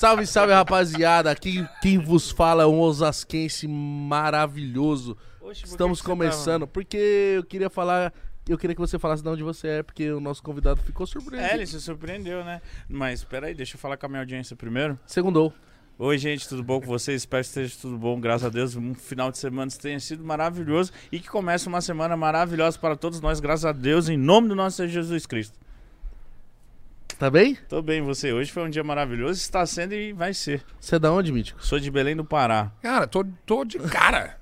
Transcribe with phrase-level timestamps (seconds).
[0.00, 1.30] Salve, salve, rapaziada.
[1.30, 5.14] Aqui quem vos fala é um osasquense maravilhoso.
[5.42, 6.66] Oxe, Estamos tá- começando.
[6.66, 8.10] Porque eu queria falar.
[8.48, 11.44] Eu queria que você falasse de onde você é, porque o nosso convidado ficou surpreso.
[11.44, 12.62] É, ele se surpreendeu, né?
[12.88, 14.98] Mas peraí, deixa eu falar com a minha audiência primeiro.
[15.04, 15.52] Segundou.
[15.98, 17.20] Oi, gente, tudo bom com vocês?
[17.20, 18.74] Espero que esteja tudo bom, graças a Deus.
[18.76, 23.20] Um final de semana tenha sido maravilhoso e que comece uma semana maravilhosa para todos
[23.20, 25.58] nós, graças a Deus, em nome do nosso Senhor Jesus Cristo.
[27.18, 27.56] Tá bem?
[27.68, 28.32] Tô bem, você.
[28.32, 30.62] Hoje foi um dia maravilhoso, está sendo e vai ser.
[30.80, 31.64] Você é da onde, Mítico?
[31.64, 32.70] Sou de Belém do Pará.
[32.82, 34.38] Cara, tô, tô de cara.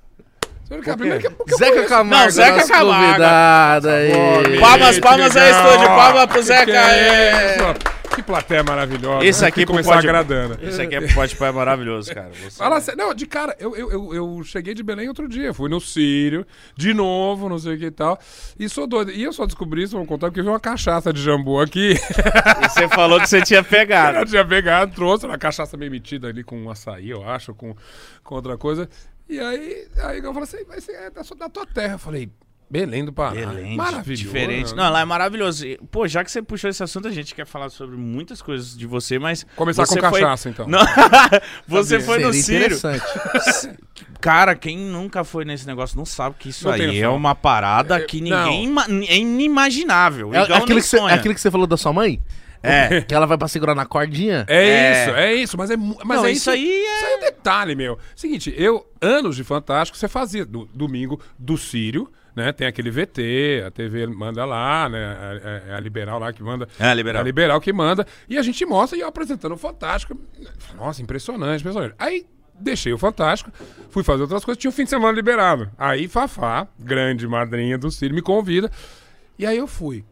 [0.69, 3.03] Primeiro que, Zeca Camargo, Não, Zeca nosso Camargo.
[3.07, 4.59] convidado aí.
[4.59, 5.87] Palmas, palmas aí, estúdio.
[5.87, 6.65] Palmas pro Zeca.
[6.65, 7.98] Que é.
[8.15, 9.25] Que plateia maravilhosa.
[9.25, 10.59] Esse Tem aqui começar pode- agradando.
[10.67, 12.29] Isso aqui é pode pai maravilhoso, cara.
[12.33, 12.81] Você- Fala.
[12.97, 15.53] Não, de cara, eu, eu, eu, eu cheguei de Belém outro dia.
[15.53, 18.19] Fui no Sírio, de novo, não sei o que e tal.
[18.59, 19.11] E sou doido.
[19.11, 21.93] E eu só descobri isso, vou contar, porque vi uma cachaça de jambu aqui.
[21.93, 24.25] E você falou que você tinha Eu pegado.
[24.29, 27.75] tinha pegado, trouxe uma cachaça meio metida ali com um açaí, eu acho, com,
[28.23, 28.89] com outra coisa.
[29.29, 31.93] E aí, aí eu falei assim, ser é da, sua- da tua terra.
[31.93, 32.29] Eu falei,
[32.71, 33.31] Belém do Pará.
[33.31, 34.21] Belém, Maravilhoso.
[34.23, 34.75] diferente.
[34.75, 35.65] Não, lá é maravilhoso.
[35.65, 38.77] E, Pô, já que você puxou esse assunto, a gente quer falar sobre muitas coisas
[38.77, 39.43] de você, mas.
[39.55, 40.67] Começar você com foi- cachaça, então.
[40.67, 40.79] Não,
[41.67, 42.75] você foi no Seria Ciro.
[42.75, 43.79] interessante.
[44.21, 47.95] Cara, quem nunca foi nesse negócio não sabe que isso Não aí é uma parada
[47.97, 48.65] É, que ninguém.
[48.65, 50.33] ima- É inimaginável.
[50.33, 52.21] É aquilo, que você, é aquilo que você falou da sua mãe?
[52.61, 52.99] É.
[53.01, 54.45] Que ela vai pra segurar na cordinha?
[54.47, 54.91] É, É.
[55.05, 57.73] isso, é isso, mas é mas Não, é isso aí é- Isso aí é detalhe,
[57.75, 57.97] meu.
[58.15, 62.53] Seguinte, eu, anos de Fantástico, você fazia do, domingo do Sírio, né?
[62.53, 64.99] Tem aquele VT, a TV manda lá, né?
[65.43, 66.67] É, é a Liberal lá que manda.
[66.79, 67.21] É, a Liberal.
[67.21, 68.07] A Liberal que manda.
[68.27, 70.17] E a gente mostra e eu apresentando o Fantástico.
[70.75, 71.95] Nossa, impressionante, impressionante.
[71.99, 72.25] Aí
[72.59, 73.51] deixei o Fantástico,
[73.89, 75.69] fui fazer outras coisas, tinha um fim de semana liberado.
[75.77, 78.71] Aí Fafá, grande madrinha do Sírio, me convida.
[79.37, 80.03] E aí eu fui.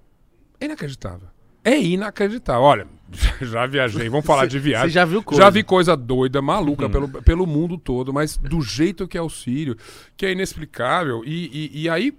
[0.60, 1.28] É inacreditável.
[1.64, 2.62] É inacreditável.
[2.62, 2.88] Olha,
[3.42, 4.10] já viajei.
[4.10, 4.90] Vamos falar de viagem.
[4.90, 5.44] você já viu coisa.
[5.44, 9.30] Já vi coisa doida, maluca pelo, pelo mundo todo, mas do jeito que é o
[9.30, 9.78] Sírio,
[10.16, 11.24] que é inexplicável.
[11.26, 12.14] E, e, e aí,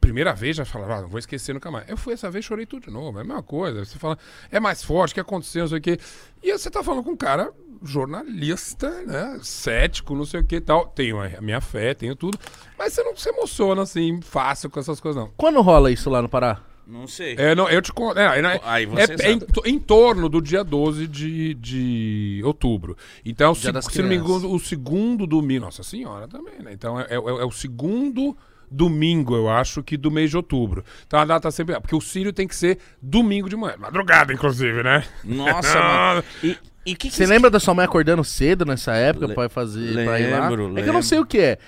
[0.00, 1.88] primeira vez já falava, ah, não vou esquecer nunca mais.
[1.88, 3.18] Eu fui essa vez, chorei tudo de novo.
[3.18, 3.84] É a mesma coisa.
[3.84, 4.18] Você fala,
[4.50, 5.98] é mais forte, o que aconteceu, não sei o quê.
[6.42, 7.52] E aí você tá falando com um cara
[7.82, 9.38] jornalista, né?
[9.42, 10.86] Cético, não sei o que e tal.
[10.86, 12.38] Tenho a minha fé, tenho tudo.
[12.78, 15.30] Mas você não se emociona assim, fácil com essas coisas, não.
[15.36, 16.60] Quando rola isso lá no Pará?
[16.86, 17.36] Não sei.
[17.38, 18.18] É, não, eu te conto.
[18.18, 19.52] É, é, Aí é- você é em, sabe.
[19.52, 22.96] to- em torno do dia 12 de, de outubro.
[23.24, 25.66] Então, Dia se, se não me engano, o segundo domingo.
[25.66, 26.72] Nossa Senhora também, né?
[26.72, 28.36] Então é, é- é o segundo
[28.70, 30.84] domingo, eu acho, que do mês de outubro.
[31.06, 31.78] Então a data sempre.
[31.80, 33.74] Porque o Sírio tem que ser domingo de manhã.
[33.78, 35.04] Madrugada, inclusive, né?
[35.24, 36.24] Nossa, mano.
[36.42, 39.48] E, e que que Você lembra da sua mãe acordando cedo nessa época Le- pra
[39.48, 40.48] fazer pra ir lá?
[40.48, 40.92] lembro, É que eu lembro.
[40.94, 41.58] não sei o que é.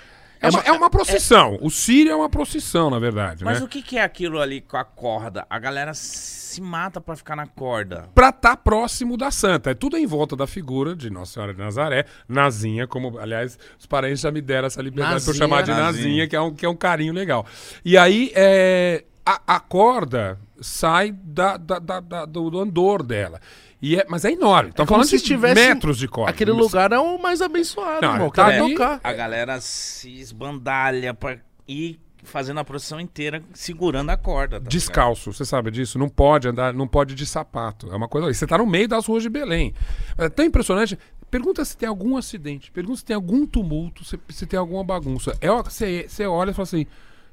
[0.43, 1.57] É uma, é uma procissão.
[1.61, 3.65] O Sírio é uma procissão, na verdade, Mas né?
[3.65, 5.45] o que, que é aquilo ali com a corda?
[5.49, 8.09] A galera se mata pra ficar na corda.
[8.13, 9.71] Pra estar próximo da santa.
[9.71, 13.85] É tudo em volta da figura de Nossa Senhora de Nazaré, Nazinha, como, aliás, os
[13.85, 15.47] parentes já me deram essa liberdade pra eu Nazinha.
[15.47, 16.27] chamar de Nazinha, Nazinha.
[16.27, 17.45] que, é um, que é um carinho legal.
[17.83, 23.39] E aí, é, a, a corda sai da, da- da- do andor dela.
[23.83, 24.69] E é, mas é enorme.
[24.69, 26.31] Estamos como falando se de tivesse metros de corda.
[26.31, 28.29] Aquele lugar é o mais abençoado, Não, irmão.
[28.29, 29.01] tá tocar.
[29.03, 34.51] A galera se esbandalha pra ir fazendo a procissão inteira segurando a corda.
[34.51, 34.71] tá ligado?
[34.71, 35.99] Descalço, você sabe disso?
[35.99, 37.91] Não pode andar, não pode de sapato.
[37.91, 38.33] É uma coisa.
[38.33, 39.73] Você tá no meio das ruas de Belém.
[40.17, 40.97] É tão impressionante.
[41.29, 45.35] Pergunta se tem algum acidente, pergunta se tem algum tumulto, se, se tem alguma bagunça.
[45.41, 46.85] É, você, você olha e fala assim: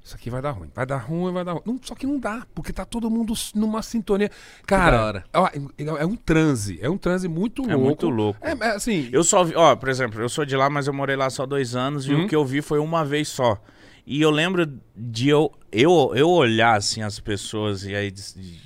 [0.03, 1.63] Isso aqui vai dar ruim, vai dar ruim, vai dar ruim.
[1.65, 4.31] Não, só que não dá, porque tá todo mundo numa sintonia.
[4.67, 7.85] Cara, ó, é, é um transe, é um transe muito É louco.
[7.85, 8.39] muito louco.
[8.43, 10.93] É, é assim, Eu só vi, ó, por exemplo, eu sou de lá, mas eu
[10.95, 12.25] morei lá só dois anos e Uhum.
[12.25, 13.61] o que eu vi foi uma vez só.
[14.07, 14.67] E eu lembro
[14.97, 18.13] de eu, eu, eu olhar assim as pessoas e aí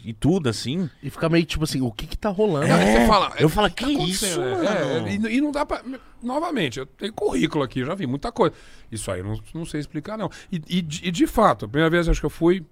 [0.05, 0.89] e tudo assim.
[1.03, 2.67] E fica meio tipo assim, o que que tá rolando?
[2.67, 4.27] Não, você fala, eu é, falo, o que tá isso?
[4.27, 5.09] É, mano?
[5.09, 5.83] é, e, e não dá pra.
[6.23, 8.55] Novamente, eu tenho currículo aqui, eu já vi muita coisa.
[8.91, 10.31] Isso aí eu não, não sei explicar, não.
[10.51, 12.65] E, e de- e de fato, a primeira vez acho que eu fui.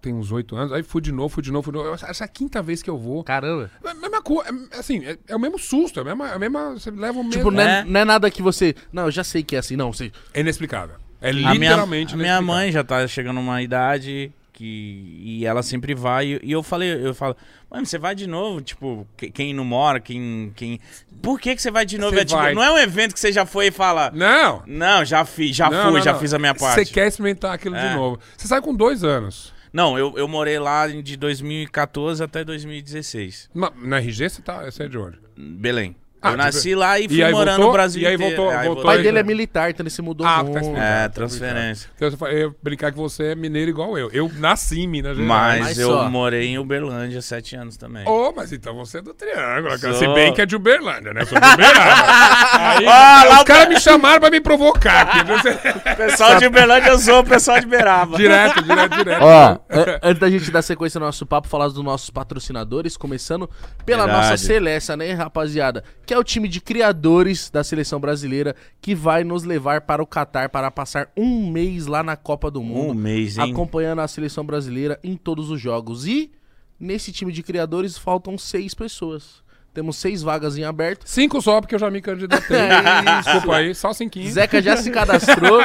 [0.00, 1.94] Tem uns oito anos, aí fui de novo, fui de novo, fui de novo.
[1.94, 3.22] Essa é a quinta vez que eu vou.
[3.22, 3.70] Caramba.
[3.84, 6.28] É a mesma coisa, é, assim, é, é o mesmo susto, é a mesma.
[6.30, 7.30] É a mesma você leva o mesmo.
[7.30, 7.84] Tipo, não é, É.
[7.84, 8.74] não é nada que você...
[8.92, 9.92] Não, eu já sei que é assim, não.
[9.92, 10.10] Você...
[10.34, 10.96] É inexplicável.
[11.22, 15.62] É A minha, literalmente a minha mãe já tá chegando numa idade que e ela
[15.62, 17.34] sempre vai e, e eu falei, eu falo,
[17.70, 20.78] mãe, você vai de novo, tipo, que- quem não mora, quem quem
[21.22, 22.14] Por que que você vai de novo?
[22.18, 22.52] É, tipo, vai.
[22.54, 24.62] não é um evento que você já foi e fala, Não!
[24.66, 26.20] não, já fiz, já não, fui, não, já não.
[26.20, 26.84] fiz a minha parte.
[26.86, 27.94] Você quer experimentar aquilo de É.
[27.94, 28.18] novo.
[28.36, 29.52] Você sai com dois anos.
[29.72, 33.48] Não, eu, eu morei lá de 2014 até 2016.
[33.54, 35.18] Na, na RG você, tá, você é de onde?
[35.34, 35.96] Belém.
[36.22, 37.66] Ah, eu nasci lá e e fui aí morando voltou?
[37.66, 39.26] no Brasil E aí voltou- Aí voltou O pai aí, dele é né?
[39.26, 40.72] militar, então ele se mudou Ah, muito.
[40.72, 40.78] tá.
[40.80, 41.90] É, Tá transferência.
[41.96, 44.08] Então, eu eu ia brincar que você é mineiro igual eu.
[44.12, 45.28] Eu nasci em Minas Gerais.
[45.28, 46.08] Mas, Mas eu só.
[46.08, 48.04] morei em Uberlândia há sete anos também.
[48.06, 49.76] Oh, mas então você é do Triângulo.
[49.78, 49.94] Sou.
[49.94, 51.24] Se bem que é de Uberlândia, né?
[51.24, 51.82] Sou de Uberlândia.
[52.52, 55.18] Aí, Ah, os caras me chamaram pra me provocar aqui.
[55.96, 58.16] Pessoal de Uberlândia, eu sou o pessoal de Beraba.
[58.16, 59.22] direto, direto, direto.
[59.22, 63.48] Ó, an- antes da gente dar sequência no nosso papo, falar dos nossos patrocinadores, começando
[63.84, 64.26] pela Verdade.
[64.30, 65.82] nossa Celeste, né, rapaziada?
[66.06, 70.06] Que é o time de criadores da seleção brasileira que vai nos levar para o
[70.06, 72.90] Catar para passar um mês lá na Copa do Mundo.
[72.90, 73.52] Um mês, hein?
[73.52, 76.06] acompanhando a seleção brasileira em todos os jogos.
[76.06, 76.30] E
[76.78, 79.42] nesse time de criadores faltam seis pessoas.
[79.72, 81.04] Temos seis vagas em aberto.
[81.06, 82.58] Cinco só, porque eu já me candidatei.
[82.58, 83.22] É.
[83.24, 84.30] Desculpa aí, só cinquinho.
[84.30, 85.60] Zeca já se cadastrou.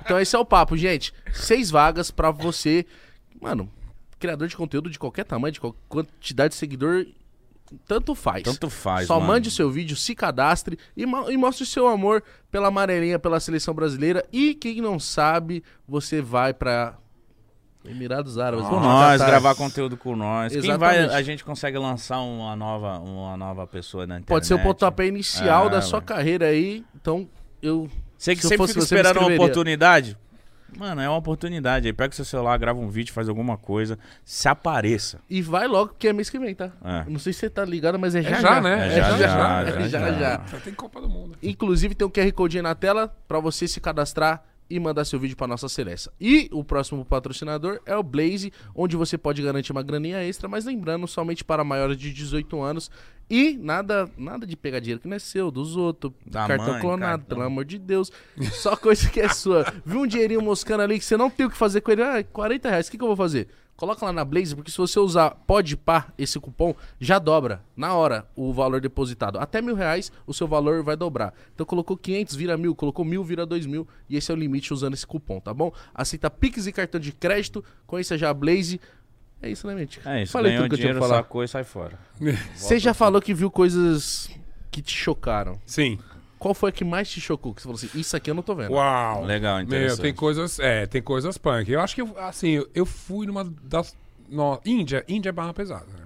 [0.00, 1.12] então esse é o papo, gente.
[1.32, 2.86] Seis vagas pra você,
[3.40, 3.68] mano,
[4.18, 7.04] criador de conteúdo de qualquer tamanho, de qualquer quantidade de seguidor,
[7.86, 8.42] tanto faz.
[8.42, 9.32] Tanto faz, Só mano.
[9.32, 13.40] mande o seu vídeo, se cadastre e, e mostre o seu amor pela amarelinha, pela
[13.40, 14.24] seleção brasileira.
[14.32, 16.96] E quem não sabe, você vai pra
[17.84, 18.66] Emirados Árabes.
[18.66, 20.52] Com nós, gravar conteúdo com nós.
[20.52, 21.14] Quem vai, Exatamente.
[21.14, 24.28] a gente consegue lançar uma nova, uma nova pessoa na internet.
[24.28, 26.06] Pode ser o pontapé inicial Ah, da sua mano.
[26.06, 26.84] carreira aí.
[26.94, 27.28] Então,
[27.62, 27.88] eu.
[28.16, 30.16] Você que se sempre fosse fica esperando uma oportunidade.
[30.76, 31.86] Mano, é uma oportunidade.
[31.86, 33.98] Aí pega o seu celular, grava um vídeo, faz alguma coisa.
[34.24, 35.20] Se apareça.
[35.28, 36.70] E vai logo, porque é mês que vem, tá?
[36.84, 37.04] É.
[37.08, 38.40] Não sei se você tá ligado, mas é já.
[38.40, 38.88] já, né?
[38.88, 39.26] É É já, já, já.
[39.26, 40.12] já, É já, já, já.
[40.18, 40.42] já.
[40.46, 41.36] Já tem Copa do Mundo.
[41.42, 45.18] Inclusive, tem um QR Code aí na tela pra você se cadastrar e mandar seu
[45.18, 46.10] vídeo pra nossa Celeste.
[46.20, 50.64] E o próximo patrocinador é o Blaze, onde você pode garantir uma graninha extra, mas
[50.64, 52.90] lembrando, somente para maiores de 18 anos.
[53.30, 56.12] E nada, nada de pegar dinheiro que não é seu, dos outros.
[56.24, 57.36] Da cartão mãe, clonado, cartão.
[57.36, 58.10] pelo amor de Deus.
[58.52, 59.66] Só coisa que é sua.
[59.84, 62.02] Viu um dinheirinho moscando ali que você não tem o que fazer com ele?
[62.02, 63.48] Ah, 40 reais, o que, que eu vou fazer?
[63.78, 67.94] Coloca lá na Blaze, porque se você usar pode par esse cupom, já dobra na
[67.94, 69.38] hora o valor depositado.
[69.38, 71.32] Até mil reais, o seu valor vai dobrar.
[71.54, 73.86] Então colocou 500, vira mil, colocou mil, vira dois mil.
[74.10, 75.72] E esse é o limite usando esse cupom, tá bom?
[75.94, 77.64] Aceita Pix e cartão de crédito.
[77.86, 78.80] Conheça já a Blaze.
[79.40, 80.00] É isso, né, mente?
[80.04, 81.22] É isso, Falei tudo que eu tinha dinheiro, pra falar.
[81.22, 81.96] sacou e sai fora.
[82.56, 84.28] Você já falou que viu coisas
[84.72, 85.56] que te chocaram.
[85.64, 86.00] Sim.
[86.38, 87.52] Qual foi a que mais te chocou?
[87.54, 88.72] Que você falou assim, isso aqui eu não tô vendo.
[88.72, 89.24] Uau.
[89.24, 90.00] Legal, Meu, interessante.
[90.02, 91.70] tem coisas, é, tem coisas punk.
[91.70, 93.96] Eu acho que, eu- assim, eu, eu fui numa das...
[94.28, 96.04] No, Índia, Índia é barra pesada, né?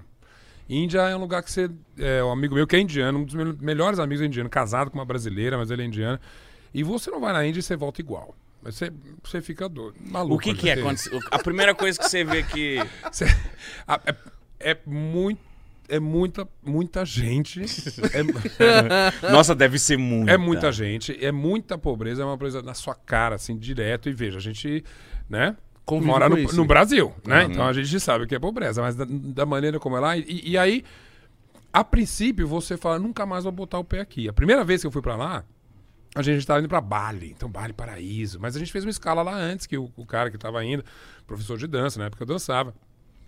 [0.69, 1.69] Índia é um lugar que você...
[1.99, 4.89] É, um amigo meu que é indiano, um dos meus melhores amigos é indiano, casado
[4.89, 6.19] com uma brasileira, mas ele é indiano.
[6.73, 8.33] E você não vai na Índia e você volta igual.
[8.61, 8.91] Mas Você,
[9.21, 10.35] você fica doido, maluco.
[10.35, 10.77] O que que é?
[10.77, 12.77] Você- A primeira coisa que você vê que...
[13.11, 13.25] Cê-
[13.87, 15.41] a- é, é muito.
[15.93, 17.61] É muita, muita gente.
[17.61, 20.27] É, Nossa, deve ser muito.
[20.27, 24.09] é muita gente, é muita pobreza, é uma pobreza na sua cara, assim, direto.
[24.09, 24.83] E veja, a gente,
[25.29, 25.55] né?
[25.85, 27.43] Convive mora no, no Brasil, né?
[27.43, 27.51] Uhum.
[27.51, 30.17] Então a gente sabe o que é pobreza, mas da, da maneira como é lá.
[30.17, 30.83] E, e aí,
[31.71, 34.27] a princípio, você fala, nunca mais vou botar o pé aqui.
[34.27, 35.45] A primeira vez que eu fui pra lá,
[36.15, 38.39] a gente estava indo pra Bali, então Bali Paraíso.
[38.41, 40.83] Mas a gente fez uma escala lá antes, que o, o cara que tava indo,
[41.27, 42.73] professor de dança, na época eu dançava.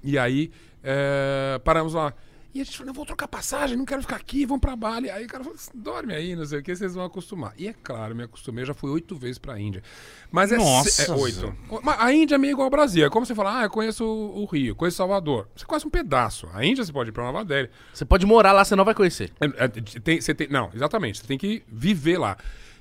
[0.03, 0.51] E aí,
[0.83, 2.13] é, paramos lá.
[2.55, 5.09] E a gente falou, não, vou trocar passagem, não quero ficar aqui, vamos pra Bali.
[5.09, 7.53] Aí o cara falou, dorme aí, não sei o que, vocês vão acostumar.
[7.57, 9.83] E é claro, me acostumei, eu já fui oito vezes pra Índia.
[10.31, 11.53] Mas é, Nossa, é oito.
[11.83, 13.05] Mas a Índia é meio igual ao Brasil.
[13.05, 15.49] É como você falar, ah, eu conheço o o Rio, conheço Salvador.
[15.53, 16.47] Você conhece um pedaço.
[16.53, 17.69] A Índia você pode ir pra Nova Delhi.
[17.93, 19.33] Você pode morar lá, você não vai conhecer.
[19.41, 21.19] É, é, tem- você tem- não, exatamente.
[21.19, 22.37] Você tem que viver lá.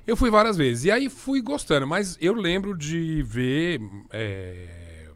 [0.07, 0.85] Eu fui várias vezes.
[0.85, 1.85] E aí fui gostando.
[1.85, 5.09] Mas eu lembro de ver é,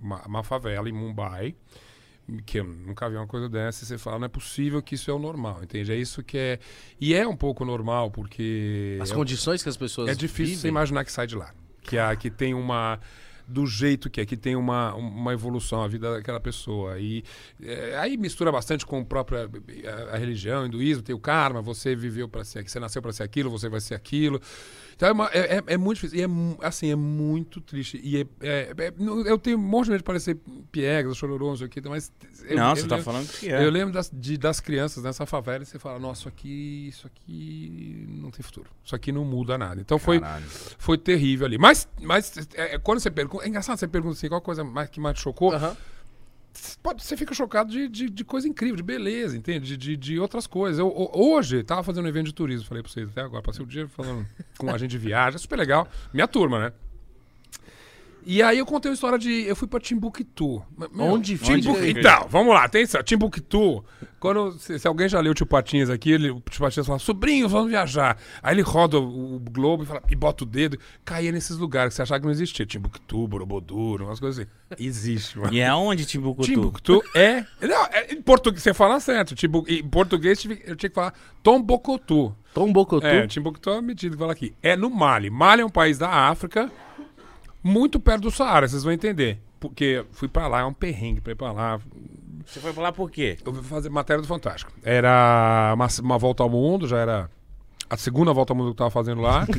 [0.00, 1.56] uma, uma favela em Mumbai.
[2.44, 3.84] Que eu nunca vi uma coisa dessa.
[3.84, 5.62] E você fala, não é possível que isso é o normal.
[5.62, 5.92] Entende?
[5.92, 6.58] É isso que é.
[7.00, 8.98] E é um pouco normal, porque.
[9.00, 10.70] As é, condições que as pessoas é difícil você vivem.
[10.70, 11.54] imaginar que sai de lá.
[11.82, 12.98] Que, a, que tem uma.
[13.48, 16.98] Do jeito que é, que tem uma, uma evolução a vida daquela pessoa.
[16.98, 17.22] E
[17.62, 19.48] é, aí mistura bastante com a própria
[19.84, 23.12] a, a religião, o hinduísmo, tem o karma, você viveu para ser você nasceu para
[23.12, 24.40] ser aquilo, você vai ser aquilo.
[24.96, 26.18] Então é, uma- é- é- é muito difícil.
[26.18, 28.00] E é, assim, é muito triste.
[28.02, 28.92] E é, é- é-
[29.26, 30.38] eu tenho um monte de medo de parecer
[30.72, 32.10] piegas, chororô, não sei o que, mas.
[32.48, 33.62] eu- Não, eu você tá lembro- falando que é.
[33.62, 37.06] eu lembro das, de- das crianças nessa favela e você fala, nossa, isso aqui, isso
[37.06, 38.70] aqui não tem futuro.
[38.82, 39.78] Isso aqui não muda nada.
[39.80, 40.46] Então foi, Caralho.
[40.78, 41.58] foi terrível ali.
[41.58, 42.32] Mas, mas
[42.82, 43.44] quando você pergunta.
[43.44, 45.52] É engraçado, você pergunta assim, qual coisa mais, que mais te chocou?
[45.52, 45.76] Aham.
[46.82, 49.66] Pode, você fica chocado de, de, de coisa incrível, de beleza, entende?
[49.66, 50.78] De, de, de outras coisas.
[50.78, 53.64] Eu, ho- hoje, tava fazendo um evento de turismo, falei pra vocês até agora, passei
[53.64, 54.26] o dia falando
[54.58, 55.88] com um agente de viagem, é super legal.
[56.12, 56.72] Minha turma, né?
[58.28, 59.30] E aí eu contei uma história de.
[59.46, 60.60] Eu fui pra Timbuktu.
[60.76, 61.74] Meu, Onde Timbuktu?
[61.80, 62.00] fica?
[62.00, 63.00] Então, vamos lá, atenção.
[63.00, 63.84] Timbuktu.
[64.18, 66.98] Quando, se, se alguém já leu o Tio Patinhas aqui, ele, o Tio Patinhas fala,
[66.98, 68.18] sobrinho, vamos viajar.
[68.42, 71.90] Aí ele roda o, o globo e, fala, e bota o dedo, caía nesses lugares
[71.92, 72.66] que você achava que não existia.
[72.66, 74.50] Timbuktu, Borobudur, umas coisas assim.
[74.84, 75.54] Existe, mano.
[75.54, 76.42] E é onde Timbuktu?
[76.42, 77.44] Timbuktu é.
[77.60, 79.36] Não, é- em português, você fala certo.
[79.36, 81.14] Timbu, em português eu tinha que falar
[81.44, 82.34] Tombocotu.
[82.52, 83.06] Tom Bocotu.
[83.06, 84.52] É, Timbuktu é a medida que fala aqui.
[84.62, 85.30] É no Mali.
[85.30, 86.72] Mali é um país da África,
[87.66, 89.38] muito perto do Saara, vocês vão entender.
[89.58, 91.80] Porque fui pra lá, é um perrengue pra ir pra lá.
[92.46, 93.36] Você foi pra lá por quê?
[93.44, 94.72] Eu fui fazer matéria do Fantástico.
[94.84, 97.30] Era uma, uma volta ao mundo, já era
[97.90, 99.46] a segunda volta ao mundo que eu tava fazendo lá.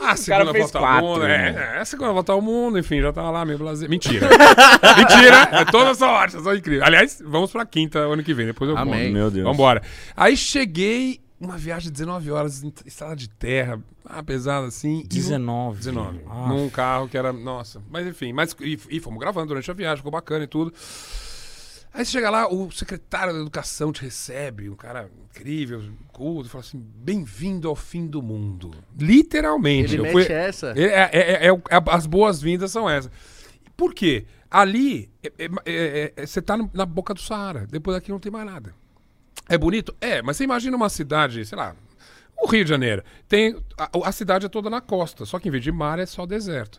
[0.00, 1.54] A segunda volta quatro, ao mundo, né?
[1.56, 3.88] é, é, a segunda volta ao mundo, enfim, já tava lá meio blazer.
[3.88, 4.28] Mentira.
[4.98, 6.84] Mentira, é toda sorte, só incrível.
[6.84, 9.04] Aliás, vamos pra quinta ano que vem, depois eu Amém.
[9.04, 9.12] conto.
[9.12, 9.44] Meu Deus.
[9.44, 9.82] Vambora.
[10.16, 14.98] Aí cheguei, uma viagem de 19 horas, em estrada de terra, ah, pesada assim.
[15.00, 15.78] e no- 19.
[15.78, 16.20] 19.
[16.28, 16.48] Ah.
[16.48, 17.32] Num carro que era.
[17.32, 17.82] Nossa.
[17.90, 20.72] Mas enfim, mas, e, e fomos gravando durante a viagem, ficou bacana e tudo.
[21.92, 25.80] Aí você chega lá, o secretário da educação te recebe, um cara incrível,
[26.12, 28.72] culto, e fala assim: bem-vindo ao fim do mundo.
[28.98, 29.94] Literalmente.
[29.94, 30.72] Ele mete fui- essa.
[30.76, 33.10] é, é- é- é é- as boas-vindas são essas.
[33.76, 34.26] Por quê?
[34.50, 37.66] Ali, é- é- é- é- você tá no- na boca do Saara.
[37.70, 38.74] Depois daqui não tem mais nada.
[39.48, 39.94] É bonito?
[40.00, 41.74] É, mas você imagina uma cidade, sei lá,
[42.42, 43.02] o Rio de Janeiro.
[43.28, 46.06] Tem, a, a cidade é toda na costa, só que em vez de mar é
[46.06, 46.78] só deserto.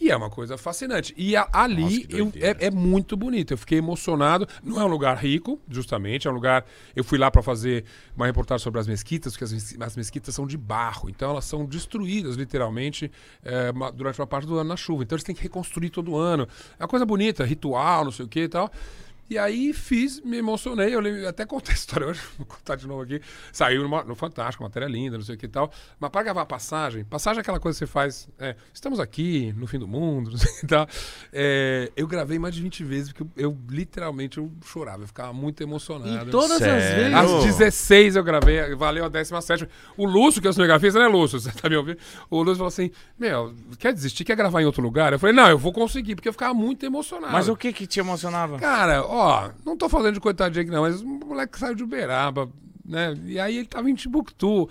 [0.00, 1.14] E é uma coisa fascinante.
[1.16, 3.52] E a- ali Nossa, eu- é, é muito bonito.
[3.52, 4.48] Eu fiquei emocionado.
[4.62, 6.26] Não é um lugar rico, justamente.
[6.26, 6.64] É um lugar.
[6.96, 7.84] Eu fui lá para fazer
[8.16, 11.08] uma reportagem sobre as mesquitas, porque as, as mesquitas são de barro.
[11.08, 13.10] Então elas são destruídas, literalmente,
[13.44, 15.02] é, uma- durante uma parte do ano na chuva.
[15.04, 16.48] Então eles têm que reconstruir todo ano.
[16.78, 18.70] É uma coisa bonita, ritual, não sei o que e tal.
[19.32, 22.86] E aí fiz, me emocionei, eu lembro- até contei a história hoje, vou contar de
[22.86, 23.18] novo aqui.
[23.50, 25.72] Saiu numa- no Fantástico, matéria linda, não sei o que e tal.
[25.98, 29.66] Mas para gravar passagem, passagem é aquela coisa que você faz, é, estamos aqui no
[29.66, 30.86] fim do mundo, não sei o que e tal.
[31.32, 35.32] É, eu gravei mais de 20 vezes, porque eu, eu, literalmente eu chorava, eu ficava
[35.32, 36.28] muito emocionado.
[36.28, 36.96] E todas as Sério?
[37.14, 37.14] vezes.
[37.14, 39.66] Às 16 eu gravei, valeu a 17.
[39.96, 41.40] O Lúcio, que é o cinegrafista, né, Lúcio?
[41.40, 41.98] Você tá me ouvindo?
[42.28, 44.24] O Lúcio falou assim: Meu, quer desistir?
[44.24, 45.12] Quer gravar em outro lugar?
[45.12, 47.32] Eu falei: Não, eu vou conseguir, porque eu ficava muito emocionado.
[47.32, 48.58] Mas o que que te emocionava?
[48.58, 49.21] Cara, ó,
[49.64, 52.50] não tô falando de coitadinho aqui não, mas o moleque saiu de Uberaba,
[52.84, 53.14] né?
[53.24, 54.68] E aí ele tava em Timbuktu.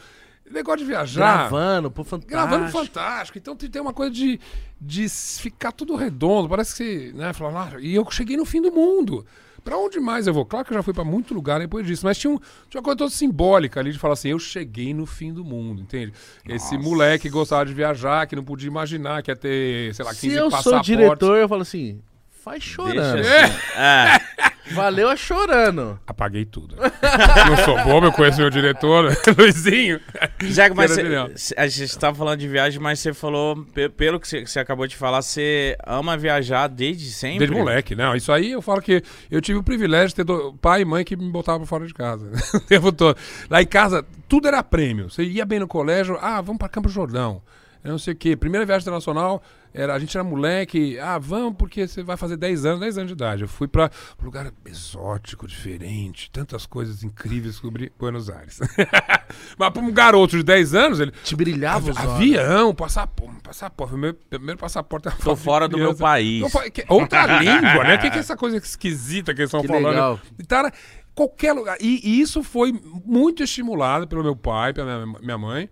[0.49, 1.49] Negócio de viajar.
[1.49, 2.31] Gravando, pô, fantástico.
[2.31, 3.37] Gravando fantástico.
[3.37, 4.39] Então tem tem uma coisa de,
[4.79, 6.49] de ficar tudo redondo.
[6.49, 9.25] Parece que, né, falar, ah, e eu cheguei no fim do mundo.
[9.63, 10.43] Pra onde mais eu vou?
[10.43, 12.83] Claro que eu já fui pra muito lugar depois disso, mas tinha, um, tinha uma
[12.83, 16.13] coisa toda simbólica ali de falar assim: eu cheguei no fim do mundo, entende?
[16.47, 20.11] Esse moleque que gostava de viajar, que não podia imaginar que ia ter, sei lá,
[20.11, 22.01] 15 Se eu sou diretor, eu falo assim,
[22.43, 23.21] faz chorando.
[23.21, 23.53] Deixa assim.
[23.77, 24.41] É.
[24.73, 25.99] Valeu a chorando.
[26.07, 26.75] Apaguei tudo.
[26.77, 29.99] não sou bobo, eu conheço meu diretor, Luizinho.
[30.53, 30.91] Jack, mas
[31.35, 34.87] cê- a gente tava falando de viagem, mas você falou, pe- pelo que você acabou
[34.87, 37.39] de falar, você ama viajar desde sempre?
[37.39, 38.15] Desde moleque, não.
[38.15, 41.03] Isso aí eu falo que eu tive o privilégio de ter do- pai e mãe
[41.03, 42.31] que me botavam pra fora de casa.
[42.55, 43.17] o tempo todo.
[43.49, 45.09] Lá em casa, tudo era prêmio.
[45.09, 47.41] Você ia bem no colégio, ah, vamos pra Campo Jordão.
[47.83, 48.37] Eu não sei o quê.
[48.37, 49.41] Primeira viagem internacional,
[49.73, 53.07] era, a gente era moleque, ah, vamos porque você vai fazer 10 anos, 10 anos
[53.09, 53.41] de idade.
[53.43, 53.89] Eu fui pra
[54.21, 58.59] um lugar exótico, diferente, tantas coisas incríveis descobri Buenos Aires.
[59.57, 61.11] Mas pra um garoto de 10 anos, ele.
[61.23, 62.11] Te brilhava os olhos.
[62.11, 63.95] Avião, passaporte, passaporte.
[63.95, 66.43] Meu primeiro passaporte era Tô fora do meu país.
[66.89, 67.95] Outra língua, né?
[67.95, 69.87] O que, que é essa coisa esquisita que eles estão Que falando?
[69.87, 70.19] legal.
[70.39, 70.73] Então, era
[71.15, 71.77] qualquer lugar.
[71.79, 72.73] E, e isso foi
[73.05, 75.69] muito estimulado pelo meu pai, pela minha, minha mãe.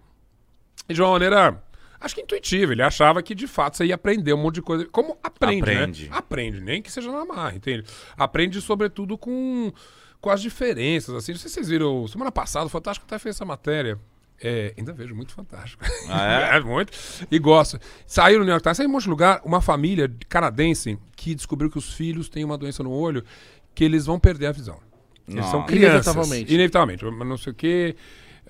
[0.88, 1.62] E de uma maneira,
[2.00, 2.72] acho que intuitiva.
[2.72, 4.86] Ele achava que, de fato, você ia aprender um monte de coisa.
[4.86, 6.10] Como aprende, Aprende.
[6.10, 6.18] né?
[6.18, 7.84] Aprende, nem que seja na marra, entende?
[8.18, 9.72] Aprende, sobretudo, com,
[10.22, 11.32] com as diferenças, assim.
[11.34, 14.00] Não sei se vocês viram, semana passada, o Fantástico até fez essa matéria.
[14.42, 15.84] É, ainda vejo muito fantástico.
[16.08, 16.60] Ah, é?
[16.62, 16.94] muito.
[17.30, 17.78] E gosto.
[18.08, 21.36] Saiu no New York Times, saiu em um monte de lugar, uma família canadense que
[21.36, 23.24] descobriu que os filhos têm uma doença no olho
[23.76, 24.80] que eles vão perder a visão.
[25.28, 25.68] Eles são Nossa.
[25.72, 26.06] crianças.
[26.16, 26.54] Inevitavelmente.
[26.54, 27.06] Inevitavelmente.
[27.06, 27.96] Mas Não sei o quê.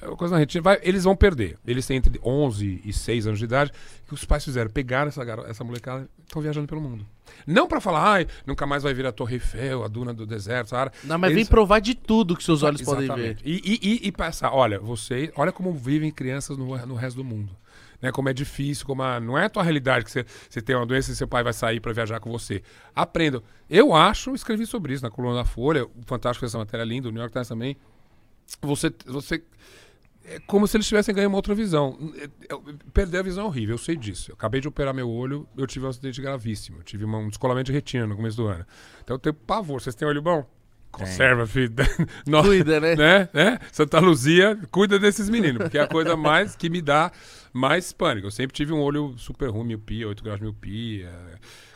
[0.01, 0.61] É uma Coisa na retina.
[0.61, 1.57] Vai, eles vão perder.
[1.65, 3.71] Eles têm entre 11 e 6 anos de idade.
[4.05, 4.69] O que os pais fizeram?
[4.69, 7.05] Pegaram essa, garo- essa molecada e estão viajando pelo mundo.
[7.45, 10.69] Não pra falar, ai, nunca mais vai vir a Torre Eiffel, a Duna do deserto,
[10.69, 10.91] Saara.
[11.03, 13.13] Não, mas Eles- vem provar de tudo que seus olhos podem ver.
[13.13, 13.43] Exatamente.
[13.45, 17.23] E, e, e, e passar, olha, você, olha como vivem crianças no, no resto do
[17.23, 17.55] mundo.
[18.01, 20.73] Né, como é difícil, como a- não é a tua realidade que você, você tem
[20.73, 22.63] uma doença e seu pai vai sair para viajar com você.
[22.95, 23.43] Aprendam.
[23.69, 27.09] Eu acho, escrevi sobre isso na coluna da Folha, o Fantástico fez essa matéria linda,
[27.09, 27.75] o New York Times também.
[28.61, 29.43] Você, você
[30.25, 31.97] é como se eles tivessem ganho uma outra visão.
[32.17, 32.59] É- é-
[32.93, 34.31] Perder a visão é horrível, eu sei disso.
[34.31, 36.77] Eu acabei de operar meu olho, eu tive um acidente gravíssimo.
[36.79, 38.65] Eu tive uma- um descolamento de retina no começo do ano.
[39.03, 39.81] Então eu tenho pavor.
[39.81, 40.45] Vocês têm olho bom?
[40.91, 41.73] Conserva, filho.
[42.25, 42.95] Nó- Cuida, né?
[42.95, 43.29] né?
[43.31, 43.59] né?
[43.71, 47.11] Santa Luzia, cuida desses meninos, porque é a coisa mais que me dá
[47.53, 48.25] mais pânico.
[48.27, 51.11] Eu sempre tive um olho super ruim, miopia, 8 graus de miopia,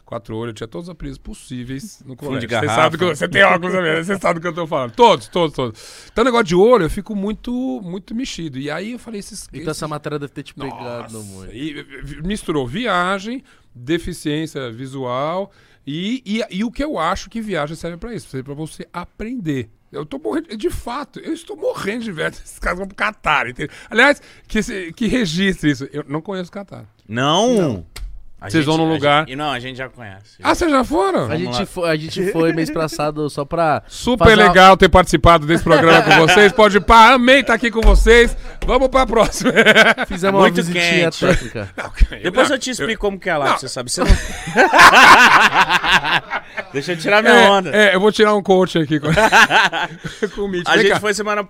[0.06, 2.48] quatro olhos, eu tinha todos os apelidos possíveis no colégio.
[2.48, 4.68] de Você sabe que eu- você tem óculos também, você sabe do que eu tô
[4.68, 4.92] falando.
[4.92, 6.08] Todos, todos, todos.
[6.12, 7.52] Então, negócio de olho, eu fico muito,
[7.84, 8.58] muito mexido.
[8.60, 9.44] E aí eu falei, esses.
[9.48, 11.54] Então esses- essa matéria deve ter te pegado Nossa, muito.
[11.54, 11.86] E
[12.24, 13.44] misturou viagem,
[13.74, 15.52] deficiência visual
[15.86, 18.88] e, e, e o que eu acho que viagem serve pra isso, serve pra você
[18.94, 19.70] aprender.
[19.92, 23.48] Eu tô morrendo, de fato, eu estou morrendo de inveja desses caras vão pro Catar,
[23.48, 23.76] entendeu?
[23.90, 25.88] Aliás, que, que registre isso.
[25.94, 26.86] Eu não conheço o Catar.
[27.08, 27.86] Não!
[28.46, 30.36] A Vocês vão num a lugar- gente- não, a gente já conhece.
[30.44, 31.32] Ah, vocês já foram?
[31.32, 31.66] A gente, lá.
[31.66, 33.82] foi, a gente foi mês passado só pra.
[33.88, 36.52] Super fazer uma- legal ter participado desse programa com vocês.
[36.52, 38.36] Pode ir pá, amei estar aqui com vocês.
[38.66, 39.54] Vamos pra próxima.
[40.10, 41.26] Fizemos uma Muito visitinha quente.
[41.26, 41.70] técnica.
[42.22, 43.52] Depois Não, eu te explico como que é lá, Não.
[43.52, 43.90] pra você sabe.
[43.90, 44.12] Você não...
[46.74, 47.70] Deixa eu tirar minha É, onda.
[47.74, 49.08] é, eu vou tirar um coach aqui com,
[50.36, 50.68] com o Mitch.
[50.68, 51.00] a Vem gente cá.
[51.00, 51.48] foi semana...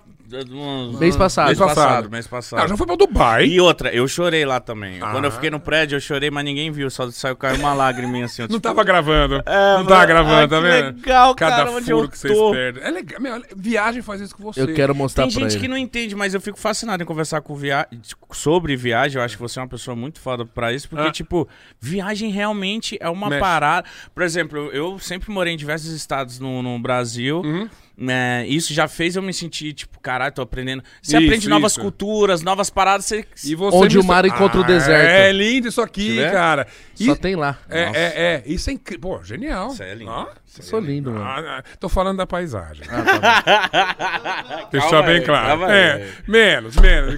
[0.50, 1.46] uns- Mês passado.
[1.46, 2.10] Mês passado, passado.
[2.10, 2.60] mês passado.
[2.60, 3.46] Não, já foi pra Dubai.
[3.46, 4.98] E outra, eu chorei lá também.
[5.00, 5.32] Quando eu Ah.
[5.32, 6.90] fiquei no prédio, eu chorei, mas ninguém viu.
[6.90, 8.42] Só saiu caiu uma lágrima assim.
[8.42, 9.42] eu, Não tipo, tava gravando.
[9.46, 10.96] É, não tava gravando, ah, tá que vendo?
[10.96, 12.50] legal, Cada cara, onde eu furo que vocês tô.
[12.52, 12.82] perdem.
[12.82, 13.20] É legal.
[13.20, 14.60] Meu, viagem faz isso com você.
[14.60, 15.60] Eu quero mostrar Tem pra gente ele.
[15.60, 17.86] que não entende, mas eu fico fascinado em conversar com via...
[18.32, 19.18] sobre viagem.
[19.18, 21.12] Eu acho que você é uma pessoa muito foda pra isso, porque, Ah.
[21.12, 21.48] tipo,
[21.80, 23.40] viagem realmente é uma Mexe.
[23.40, 23.86] parada.
[24.14, 27.40] Por exemplo, eu- eu sempre morei em diversos estados no, no Brasil.
[27.44, 27.68] Uhum.
[27.96, 30.82] Né, isso já fez eu me sentir, tipo, caralho, tô aprendendo.
[31.00, 31.80] Você Isso, aprende novas isso.
[31.80, 33.06] culturas, novas paradas.
[33.06, 33.24] Você...
[33.44, 35.08] E você Onde o mistura- mar encontra o Ah, deserto.
[35.10, 36.66] É lindo isso aqui, cara.
[36.98, 37.56] E- Só tem lá.
[37.68, 37.98] é, Nossa.
[37.98, 38.42] é, é.
[38.46, 39.00] Isso é incrível.
[39.18, 39.68] Pô, genial.
[39.68, 40.10] Isso é lindo.
[40.10, 41.24] Ah, Eu sou lindo, mano.
[41.24, 42.84] ah, ah, tô falando da paisagem.
[42.86, 45.64] Calma Deixar bem aí, claro.
[45.64, 47.14] É, menos, menos.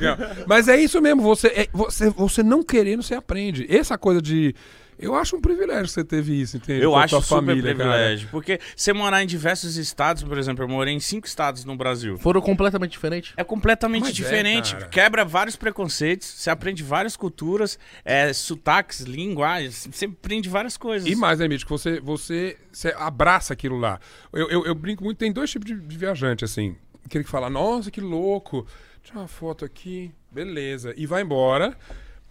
[0.46, 1.22] Mas é isso mesmo.
[1.22, 3.66] Você, é- você, você não querendo, você aprende.
[3.68, 4.54] Essa coisa de.
[4.98, 6.82] Eu acho um privilégio você teve isso, entende?
[6.82, 7.90] Eu acho super família, cara.
[7.90, 8.28] privilégio.
[8.30, 12.16] Porque você morar em diversos estados, por exemplo, eu morei em cinco estados no Brasil.
[12.18, 13.32] Foram completamente diferentes.
[13.36, 14.74] É completamente Mas é, diferente.
[14.74, 14.88] cara.
[14.88, 21.08] Quebra vários preconceitos, você aprende várias culturas, é, sotaques, linguagens, você aprende várias coisas.
[21.08, 21.76] E mais, né, Mítico?
[21.76, 24.00] Você, você, você abraça aquilo lá.
[24.32, 26.76] Eu, eu, eu brinco muito, tem dois tipos de, de viajante, assim.
[27.04, 28.66] Aquele que fala, nossa, que louco.
[29.02, 30.92] Tira uma foto aqui, beleza.
[30.96, 31.76] E vai embora.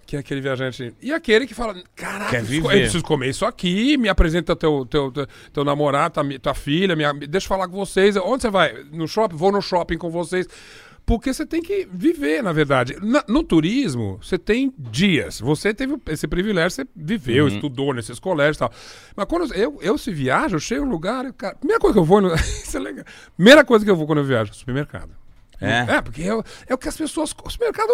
[0.05, 0.93] Que é aquele viajante.
[1.01, 2.75] E aquele que fala, caraca, Quer eu preciso- viver.
[2.75, 6.53] eu preciso comer isso aqui, me apresenta teu, teu, teu, teu namorado, tua, mi- tua
[6.53, 8.15] filha, minha, deixa eu falar com vocês.
[8.17, 8.83] Onde você vai?
[8.91, 9.35] No shopping?
[9.35, 10.47] Vou no shopping com vocês.
[11.07, 12.97] Porque você tem que viver, na verdade.
[13.01, 15.39] Na- no turismo, você tem dias.
[15.39, 18.71] Você teve esse privilégio, você viveu, estudou nesses colégios e tal.
[19.15, 21.99] Mas quando eu, eu se viajo, eu chego no lugar, eu, cara, primeira coisa que
[21.99, 22.21] eu vou.
[22.21, 23.05] No, isso é legal.
[23.35, 25.09] Primeira coisa que eu vou quando eu viajo, supermercado.
[25.61, 25.95] É?
[25.95, 27.33] É, porque é, o- é o que as pessoas.
[27.43, 27.89] O supermercado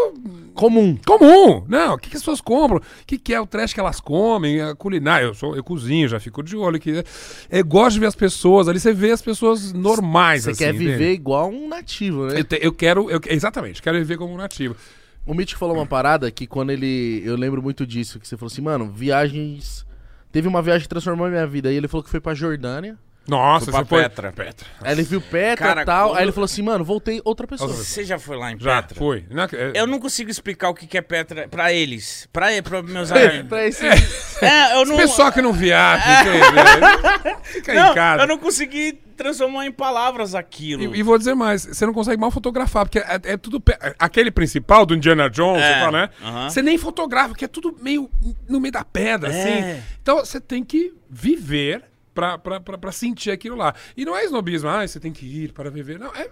[0.54, 0.98] Comum.
[1.06, 1.64] comum.
[1.68, 2.78] Não, o que, que as pessoas compram?
[2.80, 4.62] O que, que é o trash que elas comem?
[4.62, 5.26] A culinária.
[5.26, 7.04] Eu, sou, eu cozinho, já fico de olho aqui.
[7.50, 8.80] Eu gosto de ver as pessoas ali.
[8.80, 10.44] Você vê as pessoas normais.
[10.44, 10.92] Você assim, quer entende?
[10.92, 12.40] viver igual um nativo, né?
[12.40, 13.10] Eu, te- eu quero.
[13.10, 14.76] eu- exatamente, quero viver como um nativo.
[15.24, 17.22] O Mítico falou uma parada que quando ele.
[17.24, 19.86] Eu lembro muito disso, que você falou assim, mano, viagens.
[20.32, 21.72] Teve uma viagem que transformou a minha vida.
[21.72, 22.98] E ele falou que foi pra Jordânia.
[23.28, 24.02] Nossa, Fui pra você foi.
[24.02, 24.32] Petra.
[24.34, 24.68] Petra.
[24.82, 26.10] Aí ele viu Petra Cara, e tal.
[26.10, 27.72] quando- Aí ele falou assim, mano, voltei outra pessoa.
[27.72, 28.98] Você já foi lá em Já, Petra?
[28.98, 29.26] foi.
[29.30, 32.28] Não, é- Eu não consigo explicar o que que é Petra pra eles.
[32.34, 33.48] Pra, pra meus amigos.
[33.48, 33.86] pra esse...
[33.86, 34.98] É, eu não...
[34.98, 37.44] Pessoal que não viaja, entende?
[37.44, 38.24] Fica Não, em casa.
[38.24, 40.96] eu não consegui transformar em palavras aquilo.
[40.96, 43.62] E, e vou dizer mais, você não consegue mal fotografar, porque é, é tudo.
[43.62, 46.10] pe- Aquele principal do Indiana Jones, É, você fala, né?
[46.24, 46.50] aham.
[46.50, 48.10] Você nem fotografa, porque é tudo meio
[48.50, 49.40] no meio da pedra, É.
[49.78, 49.84] assim.
[50.02, 53.74] Então você tem que viver pra, pra, pra, pra sentir aquilo lá.
[53.96, 56.00] E não é snobismo, ah, você tem que ir para viver.
[56.00, 56.30] Não, é.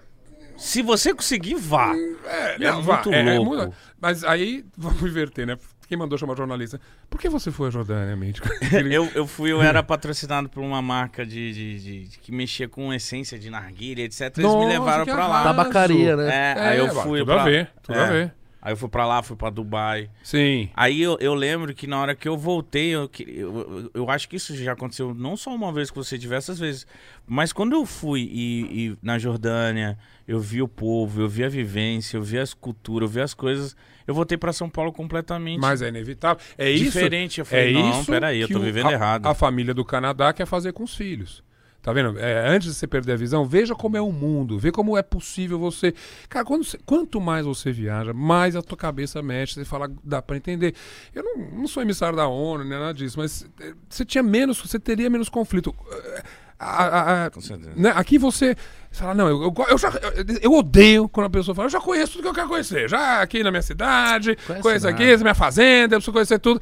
[0.58, 1.94] Se você conseguir, vá.
[2.26, 3.56] É, É não, vá, muito é- é louco.
[3.56, 5.58] muito- Mas aí, vamos inverter, né?
[5.88, 6.80] Quem mandou chamar jornalista?
[7.10, 8.48] Por que você foi a Jordânia, Mítico?
[8.92, 12.68] Eu, eu fui, eu era patracinado por uma marca de, de- de- de- que mexia
[12.70, 14.22] com essência de narguilha, etc.
[14.38, 15.44] Eles Nossa, me levaram pra lá.
[15.46, 16.30] Tabacaria, né?
[16.30, 17.42] É, aí eu É, fui tudo pra...
[17.42, 18.04] a ver, tudo é.
[18.04, 18.34] a ver.
[18.62, 20.10] Aí eu fui pra lá, fui pra Dubai.
[20.22, 20.70] Sim.
[20.76, 24.36] Aí eu, eu lembro que na hora que eu voltei, eu, eu, eu- acho que
[24.36, 26.86] isso já aconteceu não só uma vez com você, diversas vezes.
[27.26, 31.50] Mas quando eu fui e, e na Jordânia, eu vi o povo, eu vi a
[31.50, 33.76] vivência, eu vi as culturas, eu vi as coisas.
[34.06, 35.60] Eu voltei pra São Paulo completamente.
[35.62, 36.44] Mas é inevitável.
[36.58, 36.84] É isso.
[36.86, 37.40] Diferente.
[37.40, 39.26] Eu falei, é não, isso peraí, eu tô o- vivendo a, errado.
[39.28, 41.44] A família do Canadá quer fazer com os filhos.
[41.82, 42.20] Tá vendo?
[42.20, 45.02] É, antes de você perder a visão, veja como é o mundo, vê como é
[45.02, 45.94] possível você.
[46.28, 50.36] Cara, quando quanto mais você viaja, mais a tua cabeça mexe, você fala, dá pra
[50.36, 50.76] entender.
[51.16, 54.60] Eu não, não sou emissário da ONU, nem nada disso, mas eh, você tinha menos,
[54.60, 55.74] você teria menos conflito.
[55.90, 56.24] Eh,
[56.62, 57.32] a- a- a-
[57.78, 58.54] né, aqui você,
[58.92, 61.72] você fala, não, eu, eu, eu já, eu, eu odeio quando a pessoa fala, eu
[61.72, 62.90] já conheço tudo que eu quero conhecer.
[62.90, 64.96] Já aqui na minha cidade, Conhece conheço nada.
[64.98, 66.62] aqui, essa minha fazenda, eu preciso conhecer tudo.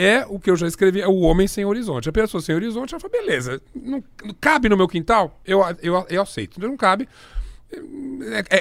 [0.00, 2.08] É o que eu já escrevi, é o homem sem horizonte.
[2.08, 6.06] A pessoa sem horizonte, ela fala, beleza, não, não cabe no meu quintal, eu, eu,
[6.08, 6.60] eu aceito.
[6.60, 7.08] Não cabe,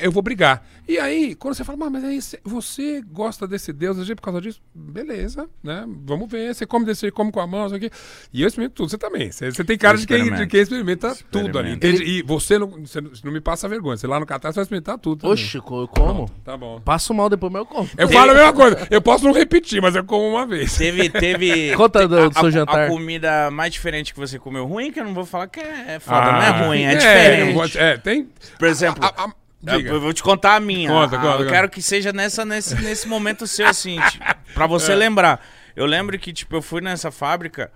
[0.01, 0.63] eu vou brigar.
[0.87, 4.39] E aí, quando você fala, "Mas, mas aí cê- você gosta desse Deus por causa
[4.39, 4.61] disso?
[4.73, 5.85] Beleza, né?
[6.05, 6.53] Vamos ver.
[6.55, 7.89] Você come desse, come com a mão, isso aqui.
[8.33, 9.29] E eu experimento tudo, você também.
[9.31, 11.73] Você, você tem cara de quem, de quem experimenta tudo ali.
[11.73, 12.03] Experimento.
[12.03, 13.97] E, você, não, você não- me passa vergonha.
[13.97, 15.21] Você lá no Catar, você vai experimentar tudo.
[15.21, 15.33] também.
[15.33, 16.29] Oxe, eu como.
[16.45, 16.79] Tá bom.
[16.79, 17.89] Passo mal depois, mas eu como.
[17.97, 18.87] Eu falo a mesma coisa.
[18.89, 20.77] Eu posso não repetir, mas eu como uma vez.
[20.77, 21.73] Teve, teve.
[21.75, 22.85] Conta do- seu jantar.
[22.85, 25.95] A comida mais diferente que você comeu ruim, que eu não vou falar que é,
[25.95, 27.77] é foda, Ah, não é ruim, é, diferente.
[27.77, 28.29] É, tem.
[28.57, 29.89] Por exemplo, a- a- diga.
[29.89, 30.89] eu, eu vou te contar a minha.
[30.89, 31.49] Conta, Ah, conta, eu conta.
[31.49, 35.39] quero que seja nessa, nesse, nesse momento seu, assim, tipo, pra você lembrar.
[35.75, 37.71] Eu lembro que, tipo, eu fui nessa fábrica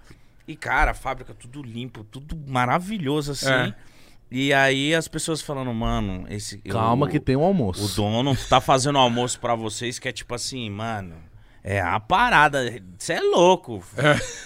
[0.48, 3.50] e, cara, a fábrica tudo limpo, tudo maravilhoso, assim.
[3.50, 3.74] É.
[4.34, 6.58] E aí as pessoas falando, mano, esse.
[6.60, 7.84] Calma o- que tem um almoço.
[7.86, 11.16] O dono tá fazendo almoço pra vocês que é tipo assim, mano.
[11.64, 12.82] É a parada.
[12.98, 13.84] Você é louco.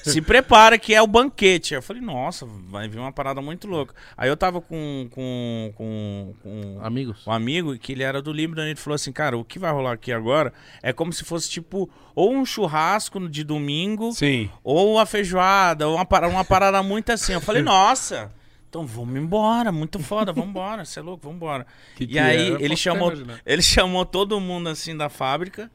[0.04, 1.73] Se prepara que é o banquete.
[1.73, 3.95] Eu falei, nossa, vai vir uma parada muito louca.
[4.17, 7.25] Aí eu tava com, com, com, com Amigos.
[7.25, 9.93] um amigo que ele era do Líbano ele falou assim, cara, o que vai rolar
[9.93, 14.49] aqui agora é como se fosse tipo ou um churrasco de domingo Sim.
[14.63, 17.34] ou uma feijoada, ou uma parada, uma parada muito assim.
[17.34, 18.32] Eu falei, nossa,
[18.69, 21.65] então vamos embora, muito foda, vamos embora, você é louco, vamos embora.
[21.99, 23.39] E aí ele chamou, imaginar.
[23.45, 25.71] ele chamou todo mundo assim da fábrica.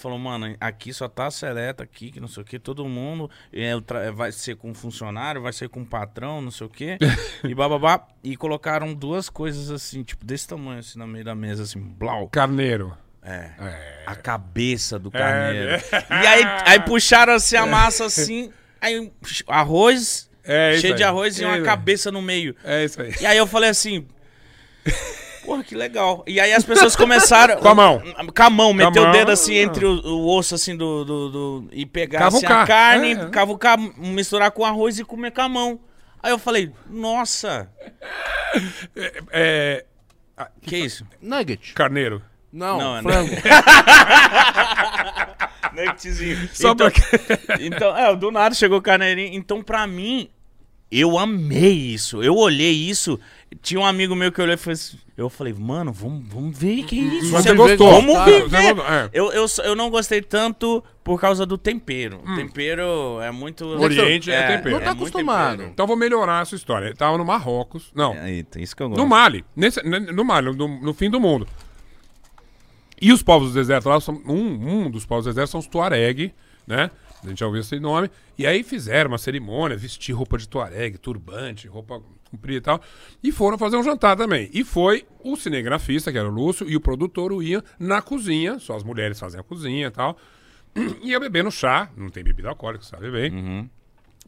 [0.00, 3.78] Falou, mano, aqui só tá seleta aqui, que não sei o que, todo mundo é,
[3.80, 6.96] tra- vai ser com funcionário, vai ser com patrão, não sei o que,
[7.44, 8.06] e bababá.
[8.24, 12.28] E colocaram duas coisas assim, tipo, desse tamanho, assim, no meio da mesa, assim, blau.
[12.28, 12.96] Carneiro.
[13.22, 13.50] É.
[13.60, 14.02] É.
[14.06, 15.82] A cabeça do É, carneiro.
[16.10, 19.12] E aí, aí puxaram assim a massa assim, aí
[19.46, 21.08] arroz, É cheio de aí.
[21.10, 22.56] arroz e É uma cabeça no meio.
[22.64, 23.14] É isso aí.
[23.20, 24.06] E aí eu falei assim.
[25.50, 26.22] Porra, que legal.
[26.28, 27.56] E aí as pessoas começaram.
[27.62, 28.00] Com a mão.
[28.00, 31.04] Com a mão, a o dedo assim entre o, o osso assim do.
[31.04, 33.28] do, do- e pegar assim, a carne, É, é.
[33.30, 35.80] cavucar, misturar com arroz e comer com a mão.
[36.22, 37.68] Aí eu falei, nossa,
[39.32, 39.84] É.
[40.62, 41.04] que isso?
[41.20, 41.74] Nugget.
[41.74, 42.22] Carneiro.
[42.52, 43.34] Não, Não, é frango.
[45.74, 46.48] Nuggetzinho.
[46.52, 47.02] Só então, pra.
[47.60, 49.34] então, é, do nada chegou o carneirinho.
[49.34, 50.30] Então, pra mim,
[50.92, 52.22] eu amei isso.
[52.22, 53.18] Eu olhei isso.
[53.62, 54.96] Tinha um amigo meu que olhou e fez.
[55.16, 57.32] Eu falei, mano, vamos, vamos ver que é isso.
[57.32, 57.90] Mas Você gostou.
[57.90, 58.78] Vamos Tá, ver.
[58.78, 59.10] É.
[59.12, 62.20] Eu, eu, eu não gostei tanto por causa do tempero.
[62.24, 63.66] O tempero é muito.
[63.66, 64.76] Oriente é tempero.
[64.76, 65.64] Não tá muito acostumado.
[65.64, 66.86] Então vou melhorar a sua história.
[66.86, 67.90] Ele tava no Marrocos.
[67.94, 68.14] Não.
[68.14, 69.00] É, isso que eu gosto.
[69.00, 69.44] No Mali.
[69.56, 71.46] Nesse, ne- no Mali, no, no fim do mundo.
[73.02, 75.66] E os povos do deserto lá, são, um, um dos povos do deserto são os
[75.66, 76.32] Tuareg,
[76.66, 76.90] né?
[77.22, 78.10] A gente já ouviu esse nome.
[78.38, 82.80] E aí fizeram uma cerimônia, vestir roupa de Tuareg, turbante, roupa comprida e tal.
[83.22, 84.48] E foram fazer um jantar também.
[84.52, 88.58] E foi o cinegrafista, que era o Lúcio, e o produtor, o Ian, na cozinha.
[88.58, 90.16] Só as mulheres fazem a cozinha e tal.
[91.02, 93.68] E eu bebendo chá, não tem bebida alcoólica, sabe bem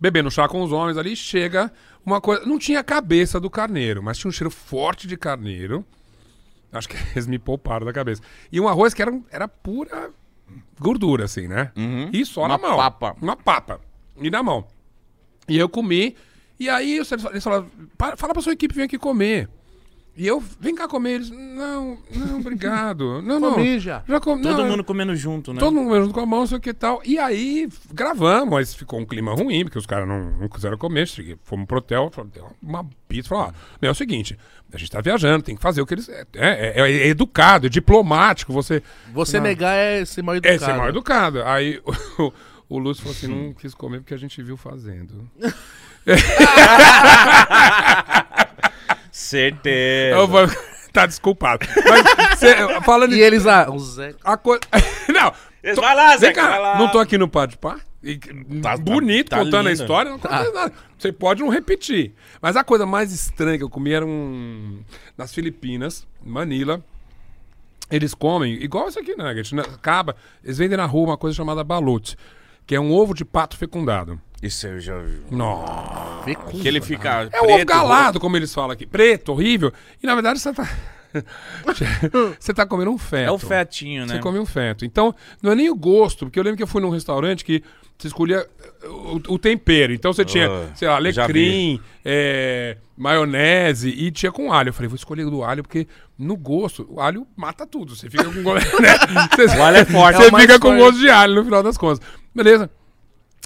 [0.02, 1.72] bebendo chá com os homens ali, chega
[2.04, 2.44] uma coisa.
[2.44, 5.86] Não tinha a cabeça do carneiro, mas tinha um cheiro forte de carneiro.
[6.72, 8.20] Acho que eles me pouparam da cabeça.
[8.50, 10.10] E um arroz que era, era pura
[10.80, 11.70] gordura, assim, né?
[12.12, 12.76] E só na Uma mão.
[12.76, 13.16] papa.
[13.20, 13.80] Uma papa.
[14.20, 14.66] E na mão.
[15.48, 16.14] E eu comi.
[16.58, 17.66] E aí eles falaram:
[17.98, 19.48] "Para- fala pra sua equipe vir aqui comer.
[20.14, 21.12] E eu, vem cá comer.
[21.12, 23.20] Eles, não, não, obrigado.
[23.22, 23.54] Não, não.
[23.54, 24.02] Comi já.
[24.06, 24.42] Já comi.
[24.42, 25.58] Todo não, mundo comendo junto, né?
[25.58, 27.00] Todo mundo comendo junto com a mão, não sei o que e tal.
[27.04, 31.08] E aí, gravamos, mas ficou um clima ruim, porque os caras não, não quiseram comer.
[31.08, 34.38] Cheguei, fomos pro hotel, deu uma pizza, falou, ó, meu, é o seguinte,
[34.72, 36.08] a gente tá viajando, tem que fazer o que eles...
[36.08, 38.82] É, é- é- é educado, é diplomático, você...
[39.14, 39.44] Você Não.
[39.44, 40.54] negar é ser mal educado.
[40.54, 41.42] É ser mal educado.
[41.42, 41.80] Aí
[42.18, 42.32] o,
[42.68, 45.28] o Lúcio falou assim, não quis comer porque a gente viu fazendo.
[49.32, 50.16] Certeza.
[50.16, 50.56] Eu falei,
[50.92, 51.66] tá desculpado.
[51.88, 53.20] Mas, cê, falando E em...
[53.20, 54.14] eles lá, o Zé.
[54.22, 54.60] A coisa...
[55.12, 56.78] não, Eles- Vai lá, Zé, Vem cá, vai lá.
[56.78, 57.78] não tô aqui no Pode Pá.
[58.02, 58.18] E-
[58.60, 59.82] Tá- bonito tá- tá contando a lindo.
[59.82, 60.72] história, não tô dizendo nada.
[60.98, 62.12] Você pode não repetir.
[62.40, 64.80] Mas a coisa mais estranha que eu comi era um.
[65.16, 66.82] Nas Filipinas, em Manila.
[67.90, 69.24] Eles comem, igual isso aqui, né?
[69.72, 70.16] Acaba.
[70.42, 72.16] Eles vendem na rua uma coisa chamada balut,
[72.66, 74.20] que é um ovo de pato fecundado.
[74.42, 75.20] Isso eu já vi.
[75.30, 76.24] Nossa.
[76.60, 77.28] Que ele fica.
[77.32, 78.84] É um ovo galado, como eles falam aqui.
[78.86, 79.72] Preto, horrível.
[80.02, 80.68] E na verdade você tá.
[82.40, 83.28] você tá comendo um feto.
[83.28, 84.14] É o fetinho, né?
[84.14, 84.84] Você come um feto.
[84.84, 87.62] Então, não é nem o gosto, porque eu lembro que eu fui num restaurante que
[87.98, 88.46] você escolhia
[88.84, 89.92] o, o tempero.
[89.92, 94.70] Então você tinha, Ah, sei lá, alecrim, é, maionese e tinha com alho.
[94.70, 95.86] Eu falei, vou escolher do alho, porque
[96.18, 97.94] no gosto, o alho mata tudo.
[97.94, 98.66] Você fica com gosto.
[98.82, 98.88] né?
[99.36, 100.16] Você, O alho é forte.
[100.16, 100.80] Você É o fica com forte.
[100.80, 102.00] gosto de alho no final das contas.
[102.34, 102.68] Beleza.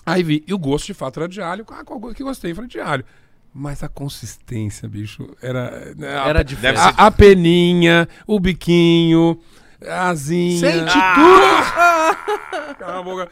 [0.06, 1.66] Aí vi, e o gosto de fato era de alho.
[1.68, 2.52] Ah, qual gosto que gostei?
[2.52, 3.04] Eu falei, de alho.
[3.52, 5.92] Mas a consistência, bicho, era.
[5.98, 6.78] Era diferente.
[6.78, 9.40] A, a peninha, o biquinho,
[9.84, 10.60] a asinha.
[10.60, 12.76] Sente tudo!
[12.78, 13.28] Cala a boca.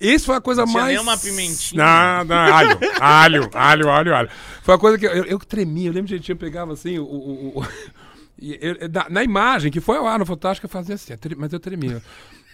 [0.00, 0.94] Isso foi a coisa Não tinha mais.
[0.94, 1.82] nem uma pimentinha.
[1.82, 4.28] Nada, alho, alho, alho, alho, alho.
[4.62, 5.88] Foi a coisa que eu, eu, eu tremia.
[5.88, 7.04] Eu lembro que a gente pegava assim, o.
[7.04, 7.66] o- o-
[8.38, 11.52] e eu- na, na imagem, que foi ao ar no Fantástico, eu fazia assim, mas
[11.52, 12.02] eu tremia.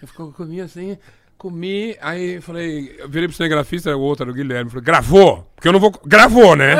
[0.00, 0.96] Eu ficava, comia assim,
[1.40, 5.50] comi, aí eu falei, eu virei pro cinegrafista, o outro era o Guilherme, falei, gravou?
[5.56, 5.90] Porque eu não vou.
[6.04, 6.76] Gravou, né?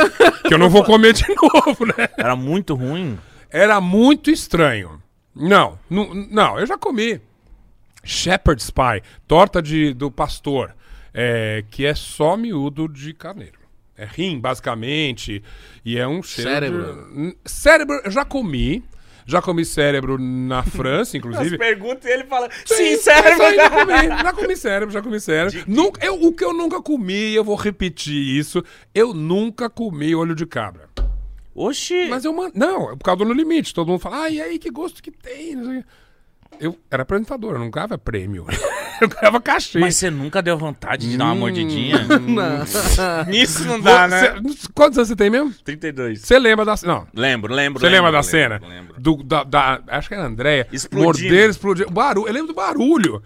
[0.47, 2.09] que eu não vou comer de novo, né?
[2.19, 3.19] Era muito ruim.
[3.51, 5.03] Era muito estranho.
[5.35, 7.21] Não, nu- não, eu já comi.
[8.05, 10.75] Shepherd's Pie, torta de, do pastor,
[11.15, 13.59] é, que é só miúdo de carneiro.
[13.97, 15.43] É rim, basicamente,
[15.85, 17.09] e é um cheiro Cérebro.
[17.15, 18.85] de- Cérebro, eu já comi.
[19.31, 21.57] Já comi cérebro na França, inclusive.
[21.57, 25.65] perguntas e ele fala, Sim, isso aí já comi, já comi cérebro, já comi cérebro.
[25.67, 28.65] Nunca, eu, o que eu nunca comi, eu vou repetir isso,
[28.95, 30.89] eu nunca comi olho de cabra.
[31.55, 32.09] Oxi.
[32.09, 32.51] Mas eu man...
[32.55, 33.75] Não, é por causa do No Limite.
[33.75, 35.85] Todo mundo fala, ah, e aí, que gosto que tem?
[36.59, 38.47] Eu era apresentador, eu não ganhava prêmio.
[39.05, 39.79] eu ganhava cachê.
[39.79, 41.39] Mas você nunca deu vontade de dar uma Hum.
[41.39, 41.99] mordidinha?
[42.21, 43.25] Não.
[43.27, 44.41] Nisso não dá, né?
[44.43, 45.53] Você- Quantos anos você tem mesmo?
[45.65, 46.21] 32.
[46.21, 47.07] Você lembra da Não.
[47.15, 47.81] Lembro, lembro.
[47.81, 48.61] Você lembro, lembra da lembro, cena?
[48.69, 48.95] Lembro.
[49.01, 50.67] Do, da, da- acho que era a Andréia.
[50.93, 51.91] Morder, explodir.
[51.91, 52.27] Barulho.
[52.29, 53.23] Eu lembro do barulho.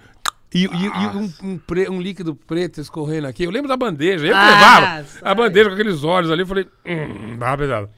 [0.54, 3.42] E, e- e um, um pre- um líquido preto escorrendo aqui.
[3.42, 4.24] Eu lembro da bandeja.
[4.26, 5.34] Eu que Ah, levava a sai.
[5.34, 6.42] bandeja com aqueles olhos ali.
[6.42, 7.90] Eu falei, hum, dava pesado.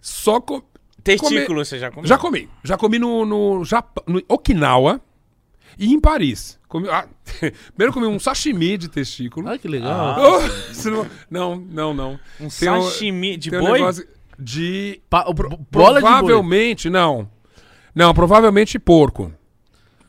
[0.00, 0.62] Só com.
[1.02, 2.06] Testículo você já comeu?
[2.06, 2.48] Já comi.
[2.62, 5.00] Já comi no, no, Japão, no Okinawa
[5.80, 6.58] e em Paris.
[6.68, 7.06] Comi, ah,
[7.74, 9.48] primeiro comi um sashimi de testículo.
[9.48, 10.16] Ai, que legal.
[10.20, 10.90] Oh, isso
[11.30, 12.20] não, não, não.
[12.40, 13.72] Um Tem um- sashimi de um boi?
[13.80, 14.06] negócio
[14.38, 16.10] de Pa- o- bo- bola de boi.
[16.12, 17.28] provavelmente, não.
[17.94, 19.32] Não, provavelmente porco.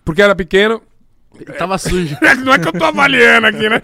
[0.06, 0.82] Porque era pequeno.
[1.58, 2.16] Tava sujo.
[2.46, 3.82] Não é que eu tô avaliando aqui, né?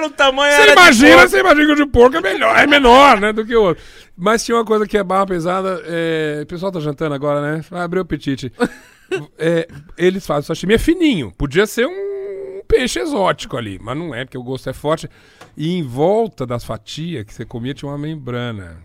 [0.00, 3.32] Pelo tamanho, Você imagina, você imagina que o de porco é melhor, é menor, né,
[3.32, 3.82] do que o outro.
[4.16, 5.82] Mas tinha uma coisa que é barra pesada.
[5.84, 7.64] é, O pessoal tá jantando agora, né?
[7.70, 8.52] Vai abrir o apetite.
[9.36, 9.66] É,
[9.98, 11.32] eles fazem sashimi, é fininho.
[11.36, 15.10] Podia ser um peixe exótico ali, mas não é, porque o gosto é forte.
[15.56, 18.76] E em volta das fatias que você comia tinha uma membrana.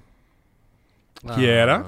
[1.36, 1.86] Que era.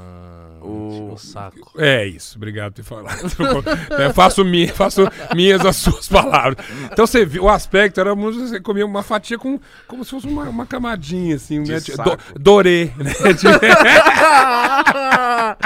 [0.67, 1.13] O...
[1.13, 1.71] o saco.
[1.77, 3.17] É isso, obrigado por ter falado.
[3.97, 5.01] É, faço, minha, faço
[5.36, 6.58] minhas as suas palavras.
[6.91, 10.27] Então você viu, o aspecto era muito, você comia uma fatia com como se fosse
[10.27, 11.80] uma, uma camadinha assim, né?
[11.80, 12.17] saco.
[12.34, 13.12] Do, dorê, né?
[13.34, 13.58] De- É,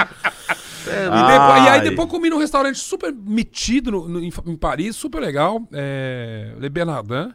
[0.84, 4.96] E, depois- e aí depois comi num restaurante super metido no- no- em, em Paris,
[4.96, 7.32] super legal, é, Le Bernardin,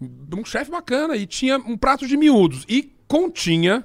[0.00, 3.84] um chefe bacana, e tinha um prato de miúdos, e continha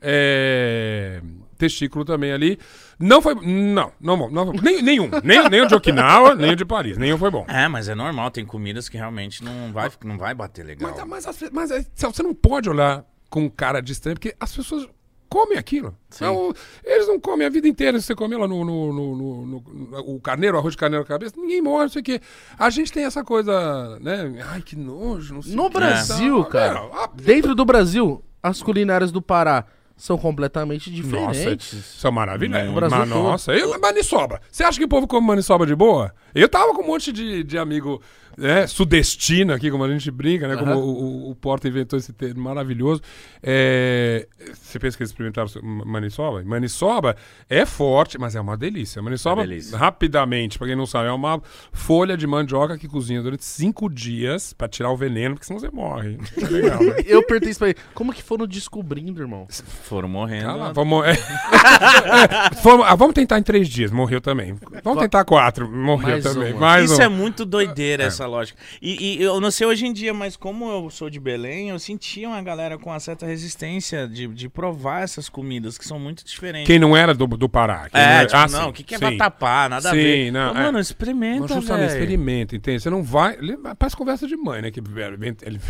[0.00, 1.20] é,
[1.56, 2.58] testículo também ali.
[2.98, 6.64] Não foi, não, não, não nem, nenhum, nem, nem o de Okinawa, nem o de
[6.64, 7.44] Paris, nenhum foi bom.
[7.48, 10.92] É, mas é normal, tem comidas que realmente não vai, não vai bater legal.
[11.06, 14.88] Mas, mas, mas você não pode olhar com cara de estranho, porque as pessoas
[15.28, 15.94] comem aquilo.
[16.20, 17.98] Não, eles não comem a vida inteira.
[17.98, 21.08] Se você comer lá no, no, no- no- no- o carneiro, arroz de carneiro na
[21.08, 22.20] cabeça, ninguém morre, não sei o quê.
[22.56, 24.40] A gente tem essa coisa, né?
[24.50, 25.68] Ai, que nojo, não sei No.
[25.68, 26.80] Brasil, cara,
[27.14, 31.84] dentro do Brasil, as culinárias do Pará são completamente Nossa, diferentes.
[31.98, 32.66] são maravilhosos.
[32.68, 33.22] No Brasil Mas, todo.
[33.22, 34.40] nossa, eu, maniçoba.
[34.50, 36.12] Você acha que o povo come maniçoba de boa?
[36.34, 38.02] Eu tava com um monte de, de amigo
[38.36, 40.56] né, sudestino aqui, como a gente brinca, né?
[40.56, 40.80] Como Aham.
[40.80, 43.00] o, o- o Porta inventou esse termo maravilhoso.
[43.42, 46.42] É, você pensa que eles experimentaram ma- maniçoba?
[46.44, 47.16] Maniçoba
[47.48, 49.00] é forte, mas é uma delícia.
[49.00, 49.78] Maniçoba, É delícia.
[49.78, 51.40] rapidamente, pra quem não sabe, é uma
[51.72, 55.70] folha de mandioca que cozinha durante cinco dias pra tirar o veneno, porque senão você
[55.70, 56.18] morre.
[56.40, 56.96] É legal, né?
[57.06, 57.78] Eu perguntei isso pra ele.
[57.94, 59.46] Como que foram descobrindo, irmão?
[59.84, 60.46] Foram morrendo.
[60.46, 61.12] Cala, vamos, é.
[61.12, 61.16] É,
[62.84, 64.56] ah, vamos tentar em três dias, morreu também.
[64.82, 66.52] Vamos tentar quatro, morreu Mais também.
[66.52, 66.60] uma.
[66.60, 67.04] Mais Isso um.
[67.04, 68.58] é muito doideira, essa lógica.
[68.82, 71.78] E, e eu não sei hoje em dia, mas como eu sou de Belém, eu
[71.78, 76.24] sentia uma galera com uma certa resistência de, de provar essas comidas, que são muito
[76.24, 76.66] diferentes.
[76.66, 77.88] Quem não era do, do Pará.
[77.90, 79.04] quem É, era- tipo, ah, não, o que, que é sim.
[79.16, 79.68] vatapá?
[79.68, 80.30] Nada Sim, a ver.
[80.32, 80.62] não, Ô, é.
[80.64, 82.00] Mano, experimenta, Mas justamente, velho.
[82.00, 82.80] experimenta, entende?
[82.82, 83.38] Você não vai.
[83.78, 84.70] Parece conversa de mãe, né?
[84.70, 85.60] Que ele- ele-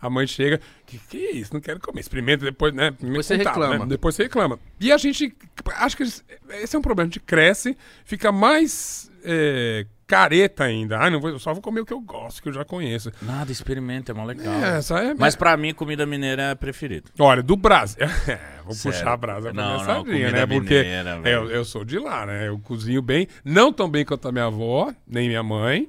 [0.00, 1.52] a mãe chega, que, que é isso?
[1.54, 2.00] Não quero comer.
[2.00, 2.90] Experimenta depois, né?
[3.00, 3.78] me Depois você contar, reclama.
[3.78, 3.86] né?
[3.86, 4.58] Depois você reclama.
[4.80, 5.34] E a gente.
[5.76, 7.06] Acho que esse é um problema.
[7.06, 10.98] A gente cresce, fica mais é, careta ainda.
[10.98, 13.10] Ah, não vou, eu só vou comer o que eu gosto, que eu já conheço.
[13.20, 14.54] Nada, experimenta, é mó legal.
[14.54, 15.14] É, essa é.
[15.14, 17.10] Mas pra mim, comida mineira é preferido.
[17.18, 17.98] Olha, do Brasil.
[18.26, 18.98] É, vou Sério?
[18.98, 20.46] puxar a brasa pra Não, minha sardinha, né?
[20.46, 22.48] Porque mineira, eu, eu sou de lá, né?
[22.48, 23.28] Eu cozinho bem.
[23.44, 25.88] Não tão bem quanto a minha avó, nem minha mãe.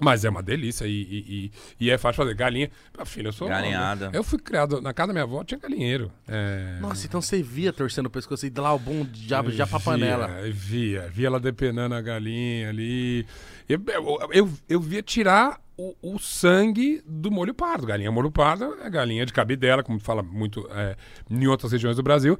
[0.00, 1.52] Mas é uma delícia e, e, e-
[1.86, 2.34] e é fácil fazer.
[2.34, 2.70] Galinha.
[2.98, 3.48] Ah, filho, eu sou.
[3.48, 4.10] Galinhada.
[4.12, 4.80] Eu fui criado.
[4.80, 6.10] Na casa da minha avó tinha galinheiro.
[6.26, 9.78] É, Nossa, então você via torcendo o pescoço e lá o bom diabo já pra
[9.78, 10.28] panela.
[10.52, 13.24] Via, via ela depenando a galinha ali.
[13.68, 17.86] Eu, eu, eu, eu via tirar o, o sangue do molho pardo.
[17.86, 20.96] Galinha molho pardo é galinha de cabidela, como fala muito é,
[21.30, 22.36] em outras regiões do Brasil.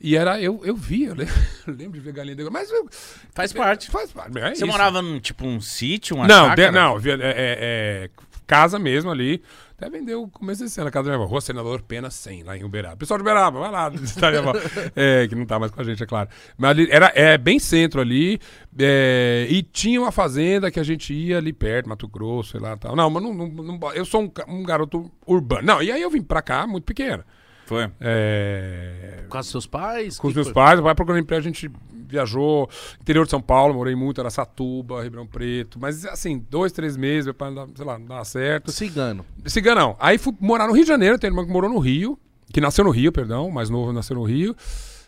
[0.00, 1.34] E era, eu, eu vi, eu lembro,
[1.66, 2.88] eu lembro de ver galinha de Mas eu-
[3.34, 3.90] Faz parte.
[3.90, 4.36] faz parte.
[4.38, 4.66] é Você isso.
[4.66, 7.58] morava num, tipo, um sítio, uma Não, de- não, via- é, é-
[8.06, 8.10] é
[8.46, 9.42] casa mesmo ali.
[9.78, 12.44] Até vendeu o começo desse ano, a casa da minha avó, Rua Senador Pena 100,
[12.44, 12.96] lá em Uberaba.
[12.96, 14.52] Pessoal de Uberaba, vai lá, visitar minha avó.
[14.94, 16.28] É, que não tá mais com a gente, é claro.
[16.56, 18.38] Mas ali, era é, bem centro ali,
[18.78, 22.76] é, e tinha uma fazenda que a gente ia ali perto, Mato Grosso, sei lá
[22.76, 22.94] tal.
[22.94, 25.62] Não, mas não, não- não- eu sou um, um garoto urbano.
[25.66, 27.24] Não, e aí eu vim pra cá muito pequeno.
[27.72, 27.90] Foi.
[28.00, 30.18] É, Com os seus pais?
[30.18, 30.54] com os meus foi?
[30.54, 31.70] pais, o pai procurando emprego, a gente
[32.06, 32.68] viajou,
[33.00, 37.34] interior de São Paulo, morei muito, Araçatuba, Ribeirão Preto, mas assim, dois, três meses, meu
[37.34, 38.70] pai, não dava- sei lá, não dava certo.
[38.70, 39.24] Cigano.
[39.46, 39.96] Ciganão.
[39.98, 42.18] Aí fui morar no Rio de Janeiro, tem irmão que morou no Rio,
[42.52, 44.54] que nasceu no Rio, perdão, mais novo nasceu no Rio,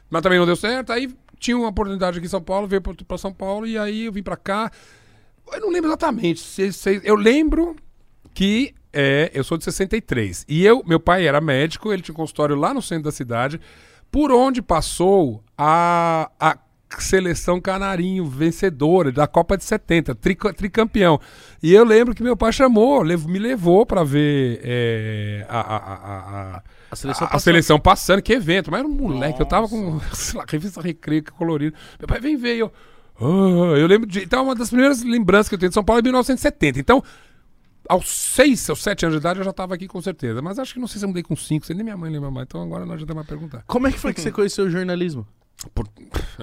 [0.08, 2.94] mas também não deu certo, aí tinha uma oportunidade aqui em São Paulo, veio pra-
[3.06, 4.70] pra São Paulo, e aí eu vim pra cá,
[5.52, 7.76] eu não lembro exatamente, se- se- eu lembro
[8.32, 10.44] que é, eu sou de 63.
[10.48, 13.60] E eu, meu pai era médico, ele tinha um consultório lá no centro da cidade,
[14.10, 16.56] por onde passou a, a
[16.98, 21.20] seleção canarinho vencedora da Copa de 70, trica- tricampeão.
[21.62, 26.62] E eu lembro que meu pai chamou, me levou pra ver é, a, a, a,
[26.90, 28.70] a- seleção a, seleção passando, que evento.
[28.70, 31.76] Mas era um moleque, eu tava com, sei lá, revista Recreio colorido.
[31.98, 32.72] Meu pai vem ver, eu...
[33.20, 34.22] "Ah", eu lembro de...
[34.22, 36.78] Então, uma das primeiras lembranças que eu tenho de São Paulo é 1970.
[36.78, 37.02] Então,
[37.88, 40.40] aos seis ou sete anos de idade eu já tava aqui com certeza.
[40.42, 42.46] Mas acho que não sei se eu mudei com cinco, nem minha mãe lembra mais.
[42.46, 43.62] Então agora não adianta mais perguntar.
[43.66, 45.26] Como é que foi que você conheceu o jornalismo?
[45.74, 45.88] Por-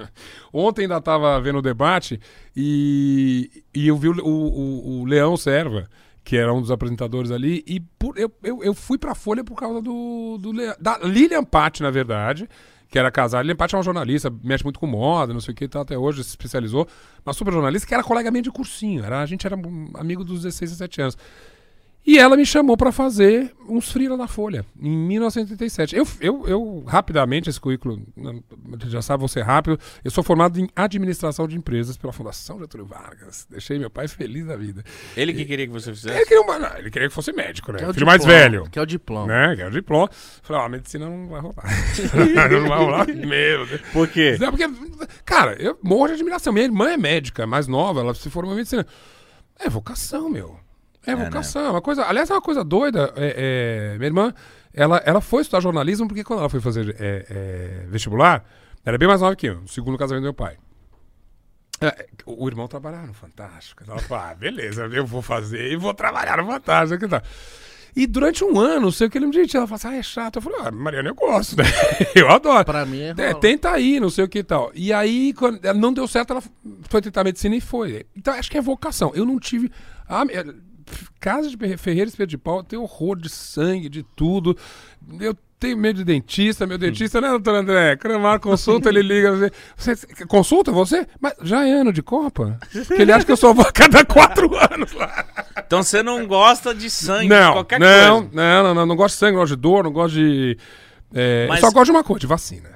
[0.53, 2.19] Ontem ainda tava vendo o debate
[2.55, 5.89] e, e eu vi o, o- o Leão Serva,
[6.23, 9.55] que era um dos apresentadores ali, e por- eu, eu, eu fui pra Folha por
[9.55, 12.47] causa do, do Leão- da Lilian Patti, na verdade,
[12.91, 13.41] que era casada.
[13.41, 15.97] Lilian Patti é uma jornalista, mexe muito com moda, não sei o que, tá, até
[15.97, 16.85] hoje se especializou.
[17.25, 19.03] Uma super jornalista que era colega minha de cursinho.
[19.03, 21.17] Era, a gente era um amigo dos 16 a 17 anos.
[22.05, 25.95] E ela me chamou pra fazer uns freela na Folha, em 1987.
[25.95, 28.43] Eu, eu, eu, rapidamente, esse currículo, não-
[28.87, 29.79] já sabe, vou ser rápido.
[30.03, 33.45] Eu sou formado em administração de empresas pela Fundação Getúlio Vargas.
[33.49, 34.83] Deixei meu pai feliz da vida.
[35.15, 36.23] Ele que queria que você Ele fizesse?
[36.25, 37.77] queria, uma, ele queria que fosse médico, né?
[37.77, 38.69] Que é o Filho mais diploma, velho.
[38.71, 39.27] Que é o diploma.
[39.27, 39.55] Né?
[39.55, 40.09] Que era o diploma.
[40.41, 41.63] Falei, ó, a medicina não vai rolar.
[42.51, 43.65] não vai rolar mesmo.
[43.67, 43.79] né?
[43.93, 44.37] Por quê?
[44.41, 44.67] É porque,
[45.23, 46.51] cara, eu morro de admiração.
[46.51, 48.85] Minha irmã é médica, mais nova, ela se formou em medicina.
[49.59, 50.59] É vocação, meu.
[51.05, 51.25] É né?
[51.25, 51.65] vocação.
[51.65, 53.13] É uma coisa, aliás, é uma coisa doida.
[53.15, 54.33] É, é, minha irmã,
[54.73, 58.45] ela, ela foi estudar jornalismo porque quando ela foi fazer é, é, vestibular,
[58.85, 60.57] ela é bem mais nova que eu, no segundo casamento do meu pai.
[62.27, 63.83] O irmão trabalhava no Fantástico.
[63.87, 67.05] Ela falou, ah, beleza, eu vou fazer e vou trabalhar no Fantástico.
[67.95, 69.97] E durante um ano, não sei o que ele me disse, ela falou assim, ah,
[69.97, 70.35] é chato.
[70.37, 71.63] Eu falei, ah, Mariana, eu gosto, né?
[72.15, 72.63] eu adoro.
[72.63, 74.71] Pra mim é É, tenta aí, não sei o que e tal.
[74.75, 76.43] E aí, quando não deu certo, ela
[76.87, 78.05] foi tentar medicina e foi.
[78.15, 79.11] Então, acho que é vocação.
[79.15, 79.71] Eu não tive.
[81.19, 84.57] Casa de Ferre- Ferreira Espelho de Pau, tenho horror de sangue, de tudo.
[85.19, 87.95] Eu tenho medo de dentista, meu dentista, né, doutor André?
[87.95, 89.51] Cramar consulta, ele liga.
[89.77, 91.05] Você, você- consulta você?
[91.19, 92.57] Mas já é ano de Copa?
[92.71, 95.25] Porque ele acha que eu sou avó a cada quatro anos lá.
[95.65, 98.29] Então você não gosta de sangue, de Não, qualquer não, coisa.
[98.35, 100.57] não, não, não, não gosto de sangue, não gosto de dor, não gosto de.
[101.13, 102.70] é, Mas- só gosto de uma coisa, de vacina.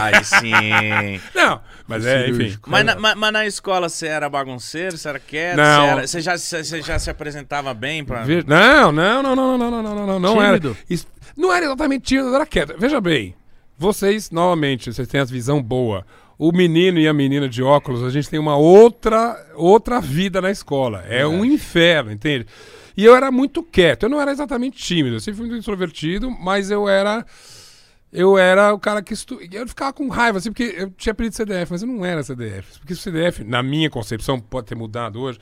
[0.00, 1.20] Aí sim.
[1.34, 2.56] Não, mas é, enfim.
[2.66, 5.80] Mas na, mas- mas na escola você era bagunceiro, você era quieto, Não.
[5.84, 8.24] você, era- você já, você, você já se apresentava bem pra...
[8.46, 10.58] Não, não, não, não, não, não, não, não, não, não era.
[10.60, 10.76] Tímido?
[10.88, 12.74] Isso- não era exatamente tímido, era quieto.
[12.78, 13.34] Veja bem,
[13.76, 16.06] vocês, novamente, vocês têm a visão boa.
[16.38, 20.50] O menino e a menina de óculos, a gente tem uma outra, outra vida na
[20.50, 21.02] escola.
[21.08, 22.46] É um inferno, entende?
[22.94, 24.04] E eu era muito quieto.
[24.04, 25.16] Eu não era exatamente tímido.
[25.16, 27.24] Eu sempre fui muito introvertido, mas eu era.
[28.12, 29.38] Eu era o cara que estu...
[29.52, 32.78] Eu ficava com raiva, assim, porque eu tinha apelido CDF, mas eu não era CDF.
[32.78, 35.38] Porque o CDF, na minha concepção, pode ter mudado hoje.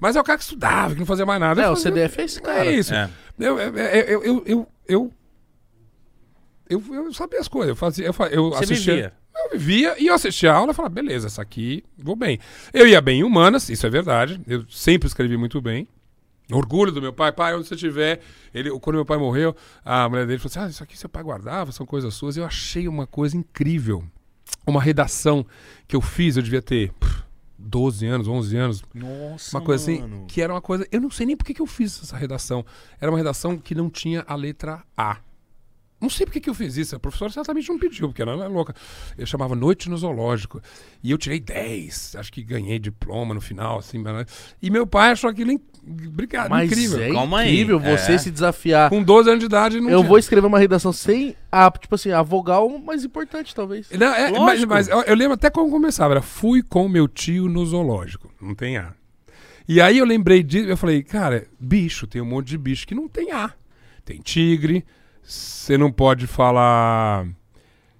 [0.00, 1.60] Mas é o cara que estudava, que não fazia mais nada.
[1.60, 2.66] É, Eu o fazia- CDF é esse cara.
[2.66, 2.94] é isso.
[2.94, 3.10] É.
[3.38, 5.12] Eu, eu, eu, eu, eu, eu,
[6.68, 7.70] eu, eu sabia as coisas.
[7.70, 8.94] Eu fazia, eu, eu Você assistia.
[8.94, 9.12] vivia.
[9.36, 12.38] Eu vivia e eu assistia a aula e falava, beleza, essa aqui vou bem.
[12.72, 14.40] Eu ia bem em humanas, isso é verdade.
[14.46, 15.88] Eu sempre escrevi muito bem.
[16.52, 18.20] Orgulho do meu pai, pai, onde você estiver.
[18.52, 21.22] Ele, quando meu pai morreu, a mulher dele falou assim: Ah, isso aqui seu pai
[21.22, 22.36] guardava, são coisas suas.
[22.36, 24.04] Eu achei uma coisa incrível.
[24.66, 25.44] Uma redação
[25.88, 27.22] que eu fiz, eu devia ter pff,
[27.58, 30.26] 12 anos, 11 anos, Nossa, uma coisa assim, mano.
[30.26, 30.86] que era uma coisa.
[30.92, 32.64] Eu não sei nem por que eu fiz essa redação.
[33.00, 35.18] Era uma redação que não tinha a letra A.
[36.00, 36.94] Não sei por que eu fiz isso.
[36.94, 38.74] A professora certamente não pediu, porque ela é louca.
[39.16, 40.60] Eu chamava Noite no Zoológico.
[41.02, 42.16] E eu tirei 10.
[42.16, 43.98] Acho que ganhei diploma no final, assim.
[43.98, 44.26] mas-
[44.60, 45.60] E meu pai achou aquilo in...
[46.06, 47.02] Obrigado, Mas incrível.
[47.02, 47.52] é Calma aí.
[47.52, 48.18] incrível você É.
[48.18, 48.90] se desafiar.
[48.90, 50.08] Com 12 anos de idade, não Eu tinha.
[50.08, 53.88] vou escrever uma redação sem a, tipo assim, a vogal mais importante, talvez.
[53.90, 56.14] Não, é, mas, mas eu, eu lembro até como começava.
[56.14, 58.30] Era fui com meu tio no zoológico.
[58.40, 58.94] Não tem A.
[59.68, 62.94] E aí eu lembrei disso, eu falei, cara, bicho, tem um monte de bicho que
[62.94, 63.52] não tem A.
[64.04, 64.84] Tem tigre,
[65.24, 67.26] você não pode falar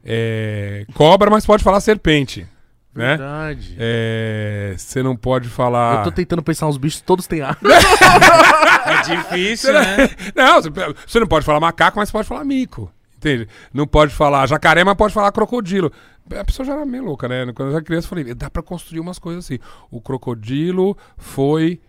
[0.04, 2.46] é, cobra, mas pode falar serpente.
[2.94, 3.16] Né?
[3.16, 3.74] Verdade.
[3.76, 5.96] É, Você não pode falar.
[5.98, 7.56] Eu tô tentando pensar uns bichos, todos têm A.
[8.86, 9.96] É difícil, né?
[10.36, 12.92] Não, você- não pode falar macaco, mas pode falar mico.
[13.16, 13.48] Entende?
[13.72, 15.90] Não pode falar jacaré, mas pode falar crocodilo.
[16.38, 17.50] A pessoa já era meio louca, né?
[17.54, 19.58] Quando eu era criança, eu falei, dá pra construir umas coisas assim.
[19.90, 21.80] O crocodilo foi.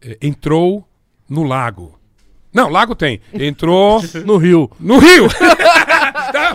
[0.00, 0.86] eh, entrou
[1.28, 1.97] no lago.
[2.52, 3.20] Não, lago tem.
[3.32, 4.70] Entrou No Rio.
[4.80, 5.28] no rio.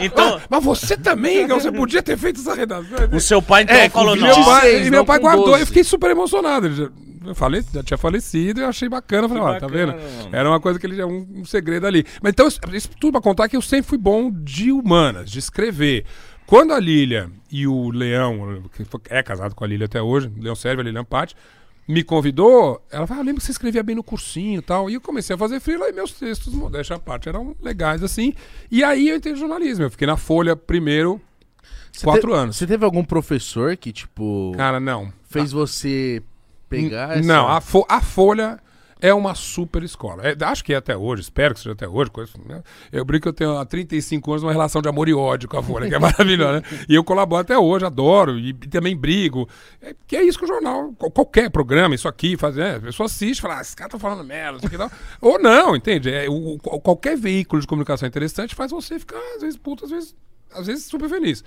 [0.02, 2.98] Então- mas, mas você também, Igor, você podia ter feito essa redação.
[3.12, 4.24] O seu pai então É, falou, não.
[4.24, 5.62] Meu 26, pai, e meu não pai com guardou, 12.
[5.62, 6.68] eu fiquei super emocionado.
[6.68, 6.90] Ele já,
[7.26, 9.24] eu falei, já tinha falecido e eu achei bacana.
[9.26, 9.96] Eu Falei, ó, tá vendo?
[10.32, 12.06] Era uma coisa que ele é um, um segredo ali.
[12.22, 15.40] Mas então, isso- isso tudo pra contar que eu sempre fui bom de humanas, de
[15.40, 16.06] escrever.
[16.46, 20.30] Quando a Lília e o Leão, que foi- é casado com a Lília até hoje,
[20.40, 21.36] Leão Sérvio, a Lilian Patti,
[21.88, 24.90] me convidou, ela falou, ah, eu lembro que você escrevia bem no cursinho e tal.
[24.90, 28.34] E eu comecei a fazer freela e meus textos, modéstia à parte, eram legais assim.
[28.72, 29.84] E aí eu entrei no jornalismo.
[29.86, 31.20] Eu fiquei na Folha primeiro,
[31.92, 32.56] Você quatro te- anos.
[32.56, 35.12] Você teve algum professor que, tipo, Cara, não.
[35.30, 36.24] fez você
[36.70, 37.28] pegar essa...
[37.28, 38.60] Não, a, Fo- a Folha
[39.04, 40.24] é uma super escola.
[40.24, 42.10] É, acho que é até hoje, espero que seja até hoje.
[42.48, 42.64] né?
[42.92, 45.58] Eu brinco que eu tenho há 35 anos uma relação de amor e ódio com
[45.58, 46.62] a Folha, que é maravilhosa.
[46.62, 46.86] né?
[46.88, 49.48] E eu colaboro até hoje, adoro, e, também brigo.
[49.82, 52.80] É, que é isso que o jornal, qual- qualquer programa, isso aqui, faz, é, a
[52.80, 54.78] pessoa assiste e fala, ah, esses caras estão falando merda, isso aqui.
[55.22, 56.10] Ou não, entende?
[56.10, 60.16] É, o- qualquer veículo de comunicação interessante faz você ficar, às vezes, puto, às vezes,
[60.56, 61.44] às vezes super feliz.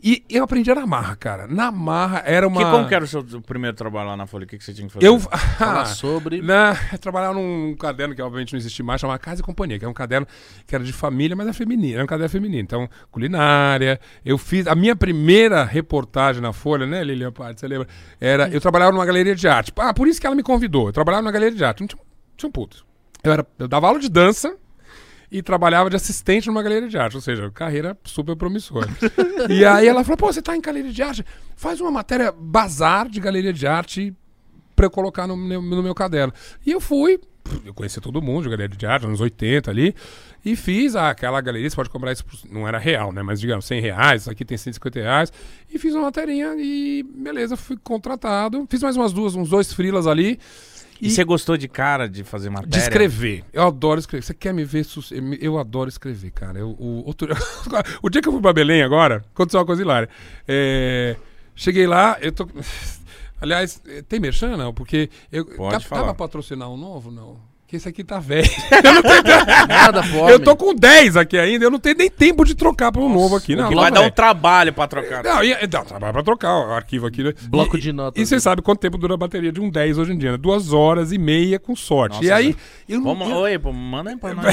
[0.00, 1.48] E eu aprendi na marra, cara.
[1.48, 2.64] Na marra era uma.
[2.64, 4.44] Que, como que era o seu primeiro trabalho lá na Folha?
[4.44, 5.06] O que, que você tinha que fazer?
[5.06, 5.18] Eu.
[5.58, 6.40] Falar sobre...
[6.40, 9.84] Na, eu trabalhava num caderno que obviamente não existe mais, chamava Casa e Companhia, que
[9.84, 10.26] é um caderno
[10.66, 12.62] que era de família, mas é feminino, era um caderno feminino.
[12.62, 14.00] Então, culinária.
[14.24, 14.68] Eu fiz.
[14.68, 17.88] A minha primeira reportagem na Folha, né, Lilian Patti, você lembra?
[18.20, 18.48] Era.
[18.48, 19.72] Eu trabalhava numa galeria de arte.
[19.76, 20.88] Ah, por isso que ela me convidou.
[20.88, 21.80] Eu trabalhava numa galeria de arte.
[21.80, 22.00] Não tinha,
[22.36, 22.86] tinha um puto.
[23.24, 24.56] Eu, era, eu dava aula de dança
[25.30, 28.88] e trabalhava de assistente numa galeria de arte, ou seja, carreira super promissora.
[29.48, 31.24] e aí ela falou: pô, você tá em galeria de arte?
[31.56, 34.14] Faz uma matéria bazar de galeria de arte
[34.74, 36.32] pra eu colocar no meu, no meu caderno.
[36.64, 37.20] E eu fui,
[37.64, 39.94] eu conheci todo mundo de galeria de arte, anos 80 ali,
[40.44, 43.22] e fiz ah, aquela galeria, você pode comprar isso, não era real, né?
[43.22, 45.32] Mas digamos, 100 reais, isso aqui tem 150 reais,
[45.68, 48.66] e fiz uma materinha e beleza, fui contratado.
[48.70, 50.38] Fiz mais umas duas, uns dois frilas ali.
[51.00, 52.70] E você gostou de cara de fazer matéria?
[52.70, 53.44] De escrever.
[53.52, 54.22] Eu adoro escrever.
[54.24, 54.84] Você quer me ver?
[54.84, 56.58] sus- Eu adoro escrever, cara.
[56.58, 57.28] Eu, o, outro...
[58.02, 60.08] o dia que eu fui pra Belém agora, aconteceu uma coisa hilária.
[60.46, 61.16] É,
[61.54, 62.48] Cheguei lá, eu tô.
[63.40, 64.72] Aliás, tem merchan, não?
[64.74, 66.00] Porque eu Pode tá- falar.
[66.02, 67.38] tava patrocinar um novo, não?
[67.68, 68.48] Porque esse aqui tá velho.
[69.68, 70.32] Nada, pode.
[70.32, 73.12] eu tô com 10 aqui ainda, eu não tenho nem tempo de trocar pra um
[73.12, 73.54] novo aqui.
[73.54, 75.22] Não, que não, vai dar um trabalho pra trocar.
[75.22, 77.22] Não, e, dá trabalho pra trocar o arquivo aqui.
[77.22, 77.34] né?
[77.50, 78.22] Bloco E- de notas.
[78.22, 80.38] E você sabe quanto tempo dura a bateria de um 10 hoje em dia, né?
[80.38, 82.14] Duas horas e meia com sorte.
[82.14, 82.56] Nossa, e aí,
[82.88, 84.46] eu não, Vamos, eu- oi, pô, manda aí pra nós.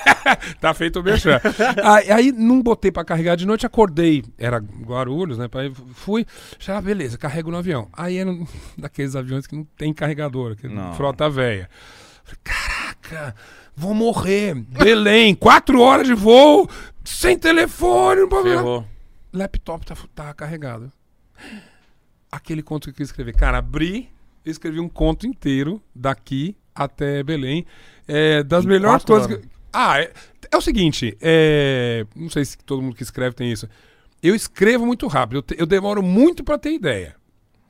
[0.58, 1.38] tá feito o merchan.
[1.82, 4.24] aí, aí não botei pra carregar de noite, acordei.
[4.38, 5.50] Era Guarulhos, né?
[5.92, 6.24] Fui,
[6.58, 7.88] já beleza, carrego no avião.
[7.92, 8.46] Aí era um
[8.78, 10.94] daqueles aviões que não tem carregador, que Não.
[10.94, 11.68] frota velha.
[12.42, 13.34] Caraca,
[13.76, 14.54] vou morrer.
[14.54, 16.68] Belém, quatro horas de voo,
[17.04, 18.28] sem telefone.
[18.42, 18.86] Ferrou.
[19.32, 20.90] laptop tá, tá carregado.
[22.30, 23.34] Aquele conto que eu quis escrever.
[23.34, 24.08] Cara, abri,
[24.44, 27.64] escrevi um conto inteiro daqui até Belém.
[28.08, 29.48] É, das Em melhores coisas que.
[29.72, 30.12] Ah, é,
[30.50, 33.68] é o seguinte, é, não sei se todo mundo que escreve tem isso.
[34.22, 37.16] Eu escrevo muito rápido, eu, te- eu demoro muito pra ter ideia.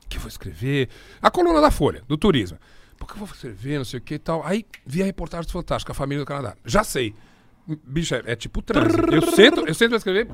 [0.05, 0.87] O que eu vou escrever?
[1.21, 2.57] A coluna da Folha, do turismo.
[2.97, 4.45] Por que eu vou escrever, não sei o que e tal.
[4.45, 6.55] Aí vi a reportagem fantástica, a família do Canadá.
[6.65, 7.13] Já sei.
[7.67, 8.95] Bicho, é, é tipo transe.
[9.11, 10.27] Eu sento, eu sento pra escrever.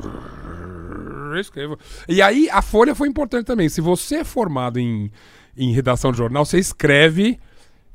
[1.31, 1.79] Eu escrevo.
[2.07, 3.69] E aí a Folha foi importante também.
[3.69, 5.11] Se você é formado em,
[5.55, 7.39] em redação de jornal, você escreve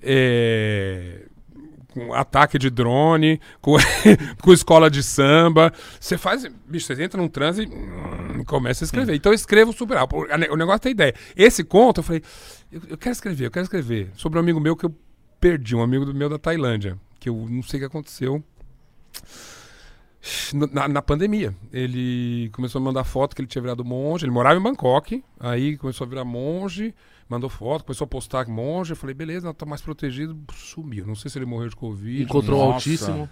[0.02, 1.26] é,
[1.96, 3.76] com ataque de drone, com,
[4.42, 5.72] com escola de samba.
[5.98, 6.46] Você faz.
[6.66, 9.14] Bicho, você entra num transe e hum, começa a escrever.
[9.14, 10.26] Então eu escrevo super rápido.
[10.50, 11.14] O negócio tem ideia.
[11.36, 12.22] Esse conto, eu falei,
[12.70, 14.10] eu, eu quero escrever, eu quero escrever.
[14.14, 14.94] Sobre um amigo meu que eu
[15.40, 16.98] perdi, um amigo do meu da Tailândia.
[17.18, 18.42] Que eu não sei o que aconteceu.
[20.72, 21.54] Na, na pandemia.
[21.72, 24.24] Ele começou a mandar foto que ele tinha virado monge.
[24.24, 25.22] Ele morava em Bangkok.
[25.38, 26.92] Aí começou a virar monge.
[27.28, 28.92] Mandou foto, começou a postar monge.
[28.92, 30.36] Eu falei, beleza, tá mais protegido.
[30.52, 31.06] Sumiu.
[31.06, 32.22] Não sei se ele morreu de Covid.
[32.22, 33.30] Encontrou o Nossa.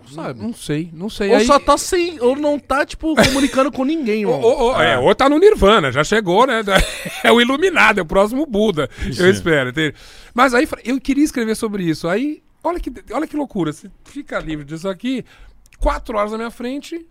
[0.00, 0.22] Altíssimo.
[0.22, 0.40] Sabe?
[0.42, 1.30] Não sei, não sei.
[1.30, 2.20] Ou Aí- só tá sem.
[2.20, 4.44] Ou não tá, tipo, comunicando com ninguém, Ou, mano.
[4.46, 6.62] ou- ou- é, ou tá no Nirvana, já chegou, né?
[7.24, 8.88] É o iluminado, é o próximo Buda.
[9.18, 9.70] Eu espero.
[9.70, 9.94] entende?
[10.34, 12.06] Mas aí eu queria escrever sobre isso.
[12.08, 13.72] Aí, olha que, olha que loucura.
[13.72, 15.24] Você fica livre disso aqui,
[15.78, 17.06] quatro horas na minha frente,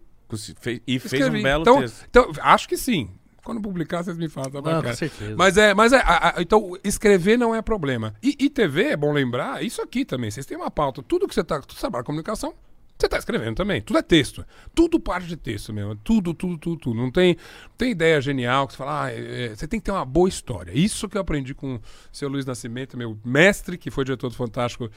[0.87, 1.39] E fez escrevi.
[1.39, 2.05] um belo então, texto.
[2.09, 3.09] então, acho que sim.
[3.43, 4.89] quando publicar, vocês me falam, tá Não, bacana.
[4.89, 5.35] com certeza.
[5.37, 8.15] Mas é, mas é, a- a- então escrever não é problema.
[8.23, 11.35] E, e TV, é bom lembrar, isso aqui também, vocês têm uma pauta, tudo que
[11.35, 12.55] você tá, tu trabalha com comunicação,
[12.97, 14.45] você tá escrevendo também, tudo é texto.
[14.73, 16.97] Tudo parte de texto mesmo, tudo, tudo, tudo, tudo.
[16.97, 17.35] Não tem,
[17.77, 20.29] tem ideia genial que você fala, ah, é, é, você tem que ter uma boa
[20.29, 20.71] história.
[20.73, 21.81] Isso que eu aprendi com o
[22.11, 24.89] seu Luiz Nascimento, meu mestre, que foi diretor do Fantástico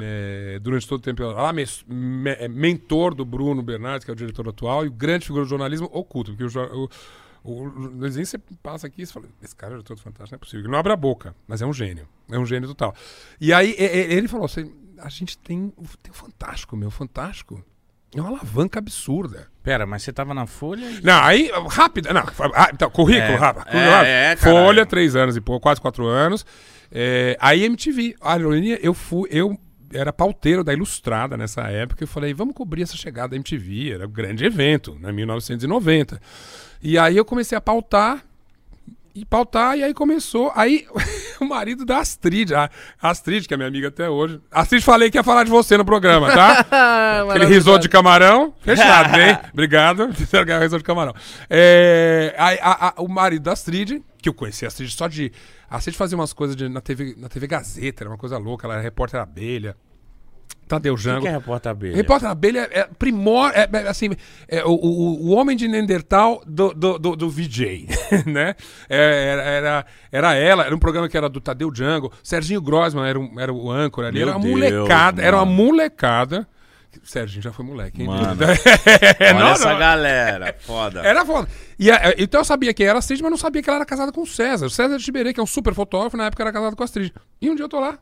[0.00, 4.14] é, durante todo o tempo, lá, mes- me- é, mentor do Bruno Bernardes, que é
[4.14, 6.88] o diretor atual, e grande figura do jornalismo oculto, porque o,
[7.44, 10.36] o, o Luizinho, você passa aqui e fala, esse cara é diretor do Fantástico, não
[10.36, 10.60] é possível.
[10.60, 12.08] Ele não abre a boca, mas é um gênio.
[12.30, 12.94] É um gênio total.
[13.40, 14.72] E aí ele falou assim,
[15.02, 17.64] a gente tem, o- tem o Fantástico, meu, o Fantástico.
[18.14, 19.48] É uma alavanca absurda.
[19.62, 20.84] Pera, mas você tava na Folha?
[20.84, 22.12] e- Não, aí, rápido.
[22.12, 22.22] Não,
[22.54, 23.66] ah, então, currículo, É, rápido.
[23.68, 24.36] é, é.
[24.36, 26.44] Folha, três anos e pouco, quase quatro anos.
[26.90, 28.14] É, aí MTV.
[28.20, 29.58] A ironia, eu fui, eu
[29.94, 32.02] era pauteiro da Ilustrada nessa época.
[32.04, 33.92] Eu falei, vamos cobrir essa chegada da MTV.
[33.92, 36.20] Era um grande evento, né, 1990.
[36.82, 38.22] E aí eu comecei a pautar.
[39.14, 40.50] E pautar, e aí começou.
[40.54, 40.86] Aí
[41.38, 44.40] o marido da Astrid, a Astrid, que é minha amiga até hoje.
[44.50, 46.64] Astrid, falei que ia falar de você no programa, tá?
[47.28, 48.54] Aquele risoto de camarão.
[48.60, 49.38] Fechado, hein?
[49.52, 50.06] Obrigado.
[50.06, 51.14] Risoto de camarão.
[51.50, 55.30] É, a- a- o marido da Astrid, que eu conheci a Astrid só de.
[55.68, 58.66] A Astrid fazia umas coisas de- na, TV, na TV Gazeta, era uma coisa louca.
[58.66, 59.76] Ela era repórter abelha.
[60.68, 61.20] Tadeu O que, Jango.
[61.22, 61.94] que é repórter abelha?
[61.96, 63.50] Repórter abelha é primor.
[63.54, 64.10] É, é, assim,
[64.48, 67.86] é o, o, o homem de Neandertal do, do, do, do VJ,
[68.26, 68.54] né?
[68.88, 72.10] É, Era, era, era ela, era um programa que era do Tadeu Django.
[72.22, 74.18] Serginho Grossman era, um, era o âncora ali.
[74.20, 75.56] Meu era uma Deus, molecada, era uma mano.
[75.64, 76.48] molecada.
[77.04, 78.06] Serginho já foi moleque, hein?
[78.08, 78.36] Mano.
[79.18, 79.78] É, Olha não, essa não.
[79.78, 81.00] galera, foda.
[81.00, 81.48] Era foda.
[81.78, 84.12] E, a- então eu sabia que era Astrid, mas não sabia que ela era casada
[84.12, 84.66] com o César.
[84.66, 86.84] O César de Tiberê, que é um super fotógrafo, na época era casado com a
[86.84, 87.12] Astrid.
[87.40, 87.98] E um dia eu tô lá.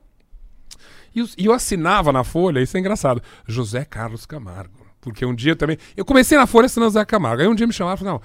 [1.14, 4.86] E, eu assinava na Folha, isso é engraçado, José Carlos Camargo.
[5.00, 5.78] Porque um dia também.
[5.96, 7.40] Eu comecei na Folha assinando José Camargo.
[7.42, 8.20] Aí um dia me chamaram e não,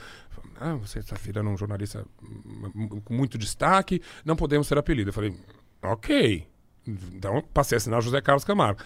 [0.59, 2.05] ah, você está virando um jornalista
[3.03, 5.09] com muito destaque, não podemos ter apelido.
[5.09, 5.35] Eu falei:
[5.81, 6.47] ok.
[6.87, 8.81] Então passei a assinar José Carlos Camargo.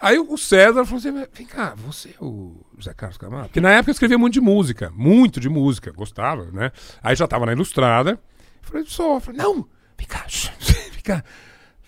[0.00, 3.48] Aí o César falou assim: vem cá, você é o José Carlos Camargo?
[3.48, 6.72] Porque na época eu escrevia muito de música, muito de música, gostava, né?
[7.02, 8.12] Aí já tava na Ilustrada.
[8.12, 8.18] Eu
[8.62, 9.22] falei: sou.
[9.26, 10.26] Eu não, vem cá,
[10.92, 11.24] vem cá.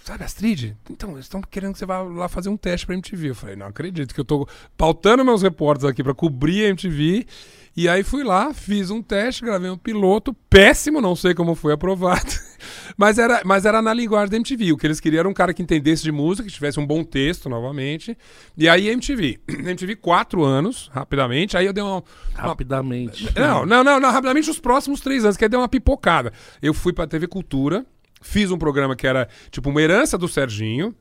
[0.04, 0.76] Sabe, Astrid?
[0.90, 3.30] Então, eles estão querendo que você vá lá fazer um teste pra MTV.
[3.30, 4.46] Eu falei, não acredito que eu tô
[4.76, 7.26] pautando meus repórteres aqui pra cobrir a MTV.
[7.74, 11.72] E aí fui lá, fiz um teste, gravei um piloto, péssimo, não sei como foi
[11.72, 12.30] aprovado.
[12.98, 14.74] mas, era, mas era na linguagem da MTV.
[14.74, 17.02] O que eles queriam era um cara que entendesse de música, que tivesse um bom
[17.02, 18.14] texto novamente.
[18.58, 19.40] E aí MTV.
[19.48, 21.56] MTV quatro anos, rapidamente.
[21.56, 23.32] Aí eu dei uma, uma Rapidamente.
[23.34, 26.30] não, não, não, não, rapidamente os próximos três anos, que aí deu uma pipocada.
[26.60, 27.86] Eu fui pra TV Cultura,
[28.24, 30.94] fiz um programa que era tipo uma herança do Serginho,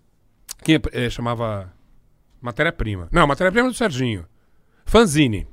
[0.64, 1.74] que eh, chamava
[2.42, 3.08] Matéria-Prima.
[3.12, 4.26] Não, Matéria-Prima do Serginho.
[4.86, 5.48] Fanzine.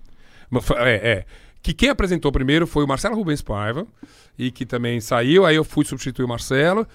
[0.79, 1.25] É, é.
[1.63, 3.87] Que quem apresentou primeiro foi o Marcelo Rubens Paiva,
[4.37, 6.87] e que também saiu, aí eu fui substituir o Marcelo.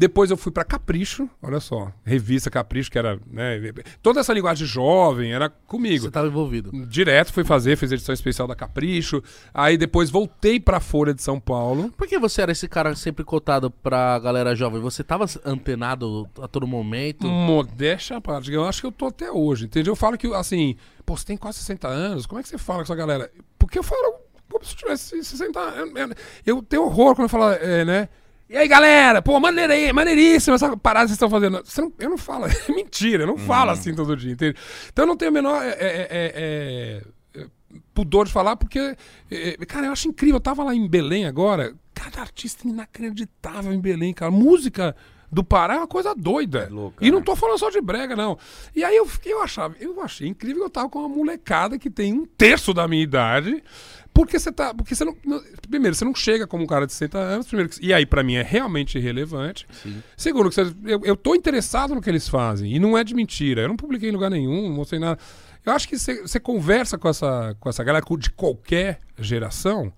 [0.00, 3.60] Depois eu fui pra Capricho, olha só, revista Capricho, que era, né,
[4.00, 6.06] toda essa linguagem jovem era comigo.
[6.06, 6.70] Você tava envolvido.
[6.86, 9.22] Direto fui fazer, fiz edição especial da Capricho.
[9.52, 11.92] Aí depois voltei pra Folha de São Paulo.
[11.98, 14.80] Por que você era esse cara sempre cotado pra galera jovem?
[14.80, 17.28] Você tava antenado a todo momento?
[17.28, 18.50] Modéstia à parte.
[18.50, 19.92] Eu acho que eu tô até hoje, entendeu?
[19.92, 22.78] Eu falo que, assim, pô, você tem quase 60 anos, como é que você fala
[22.78, 23.30] com essa galera?
[23.58, 24.14] Porque eu falo
[24.50, 26.14] como se eu tivesse 60 anos.
[26.46, 28.08] Eu tenho horror quando eu falo, é, né?
[28.50, 29.22] E aí, galera?
[29.22, 31.62] Pô, maneira aí, maneiríssima essa parada que vocês estão fazendo.
[31.78, 34.58] Não- eu não falo, é mentira, eu não falo assim todo dia, entende?
[34.92, 37.02] Então eu não tenho o menor é, é, é, é,
[37.40, 37.46] é,
[37.94, 38.96] pudor de falar, porque,
[39.30, 40.34] é, cara, eu acho incrível.
[40.34, 44.32] Eu tava lá em Belém agora, cada artista inacreditável em Belém, cara.
[44.32, 44.96] Música
[45.32, 46.68] do Pará é uma coisa doida.
[46.70, 47.24] louca, e não né?
[47.24, 48.36] tô falando só de brega, não.
[48.74, 51.78] E aí eu, fiquei- eu achava, eu achei incrível que eu tava com uma molecada
[51.78, 53.62] que tem um terço da minha idade.
[54.12, 54.74] Porque você tá.
[54.74, 55.16] Porque você não,
[55.70, 57.46] Primeiro, você não chega como um cara de 60 anos.
[57.46, 59.68] Primeiro, e aí, pra mim, é realmente irrelevante.
[60.16, 62.74] Segundo, que você- eu, eu tô interessado no que eles fazem.
[62.74, 63.62] E não é de mentira.
[63.62, 65.16] Eu não publiquei em lugar nenhum, não mostrei nada.
[65.64, 69.92] Eu acho que você, você conversa com essa, com essa galera de qualquer geração.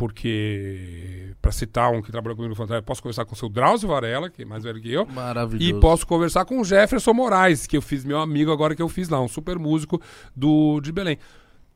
[0.00, 3.50] Porque, pra citar um que trabalhou comigo no Fantástico, eu posso conversar com o seu
[3.50, 5.04] Drauzio Varela, que é mais velho que eu.
[5.04, 5.62] Maravilhoso.
[5.62, 8.88] E posso conversar com o Jefferson Moraes, que eu fiz meu amigo agora que eu
[8.88, 10.00] fiz lá, um super músico
[10.34, 11.18] do, de Belém.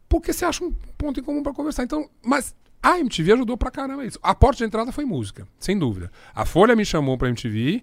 [0.08, 1.82] Porque você acha um ponto em comum pra conversar.
[1.82, 4.18] Então, mas a MTV ajudou pra caramba isso.
[4.22, 6.10] A porta de entrada foi música, sem dúvida.
[6.34, 7.82] A Folha me chamou pra MTV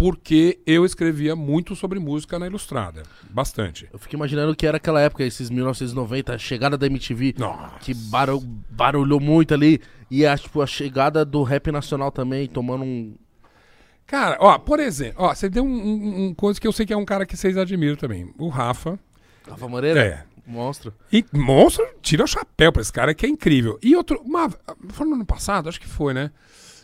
[0.00, 3.02] porque eu escrevia muito sobre música na Ilustrada.
[3.28, 3.86] Bastante.
[3.92, 7.78] Eu fico imaginando que era aquela época, esses 1990, a chegada da MTV, Nossa.
[7.80, 9.78] que barul- barulhou muito ali.
[10.10, 13.14] E a, tipo, a chegada do rap nacional também, tomando um.
[14.06, 16.92] Cara, ó, por exemplo, ó, você deu um, um, um coisa que eu sei que
[16.94, 18.32] é um cara que vocês admiram também.
[18.38, 18.98] O Rafa.
[19.46, 20.00] Rafa Moreira?
[20.02, 20.24] É.
[20.46, 20.94] Monstro.
[21.12, 23.78] E monstro, tira o chapéu pra esse cara que é incrível.
[23.82, 24.48] E outro, uma,
[24.88, 26.30] foi no ano passado, acho que foi, né?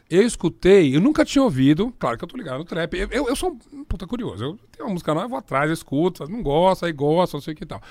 [0.08, 2.94] Eu escutei, eu nunca tinha ouvido, claro que eu tô ligado no trap.
[2.96, 4.44] Eu, eu, eu sou um puta curioso.
[4.44, 7.42] Eu tenho uma música nova, eu vou atrás, eu escuto, não gosta, aí gosta, não
[7.42, 7.82] sei o que e tal.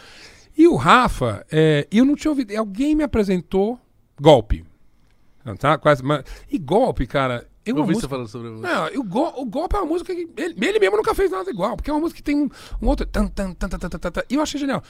[0.57, 2.55] E o Rafa, é, eu não tinha ouvido.
[2.57, 3.77] Alguém me apresentou
[4.19, 4.63] golpe.
[5.59, 5.77] Tá?
[5.77, 7.45] Quase, mas, e golpe, cara.
[7.65, 9.85] Eu, Eu uma vi música- você falando sobre não, o, go, o golpe é uma
[9.87, 10.27] música que.
[10.37, 12.49] Ele, ele mesmo nunca fez nada igual, porque é uma música que tem um,
[12.81, 13.05] um outro.
[13.05, 14.81] Tan, tan, tan, tan, tan, tan, tan, tan, e eu achei genial.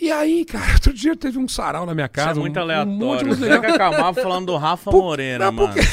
[0.00, 2.40] E aí, cara, outro dia teve um sarau na minha Isso casa.
[2.40, 3.60] é muito um, um monte de aleatório.
[3.62, 3.76] legal.
[3.92, 5.74] Camargo falando do Rafa Por- Moreira, não, mano.
[5.74, 5.86] porque-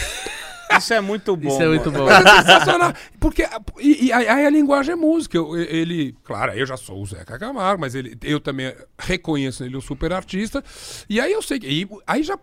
[0.75, 1.47] Isso é muito bom.
[1.47, 2.05] Isso é muito mano.
[2.05, 2.09] bom.
[2.11, 2.93] Mas é sensacional.
[3.19, 3.43] Porque
[3.79, 5.37] e, e aí a linguagem é música.
[5.37, 9.77] Eu- ele, claro, eu já sou o Zeca Camargo, mas ele, eu também reconheço ele
[9.77, 10.63] um super artista.
[11.09, 11.67] E aí eu sei que.
[11.67, 12.37] e aí já.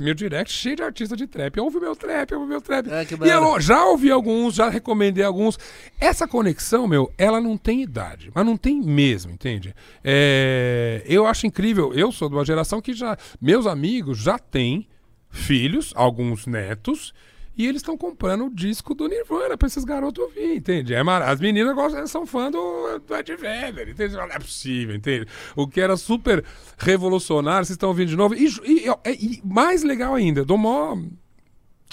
[0.00, 1.60] Meu direct cheio de artista de trap.
[1.60, 2.84] Ouve meu trap, ouve meu trap.
[3.06, 5.56] Que e eu já ouvi alguns, já recomendei alguns.
[6.00, 9.72] Essa conexão, meu, ela não tem idade, mas não tem mesmo, entende?
[10.02, 11.94] É, eu acho incrível.
[11.94, 13.16] Eu sou de uma geração que já.
[13.40, 14.88] Meus amigos já têm
[15.30, 17.14] filhos, alguns netos,
[17.56, 20.94] e eles estão comprando o disco do Nirvana pra esses garotos ouvir, entende?
[20.94, 21.22] É mar...
[21.22, 24.14] As meninas gostam, são fãs do, do Ed Vedder, entende?
[24.14, 25.26] Não é possível, entende?
[25.54, 26.44] O que era super
[26.78, 28.34] revolucionário, vocês estão ouvindo de novo.
[28.34, 30.96] E, e- e- e mais legal ainda, dou mó...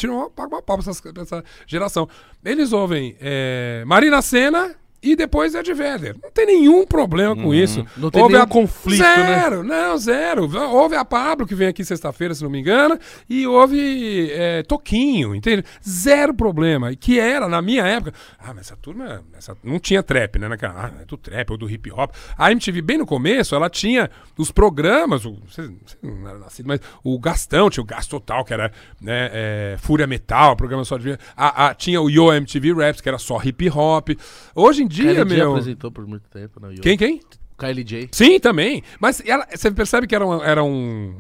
[0.02, 2.08] Uma, pago uma pau pra essa geração.
[2.46, 6.16] Eles ouvem é, Marina Senna e depois Ed Vedder.
[6.22, 7.80] Não tem nenhum problema com isso.
[7.80, 7.86] Uhum.
[7.98, 9.26] Não tem Ouve nenhum conflito, né?
[9.40, 10.50] zero, não, zero.
[10.72, 12.98] Houve a Pablo, que vem aqui sexta-feira, se não me engano,
[13.30, 15.64] e houve é, Toquinho, entende?
[15.88, 16.92] Zero problema.
[16.92, 18.14] E Que era, na minha época.
[18.38, 19.24] Ah, mas essa turma.
[19.38, 20.48] Essa, não tinha trap, né?
[20.48, 22.12] Naquela, ah, é do trap ou do hip hop.
[22.38, 25.26] A MTV, bem no começo, ela tinha os programas.
[25.26, 25.70] O, você
[26.04, 28.72] não era nascido, mas o Gastão, tinha o Gasto Total, que era
[29.02, 31.18] né, é, Fúria Metal, programa só de.
[31.38, 34.10] A, a- tinha o Yo MTV Raps, que era só hip hop.
[34.54, 35.52] Hoje em dia, KLJ meu.
[35.52, 36.76] apresentou por muito tempo, né?
[36.82, 37.22] Quem, quem?
[37.58, 38.10] KLJ.
[38.12, 38.84] Sim, também.
[39.00, 41.14] Mas ela- você percebe que eram, eram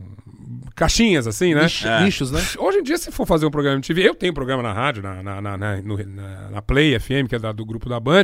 [0.79, 1.63] caixinhas, assim, né?
[1.63, 2.03] Nicho- É.
[2.03, 2.41] Nichos, né?
[2.57, 5.03] Hoje em dia, se for fazer um programa de TV, eu tenho programa na rádio,
[5.03, 7.99] na, na, na, na- no- na- na Play FM, que é da- do grupo da
[7.99, 8.23] Band.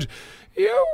[0.58, 0.86] E eu,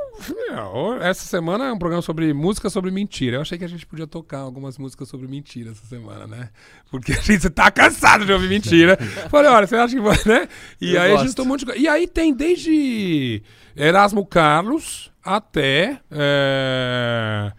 [0.50, 3.36] meu, essa semana é um programa sobre música sobre mentira.
[3.36, 6.48] Eu achei que a gente podia tocar algumas músicas sobre mentira essa semana, né?
[6.90, 8.96] Porque a gente tá cansado de ouvir mentira.
[9.30, 10.48] Falei, olha, você acha que vai, né?
[10.80, 11.26] E Eu aí a gosto.
[11.26, 11.80] gente tomou um monte de coisa.
[11.80, 13.40] E aí tem desde
[13.76, 16.00] Erasmo Carlos até.
[16.10, 17.52] É...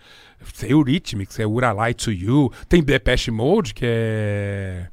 [0.64, 2.52] Eurythmics, é Would I Lie to You.
[2.68, 4.88] Tem Depeche Mode, que é.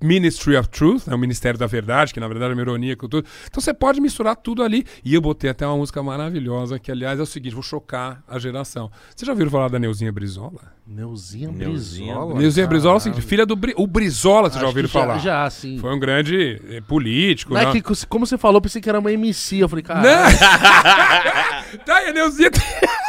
[0.00, 3.08] Ministry of Truth, né, o Ministério da Verdade, que na verdade é uma ironia com
[3.08, 3.26] tudo.
[3.46, 4.86] Então você pode misturar tudo ali.
[5.04, 8.38] E eu botei até uma música maravilhosa, que aliás é o seguinte, vou chocar a
[8.38, 8.90] geração.
[9.14, 10.76] Vocês já ouviram falar da Neuzinha Brizola?
[10.86, 12.38] Neuzinha Brizola.
[12.38, 13.74] Neuzinha Brizola é seguinte, filha do Bri...
[13.76, 15.18] o Brizola, vocês já ouviram falar?
[15.18, 15.78] Já, sim.
[15.78, 17.52] Foi um grande eh, político.
[17.52, 17.72] Não é né?
[17.72, 19.58] que, como você falou, eu pensei que era uma MC.
[19.58, 20.00] Eu falei, cara.
[20.00, 20.30] Não.
[21.84, 22.50] tá, a Neuzinha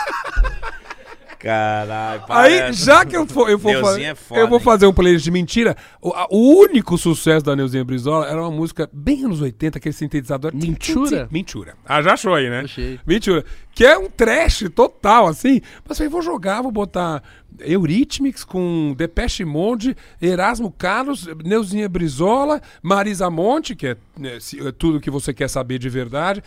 [1.47, 4.85] Caralho, Aí, já que eu for, eu for Neuzinha fazer, é foda, eu vou fazer
[4.85, 8.89] um playlist de mentira, o, a- o único sucesso da Neuzinha Brizola era uma música
[8.91, 10.51] bem anos 80, aquele sintetizador.
[10.53, 11.27] Mentira?
[11.31, 11.75] Mentira.
[11.85, 12.61] Ah, já achou aí, né?
[12.65, 12.99] Achei.
[13.07, 13.45] Mentira.
[13.73, 15.61] Que é um trash total, assim.
[15.87, 17.21] Mas aí vou jogar, vou botar
[17.59, 24.71] Eurythmics com Depeche Mode, Erasmo Carlos, Neuzinha Brizola, Marisa Monte, que é, né, se- é
[24.71, 26.43] tudo que você quer saber de verdade.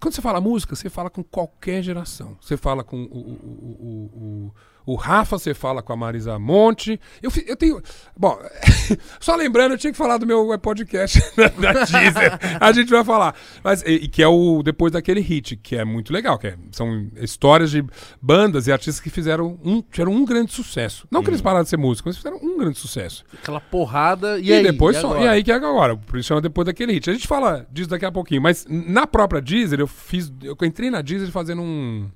[0.00, 2.36] Quando você fala música, você fala com qualquer geração.
[2.40, 3.34] Você fala com o, o,
[3.78, 4.54] o, o,
[4.86, 7.00] o Rafa, você fala com a Marisa Monte.
[7.22, 7.80] Eu, eu tenho.
[8.16, 8.38] Bom,
[9.20, 12.38] só lembrando, eu tinha que falar do meu podcast da, da Deezer.
[12.60, 13.34] A gente vai falar.
[13.62, 16.38] Mas, e, e que é o depois daquele hit, que é muito legal.
[16.38, 17.84] Que é- são histórias de
[18.20, 21.06] bandas e artistas que fizeram um, tiveram um grande sucesso.
[21.10, 23.24] Não que eles pararam de ser músicos, mas fizeram um grande sucesso.
[23.32, 24.38] Aquela porrada.
[24.38, 24.62] E, E, aí?
[24.62, 25.20] depois E só.
[25.20, 25.96] E aí que é agora.
[25.96, 27.08] Por isso chama depois daquele hit.
[27.10, 28.42] A gente fala disso daqui a pouquinho.
[28.42, 30.32] Mas na própria Deezer, eu fiz.
[30.42, 32.08] Eu entrei na Deezer fazendo um,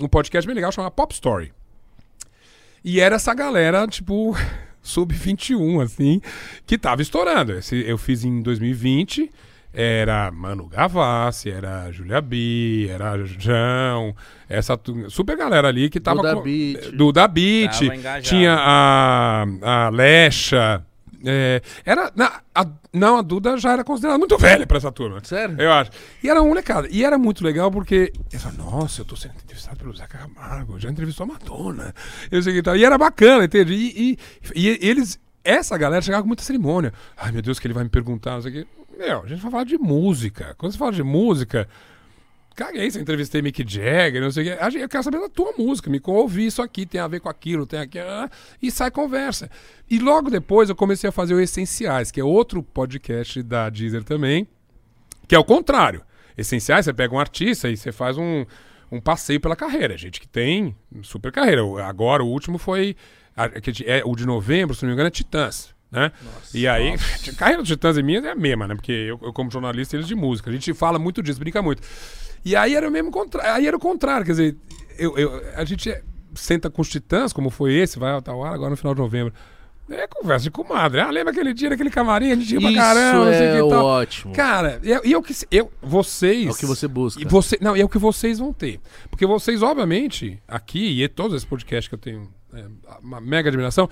[0.00, 1.52] um podcast bem legal chamado Pop Story.
[2.84, 4.36] E era essa galera, tipo,
[4.82, 6.20] sub-21, assim,
[6.66, 7.52] que tava estourando.
[7.52, 9.30] Esse, eu fiz em 2020.
[9.74, 14.14] Era Mano Gavassi, era Julia B, era João,
[14.46, 14.78] essa
[15.08, 16.90] super galera ali que tava Duda com- Beat.
[16.94, 17.80] Duda Beat,
[18.22, 20.84] tinha a, a Lecha,
[21.24, 25.20] é, era, na, a, não, a Duda já era considerada muito velha pra essa turma.
[25.24, 25.60] Sério?
[25.60, 25.90] Eu acho.
[26.22, 26.88] E era um molecada.
[26.90, 28.12] E era muito legal porque.
[28.32, 31.94] Eu falei, nossa, eu tô sendo entrevistado pelo Zeca Camargo, já entrevistou a Madonna.
[32.30, 32.76] Eu sei que tal.
[32.76, 33.74] E era bacana, entende?
[33.74, 34.18] E,
[34.54, 35.18] e, e eles.
[35.44, 36.92] Essa galera chegava com muita cerimônia.
[37.16, 38.66] Ai, meu Deus, que ele vai me perguntar, não sei o quê.
[38.96, 40.54] Meu, a gente vai falar de música.
[40.56, 41.68] Quando você fala de música.
[42.54, 44.78] Caguei se eu entrevistei Mick Jagger, não sei o quê.
[44.78, 47.66] Eu quero saber da tua música, me ouvi isso aqui, tem a ver com aquilo,
[47.66, 47.98] tem aqui.
[47.98, 48.30] ah,
[48.60, 49.50] e sai conversa.
[49.90, 54.04] E logo depois eu comecei a fazer o Essenciais, que é outro podcast da Deezer
[54.04, 54.46] também,
[55.26, 56.02] que é o contrário.
[56.36, 58.44] Essenciais, você pega um artista e você faz um,
[58.90, 59.96] um passeio pela carreira.
[59.96, 61.62] Gente que tem super carreira.
[61.84, 62.96] Agora, o último foi.
[63.86, 65.72] é, o de novembro, se não me engano, é Titãs.
[65.90, 66.10] Né?
[66.54, 66.94] e aí,
[67.28, 68.74] a carreira dos Titãs e minha é a mesma, né?
[68.74, 70.48] Porque eu, eu como jornalista, eles de música.
[70.48, 71.82] A gente fala muito disso, brinca muito.
[72.44, 73.54] E aí era o mesmo contra...
[73.54, 74.56] aí era o contrário, quer dizer,
[74.98, 75.94] eu, eu- a gente
[76.34, 79.00] senta com os Titãs, como foi esse, vai ao tal hora, agora no final de
[79.00, 79.32] novembro.
[79.90, 81.00] É conversa de comadre.
[81.00, 82.30] Ah, lembra aquele dia naquele camarim?
[82.32, 83.84] A gente ia pra Isso caramba, não sei o é que e tal.
[83.84, 84.34] ótimo.
[84.34, 86.46] Cara, e eu, e eu, que- eu, vocês.
[86.46, 87.20] É o que você busca.
[87.20, 88.80] E você, não, é o que vocês vão ter.
[89.10, 92.64] Porque vocês, obviamente, aqui, e todos esses podcasts que eu tenho é,
[93.02, 93.88] uma mega admiração,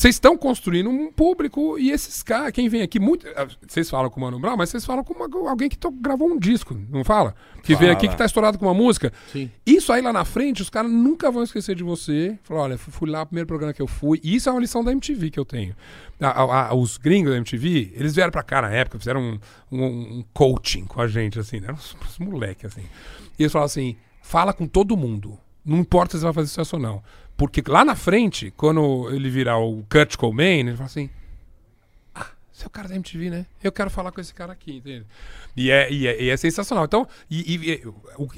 [0.00, 3.26] vocês estão construindo um público e esses caras, quem vem aqui, muito.
[3.34, 5.90] ah, Vocês falam com o Mano Brown, mas vocês falam com uma- alguém que to-
[5.90, 7.34] gravou um disco, não fala?
[7.64, 7.92] Que vem Fala.
[7.94, 9.12] aqui que tá estourado com uma música.
[9.32, 9.50] Sim.
[9.66, 12.38] Isso aí lá na frente, os caras nunca vão esquecer de você.
[12.44, 14.20] Falar, olha, fu- fui lá, primeiro programa que eu fui.
[14.22, 15.74] E isso é uma lição da MTV que eu tenho.
[16.20, 19.38] A- a- a- os gringos da MTV, eles vieram pra cá na época, fizeram um,
[19.72, 21.66] um- um coaching com a gente, assim, né?
[21.68, 22.82] Eram uns, uns moleque, assim.
[23.36, 25.36] E eles falaram assim: fala com todo mundo.
[25.64, 27.02] Não importa se você vai fazer sucesso ou não.
[27.38, 31.08] Porque lá na frente, quando ele virar o Kurt Cobain, ele fala assim:
[32.14, 33.46] ah, você é o cara da MTV, né?
[33.62, 35.06] Eu quero falar com esse cara aqui, entende?
[35.56, 36.84] E é, e é, e é sensacional.
[36.84, 37.80] Então, e,
[38.16, 38.28] o-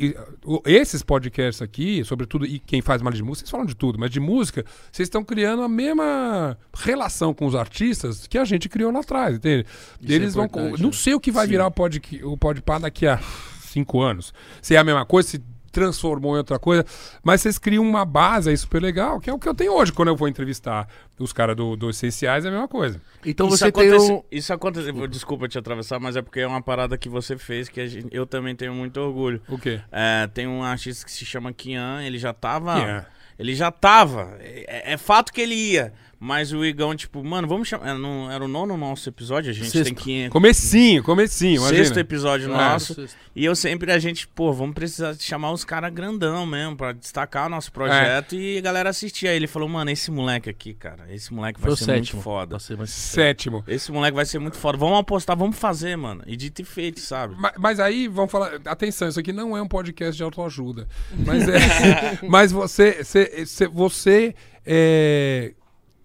[0.56, 3.98] o- esses podcasts aqui, sobretudo, e quem faz mal de música, vocês falam de tudo,
[3.98, 8.68] mas de música, vocês estão criando a mesma relação com os artistas que a gente
[8.68, 9.64] criou lá atrás, entende?
[10.00, 10.46] Isso é Eles vão.
[10.78, 10.92] Não né?
[10.92, 11.52] sei o que vai Sim.
[11.52, 13.18] virar o, pod, o Podpah daqui a
[13.62, 14.34] cinco anos.
[14.60, 16.84] Se é a mesma coisa, se transformou em outra coisa,
[17.22, 19.92] mas vocês criam uma base aí super legal, que é o que eu tenho hoje
[19.92, 23.00] quando eu vou entrevistar os caras do, do Essenciais, é a mesma coisa.
[23.24, 24.22] Então isso você tem acontece, um.
[24.30, 25.06] Isso aconteceu.
[25.06, 28.08] Desculpa te atravessar, mas é porque é uma parada que você fez que a gente-
[28.10, 29.40] eu também tenho muito orgulho.
[29.48, 29.80] O quê?
[29.92, 32.74] É, tem um artista que se chama Kian, ele já tava.
[32.74, 33.06] Kian.
[33.38, 34.36] Ele já tava.
[34.40, 35.92] É, é fato que ele ia.
[36.22, 37.88] Mas o Igão, tipo, mano, vamos chamar.
[37.88, 39.84] Era, no- era o nono nosso episódio, a gente Sexto.
[39.86, 40.28] tem que.
[40.28, 41.78] Comecinho, comecinho, imagina.
[41.84, 42.54] Sexto episódio É.
[42.54, 43.06] nosso.
[43.34, 47.46] E eu sempre, a gente, pô, vamos precisar chamar os caras grandão mesmo, pra destacar
[47.46, 49.28] o nosso projeto e a galera assistir.
[49.28, 52.16] Aí ele falou, mano, esse moleque aqui, cara, esse moleque vai Foi ser sétimo.
[52.18, 52.58] muito foda.
[52.58, 53.64] Você vai- Sétimo.
[53.66, 54.76] Esse moleque vai ser muito foda.
[54.76, 56.22] Vamos apostar, vamos fazer, mano.
[56.26, 57.34] E dito e feito, sabe?
[57.34, 58.60] Ma- Mas, aí, vamos falar.
[58.66, 60.86] Atenção, isso aqui não é um podcast de autoajuda.
[61.24, 62.18] Mas é.
[62.28, 63.02] mas você.
[63.02, 63.46] Você.
[63.46, 64.34] você- você,
[64.66, 65.54] é,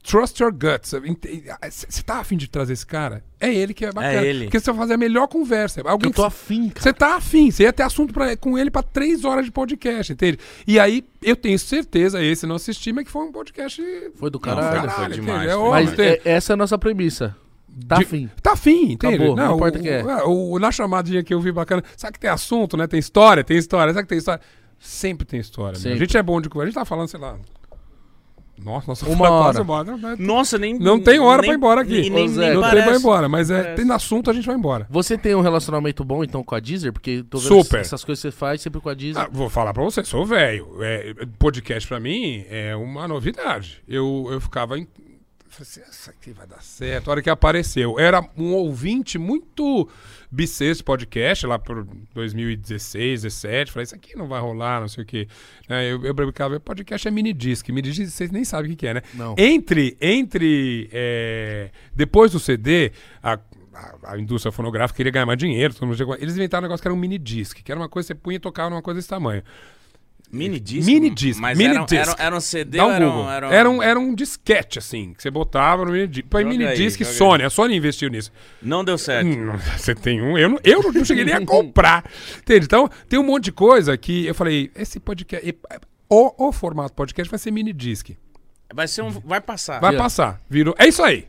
[0.06, 0.94] Trust your guts.
[1.90, 3.24] Você tá afim de trazer esse cara?
[3.40, 4.22] É ele que é bacana.
[4.24, 4.46] ele.
[4.46, 5.82] Porque você vai fazer a melhor conversa.
[5.84, 6.82] Alguém Eu tô que- afim, cara.
[6.82, 10.14] Você tá afim, você ia ter assunto pra, com ele pra três horas de podcast,
[10.14, 10.38] entende?
[10.68, 13.82] E aí, eu tenho certeza, esse não assisti, mas que foi um podcast.
[14.16, 14.90] Foi do Não, caralho.
[14.92, 15.22] foi entende?
[15.22, 16.22] demais, É foi óbvio, Mas entende?
[16.24, 17.36] é- essa é a nossa premissa.
[17.88, 18.30] Tá De- afim.
[18.42, 19.16] Tá afim, entende?
[19.16, 20.04] Acabou, não importa o, que é.
[20.24, 22.88] O, o- na chamadinha que eu vi bacana, sabe que tem assunto, né?
[22.88, 24.42] Tem história, tem história, sabe que tem história?
[24.80, 25.72] Sempre tem história.
[25.74, 25.78] né?
[25.80, 26.00] A Sempre.
[26.00, 26.68] gente é bom de conversa.
[26.68, 27.38] A gente tá falando, sei lá.
[28.64, 29.60] Nossa, nossa, Uma hora.
[29.62, 30.16] embora, né?
[30.18, 30.78] Nossa, nem.
[30.80, 32.02] Não tem hora nem- pra ir embora aqui.
[32.02, 32.86] Nem, nem, nem Não tem parece.
[32.88, 33.84] pra ir embora, mas é, Parece.
[33.84, 34.88] tem assunto, a gente vai embora.
[34.90, 36.94] Você tem um relacionamento bom, então, com a Deezer?
[36.94, 37.82] Porque tô vendo Super.
[37.82, 39.22] essas coisas que você faz sempre com a Deezer.
[39.22, 40.68] Ah, vou falar pra você, sou velho.
[40.82, 43.82] É, podcast pra mim é uma novidade.
[43.88, 44.88] Eu, eu ficava em.
[45.50, 47.08] falei assim, Essa aqui vai dar certo.
[47.10, 48.00] A hora que apareceu.
[48.00, 49.88] Era um ouvinte muito
[50.36, 53.72] bissexto podcast, lá por 2016, 17.
[53.72, 55.28] Falei, isso aqui não vai rolar, não sei o quê.
[55.70, 57.68] É, eu, eu brincava, podcast é mini disc.
[57.70, 59.02] Mini disc vocês nem sabem o que, é, né?
[59.14, 59.36] Não.
[59.38, 59.98] Entre.
[60.02, 62.92] entre é, depois do CD,
[63.24, 63.40] a,
[63.74, 65.74] a, a indústria fonográfica queria ganhar mais dinheiro.
[65.74, 67.90] todo mundo chegou- Eles inventaram um negócio que era um mini disc, que era uma
[67.90, 69.42] coisa que você punha e tocava numa coisa desse tamanho.
[70.32, 70.86] Mini disc?
[70.86, 72.02] Mini disc, Mas mini era, um- disc.
[72.14, 73.52] Era, era um CD Dá ou um era um, era, um...
[73.52, 76.28] Era um, era um disquete, assim, que você botava no mini disc.
[76.30, 77.16] Põe Joga mini aí, disc joga aí.
[77.18, 77.44] Sony.
[77.44, 78.32] A Sony investiu nisso.
[78.62, 79.28] Não deu certo.
[79.28, 80.38] Hum, Você tem um.
[80.38, 82.04] Eu não, eu não, não cheguei nem a comprar.
[82.40, 82.66] Entende?
[82.66, 85.56] Então, tem um monte de coisa que eu falei, esse podcast.
[86.10, 88.10] O, o formato podcast vai ser mini disc.
[88.74, 89.10] Vai ser um.
[89.10, 89.80] Vai passar.
[89.80, 90.04] Vai Yeah.
[90.04, 90.42] passar.
[90.50, 90.76] Virou.
[90.78, 91.28] É isso aí.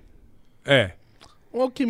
[0.64, 0.92] É.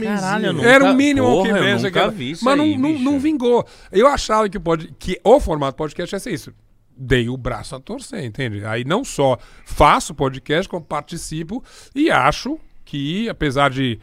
[0.04, 1.42] Caralho, nunca- Era o mínimo porra,
[1.90, 3.04] que eu vi isso Mas não, aí, não, bicho.
[3.04, 3.66] não vingou.
[3.90, 6.54] Eu achava que, pode, que o formato podcast ia ser isso.
[6.96, 8.64] Dei o braço a torcer, entende?
[8.64, 11.62] Aí não só faço podcast, como participo
[11.94, 13.98] e acho que, apesar de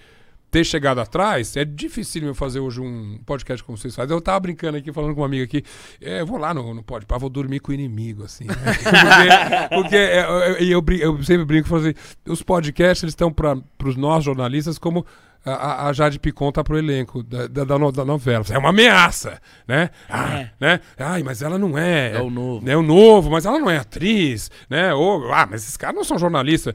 [0.51, 4.15] ter chegado atrás, é difícil eu fazer hoje um podcast como vocês fazem.
[4.15, 5.63] Eu tava brincando aqui, falando com uma amiga aqui,
[5.99, 8.45] é, eu vou lá no, no Podpah, vou dormir com o inimigo, assim.
[8.45, 8.53] né?
[9.73, 10.23] porque porque é,
[10.59, 11.93] eu, eu, brin- eu sempre brinco, falo assim,
[12.27, 15.03] os podcasts eles estão para os nós jornalistas como
[15.51, 18.45] a- a, Jade Picon tá pro elenco da, da, da no- da novela.
[18.49, 19.89] É uma ameaça, né?
[20.09, 20.51] Ah, É.
[20.59, 20.79] né?
[20.97, 22.13] Ai, mas ela não é.
[22.15, 22.69] É o novo.
[22.69, 24.93] É o novo, mas ela não é atriz, né?
[24.93, 26.73] Ou, ah, mas esses caras não são jornalistas.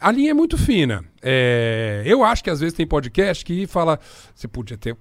[0.00, 1.04] A linha é muito fina.
[1.22, 3.98] É, eu acho que às vezes tem podcast que fala,
[4.34, 4.96] você podia ter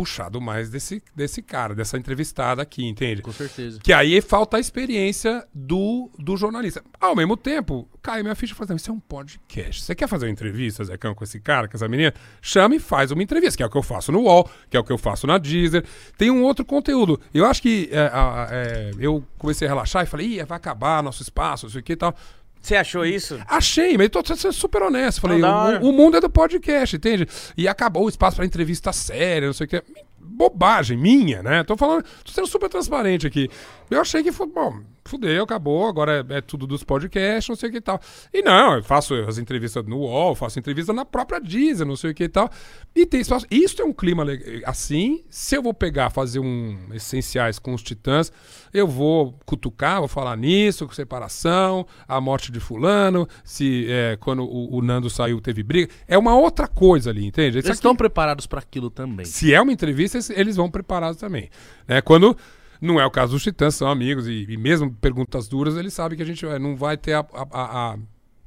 [0.00, 3.20] puxado mais desse, desse cara, dessa entrevistada aqui, entende?
[3.20, 3.78] Com certeza.
[3.82, 6.82] Que aí falta a experiência do, do jornalista.
[6.98, 9.82] Ao mesmo tempo, cai minha ficha e fala assim: isso é um podcast.
[9.82, 12.14] Você quer fazer uma entrevista, Zecão, com esse cara, com essa menina?
[12.40, 14.80] Chama e faz uma entrevista, que é o que eu faço no UOL, que é
[14.80, 15.84] o que eu faço na Deezer.
[16.16, 17.20] Tem um outro conteúdo.
[17.34, 18.10] Eu acho que é,
[18.50, 21.84] é, eu comecei a relaxar e falei, Ih, vai acabar nosso espaço, não sei o
[21.84, 22.16] que e tal.
[22.60, 23.40] Você achou isso?
[23.48, 25.20] Achei, mas eu tô sendo super honesto.
[25.20, 25.38] Falei,
[25.80, 27.26] o, o mundo é do podcast, entende?
[27.56, 29.82] E acabou o espaço pra entrevista séria, não sei o que.
[30.18, 31.64] Bobagem minha, né?
[31.64, 33.48] Tô falando, tô sendo super transparente aqui.
[33.90, 34.80] Eu achei que foi, bom,
[35.10, 38.00] fudeu, acabou, agora é, é tudo dos podcasts, não sei o que e tal.
[38.32, 42.10] E não, eu faço as entrevistas no UOL, faço entrevista na própria Deezer, não sei
[42.12, 42.48] o que e tal.
[42.94, 43.46] E tem espaço.
[43.50, 44.24] Isso é um clima
[44.64, 45.24] assim.
[45.28, 48.32] Se eu vou pegar, fazer um essenciais com os titãs,
[48.72, 54.42] eu vou cutucar, vou falar nisso, com separação, a morte de fulano, se é, quando
[54.44, 55.92] o, o Nando saiu teve briga.
[56.06, 57.56] É uma outra coisa ali, entende?
[57.58, 59.26] Eles aqui- estão preparados pra aquilo também.
[59.26, 61.50] se é uma entrevista, eles- eles vão preparados também.
[61.88, 62.00] Né?
[62.00, 62.36] Quando
[62.80, 66.16] não é o caso dos Titãs, são amigos, e, e mesmo perguntas duras, eles sabem
[66.16, 67.98] que a gente eh, não vai ter a, a, a,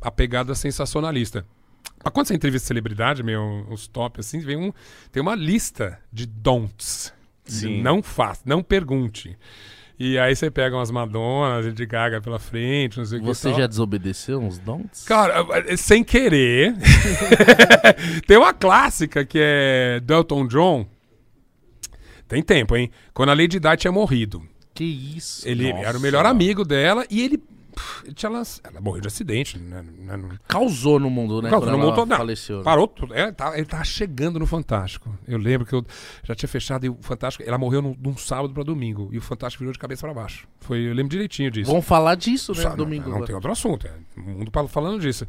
[0.02, 1.46] a pegada sensacionalista.
[2.04, 4.74] Mas quando você entrevista celebridade, meu, os top assim, vem um,
[5.12, 7.14] tem uma lista de don'ts.
[7.46, 7.82] Sim.
[7.82, 9.38] Não faça, não pergunte.
[10.00, 13.28] E aí você pega umas Madonas, de Gaga pela frente, não sei o que.
[13.28, 15.06] Você já desobedeceu uns dons?
[15.06, 16.76] Cara, eh, sem querer.
[18.26, 20.88] Tem uma clássica que é do Elton John.
[22.28, 22.90] Tem tempo, hein?
[23.14, 24.42] Quando a Lady Di tinha morrido.
[24.74, 25.48] Que isso?
[25.48, 25.86] Ele Nossa.
[25.86, 27.38] era o melhor amigo dela e ele.
[27.38, 29.84] pff, ele tinha lanç- Ela morreu de acidente, né?
[30.00, 31.50] né, não- Causou no mundo, né?
[31.50, 32.18] Causou quando no ela mundo, não.
[32.18, 32.58] faleceu.
[32.58, 32.64] né?
[32.64, 33.14] Parou tudo.
[33.14, 35.16] É, tá- ele tava chegando no Fantástico.
[35.28, 35.86] Eu lembro que eu
[36.24, 37.44] já tinha fechado e o Fantástico.
[37.48, 39.10] Ela morreu num, num sábado pra domingo.
[39.12, 40.48] E o Fantástico virou de cabeça pra baixo.
[40.60, 41.70] Foi, eu lembro direitinho disso.
[41.70, 42.64] Vamos falar disso, né?
[42.64, 43.04] Sabe, domingo.
[43.04, 43.28] Não, não agora.
[43.28, 43.86] tem outro assunto.
[43.86, 45.28] É o mundo pa- falando disso.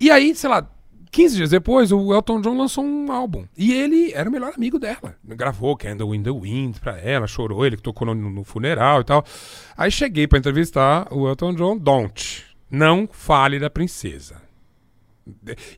[0.00, 0.68] E aí, sei lá,
[1.10, 3.46] 15 dias depois, o Elton John lançou um álbum.
[3.56, 5.16] E ele era o melhor amigo dela.
[5.24, 9.04] Gravou Candle in the Wind pra ela, chorou, ele que tocou no, no funeral e
[9.04, 9.24] tal.
[9.76, 11.78] Aí cheguei pra entrevistar o Elton John.
[11.78, 12.44] Don't.
[12.70, 14.42] Não fale da princesa.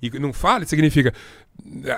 [0.03, 1.13] E não fale significa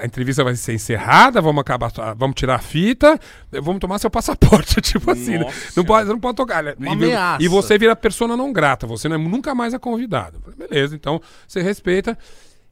[0.00, 3.18] a entrevista vai ser encerrada, vamos acabar, vamos tirar a fita,
[3.62, 5.32] vamos tomar seu passaporte, tipo assim.
[5.32, 5.40] né?
[5.40, 5.72] Nossa.
[5.76, 6.64] Não pode, não pode tocar.
[6.64, 7.42] Uma e, ameaça.
[7.42, 10.40] e você vira persona não grata, você não é- nunca mais é convidado.
[10.56, 12.16] Beleza, então você respeita.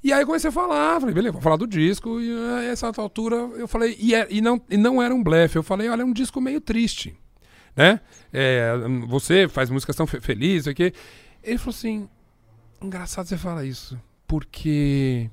[0.02, 2.20] E aí eu comecei a falar, falei, beleza, vou falar do disco.
[2.20, 5.56] E a essa altura eu falei, e, é- e não, e não era um blefe,
[5.58, 7.16] eu falei, olha, é um disco meio triste,
[7.76, 8.00] né?
[8.32, 8.72] É,
[9.08, 10.92] você faz músicas tão fe felizes, isso aqui.
[11.42, 12.08] Ele falou assim,
[12.80, 15.28] engraçado você falar isso, porque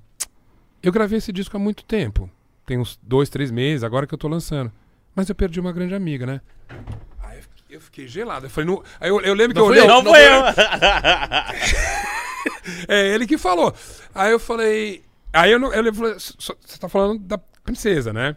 [0.81, 2.29] eu gravei esse disco há muito tempo.
[2.65, 4.71] Tem uns dois, três meses, agora que eu tô lançando.
[5.15, 6.41] Mas eu perdi uma grande amiga, né?
[7.21, 7.39] Aí
[7.69, 8.47] eu fiquei, eu gelado.
[8.47, 8.83] Eu falei, não...
[8.99, 9.83] Aí eu, eu lembro que Não eu fui olhei.
[9.83, 10.41] eu, Não foi eu.
[12.87, 13.73] É ele que falou.
[14.15, 15.03] Aí eu falei.
[15.33, 18.35] Aí eu, não, eu lembro, falei, "Só- você tá falando da princesa, né?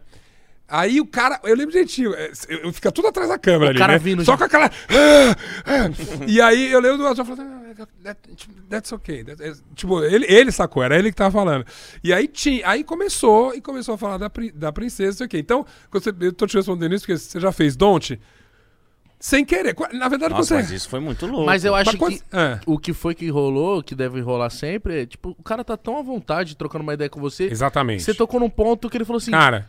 [0.71, 3.79] Aí o cara, eu lembro jeitinho, é, eu, eu fica tudo atrás da câmera ali,
[3.79, 3.99] cara né?
[3.99, 4.39] vindo Só já.
[4.39, 4.67] com aquela.
[4.67, 6.25] "Ah, ah".
[6.27, 7.43] e aí eu lembro do Elton falando,
[7.81, 8.21] "Ah, that-
[8.69, 9.25] that's okay.
[9.25, 11.65] that- é", tipo, ele, ele sacou, era ele que tava falando.
[12.05, 15.31] E aí tinha, aí começou e começou a falar da, da princesa, não sei o
[15.31, 15.39] quê.
[15.39, 18.21] Então, você, eu tô te respondendo isso, porque você já fez Don't
[19.21, 19.75] sem querer.
[19.93, 20.55] Na verdade, Nossa, você.
[20.55, 21.47] mas isso foi muito louco.
[21.47, 22.61] Mas eu acho Mas quando- que é.
[22.67, 25.99] o que foi que rolou, que deve rolar sempre, é tipo, o cara tá tão
[25.99, 27.45] à vontade trocando uma ideia com você.
[27.45, 28.03] Exatamente.
[28.03, 29.69] Você tocou num ponto que ele falou assim: Cara,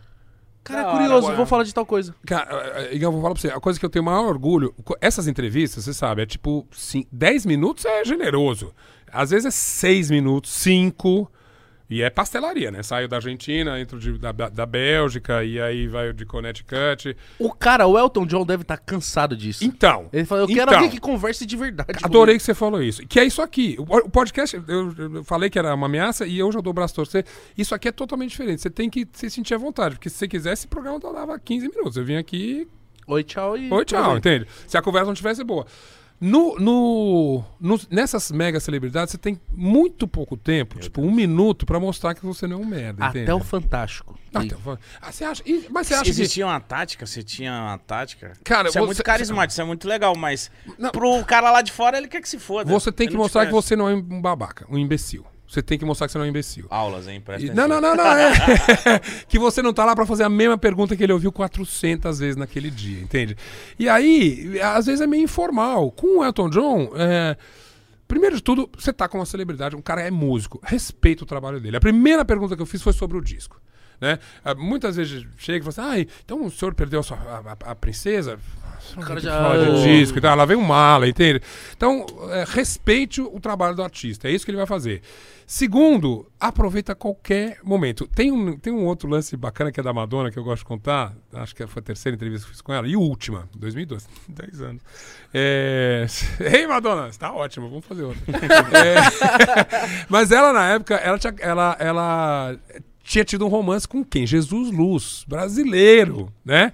[0.62, 1.36] Cara, é curioso, agora.
[1.36, 2.14] vou falar de tal coisa.
[2.26, 2.48] Cara,
[2.82, 5.26] eh, Igor, eu vou falar pra você, a coisa que eu tenho maior orgulho, essas
[5.26, 8.72] entrevistas, você sabe, é tipo, cin- 10 minutos é generoso.
[9.12, 11.30] Às vezes é 6 minutos, 5,
[11.90, 12.82] e é pastelaria, né?
[12.82, 17.16] Saio da Argentina, entro de- da, da, Bélgica, e aí vai de Connecticut.
[17.38, 19.64] O cara, o Elton John deve estar cansado disso.
[19.64, 21.98] Então, Ele falou, eu quero então, alguém que converse de verdade.
[22.02, 23.06] Adorei que você falou isso.
[23.06, 23.76] Que é isso aqui.
[23.78, 26.74] O o podcast, eu, eu falei que era uma ameaça e eu já dou o
[26.74, 27.24] braço torcer.
[27.58, 28.62] Isso aqui é totalmente diferente.
[28.62, 29.96] Você tem que se sentir à vontade.
[29.96, 31.96] Porque se você quisesse, esse programa dava 15 minutos.
[31.96, 32.68] Eu vim aqui
[33.10, 33.72] Oi, tchau e.
[33.72, 34.46] Oi, tchau, entende?
[34.68, 35.66] Se a conversa não tivesse boa.
[36.20, 41.80] No, no, no- nessas mega celebridades, você tem muito pouco tempo, tipo um minuto, pra
[41.80, 43.22] mostrar que você não é um merda, entende?
[43.24, 44.18] Até o Fantástico.
[44.34, 46.10] Então, fa- ah, você acha, mas você acha que...
[46.10, 47.06] Existia uma tática?
[47.06, 48.32] Você tinha uma tática?
[48.44, 50.90] Cara, isso é você- muito carismático, isso é muito legal, mas Não.
[50.90, 52.70] pro cara lá de fora, ele quer que se foda.
[52.70, 55.24] Você tem que te mostrar que você não é um babaca, um imbecil.
[55.50, 56.66] Você tem que mostrar que você não é um imbecil.
[56.70, 57.20] Aulas, hein?
[57.20, 58.06] Presta E- não, não, não, não.
[58.06, 58.30] É.
[59.28, 62.36] que você não tá lá pra fazer a mesma pergunta que ele ouviu 400 vezes
[62.36, 63.36] naquele dia, entende?
[63.76, 65.90] E aí, às vezes é meio informal.
[65.90, 67.36] Com o Elton John, é,
[68.06, 71.58] primeiro de tudo, você tá com uma celebridade, um cara é músico, respeita o trabalho
[71.60, 71.76] dele.
[71.76, 73.60] A primeira pergunta que eu fiz foi sobre o disco.
[74.00, 74.18] né?
[74.44, 77.70] Ah, Muitas vezes chega e fala assim, ah, então o senhor perdeu a, sua, a-
[77.72, 78.38] a princesa?
[78.96, 79.82] O cara já- falar de Oh.
[79.82, 81.40] disco e tal, lá vem um mala, entende?
[81.76, 85.02] Então, é, respeite o trabalho do artista, é isso que ele vai fazer.
[85.46, 88.06] Segundo, aproveita qualquer momento.
[88.06, 90.64] Tem um, tem um outro lance bacana que é da Madonna, que eu gosto de
[90.66, 94.60] contar, acho que foi a terceira entrevista que fiz com ela, e última, 2012, 10
[94.62, 94.82] anos.
[95.34, 96.06] É...
[96.40, 98.20] Ei, Madonna, está ótimo, vamos fazer outra.
[98.72, 102.56] É, Mas ela, na época, ela tinha, ela, ela
[103.02, 104.24] tinha tido um romance com quem?
[104.26, 106.72] Jesus Luz, brasileiro, né?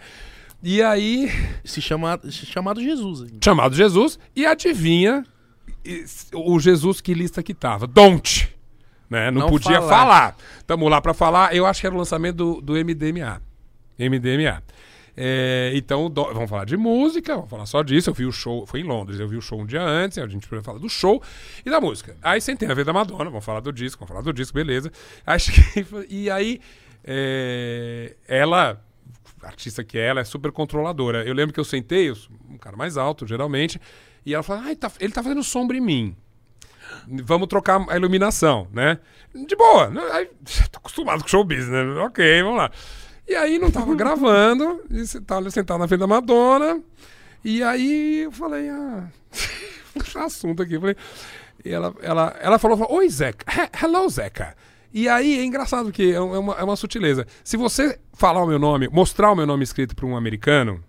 [0.69, 1.31] E aí,
[1.65, 3.23] Se chama, se chamado Jesus.
[3.23, 3.39] ainda.
[3.41, 5.25] chamado Jesus, e adivinha
[6.35, 7.87] o Jesus que lista que tava?
[7.87, 8.53] Don't.
[9.09, 9.31] Né?
[9.31, 9.89] Não, Não podia falar.
[9.89, 10.37] falar.
[10.67, 11.55] Tamo lá pra falar.
[11.55, 13.41] Eu acho que era o lançamento do, do MDMA.
[13.97, 14.61] MDMA.
[15.17, 18.11] É, então, do- vamos falar de música, vamos falar só disso.
[18.11, 20.27] Eu vi o show, foi em Londres, eu vi o show um dia antes, a
[20.27, 21.23] gente vai falar do show
[21.65, 22.17] e da música.
[22.21, 24.91] Aí sentei na vez da Madonna, vamos falar do disco, vamos falar do disco, beleza.
[25.25, 26.61] Aí cheguei, e aí,
[27.05, 28.83] é, ela,
[29.47, 31.25] artista que é ela, é super controladora.
[31.25, 32.17] Eu lembro que eu sentei, eu
[32.51, 33.81] um cara mais alto, geralmente,
[34.25, 36.17] e ela falou: Ai, tá- ele tá fazendo sombra em mim.
[37.25, 38.99] Vamos trocar a iluminação, né?
[39.35, 39.91] De boa.
[40.13, 40.27] Aí,
[40.71, 42.01] tô acostumado com show business, né?
[42.01, 42.71] Ok, vamos lá.
[43.29, 46.81] E aí não tava gravando, e tava sentado na frente da Madonna.
[47.45, 49.09] E aí eu falei, ah,
[50.25, 50.75] assunto aqui.
[50.75, 50.97] Eu falei,
[51.65, 54.57] e ela, ela, ela falou, oi Zeca, He- hello Zeca.
[54.97, 57.27] E aí é engraçado porque é uma, é uma sutileza.
[57.45, 60.83] Se você falar o meu nome, mostrar o meu nome escrito para um americano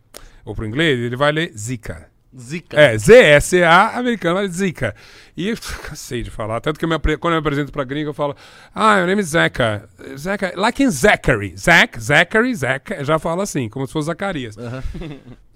[0.45, 2.09] ou para um inglês, ele vai ler Zika.
[2.39, 2.79] Zica.
[2.79, 4.95] É, Z-S-A, americano, Zika.
[5.35, 6.61] E eu cansei de falar.
[6.61, 8.33] Tanto que eu me quando eu me apresento pra gringa, eu falo,
[8.73, 9.89] ah, meu nome é Zeca.
[10.17, 11.57] Zeca, like in Zachary.
[11.57, 13.03] Zach, Zachary, Zeca.
[13.03, 14.55] Já falo assim, como se fosse Zacarias.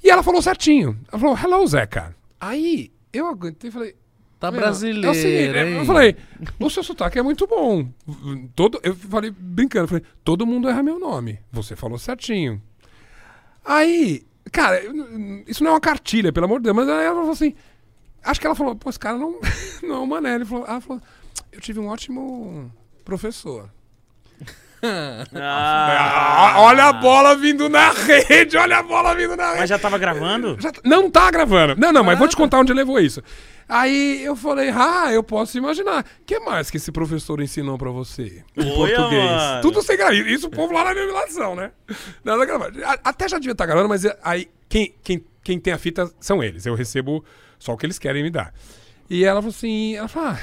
[0.04, 1.00] E ela falou certinho.
[1.10, 2.14] Ela falou, hello, Zeca.
[2.38, 3.96] Aí, eu aguentei e falei,
[4.42, 5.78] Tá meu, brasileiro, é o seguinte, hein?
[5.78, 6.16] Eu falei,
[6.60, 7.88] o seu sotaque é muito bom.
[8.56, 11.40] Todo, eu falei, brincando, eu falei, todo mundo erra meu nome.
[11.52, 12.60] Você falou certinho.
[13.64, 14.82] Aí, cara,
[15.48, 17.54] isso não é uma cartilha, pelo amor de Deus, mas ela falou assim.
[18.24, 19.40] Acho que ela falou, pô, esse cara não,
[19.84, 20.34] não é um mané.
[20.36, 21.02] Ele falou, ela falou,
[21.52, 22.72] eu tive um ótimo
[23.06, 23.70] professor.
[24.84, 29.60] Ah, Ah, olha a bola vindo na rede, olha a bola vindo na rede.
[29.60, 30.58] mas já tava gravando?
[30.60, 31.76] Já tá- não tá gravando.
[31.80, 33.22] Não, não, mas vou te contar onde levou isso.
[33.74, 36.04] Aí eu falei, ah, eu posso imaginar.
[36.04, 38.44] O que mais que esse professor ensinou pra você?
[38.58, 39.24] Em Olha, português.
[39.24, 39.62] mano.
[39.62, 40.14] Tudo sem gravar.
[40.14, 41.72] Isso o povo lá na revelação, né?
[42.22, 42.78] Nada gravado.
[43.02, 46.66] Até já devia estar gravando, mas aí quem, quem, quem tem a fita são eles.
[46.66, 47.24] Eu recebo
[47.58, 48.54] só o que eles querem me dar.
[49.10, 50.40] E ela falou assim, ela falou, ah,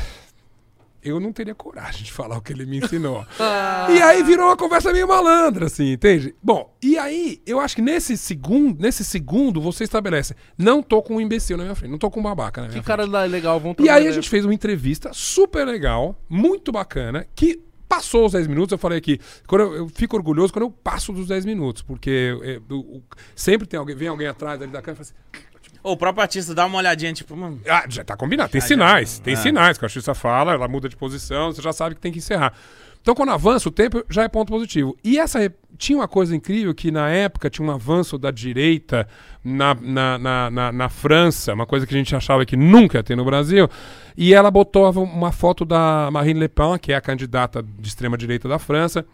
[1.02, 3.24] eu não teria coragem de falar o que ele me ensinou.
[3.90, 6.34] e aí virou uma conversa meio malandra, assim, entende?
[6.42, 11.16] Bom, e aí eu acho que nesse segundo, nesse segundo você estabelece, não tô com
[11.16, 12.96] um imbecil na minha frente, não tô com um babaca na minha Que frente.
[12.98, 17.26] cara lá legal, vamos E aí a gente fez uma entrevista super legal, muito bacana,
[17.34, 18.72] que passou os 10 minutos.
[18.72, 22.36] Eu falei aqui, quando eu, eu fico orgulhoso quando eu passo dos 10 minutos, porque
[22.42, 23.02] é, o- o-
[23.34, 25.47] sempre tem alguém, vem alguém atrás ali da câmera e fala assim,
[25.90, 27.60] O próprio artista dá uma olhadinha, tipo, mano.
[27.68, 28.50] ah, já tá combinado.
[28.50, 29.16] Tem Ah, sinais.
[29.18, 29.36] já- Tem é.
[29.36, 32.18] sinais que a artista fala, ela muda de posição, você já sabe que tem que
[32.18, 32.52] encerrar.
[33.00, 34.94] Então, quando avança o tempo, já é ponto positivo.
[35.02, 39.08] E essa tinha uma coisa incrível que na época tinha um avanço da direita
[39.42, 43.02] na, na, na, na, na França, uma coisa que a gente achava que nunca ia
[43.02, 43.68] ter no Brasil.
[44.16, 48.18] E ela botou uma foto da Marine Le Pen, que é a candidata de extrema
[48.18, 49.06] direita da França,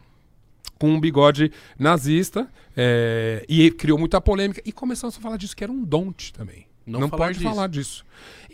[0.85, 4.61] com um bigode nazista é, e criou muita polêmica.
[4.67, 6.67] E começamos a falar disso, que era um don't também.
[6.87, 7.51] Não Não, falar pode disso.
[7.51, 8.05] falar disso.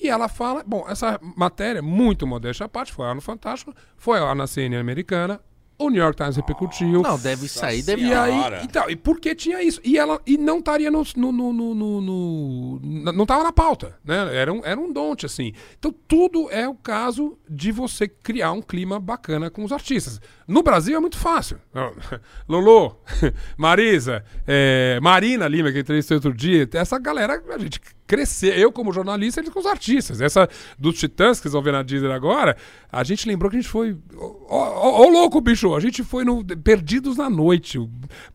[0.01, 4.21] E ela fala, bom, essa matéria, muito modesta à parte, foi lá no Fantástico, foi
[4.21, 5.41] lá na CNN americana,
[5.81, 7.03] o New York Times repercutiu.
[7.03, 9.81] Não, deve sair, deve E aí, então, e por que tinha isso?
[9.83, 14.37] E ela e não estaria no, no, no, no, no- não estava na pauta, né?
[14.37, 15.53] Era um, era um don't, assim.
[15.79, 20.21] Então, tudo é o caso de você criar um clima bacana com os artistas.
[20.47, 21.59] No Brasil é muito fácil.
[22.49, 22.97] Lolo,
[23.57, 27.81] Marisa, é, Marina Lima, que eu entrevistei outro dia, essa galera, a gente
[28.11, 30.21] crescer, eu como jornalista, eles com os artistas.
[30.21, 32.57] Essa dos Titãs que vocês vão ver na Disney agora,
[32.91, 33.97] a gente lembrou que a gente foi.
[34.17, 35.75] Ô, louco, bicho!
[35.77, 37.79] A gente foi no Perdidos na Noite.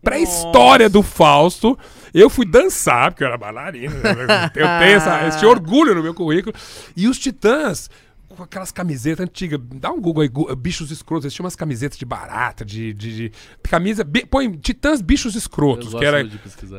[0.01, 1.77] Pré-história do Fausto.
[2.13, 3.93] Eu fui dançar, porque eu era bailarina.
[3.95, 4.45] né?
[4.45, 4.49] Eu
[4.79, 6.55] tenho essa- esse orgulho no meu currículo.
[6.95, 7.89] E os Titãs.
[8.35, 9.59] Com aquelas camisetas antigas.
[9.75, 11.25] Dá um Google aí, bichos escrotos.
[11.25, 12.93] Eles tinham umas camisetas de barata, de.
[12.93, 13.31] de, de-
[13.63, 14.03] camisa.
[14.03, 16.27] bi- põe Titãs bichos escrotos, que era.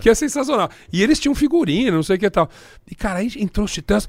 [0.01, 0.69] Que é sensacional.
[0.93, 2.49] E eles tinham figurino, não sei o que tal.
[2.91, 4.07] E, cara, aí entrou os titãs.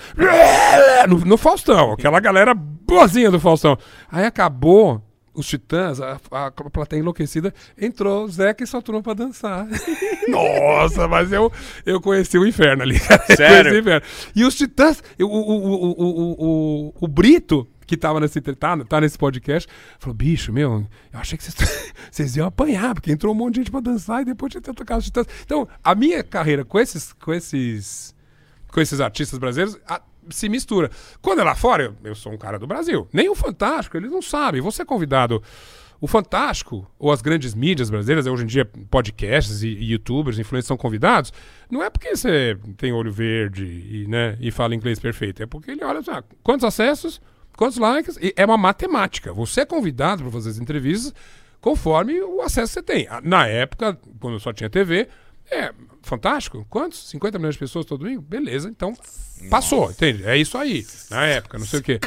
[1.08, 3.78] No, no Faustão, aquela galera boazinha do Faustão.
[4.12, 5.02] Aí acabou
[5.38, 9.68] os titãs, a, a plateia enlouquecida, entrou o Zeca e sua turma pra dançar.
[10.28, 11.52] Nossa, mas eu,
[11.86, 12.96] eu conheci o inferno ali.
[13.30, 13.72] Eu Sério?
[13.72, 14.08] conheci o inferno.
[14.36, 19.00] E os titãs, o, o, o, o, o, o, Brito que tava nesse, tá, tá
[19.00, 19.70] nesse podcast,
[20.00, 21.44] falou, bicho, meu, eu achei que
[22.12, 25.04] vocês, iam apanhar, porque entrou um monte de gente pra dançar e depois tinha casa
[25.04, 25.30] de dança.
[25.46, 28.14] Então, a minha carreira com esses, com esses,
[28.72, 30.90] com esses artistas brasileiros a- se mistura.
[31.22, 33.08] Quando é lá fora, eu, eu sou um cara do Brasil.
[33.12, 34.62] Nem o Fantástico, eles não sabem.
[34.62, 35.42] Você é convidado...
[36.00, 40.68] O Fantástico, ou as grandes mídias brasileiras, hoje em dia podcasts e, e youtubers, influencers
[40.68, 41.34] são convidados,
[41.72, 45.72] não é porque você tem olho verde e, né, e fala inglês perfeito, é porque
[45.72, 47.20] ele olha ah, quantos acessos,
[47.58, 49.34] quantos likes, e é uma matemática.
[49.34, 51.16] Você é convidado para fazer as entrevistas
[51.60, 53.08] conforme o acesso que você tem.
[53.10, 55.08] Ah, Na época, quando só tinha TV,
[55.50, 55.74] é
[56.08, 56.66] fantástico.
[56.70, 57.10] Quantos?
[57.10, 58.22] 50 milhões de pessoas todo domingo?
[58.22, 58.93] Beleza, então
[59.49, 60.24] passou, entende?
[60.26, 60.86] É isso aí.
[61.12, 61.99] Na época, não sei o quê.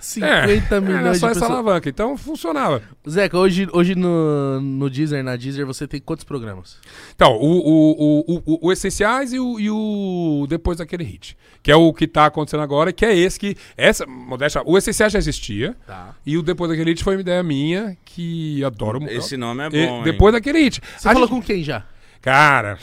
[0.00, 1.50] 50 é, milhões Era só de essa pessoas.
[1.50, 2.82] alavanca, então funcionava.
[3.08, 6.78] Zeca, hoje, hoje no, no Deezer, na Deezer, você tem quantos programas?
[7.14, 11.36] Então, o, o, o, o, o Essenciais e o, e o Depois daquele hit.
[11.62, 13.56] Que é o que tá acontecendo agora, que é esse que.
[13.76, 15.76] Essa, modéstia, o Essenciais já existia.
[15.86, 16.14] Tá.
[16.24, 19.12] E o Depois daquele hit foi uma ideia minha, que adoro muito.
[19.14, 20.02] Esse nome é E- bom, hein?
[20.04, 20.80] Depois daquele hit.
[20.96, 21.84] Você A falou gente- com quem já?
[22.22, 22.78] Cara,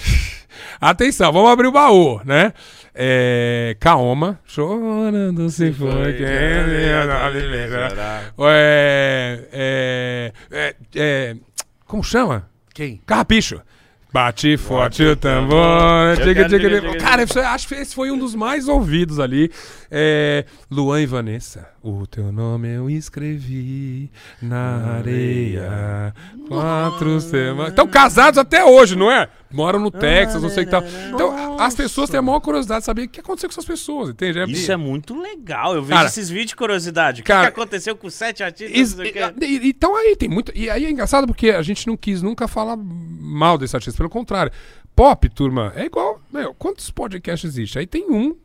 [0.81, 2.53] atenção, vamos abrir o baú, né?
[2.95, 6.25] É, Kaoma, chorando se foi quem.
[8.39, 11.35] É, é, é,
[11.85, 12.49] como chama?
[12.73, 12.99] Quem?
[13.05, 13.61] Carrapicho.
[14.11, 16.15] Bate forte o tambor.
[16.97, 19.51] Cara, eu acho que esse foi um dos mais ouvidos ali.
[19.89, 21.69] É, Luan e Vanessa.
[21.81, 24.11] O teu nome eu escrevi
[24.41, 26.13] na areia.
[26.47, 27.69] Quatro semanas.
[27.69, 29.29] Estão casados até hoje, não é?
[29.49, 30.83] Moram no Texas, não sei o que tal.
[31.13, 34.09] Então, as pessoas têm a maior curiosidade de saber o que aconteceu com essas pessoas,
[34.09, 34.51] entende?
[34.51, 35.75] Isso é muito legal.
[35.75, 37.21] Eu vejo Cara, esses vídeos de curiosidade.
[37.21, 38.97] O que, cara, que aconteceu com sete artistas?
[39.63, 40.51] Então aí tem muito.
[40.53, 43.97] E aí é engraçado porque a gente não quis nunca falar mal desse artista.
[43.97, 44.51] Pelo contrário.
[44.95, 46.19] Pop, turma, é igual.
[46.33, 47.81] Meu, quantos podcasts existem?
[47.81, 48.35] Aí tem um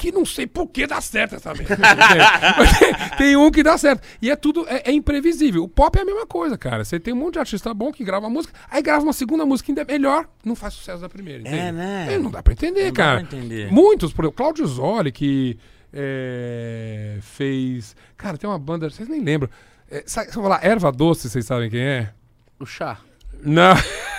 [0.00, 1.76] que não sei por que dá certo essa merda.
[2.80, 4.02] Tem, tem um que dá certo.
[4.22, 4.66] E é tudo.
[4.66, 5.62] É, é imprevisível.
[5.64, 6.82] O pop é a mesma coisa, cara.
[6.82, 9.70] Você tem um monte de artista bom que grava música, aí grava uma segunda música
[9.70, 11.46] ainda melhor, não faz sucesso da primeira.
[11.46, 11.72] É, entende?
[11.72, 12.14] né?
[12.14, 13.24] É, não dá pra entender, Não dá cara.
[13.26, 13.70] pra entender.
[13.70, 15.58] Muitos, por exemplo, Claudio Zoli, que
[15.92, 17.94] é, fez.
[18.16, 19.50] Cara, tem uma banda, vocês nem lembram.
[19.90, 22.10] É, sabe, se eu falar Erva Doce, vocês sabem quem é?
[22.58, 22.98] O chá.
[23.42, 23.74] Não.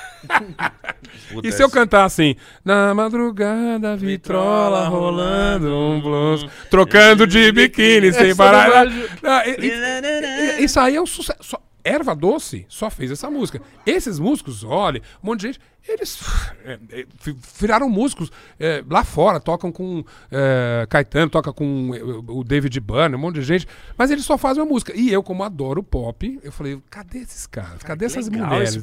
[1.32, 2.36] Puta, E se eu cantar assim?
[2.63, 8.86] Na madrugada, vitrola rolando um blues, trocando de biquíni sem parar.
[9.47, 11.57] e- Isso aí é um sucesso.
[11.84, 13.62] Só- Erva Doce só fez essa música.
[13.86, 16.20] Esses músicos, olha, um monte de gente, eles
[16.64, 17.06] é, é,
[17.60, 22.02] viraram músicos é, lá fora, tocam com é, Caetano, toca com é,
[22.32, 23.68] o David Byrne, um monte de gente,
[23.98, 24.94] mas eles só fazem uma música.
[24.96, 27.82] E eu, como adoro pop, eu falei, cadê esses caras?
[27.84, 28.76] Cadê essas legal mulheres?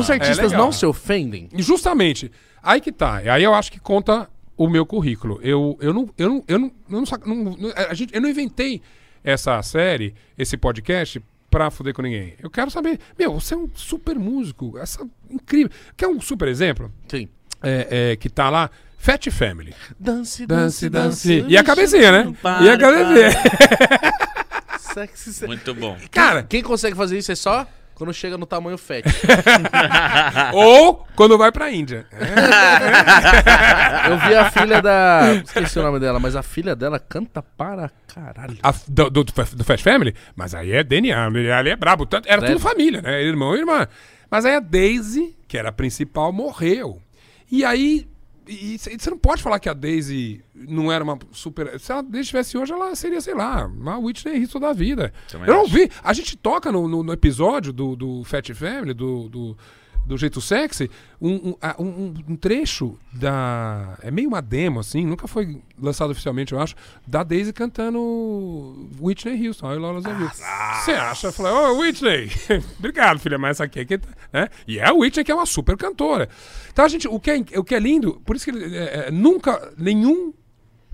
[0.00, 0.64] Os artistas legal.
[0.66, 1.48] não se ofendem?
[1.52, 2.30] E Justamente.
[2.62, 3.16] Aí que tá.
[3.16, 5.38] Aí eu acho que conta o meu currículo.
[5.42, 6.08] Eu, eu não.
[6.16, 8.80] Eu não, eu não, eu não- não- a gente, eu não inventei
[9.22, 12.34] essa série, esse podcast, pra foder com ninguém.
[12.42, 12.98] Eu quero saber.
[13.18, 14.76] Meu, você é um super músico.
[14.78, 15.70] Essa, incrível.
[15.96, 16.92] Quer um super exemplo?
[17.08, 17.28] Sim.
[17.62, 18.70] É, é, que tá lá.
[18.98, 19.74] Fat Family.
[19.98, 21.44] Dance, Dance, dance.
[21.46, 22.36] E a cabecinha, né?
[22.42, 23.30] Para, E a cabecinha.
[24.80, 25.46] Sexy, sexy.
[25.46, 25.96] Muito bom.
[26.10, 27.66] Cara, Quem consegue fazer isso é só
[27.96, 29.04] quando chega no tamanho fat.
[30.52, 32.06] ou quando vai pra Índia.
[34.08, 35.42] Eu vi a filha da.
[35.42, 38.58] Esqueci o nome dela, mas a filha dela canta para caralho.
[38.62, 42.04] A- do, do, do Fast Family, mas aí é DNA, ele ali é brabo.
[42.04, 42.58] Tanto, era Credo.
[42.58, 43.22] tudo família, né?
[43.22, 43.88] Irmão e irmã.
[44.30, 47.00] Mas aí a Daisy, que era a principal, morreu.
[47.50, 48.06] E aí.
[48.48, 51.78] E você não pode falar que a Daisy não era uma super.
[51.80, 55.12] Se ela Daisy estivesse hoje, ela seria, sei lá, uma Whitney Houston da vida.
[55.28, 55.72] Também Eu não acho.
[55.72, 55.90] vi.
[56.02, 59.58] A gente toca no, no, no episódio do, do Fat Family, do, do,
[60.06, 60.88] do Jeito Sexy,
[61.20, 63.98] um, um, um- trecho da.
[64.00, 66.76] É meio uma demo, assim, nunca foi lançado oficialmente, eu acho,
[67.06, 69.66] da Daisy cantando Whitney Houston.
[69.66, 70.28] O Laura viu.
[70.28, 71.26] Você acha?
[71.26, 72.30] Eu falei, ô Whitney,
[72.78, 74.00] obrigado, filha, mas essa aqui é que.
[74.32, 74.48] Né?
[74.68, 76.28] E é a Whitney que é uma super cantora.
[76.72, 79.08] Então a gente, o que é, o que é lindo, por isso que ele, é,
[79.08, 80.32] é, nunca, nenhum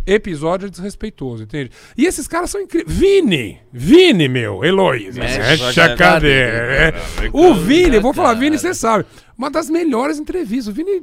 [0.06, 1.70] episódio é desrespeitoso, entende?
[1.96, 2.96] E esses caras são incríveis.
[2.96, 3.60] Vini!
[3.72, 4.64] Vini, meu!
[4.64, 5.20] Heloísa!
[5.20, 6.92] Mexe Mexe a cadeira!
[6.92, 7.30] cadeira.
[7.32, 9.04] O Vini, vou falar Vini, você sabe.
[9.36, 10.68] Uma das melhores entrevistas.
[10.68, 11.02] O Vini,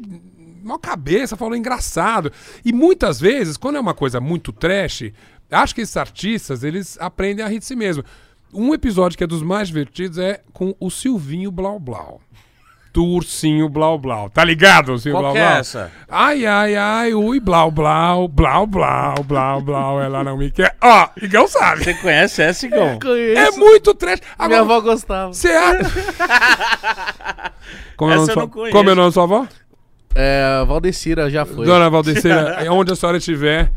[0.64, 2.32] mal cabeça, falou engraçado.
[2.64, 5.12] E muitas vezes, quando é uma coisa muito trash,
[5.50, 8.04] acho que esses artistas, eles aprendem a rir de si mesmo.
[8.54, 12.22] Um episódio que é dos mais divertidos é com o Silvinho Blau Blau.
[13.00, 14.30] Do ursinho Blau Blau.
[14.30, 15.58] Tá ligado, ursinho Qual Blau que é Blau?
[15.60, 15.90] essa?
[16.10, 20.76] Ai, ai, ai, ui, blau, blau, blau, blau, blau, blau, ela não me quer.
[20.82, 21.86] Ó, Igão sabe.
[21.86, 23.00] Você conhece essa, Igão?
[23.00, 23.40] Conheço.
[23.40, 24.20] É muito trash.
[24.20, 25.32] Minha Agora, avó gostava.
[25.32, 25.80] você acha...
[27.96, 28.76] Como é Essa eu da sua- não conheço.
[28.76, 29.48] Como é o nome da sua avó?
[30.14, 31.66] É, Valdecira já foi.
[31.66, 33.72] Dona Valdecira, é onde a senhora estiver,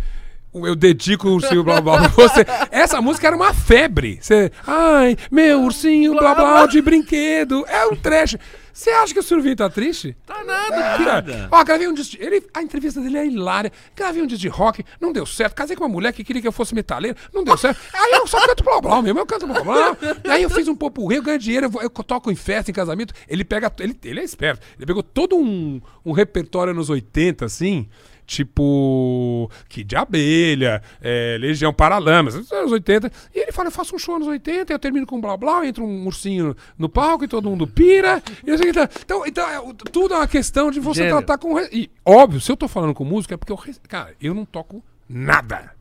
[0.52, 2.44] Eu dedico o ursinho blá blá pra você.
[2.72, 4.18] Essa música era uma febre.
[4.20, 7.64] Você, ai, meu ursinho blá blá de brinquedo.
[7.68, 8.36] É um trash.
[8.72, 10.16] Você acha que o Silvinho tá triste?
[10.26, 12.16] Tá nada, Cara, Ó, gravei um disco.
[12.16, 13.70] de- Ele, a entrevista dele é hilária.
[13.94, 15.54] Gravei um disco de rock, não deu certo.
[15.54, 17.78] Casei com uma mulher que queria que eu fosse metaleiro, não deu certo.
[17.92, 19.96] Aí eu só canto blá blá mesmo, eu canto blá blá.
[20.28, 22.74] Aí eu fiz um popurrí, eu ganho dinheiro, eu, vou- eu toco em festa, em
[22.74, 23.12] casamento.
[23.28, 23.72] Ele pega.
[23.78, 24.66] Ele, ele é esperto.
[24.78, 27.88] Ele pegou todo um, um repertório nos 80, assim.
[28.26, 33.10] Tipo, Kid de Abelha, é, Legião Paralamas, anos 80.
[33.34, 35.82] E ele fala: eu faço um show nos 80, eu termino com blá blá, entra
[35.82, 38.22] um ursinho no palco e todo mundo pira.
[38.46, 38.88] E não sei o que tá.
[39.04, 41.16] Então, então é, tudo é uma questão de você Gênio.
[41.16, 41.58] tratar com.
[41.60, 43.60] E, óbvio, se eu tô falando com música, é porque eu.
[43.88, 45.72] Cara, eu não toco nada.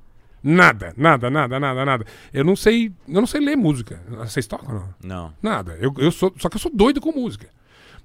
[0.43, 2.05] Nada, nada, nada, nada, nada.
[2.33, 2.91] Eu não sei.
[3.07, 4.01] Eu não sei ler música.
[4.09, 4.95] Vocês tocam, não?
[5.03, 5.33] Não.
[5.41, 5.77] Nada.
[5.79, 7.47] Eu, eu sou, só que eu sou doido com música.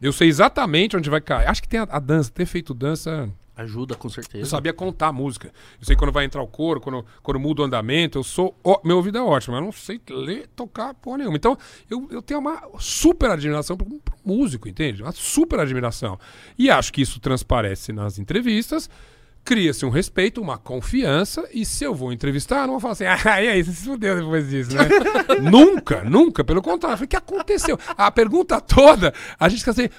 [0.00, 1.48] Eu sei exatamente onde vai cair.
[1.48, 3.30] Acho que tem a, a dança, ter feito dança.
[3.56, 4.50] Ajuda, com Eu certeza.
[4.50, 5.48] sabia contar a música.
[5.80, 8.18] Eu sei quando vai entrar o coro, quando, quando muda o andamento.
[8.18, 8.54] Eu sou.
[8.62, 11.36] ó, meu ouvido é ótimo, mas eu não sei ler, tocar porra nenhuma.
[11.38, 11.56] Então,
[11.88, 15.02] eu, eu tenho uma super admiração pro, pro músico, entende?
[15.02, 16.18] Uma super admiração.
[16.58, 18.90] E acho que isso transparece nas entrevistas.
[19.46, 23.04] Cria-se um respeito, uma confiança, e se eu vou entrevistar, eu não vou falar assim,
[23.30, 24.88] ah, e aí, você se fudeu depois disso, né?
[25.40, 26.96] nunca, nunca, pelo contrário.
[26.98, 27.78] Falei, O que aconteceu?
[27.96, 29.90] A pergunta toda, a gente quer dizer,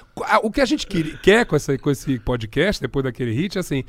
[0.42, 0.86] o que a gente
[1.22, 3.84] quer, com, essa, com esse podcast, depois daquele hit, é assim,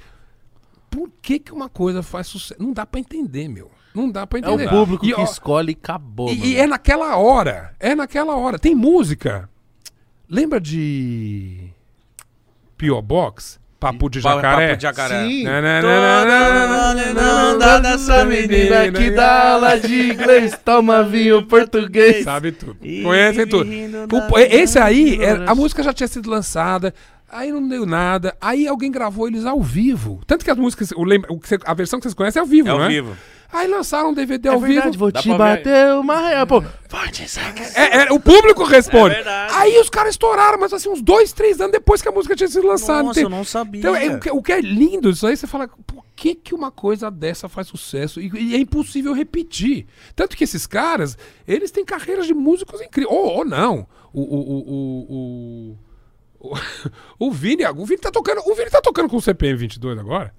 [0.90, 2.56] por que, que uma coisa faz sucesso?
[2.58, 3.70] Não dá pra entender, meu.
[3.94, 4.70] Não dá pra É o entender.
[4.70, 6.30] público E, que ó, escolhe e acabou.
[6.32, 7.76] e, e é naquela hora.
[7.80, 8.58] É naquela hora.
[8.58, 9.50] Tem música.
[10.30, 11.70] Lembra de.
[12.78, 13.02] P.O.
[13.02, 13.60] Box?
[13.80, 14.66] Papo de jacaré?
[14.68, 15.26] Papo de jacaré.
[15.26, 15.44] Sim.
[15.46, 20.58] Né, né, né, né, né, né, Não dá dessa menina que dá aula de inglês,
[20.66, 22.26] toma vinho português.
[22.26, 22.76] Sabe tudo.
[23.04, 23.70] Conhecem tudo.
[24.38, 26.94] esse aí, era- a música já tinha sido lançada.
[27.32, 28.36] Aí não deu nada.
[28.42, 30.20] Aí alguém gravou eles ao vivo.
[30.26, 30.92] Tanto que as músicas.
[30.92, 31.06] O
[31.66, 32.88] a versão que vocês conhecem é ao vivo, É ao é?
[32.90, 33.16] vivo.
[33.52, 35.00] Aí lançaram um DVD É ao verdade, vivo.
[35.00, 36.46] vou Dá te bater uma real.
[36.46, 37.64] Pô, forte saca.
[37.74, 39.16] É, é, o público responde.
[39.16, 39.48] É.
[39.52, 42.48] Aí os caras estouraram, mas assim, uns dois, três anos depois que a música tinha
[42.48, 43.02] sido lançada.
[43.04, 43.34] Nossa, entende?
[43.34, 43.80] eu não sabia.
[43.80, 46.54] Então, é, o, que, o que é lindo isso aí, você fala, por que, que
[46.54, 48.22] uma coisa dessa faz sucesso?
[48.22, 49.88] E, e é impossível repetir.
[50.16, 51.18] Tanto que esses caras,
[51.48, 53.12] eles têm carreiras de músicos incríveis.
[53.12, 53.88] Ou, ou não.
[54.14, 55.78] O, o, o, o,
[56.40, 56.58] o, o,
[57.28, 58.42] o Vini, o Vini tá tocando.
[58.46, 60.32] O Vini tá tocando com o CPM 22 agora.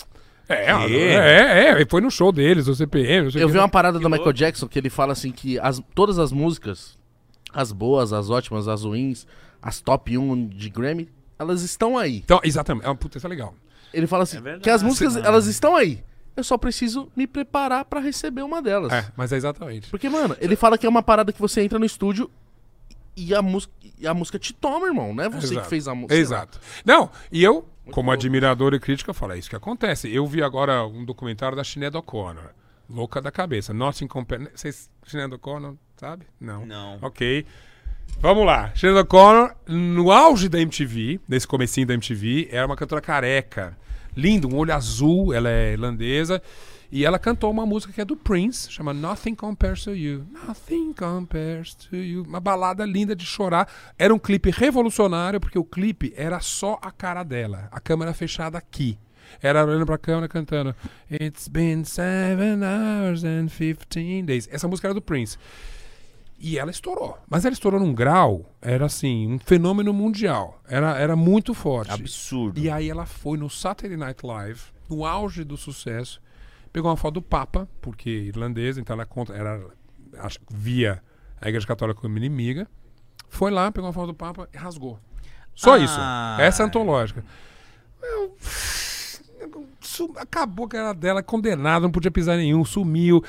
[0.51, 0.97] É, Que?
[0.97, 3.25] é, é, foi no show deles, o CPM.
[3.25, 4.17] não sei o Eu vi uma parada do louco.
[4.17, 6.99] Michael Jackson que ele fala assim que as, todas as músicas,
[7.53, 9.27] as boas, as ótimas, as ruins,
[9.63, 11.09] as top 1 de Grammy,
[11.39, 12.17] elas estão aí.
[12.19, 12.85] Então, exatamente.
[12.85, 13.55] É uma puta, isso é legal.
[13.93, 16.03] Ele fala assim, É que as músicas, elas estão aí.
[16.37, 18.93] Eu só preciso me preparar pra receber uma delas.
[18.93, 19.91] É, mas é exatamente.
[19.91, 22.31] Porque, mano, ele fala que é uma parada que você entra no estúdio
[23.17, 25.13] e a, música, e a música te toma, irmão.
[25.15, 25.63] Não é você Exato.
[25.63, 26.15] que fez a música.
[26.15, 26.61] Exato.
[26.85, 28.21] Não, e eu, como louco.
[28.21, 30.13] admirador e crítico, eu falo, é isso que acontece.
[30.13, 32.51] Eu vi agora um documentário da Sinead O'Connor.
[32.89, 33.73] Louca da cabeça.
[33.73, 34.49] Nothing Compare...
[34.55, 36.27] Vocês, Sinead O'Connor, sabe?
[36.41, 36.67] Não.
[36.67, 36.99] Não.
[37.03, 37.47] Ok.
[38.21, 38.73] Vamos lá.
[38.75, 43.77] Sinead O'Connor, no auge da MTV, nesse comecinho da MTV, era uma cantora careca.
[44.17, 46.43] Lindo, um olho azul, ela é irlandesa.
[46.93, 50.27] E ela cantou uma música que é do Prince, chama Nothing Compares to You.
[50.47, 52.25] Nothing Compares to You.
[52.25, 53.69] Uma balada linda de chorar.
[53.97, 57.69] Era um clipe revolucionário, porque o clipe era só a cara dela.
[57.71, 58.99] A câmera fechada aqui.
[59.41, 60.75] Era olhando pra câmera cantando
[61.09, 64.49] It's been seven hours and 15 days.
[64.51, 65.39] Essa música era do Prince.
[66.41, 67.19] E ela estourou.
[67.29, 70.61] Mas ela estourou num grau, era assim, um fenômeno mundial.
[70.67, 71.93] Era, era muito forte.
[71.93, 72.59] Absurdo.
[72.59, 76.21] E aí ela foi no Saturday Night Live, no auge do sucesso,
[76.73, 79.61] pegou uma foto do Papa, porque irlandesa, então ela conta, era,
[80.19, 81.03] acho que via
[81.41, 82.69] a Igreja Católica como inimiga.
[83.29, 84.99] Foi lá, pegou uma foto do Papa e rasgou.
[85.55, 85.79] Só Ah.
[85.79, 85.99] isso.
[86.41, 87.25] Essa é antológica.
[88.03, 88.37] Eu-
[90.17, 93.23] acabou a cara dela, condenada, não podia pisar nenhum, sumiu.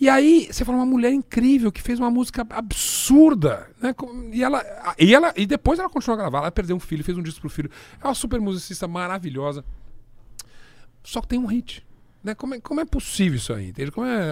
[0.00, 3.94] E aí, você fala, uma mulher incrível que fez uma música absurda, né?
[4.32, 4.62] E ela,
[4.98, 7.40] e ela e depois ela continuou a gravar, ela perdeu um filho, fez um disco
[7.40, 7.70] pro filho.
[8.00, 9.64] É uma super musicista maravilhosa.
[11.02, 11.84] Só que tem um hit.
[12.24, 12.34] Né?
[12.36, 13.70] Como, é, como é possível isso aí?
[13.70, 13.90] Entende?
[13.90, 14.30] Como é,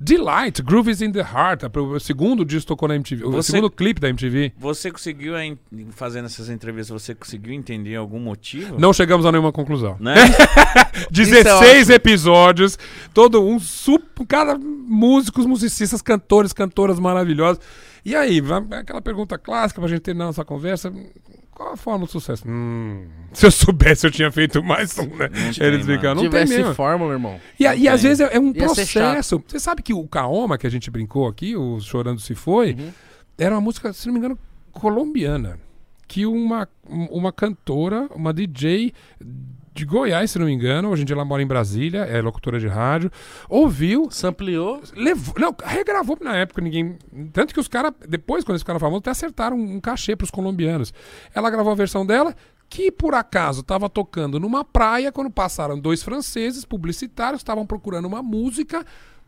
[0.00, 1.62] Delight, Groove is in the Heart.
[1.76, 3.24] O segundo disco tocou na MTV.
[3.24, 4.52] O Você- segundo clipe da MTV.
[4.58, 5.56] Você conseguiu, em-
[5.90, 8.78] fazendo essas entrevistas, você conseguiu entender algum motivo?
[8.80, 9.96] Não chegamos a nenhuma conclusão.
[10.00, 10.14] Né?
[11.10, 12.78] 16 episódios,
[13.14, 17.60] todo um super, cada músicos, musicistas, cantores, cantoras maravilhosos.
[18.04, 18.42] E aí,
[18.72, 20.92] aquela pergunta clássica pra gente terminar nossa conversa,
[21.60, 22.44] qual a forma do sucesso?
[22.48, 23.04] Hum,
[23.34, 25.28] se eu soubesse eu tinha feito mais um, né?
[25.28, 26.74] tem, Eles ficam, não tem tivesse mesmo.
[26.74, 27.38] fórmula, irmão.
[27.58, 28.08] E, a- e às tem.
[28.08, 29.42] vezes é, é um Ia processo.
[29.46, 32.90] Você sabe que o Kaoma, que a gente brincou aqui, o Chorando Se Foi, Uhum.
[33.36, 34.38] era uma música, se não me engano,
[34.72, 35.58] colombiana.
[36.08, 38.92] Que uma, uma cantora, uma DJ
[39.80, 40.90] de Goiás, se não me engano.
[40.90, 43.10] Hoje em dia ela mora em Brasília, é locutora de rádio.
[43.48, 44.82] Ouviu, Sampleou.
[44.94, 45.34] levou.
[45.38, 46.98] Não, regravou na época, ninguém.
[47.32, 50.92] Tanto que os caras, depois, quando eles ficaram famosos, até acertaram um, cachê pros colombianos.
[51.34, 52.34] Ela gravou a versão dela,
[52.68, 58.22] que por acaso estava tocando numa praia quando passaram dois franceses publicitários, estavam procurando uma
[58.22, 58.84] música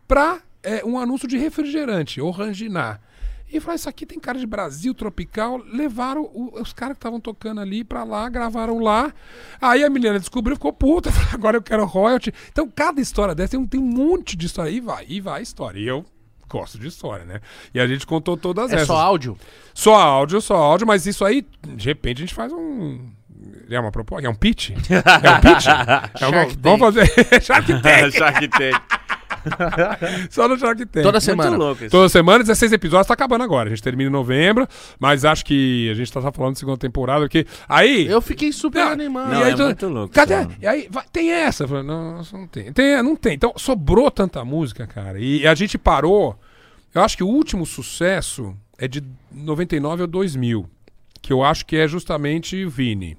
[0.06, 3.00] pra é, um anúncio de refrigerante, Oranginar.
[3.52, 5.58] E falou, isso aqui tem cara de Brasil tropical.
[5.58, 9.12] Levaram o- os caras que estavam tocando ali pra lá, gravaram lá.
[9.60, 11.10] Aí a menina descobriu, ficou puta.
[11.12, 12.32] Falou, agora eu quero royalty.
[12.50, 14.70] Então cada história dessa tem um, tem um monte de história.
[14.70, 15.78] E vai, e vai história.
[15.78, 16.04] E eu
[16.48, 17.40] gosto de história, né?
[17.74, 18.86] E a gente contou todas É essas.
[18.86, 19.38] só áudio?
[19.74, 23.00] Só áudio, só áudio, mas isso aí, de repente, a gente faz um.
[23.70, 24.26] É uma proposta?
[24.26, 24.70] É um pitch?
[24.70, 25.66] É um pitch?
[26.20, 27.06] É uma- vamos fazer.
[27.42, 28.12] Shark Tank!
[28.16, 28.82] Shark Tank.
[30.30, 31.02] Só no Shark Tank.
[31.02, 31.56] Toda Muito semana.
[31.56, 31.90] louco isso.
[31.90, 33.68] Toda semana, 16 episódios, tá acabando agora.
[33.68, 34.66] A gente termina em novembro,
[34.98, 37.46] mas acho que a gente tá só falando de segunda temporada, porque.
[37.68, 38.06] Aí.
[38.06, 39.32] Eu fiquei super Não, animado.
[39.32, 40.36] Não, e aí é muito louco Cadê?
[40.36, 40.54] mano.
[40.60, 41.66] E aí, vai- tem essa?
[41.66, 42.72] Falei, não, não tem.
[42.72, 43.02] tem.
[43.02, 43.34] Não tem.
[43.34, 45.18] Então, sobrou tanta música, cara.
[45.18, 46.38] E a gente parou.
[46.94, 49.02] Eu acho que o último sucesso é de
[49.32, 50.68] 99 ou 2000.
[51.20, 53.16] Que eu acho que é justamente Vini.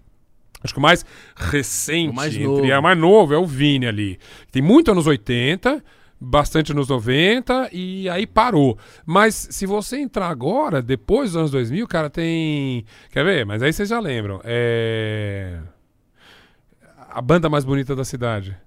[0.64, 1.06] Acho que o mais
[1.36, 2.66] recente, O mais entre- novo.
[2.66, 4.20] é o mais novo, é o Vini ali.
[4.52, 5.84] Tem muito anos 80,
[6.24, 8.78] bastante anos 90 e aí parou.
[9.06, 12.86] Mas se você entrar agora, depois dos anos 2000, cara, tem.
[13.12, 13.46] Quer ver?
[13.46, 14.42] Mas aí vocês já lembram.
[14.44, 15.60] É.
[17.10, 18.58] A banda mais bonita da cidade.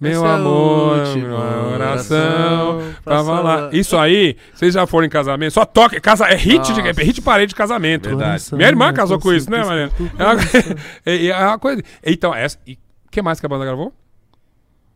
[0.00, 3.74] Meu Essa é amor, última minha oração, oração pra falar.
[3.74, 6.00] Isso aí, vocês já foram em casamento, só toca.
[6.00, 8.08] Casa, é hit, de, é hit de parede de casamento.
[8.08, 8.44] Verdade.
[8.52, 9.90] Minha irmã casou com isso, né, Mariana?
[10.16, 10.36] É uma,
[11.04, 11.82] é- é uma coisa.
[12.04, 12.56] Então, essa.
[12.64, 13.92] E o que mais que a banda gravou?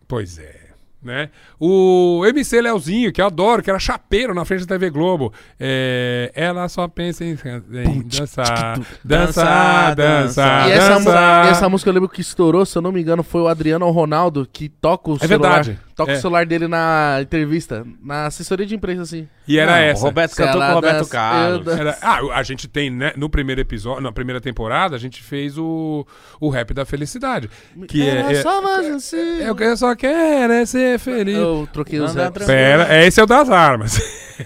[0.07, 0.62] Pois é.
[1.03, 1.31] Né?
[1.59, 5.33] O MC Leozinho, que eu adoro, que era chapeiro na frente da TV Globo.
[5.59, 7.37] É, ela só pensa em,
[7.85, 10.69] em dançar, dançar, dançar.
[10.69, 11.47] E essa, dançar.
[11.49, 14.49] essa música eu lembro que estourou, se eu não me engano, foi o Adriano Ronaldo
[14.51, 15.65] que toca o É celular.
[15.65, 15.79] verdade.
[15.95, 16.17] Toca É.
[16.17, 19.29] o celular dele na entrevista, na assessoria de imprensa, assim.
[19.47, 20.01] E era Não, essa.
[20.01, 21.67] O Roberto cantou com o Roberto dança, Carlos.
[21.67, 21.73] eu.
[21.75, 25.59] Era- ah, a gente tem, né, no primeiro episódio, na primeira temporada, a gente fez
[25.59, 26.07] o,
[26.41, 27.51] o rap da felicidade.
[27.89, 28.17] Que é.
[28.17, 29.43] Era é, só mais assim.
[29.43, 31.37] é o que eu só quero é ser feliz.
[31.37, 32.47] Eu troquei os raps.
[32.47, 34.01] Pera, é, esse é o das armas.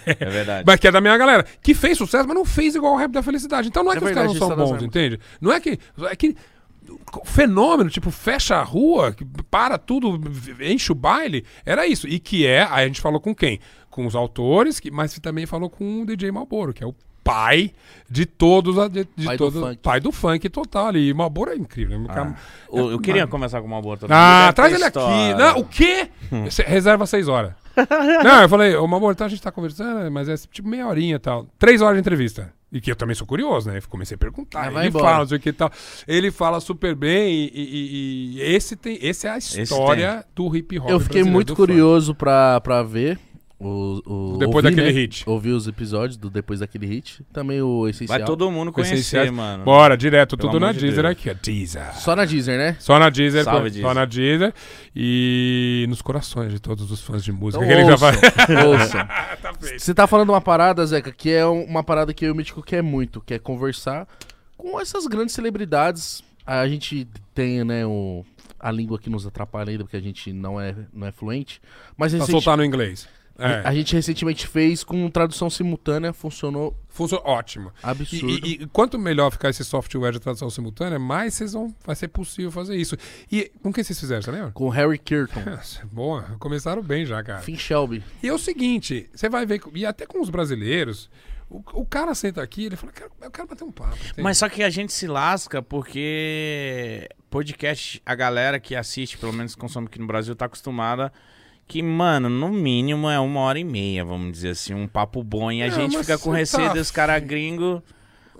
[0.05, 0.65] É verdade.
[0.67, 1.45] Mas que é da minha galera.
[1.63, 3.69] Que fez sucesso, mas não fez igual o rap da felicidade.
[3.69, 4.83] Então não é, É que verdade, os caras não são bons, armas.
[4.83, 5.21] entende?
[5.41, 5.79] Não é que.
[6.11, 6.37] É que.
[7.25, 9.15] Fenômeno, tipo, fecha a rua,
[9.51, 10.21] para tudo,
[10.61, 12.07] enche o baile, era isso.
[12.09, 13.61] E que é, aí a gente falou com quem?
[13.91, 16.95] Com os autores, que, mas também falou com o DJ Malboro, que é o
[17.25, 17.73] pai
[18.09, 19.79] de todos, a- de, de Pai do todos, funk.
[19.83, 21.09] pai do funk total ali.
[21.09, 21.99] E Malboro é incrível.
[21.99, 22.07] né?
[22.09, 22.35] Ah,
[22.69, 24.17] o- eu queria começar com uma boa também.
[24.17, 25.35] Ah, traz ele aqui.
[25.37, 26.09] Não, o quê?
[26.67, 27.53] Reserva seis horas.
[28.25, 31.17] Não, eu falei, ô Mamor, então a gente tá conversando, mas é tipo meia horinha
[31.17, 31.47] e tal.
[31.59, 32.53] Três horas de entrevista.
[32.73, 33.81] E que eu também sou curioso, né?
[33.89, 34.63] Comecei a perguntar.
[34.63, 35.05] Ah, ele embora.
[35.05, 35.71] fala, não sei o que e tal.
[36.07, 38.99] Ele fala super bem e, e- e- esse tem.
[39.01, 40.91] Esse é a história do hip hop.
[40.91, 43.19] Eu fiquei muito curioso pra, pra ver
[43.59, 45.01] o, o Depois ouvir, daquele né?
[45.01, 45.25] hit.
[45.27, 47.23] Ouvir os episódios do Depois daquele hit.
[47.33, 48.19] Também o Essencial.
[48.19, 49.31] Vai todo mundo conhecer, essenciais.
[49.31, 49.65] mano.
[49.65, 51.13] Bora, direto, Pelo tudo na de Deezer Deus.
[51.13, 51.35] aqui.
[51.43, 51.95] Deezer.
[51.95, 52.77] Só na Deezer, né?
[52.79, 53.83] Só na Deezer, Salve, pô, Deezer.
[53.83, 54.55] só na Deezer
[54.95, 57.65] e nos corações de todos os fãs de música.
[57.65, 59.53] Então que ele já ouçam, tá.
[59.79, 62.35] Você tá falando uma parada, Zeca, que é um- uma parada que eu e o
[62.35, 64.07] Mítico quer muito, que é conversar
[64.57, 66.23] com essas grandes celebridades.
[66.45, 68.25] A gente tem, né, o,
[68.61, 71.61] a língua que nos atrapalha ainda, porque a gente não é, não é fluente.
[71.97, 73.09] Mas Pra soltar no inglês.
[73.39, 73.61] É.
[73.69, 77.71] a gente recentemente fez com tradução simultânea, funcionou Funciona ótimo.
[77.85, 78.31] E, absurdo.
[78.31, 82.09] e- e quanto melhor ficar esse software de tradução simultânea, mais vocês vão, vai ser
[82.09, 82.97] possível fazer isso.
[83.31, 84.53] E com quem vocês fizeram, você lembra?
[84.53, 85.43] Com Harry Kirton,
[85.93, 87.41] Boa, começaram bem já, cara.
[87.43, 88.03] Finn Shelby.
[88.23, 91.11] E é o seguinte, você vai ver, e até com os brasileiros,
[91.51, 93.95] o, o cara senta aqui, ele fala, eu quero, eu quero bater um papo.
[93.97, 94.23] entende?
[94.23, 99.55] Mas só que a gente se lasca porque podcast, a galera que assiste, pelo menos
[99.55, 101.13] consome aqui no Brasil, tá acostumada
[101.69, 105.51] que, mano, no mínimo é uma hora e meia, vamos dizer assim, um papo bom.
[105.51, 107.81] E a Não, gente fica com você receio tá dos caras gringos.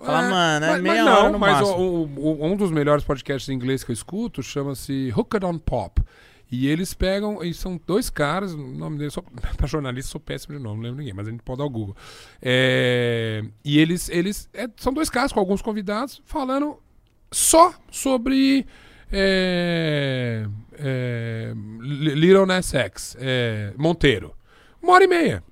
[0.03, 1.77] Fala, É, mano, é mas- meia mas hora não, no mas máximo.
[1.77, 6.01] o- o- um dos melhores podcasts em inglês que eu escuto chama-se Hooked on Pop.
[6.49, 9.21] E eles pegam, e são dois caras, o nome deles, só,
[9.57, 11.69] pra jornalista sou péssimo de nome, não lembro ninguém, mas a gente pode dar o
[11.69, 11.95] Google.
[12.41, 16.77] É, e eles, eles é, são dois caras com alguns convidados falando
[17.31, 18.65] só sobre
[19.11, 20.45] é,
[20.79, 24.33] é, Li- Little Nas X, é, Monteiro.
[24.81, 25.43] Uma hora e meia.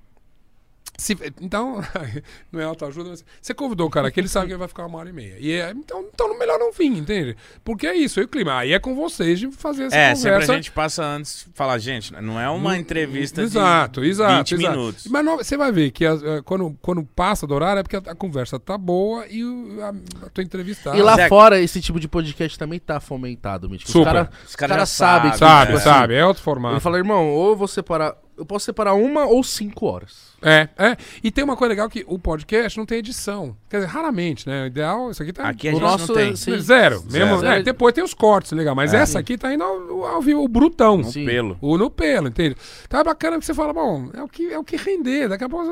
[0.98, 1.82] Se- então,
[2.52, 4.86] não é autoajuda, mas você convidou o cara que ele sabe que ele vai ficar
[4.86, 5.36] uma hora e meia.
[5.40, 7.36] E é, então, então, melhor não vir, entende?
[7.64, 8.58] Porque é isso, e o clima.
[8.60, 10.52] Aí é com vocês de fazer essa É, sempre conversa.
[10.54, 14.78] a gente passa antes, falar, gente, não é uma entrevista Exato, de exato, 20 exato.
[14.78, 15.08] minutos.
[15.08, 17.96] Mas não- você vai ver que as- eh, quando, quando passa do horário é porque
[17.98, 19.90] a, a conversa tá boa e o- a,
[20.26, 20.98] a tua entrevistada.
[20.98, 23.90] E lá Zé- fora, esse tipo de podcast também tá fomentado, Mítico.
[23.90, 24.06] Os Super.
[24.14, 26.76] caras Os cara caras já sabem que, Sabe, tipo assim, sabe, é outro formato.
[26.76, 28.16] Ele fala, irmão, ou eu vou separar.
[28.38, 30.36] Eu posso separar uma ou cinco horas.
[30.42, 30.98] É, é.
[31.24, 33.56] E tem uma coisa legal que o podcast não tem edição.
[33.70, 34.64] Quer dizer, raramente, né?
[34.64, 35.48] O ideal, isso aqui tá.
[35.48, 36.32] Aqui a o gente nosso não tem.
[36.34, 36.60] é- sim.
[36.60, 37.02] Zero.
[37.10, 37.60] Mesmo, Zero.
[37.60, 38.76] é, depois tem os cortes, legal.
[38.76, 38.98] Mas É.
[38.98, 40.98] essa aqui tá indo ao, ao vivo, o brutão.
[40.98, 41.26] No Sim.
[41.26, 41.58] pelo.
[41.62, 42.58] O no pelo, entende?
[42.90, 45.30] Tá bacana que você fala, bom, é o que, é o que render.
[45.30, 45.66] Daqui a pouco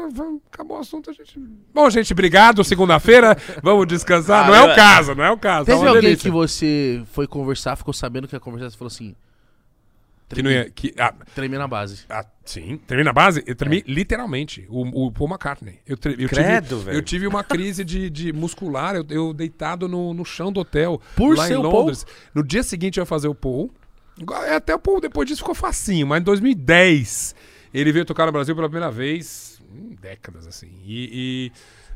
[0.52, 1.38] acabou o assunto, a gente.
[1.74, 2.64] Bom, gente, obrigado.
[2.64, 4.46] Segunda-feira, vamos descansar.
[4.46, 5.66] Ah, não é o eu- caso, não é o caso.
[5.66, 6.24] tá Teve uma alguém delícia.
[6.24, 9.14] que você foi conversar, ficou sabendo que ia conversar, você falou assim.
[10.36, 10.70] Que não ia.
[10.70, 12.06] Que, ah, Tremei na base.
[12.10, 13.44] ah, sim, tremei na base.
[13.48, 14.66] Eu tremi literalmente.
[14.70, 15.80] O, o Paul McCartney.
[15.88, 16.98] Eu, tre- eu Credo, tive, velho.
[16.98, 18.96] Eu tive uma crise de, de muscular.
[18.96, 21.02] Eu, eu deitado no, no chão do hotel.
[21.16, 22.06] Por lá em Londres.
[22.34, 23.72] No dia seguinte eu ia fazer o Paul.
[24.46, 26.06] É, Até o Paul depois disso ficou facinho.
[26.08, 27.36] Mas em 2010
[27.74, 29.62] ele veio tocar no Brasil pela primeira vez.
[29.74, 30.70] Em décadas, assim.
[30.86, 31.50] E.
[31.50, 31.52] e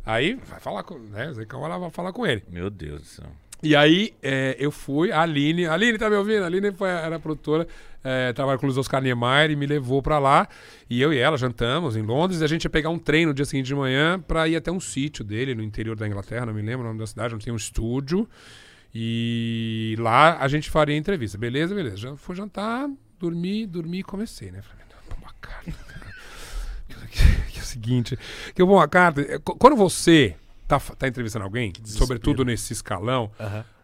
[0.06, 0.98] aí, vai falar com.
[0.98, 2.44] Né, Zé Camargo vai falar com ele.
[2.50, 3.26] Meu Deus do céu.
[3.62, 6.44] E aí é, eu fui, a Aline, a Aline tá me ouvindo?
[6.44, 7.68] A Aline foi, era a produtora,
[8.10, 10.48] é, trabalha com o Luiz Oscar Niemeyer e me levou pra lá.
[10.90, 13.34] E eu e ela jantamos em Londres e a gente ia pegar um trem no
[13.34, 16.54] dia seguinte de manhã pra ir até um sítio dele no interior da Inglaterra, não
[16.54, 18.28] me lembro o nome da cidade, onde tem um estúdio.
[18.94, 21.38] E lá a gente faria a entrevista.
[21.38, 21.98] Beleza, beleza.
[21.98, 22.90] Já fui jantar,
[23.20, 24.62] dormi, dormi e comecei, né?
[24.62, 25.72] Falei, não, uma carta.
[27.52, 28.18] Que, é o seguinte,
[28.56, 29.22] que eu vou uma carta.
[29.22, 30.36] é, qu- Quando você
[30.68, 33.32] tá, tá entrevistando alguém, sobretudo nesse escalão,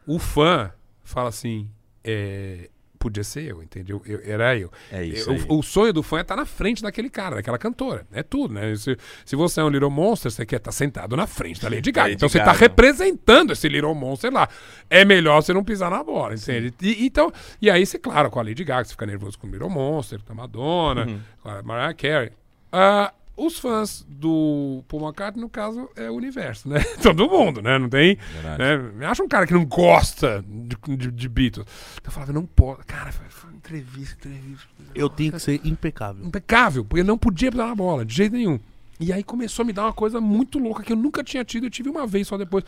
[0.07, 0.71] o fã
[1.03, 1.69] fala assim:
[2.03, 2.69] é,
[3.03, 4.01] podia ser eu, entendeu?
[4.05, 4.71] Eu- era eu.
[4.91, 5.45] É isso Eu- aí.
[5.49, 8.07] o, sonho do fã é estar na frente daquele cara, daquela cantora.
[8.13, 8.73] É tudo, né?
[8.75, 11.91] Se, se você é um Little Monster, você quer estar sentado na frente da Lady
[11.91, 12.05] Gaga.
[12.07, 14.47] Lady então você está representando esse Little Monster lá.
[14.89, 16.73] É melhor você não pisar na bola, entende?
[16.81, 17.31] E, então,
[17.61, 20.19] e aí, você, claro, com a Lady Gaga, você fica nervoso com o Little Monster,
[20.25, 21.19] com a Madonna, Uhum.
[21.41, 22.31] com a Mariah Carey.
[22.71, 26.79] Ah, os fãs do Paul McCartney, no caso, é o universo, né?
[27.01, 27.79] Todo mundo, né?
[27.79, 28.17] Não tem.
[28.57, 28.77] Né?
[28.95, 31.65] Me acha um cara que não gosta de, de, de Beatles.
[31.93, 32.85] Então eu falava, não pode.
[32.85, 34.67] Cara, foi, uma entrevista, entrevista.
[34.93, 36.25] Eu tenho que ser impecável.
[36.25, 38.59] Impecável, porque não podia pisar na bola, de jeito nenhum.
[38.99, 41.65] E aí começou a me dar uma coisa muito louca que eu nunca tinha tido,
[41.65, 42.63] eu tive uma vez só depois.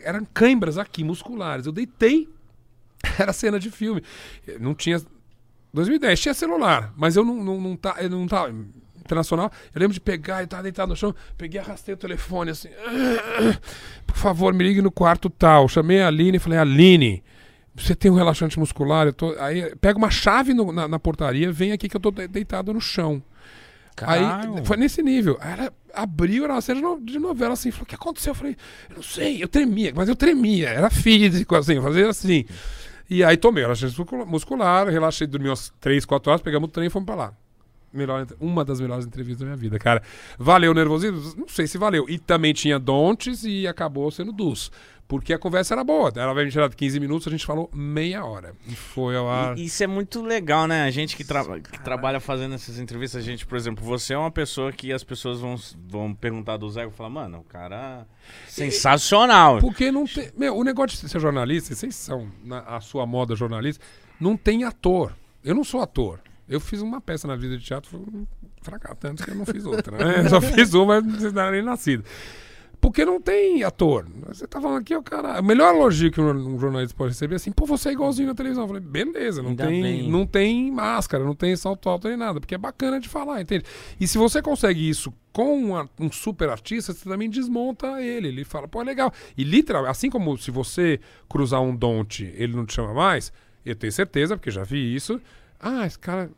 [0.00, 1.66] Eram câimbras aqui, musculares.
[1.66, 2.28] Eu deitei.
[3.18, 4.02] Era cena de filme.
[4.60, 5.02] Não tinha.
[5.74, 8.54] 2010 tinha celular, mas eu não, não, não, tá, eu não tava.
[9.12, 12.68] Internacional, eu lembro de pegar e tava deitado no chão, peguei, arrastei o telefone assim.
[14.06, 15.68] Por favor, me ligue no quarto tal.
[15.68, 17.22] Chamei a Aline e falei, Aline,
[17.74, 19.06] você tem um relaxante muscular?
[19.06, 19.34] Eu tô...
[19.38, 22.72] Aí pega uma chave no- na, na portaria, vem aqui que eu tô de- deitado
[22.72, 23.22] no chão.
[23.94, 24.56] Caralho.
[24.56, 25.36] Aí foi nesse nível.
[25.40, 28.30] Aí ela abriu, era uma cena de no- de novela assim, falou: o que aconteceu?
[28.30, 28.56] Eu falei,
[28.90, 32.44] eu não sei, eu tremia, mas eu tremia, era físico, assim, fazia assim.
[33.10, 36.86] E aí tomei relaxante muscula- muscular, relaxei, dormi umas 3, 4 horas, pegamos o trem
[36.86, 37.32] e fomos pra lá.
[37.92, 40.02] Melhor, uma das melhores entrevistas da minha vida, cara.
[40.38, 41.34] Valeu nervosismo?
[41.36, 42.06] Não sei se valeu.
[42.08, 44.70] E também tinha Dontes e acabou sendo Dus.
[45.06, 46.10] Porque a conversa era boa.
[46.16, 48.54] Ela vai me tirar de 15 minutos, a gente falou meia hora.
[48.66, 49.58] E foi ao ar.
[49.58, 50.84] E- Isso é muito legal, né?
[50.84, 54.16] A gente que, tra- que trabalha fazendo essas entrevistas, a gente, por exemplo, você é
[54.18, 55.56] uma pessoa que as pessoas vão,
[55.86, 58.06] vão perguntar do Zé e falar, mano, o cara
[58.48, 59.58] sensacional.
[59.58, 60.30] Porque não tem.
[60.36, 63.84] Meu, o negócio de ser jornalista, vocês são na a sua moda jornalista,
[64.18, 65.12] não tem ator.
[65.44, 66.20] Eu não sou ator.
[66.52, 68.26] Eu fiz uma peça na vida de teatro, foi um
[68.62, 69.96] fracasso, tanto que eu não fiz outra.
[69.96, 70.28] Né?
[70.30, 72.04] Só fiz uma, mas vocês não eram nem nascido.
[72.80, 74.08] Porque não tem ator.
[74.26, 75.40] Você tá falando aqui, o cara.
[75.40, 78.34] O melhor elogio que um jornalista pode receber é assim, pô, você é igualzinho na
[78.34, 78.64] televisão.
[78.64, 80.10] Eu falei, beleza, não Ainda tem, bem.
[80.10, 83.64] não tem máscara, não tem salto alto nem nada, porque é bacana de falar, entende?
[84.00, 88.26] E se você consegue isso com uma- um super artista, você também desmonta ele.
[88.26, 89.12] Ele fala, pô, é legal.
[89.38, 90.98] E literalmente, assim como se você
[91.28, 93.32] cruzar um Donte, ele não te chama mais,
[93.64, 95.20] eu tenho certeza, porque já vi isso.
[95.62, 96.28] Ah, esse cara.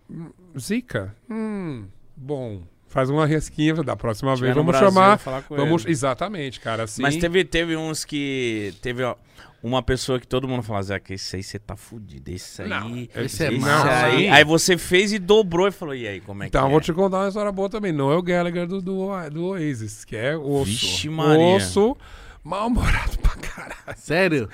[0.59, 1.17] Zica?
[1.31, 1.87] Hum,
[2.17, 2.63] bom.
[2.87, 4.57] Faz uma resquinha da próxima Tiver vez.
[4.57, 5.19] Vamos Brasil, chamar.
[5.19, 5.91] falar com Vamos, ele.
[5.93, 6.85] exatamente, cara.
[6.85, 8.73] Assim, Mas teve, teve uns que.
[8.81, 9.17] Teve ó,
[9.63, 12.31] uma pessoa que todo mundo fala, Zé, que esse aí você tá fudido.
[12.31, 12.69] Esse aí.
[12.69, 14.29] Não, esse é esse massa, aí.
[14.29, 16.83] Aí você fez e dobrou e falou, e aí, como é Então, que vou é?
[16.83, 17.91] te contar uma história boa também.
[17.93, 20.65] Não é o Gallagher do, do, do Oasis, que é osso.
[20.67, 21.57] Vixe, Maria.
[21.57, 21.97] Osso,
[22.45, 23.97] mal-humorado pra caralho.
[23.97, 24.49] Sério?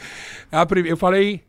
[0.51, 1.43] A Eu falei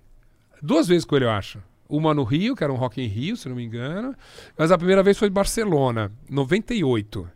[0.61, 1.59] duas vezes com ele, eu acho.
[1.91, 4.15] Uma no Rio, que era um Rock em Rio, se não me engano.
[4.57, 7.27] Mas a primeira vez foi em Barcelona, 98.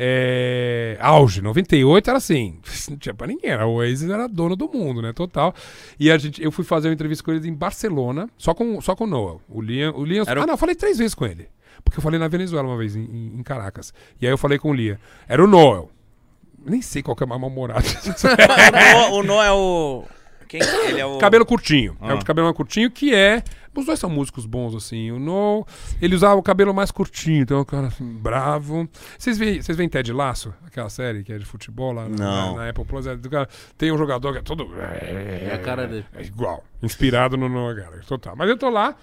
[0.00, 0.96] É...
[1.00, 5.02] Auge, 98 era assim, não tinha pra ninguém, era, o Oasis era dono do mundo,
[5.02, 5.52] né, total.
[5.98, 8.94] E a gente, eu fui fazer uma entrevista com eles em Barcelona, só com, só
[8.94, 9.38] com o Noah.
[9.48, 11.48] O Liam, o Liam Era Ah, não, eu falei três vezes com ele.
[11.84, 13.02] Porque eu falei na Venezuela uma vez, em,
[13.38, 13.92] em- Caracas.
[14.20, 15.00] E aí eu falei com o Lia.
[15.28, 15.90] Era o Noel.
[16.64, 17.84] Nem sei qual que é mais mal-humorado.
[19.10, 20.04] o, No, o No é o.
[20.48, 20.60] Quem?
[20.62, 21.18] Ele é o.
[21.18, 21.96] cabelo curtinho.
[22.02, 22.14] É Ah.
[22.14, 23.42] o de cabelo curtinho, que é.
[23.78, 25.10] Os dois são músicos bons, assim.
[25.12, 25.66] O No,
[26.02, 28.88] ele usava o cabelo mais curtinho, então é um cara assim, bravo.
[29.16, 32.56] Vocês veem, vocês veem Ted Laço, aquela série que é de futebol lá na, Não.
[32.56, 33.06] na, na Apple Plus?
[33.06, 34.68] É do cara, tem um jogador que é todo.
[34.80, 36.04] É a cara dele.
[36.14, 36.64] É igual.
[36.82, 38.00] Inspirado no No, cara.
[38.06, 38.34] Total.
[38.36, 38.96] Mas eu tô lá.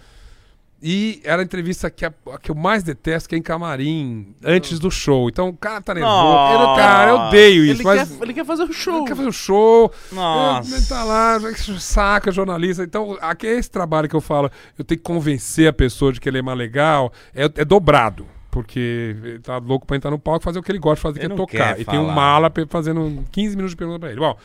[0.87, 4.35] E era a entrevista que, a, a que eu mais detesto, que é em camarim,
[4.43, 5.27] antes do show.
[5.27, 6.75] Então o cara tá nervoso.
[6.75, 7.81] Cara, eu odeio isso.
[7.81, 8.07] Ele, mas...
[8.07, 8.97] quer, ele quer fazer um show.
[8.97, 9.91] Ele quer fazer um show.
[10.11, 10.75] Nossa.
[10.75, 11.39] Ele tá lá,
[11.79, 12.83] saca, jornalista.
[12.83, 14.51] Então, aqui é esse trabalho que eu falo.
[14.77, 17.11] Eu tenho que convencer a pessoa de que ele é mais legal.
[17.33, 18.27] É, é dobrado.
[18.51, 21.01] Porque ele tá louco pra entrar no palco e fazer o que ele gosta de
[21.01, 21.79] fazer, que Ele é não tocar.
[21.79, 24.19] E tem um mala fazendo 15 minutos de pergunta pra ele.
[24.19, 24.37] Bom,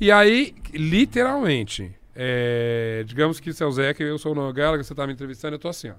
[0.00, 1.90] e aí, literalmente,
[2.22, 5.14] é, digamos que você é o Zeca eu sou o Noel Gallagher, você tá me
[5.14, 5.94] entrevistando, eu tô assim, ó.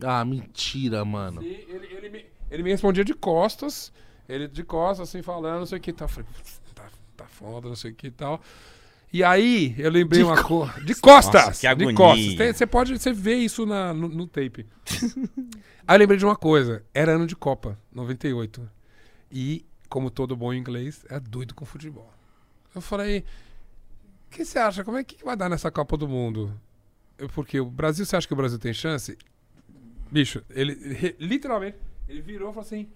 [0.00, 1.42] Ah, mentira, mano.
[1.42, 3.92] E ele, ele me, ele me respondia de costas,
[4.28, 6.28] ele de costas, assim, falando, não sei o que falei,
[6.76, 8.40] tá, tá foda, não sei o que e tal.
[9.12, 10.80] E aí, eu lembrei De uma coisa.
[10.80, 11.46] De costas!
[11.46, 11.94] Nossa, que de agonia.
[11.96, 12.34] costas.
[12.36, 14.64] Tem- Você pode você vê isso na, no, no tape.
[15.88, 16.84] aí eu lembrei de uma coisa.
[16.94, 18.68] Era ano de Copa, 98.
[19.32, 22.12] E, como todo bom inglês, é doido com futebol.
[22.74, 23.24] Eu falei,
[24.34, 24.82] o que você acha?
[24.84, 26.52] Como é que vai dar nessa Copa do Mundo?
[27.34, 29.16] Porque o Brasil, você acha que o Brasil tem chance?
[30.10, 31.76] Bicho, ele, literalmente,
[32.08, 32.88] ele virou e falou assim: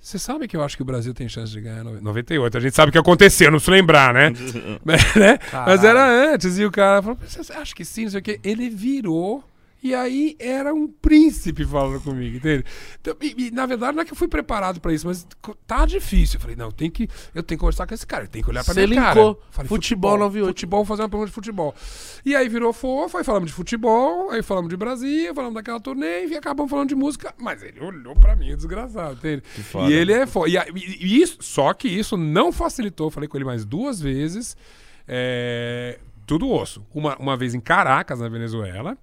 [0.00, 2.56] Você sabe que eu acho que o Brasil tem chance de ganhar no- 98?
[2.56, 4.30] A gente sabe o que aconteceu, não se lembrar, né?
[4.84, 5.38] Mas, né?
[5.52, 8.04] Mas era antes, e o cara falou: Você acha que sim?
[8.04, 8.40] Não sei o quê.
[8.42, 9.44] Ele virou.
[9.84, 12.64] E aí era um príncipe falando comigo, entende?
[12.98, 15.26] Então, e, e, na verdade, não é que eu fui preparado pra isso, mas
[15.66, 16.38] tá difícil.
[16.38, 17.02] Eu falei, não, eu tenho que,
[17.34, 19.20] eu tenho que conversar com esse cara, eu tenho que olhar pra Você minha cara.
[19.20, 20.46] linkou Falei, futebol 98.
[20.54, 21.74] Futebol, vou fazer uma pergunta de futebol.
[22.24, 26.28] E aí virou fofo, aí falamos de futebol, aí falamos de Brasil, falamos daquela turnê
[26.28, 27.34] e acabamos falando de música.
[27.38, 29.42] Mas ele olhou pra mim, desgraçado, entende?
[29.70, 29.90] foda.
[29.90, 30.48] E ele é foda.
[30.48, 33.08] E, a- e- e isso, só que isso não facilitou.
[33.08, 34.56] Eu falei com ele mais duas vezes.
[35.06, 36.82] é, tudo osso.
[36.94, 38.96] Uma, uma vez em Caracas, na Venezuela.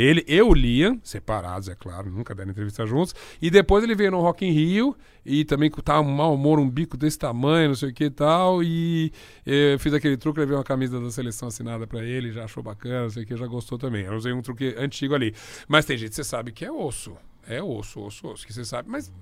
[0.00, 3.14] Ele, eu o Liam, separados, é claro, nunca deram entrevista juntos.
[3.40, 4.96] E depois ele veio no Rock in Rio
[5.26, 8.10] e também tava um mau humor, um bico desse tamanho, não sei o que e
[8.10, 8.62] tal.
[8.62, 9.12] E
[9.44, 13.02] eh, fiz aquele truque, levei uma camisa da seleção assinada pra ele, já achou bacana,
[13.02, 14.06] não sei o que, já gostou também.
[14.06, 15.34] Eu usei um truque antigo ali.
[15.68, 17.14] Mas tem gente, você sabe que é osso.
[17.48, 18.88] É osso, osso, osso, que você sabe.
[18.88, 19.12] Mas,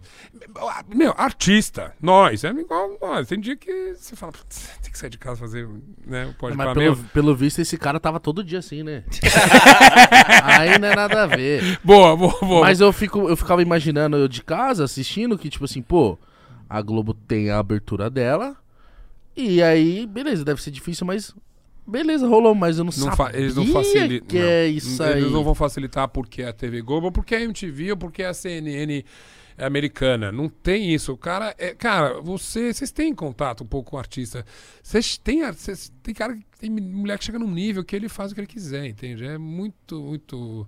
[0.94, 3.26] meu, artista, nós, é igual nós.
[3.28, 5.68] Tem dia que você fala, "Putz, tem que sair de casa fazer,
[6.06, 6.34] né?
[6.38, 9.04] Pode Mas pelo, pelo visto, esse cara tava todo dia assim, né?
[10.44, 11.78] Aí não é nada a ver.
[11.82, 12.60] Boa, boa, boa.
[12.62, 16.18] Mas eu, fico, eu ficava imaginando eu de casa assistindo que, tipo assim, pô,
[16.68, 18.56] a Globo tem a abertura dela.
[19.36, 21.34] E aí, beleza, deve ser difícil, mas.
[21.88, 24.28] Beleza, rolou, mas eu não, Não sabia eles não facilitam.
[24.28, 25.20] que é isso aí.
[25.22, 27.96] Eles não vão facilitar porque é a TV Globo, ou porque é a MTV, ou
[27.96, 29.02] porque é a CNN
[29.56, 30.30] americana.
[30.30, 31.12] Não tem isso.
[31.12, 31.74] O cara é.
[31.74, 32.72] Cara, você.
[32.72, 34.44] Vocês têm contato um pouco com o artista.
[34.82, 35.44] Vocês têm.
[35.50, 36.38] Vocês, tem cara.
[36.58, 39.24] Tem mulher que chega num nível que ele faz o que ele quiser, entende?
[39.24, 40.66] É muito, muito.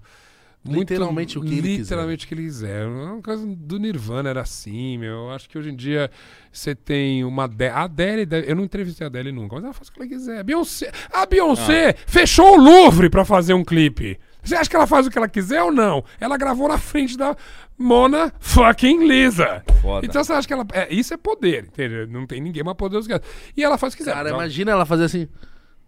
[0.62, 1.78] Muito Literalmente o que ele quiser.
[1.78, 2.87] Literalmente o que ele quiser.
[2.87, 5.12] Uma coisa do Nirvana era assim, meu.
[5.12, 6.11] Eu acho que hoje em dia
[6.53, 7.45] você tem uma.
[7.45, 10.09] Adele, a Adele, eu não entrevistei a Adele nunca, mas ela faz o que ela
[10.09, 10.45] quiser.
[10.45, 14.19] Beyoncé, a Beyoncé fechou o Louvre pra fazer um clipe.
[14.43, 16.05] Você acha que ela faz o que ela quiser ou não?
[16.19, 17.37] Ela gravou na frente da
[17.78, 19.62] Mona fucking Lisa.
[19.81, 20.07] Foda.
[20.07, 20.66] Então você acha que ela.
[20.73, 22.07] É, isso é poder, entendeu?
[22.07, 23.23] Não tem ninguém mais poderoso que ela.
[23.57, 24.12] E ela faz o que quiser.
[24.15, 25.27] Cara, Então, imagina ela fazer assim.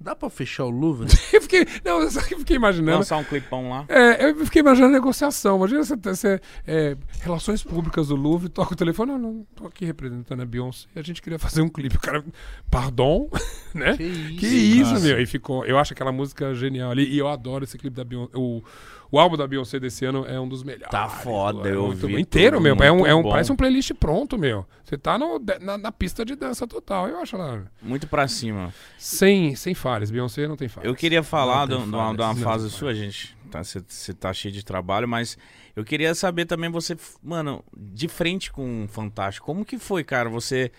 [0.02, 1.08] Dá pra fechar o Louvre?
[1.32, 1.66] Eu fiquei.
[1.84, 2.98] Não, eu só fiquei imaginando.
[2.98, 3.84] Lançar um clipão lá.
[3.88, 5.56] É, eu fiquei imaginando negociação.
[5.56, 9.12] Imagina você, você é, relações públicas do Louvre, toca o telefone.
[9.12, 10.88] Não, não, tô aqui representando a Beyoncé.
[10.94, 11.96] A gente queria fazer um clipe.
[11.96, 12.24] O cara,
[12.70, 13.30] pardon,
[13.74, 13.96] né?
[13.96, 15.20] Que isso, Que isso, meu.
[15.20, 15.64] E ficou.
[15.64, 17.04] Eu acho aquela música genial ali.
[17.04, 18.32] E eu adoro esse clipe da Beyoncé.
[18.36, 18.62] O,
[19.12, 20.90] o álbum da Beyoncé desse ano é um dos melhores.
[20.90, 22.18] Tá foda, É eu muito vi.
[22.18, 22.74] Inteiro, meu.
[22.76, 23.30] É um, é um, bom.
[23.30, 24.66] parece um playlist pronto, meu.
[24.82, 27.06] Você tá no, na, na pista de dança total.
[27.06, 27.70] Eu acho ela.
[27.82, 28.72] Muito pra cima.
[28.96, 30.10] Sem, sem falhas.
[30.10, 30.88] Beyoncé não tem falhas.
[30.88, 33.36] Eu queria falar de uma, de uma fase sua, gente.
[33.50, 35.36] Tá, Você tá cheio de trabalho, mas
[35.76, 39.44] eu queria saber também você, mano, de frente com o Fantástico.
[39.44, 40.30] Como que foi, cara?
[40.30, 40.72] Você.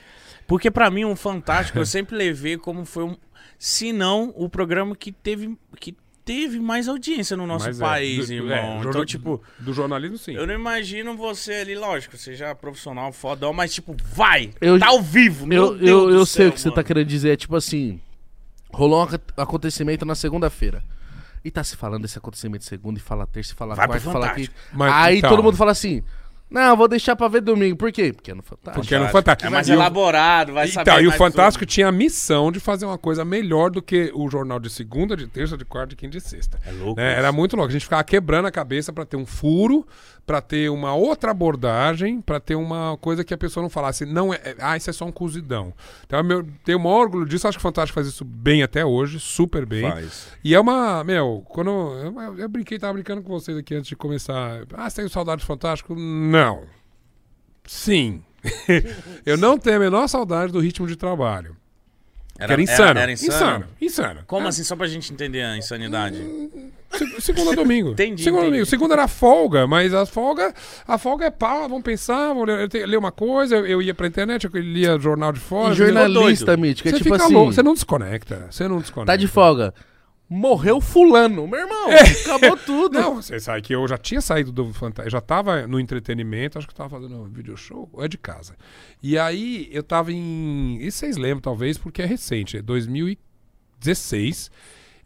[0.47, 3.15] Porque pra mim, um Fantástico eu sempre levei como foi um.
[3.59, 5.55] Se não, o programa que teve.
[5.79, 5.95] Que
[6.25, 8.55] teve mais audiência no nosso Mas é, país, do- irmão.
[8.55, 10.33] é, então, tipo, Do jornalismo, sim.
[10.35, 14.51] eu não imagino você ali, lógico, você já é profissional, fodão, mas tipo, vai!
[14.61, 16.69] Eu- tá ao vivo, meu Eu, Deus eu, do eu sei céu, o que você
[16.69, 16.87] tá mano.
[16.87, 17.33] querendo dizer.
[17.33, 17.99] É tipo assim:
[18.71, 20.83] rolou um ac- acontecimento na segunda-feira.
[21.45, 24.09] E tá se falando desse acontecimento segunda, e fala terça, e fala Vai pro quarta,
[24.09, 24.27] e fala.
[24.27, 24.55] Fantástico.
[24.71, 26.01] Mas, Aí então, todo mundo fala assim:
[26.53, 27.75] Não, vou deixar pra ver domingo.
[27.75, 28.13] Por quê?
[28.13, 28.79] Porque é no Fantástico.
[28.81, 29.47] Porque era no Fantástico.
[29.47, 32.59] É mais E elaborado, vai saber Então, e o mais Fantástico tinha a missão de
[32.59, 35.95] fazer uma coisa melhor do que o jornal de segunda, de terça, de quarta, de
[35.95, 36.59] quinta e de sexta.
[36.65, 37.09] É louco Né?
[37.09, 37.19] isso.
[37.19, 37.69] Era muito louco.
[37.69, 39.83] A gente ficava quebrando a cabeça pra ter um furo,
[40.25, 44.33] pra ter uma outra abordagem, pra ter uma coisa que a pessoa não falasse, não
[44.33, 45.73] é, é- ah, isso é só um cozidão.
[46.05, 47.47] Então, eu meu- tenho o maior orgulho disso.
[47.47, 49.81] Acho que o Fantástico faz isso bem até hoje, super bem.
[49.89, 50.29] Faz.
[50.43, 53.89] E é uma, meu, quando eu, eu, eu brinquei, tava brincando com vocês aqui antes
[53.89, 54.63] de começar.
[54.73, 55.93] Ah, você tem saudade do Fantástico?
[55.95, 56.63] Não.
[57.65, 58.23] Sim.
[59.25, 61.55] eu não tenho a menor saudade do ritmo de trabalho.
[62.35, 62.99] que era insano.
[62.99, 63.33] Era, insano?
[63.33, 63.65] insano.
[63.81, 64.19] Insano.
[64.27, 66.17] Como É, assim, só pra gente entender a insanidade?
[66.97, 67.91] Se- Segunda a domingo.
[67.91, 68.65] Entendi, Segunda a domingo.
[68.65, 70.53] Segunda era folga, mas a folga,
[70.87, 74.07] a folga é pau, vamos pensar, vou ler, ler uma coisa, eu, eu ia pra
[74.07, 75.73] internet, eu lia jornal de fora.
[75.73, 76.55] E jornalista.
[76.57, 77.33] Mítico, é Você tipo fica assim.
[77.33, 78.47] louco, você não desconecta.
[78.49, 79.11] Você não desconecta.
[79.13, 79.73] Tá de folga.
[80.29, 81.47] Morreu fulano.
[81.47, 82.97] Meu irmão, acabou tudo.
[82.99, 86.65] Não, você sabe que eu já tinha saído do Fantástico, já tava no entretenimento, acho
[86.65, 88.55] que eu tava fazendo um video show, ou é de casa.
[89.03, 90.77] E aí eu tava em.
[90.81, 94.49] Isso vocês lembram, talvez, porque é recente, é 2016.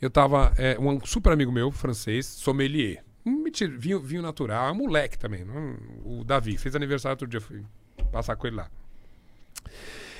[0.01, 0.53] Eu tava.
[0.57, 3.03] é, um super amigo meu, francês, sommelier.
[3.25, 5.43] Um mentira, vinho, vinho natural, é um moleque também.
[5.43, 5.75] não-
[6.05, 7.63] o Davi, fez aniversário outro dia, fui
[8.11, 8.69] passar com ele lá.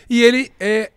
[0.10, 0.92] E ele é.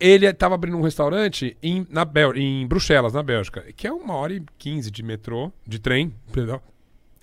[0.00, 4.14] Ele estava abrindo um restaurante em, na Bel em Bruxelas, na Bélgica, que é uma
[4.14, 6.60] hora e quinze de metrô, de trem, perdão,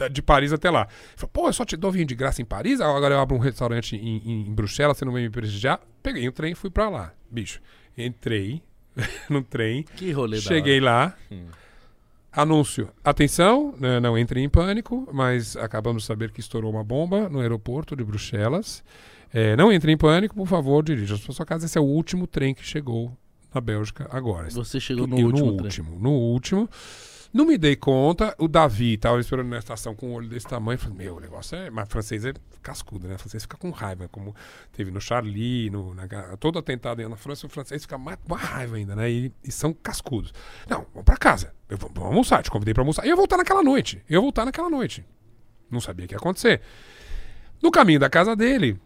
[0.10, 0.88] de Paris até lá.
[1.18, 3.40] Falou, pô, eu só te dou vinho de graça em Paris, agora eu abro um
[3.40, 5.82] restaurante em, em- em Bruxelas, você não vai me prestigiar?
[6.02, 7.62] Peguei o trem e fui pra lá, bicho.
[7.96, 8.64] Entrei
[9.30, 11.16] no trem, Que rolê cheguei lá,
[12.32, 17.30] anúncio, atenção, né, não entrem em pânico, mas acabamos de saber que estourou uma bomba
[17.30, 18.84] no aeroporto de Bruxelas.
[19.34, 21.66] É, não entre em pânico, por favor, dirija-se para sua casa.
[21.66, 23.16] Esse é o último trem que chegou
[23.54, 24.50] na Bélgica agora.
[24.50, 25.52] Você chegou no último.
[25.52, 26.70] no último, no último.
[27.34, 28.36] Não me dei conta.
[28.38, 30.78] O Davi tava esperando na estação com um olho desse tamanho.
[30.78, 31.70] Falei, meu, o negócio é.
[31.70, 33.16] Mas francês é cascudo, né?
[33.16, 34.36] O francês fica com raiva, como
[34.74, 38.76] teve no Charlie, no, na, todo atentado na França, o francês fica mais com raiva
[38.76, 39.10] ainda, né?
[39.10, 40.34] E, e são cascudos.
[40.70, 41.54] Não, vamos pra casa.
[41.70, 43.06] Eu vamos almoçar, te convidei pra almoçar.
[43.06, 44.04] E eu voltar naquela noite.
[44.10, 45.06] Eu voltar naquela noite.
[45.70, 46.62] Não sabia o que ia acontecer.
[47.64, 48.80] No caminho da casa dele,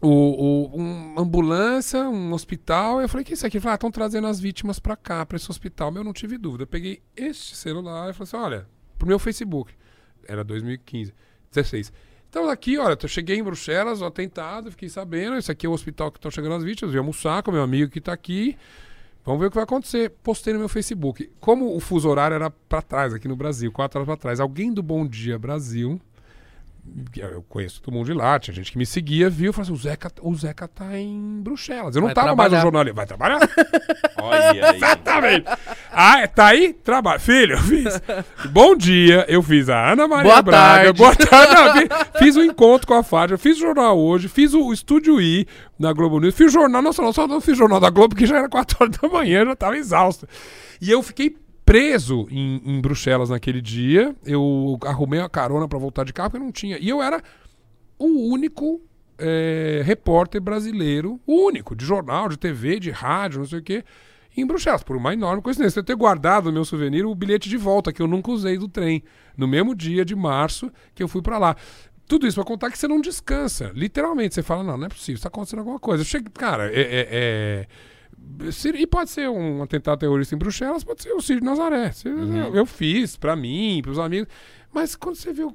[0.00, 3.00] o, o- uma ambulância, um hospital.
[3.00, 3.58] Eu falei, que é isso aqui?
[3.60, 5.90] Falou, ah, estão trazendo as vítimas pra cá, pra esse hospital.
[5.90, 6.62] Meu, eu não tive dúvida.
[6.64, 8.66] Eu peguei este celular e falei assim, olha,
[8.98, 9.72] pro meu Facebook.
[10.26, 11.12] Era 2015,
[11.52, 11.92] 16.
[12.28, 15.72] Então aqui, olha, eu cheguei em Bruxelas, o atentado, fiquei sabendo, esse aqui é o
[15.72, 18.54] hospital que estão chegando as vítimas, eu ia almoçar com meu amigo que tá aqui.
[19.24, 20.10] Vamos ver o que vai acontecer.
[20.22, 21.30] Postei no meu Facebook.
[21.40, 24.72] Como o fuso horário era pra trás, aqui no Brasil, quatro horas pra trás, alguém
[24.72, 26.00] do Bom Dia Brasil
[27.16, 29.76] eu conheço todo mundo de lá, tinha gente que me seguia, viu, falou assim, o
[29.76, 31.94] Zeca, o Zeca tá em Bruxelas.
[31.94, 32.62] Eu não Vai tava mais no trabalhar.
[32.62, 32.92] jornal ali.
[32.92, 33.38] Vai trabalhar?
[34.20, 34.60] Olha aí.
[34.76, 35.44] Exatamente.
[35.92, 36.72] Ah, é, tá aí?
[36.72, 37.20] Trabalho.
[37.20, 38.00] Filho, eu fiz.
[38.50, 40.84] Bom dia, eu fiz a Ana Maria Boa Braga.
[40.84, 40.98] tarde.
[40.98, 41.88] Boa tarde.
[42.18, 45.46] Fiz, o encontro com a Fátima, fiz o jornal hoje, fiz o Estúdio I
[45.78, 48.26] na Globo News, fiz o jornal, não, só, não fiz o jornal da Globo, porque
[48.26, 50.28] já era 4 horas da manhã, já tava exausto.
[50.80, 51.36] E eu fiquei
[51.68, 54.16] preso em, em Bruxelas naquele dia.
[54.24, 56.78] Eu arrumei uma carona pra voltar de carro, porque não tinha.
[56.78, 57.22] E eu era
[57.98, 58.80] o único
[59.18, 63.84] é, repórter brasileiro, o único, de jornal, de TV, de rádio, não sei o quê,
[64.36, 65.80] em Bruxelas, por uma enorme coincidência.
[65.80, 68.68] Eu ter guardado no meu souvenir o bilhete de volta, que eu nunca usei do
[68.68, 69.02] trem,
[69.36, 71.54] no mesmo dia de março que eu fui pra lá.
[72.06, 73.70] Tudo isso pra contar que você não descansa.
[73.74, 76.02] Literalmente, você fala, não, não é possível, está acontecendo alguma coisa.
[76.02, 77.66] Cheguei, cara, é- é- é,
[78.74, 81.92] E pode ser um atentado terrorista em Bruxelas, pode ser o Cid Nazaré.
[81.92, 82.08] Se-
[82.54, 84.28] Eu, fiz pra mim, pros amigos.
[84.72, 85.54] Mas quando você vê o,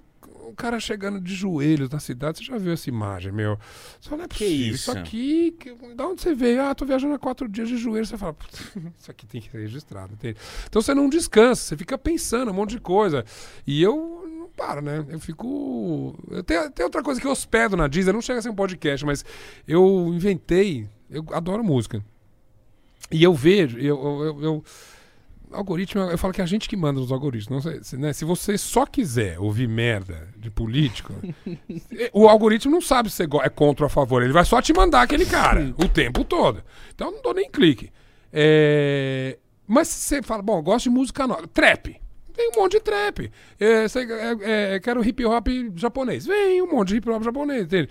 [0.55, 3.57] cara chegando de joelhos na cidade, você já viu essa imagem, meu.
[3.99, 4.67] Você fala, não é Que possível.
[4.67, 4.75] isso?
[4.75, 6.61] Isso aqui, que, da onde você veio?
[6.61, 8.09] Ah, tô viajando há quatro dias de joelhos.
[8.09, 8.59] Você fala, "Putz,
[8.99, 10.13] isso aqui tem que ser registrado.
[10.13, 10.37] entende?
[10.67, 13.23] Então você não descansa, você fica pensando um monte de coisa.
[13.65, 15.03] E eu não paro, né?
[15.09, 16.15] Eu fico.
[16.29, 18.55] Eu tenho, tem outra coisa que eu hospedo na Disney, não chega a ser um
[18.55, 19.25] podcast, mas
[19.67, 20.87] eu inventei.
[21.09, 22.03] Eu adoro música.
[23.13, 24.63] E eu vejo, eu, eu, eu-
[25.51, 27.63] algoritmo, eu falo que é a gente que manda nos algoritmos.
[27.63, 28.11] Não sei, se, né?
[28.11, 31.13] se você só quiser ouvir merda de político,
[32.11, 34.23] o algoritmo não sabe se go- é contra ou a favor.
[34.23, 36.63] Ele vai só te mandar aquele cara o tempo todo.
[36.93, 37.91] Então eu não dou nem clique.
[38.31, 39.37] É,
[39.67, 41.47] Mas se você fala, bom, eu gosto de música nova.
[41.47, 42.01] Trap.
[42.33, 43.31] Tem um monte de trap.
[43.59, 46.25] É, você- é, é, quero hip hop japonês.
[46.25, 47.63] Vem um monte de hip hop japonês.
[47.65, 47.89] Entende?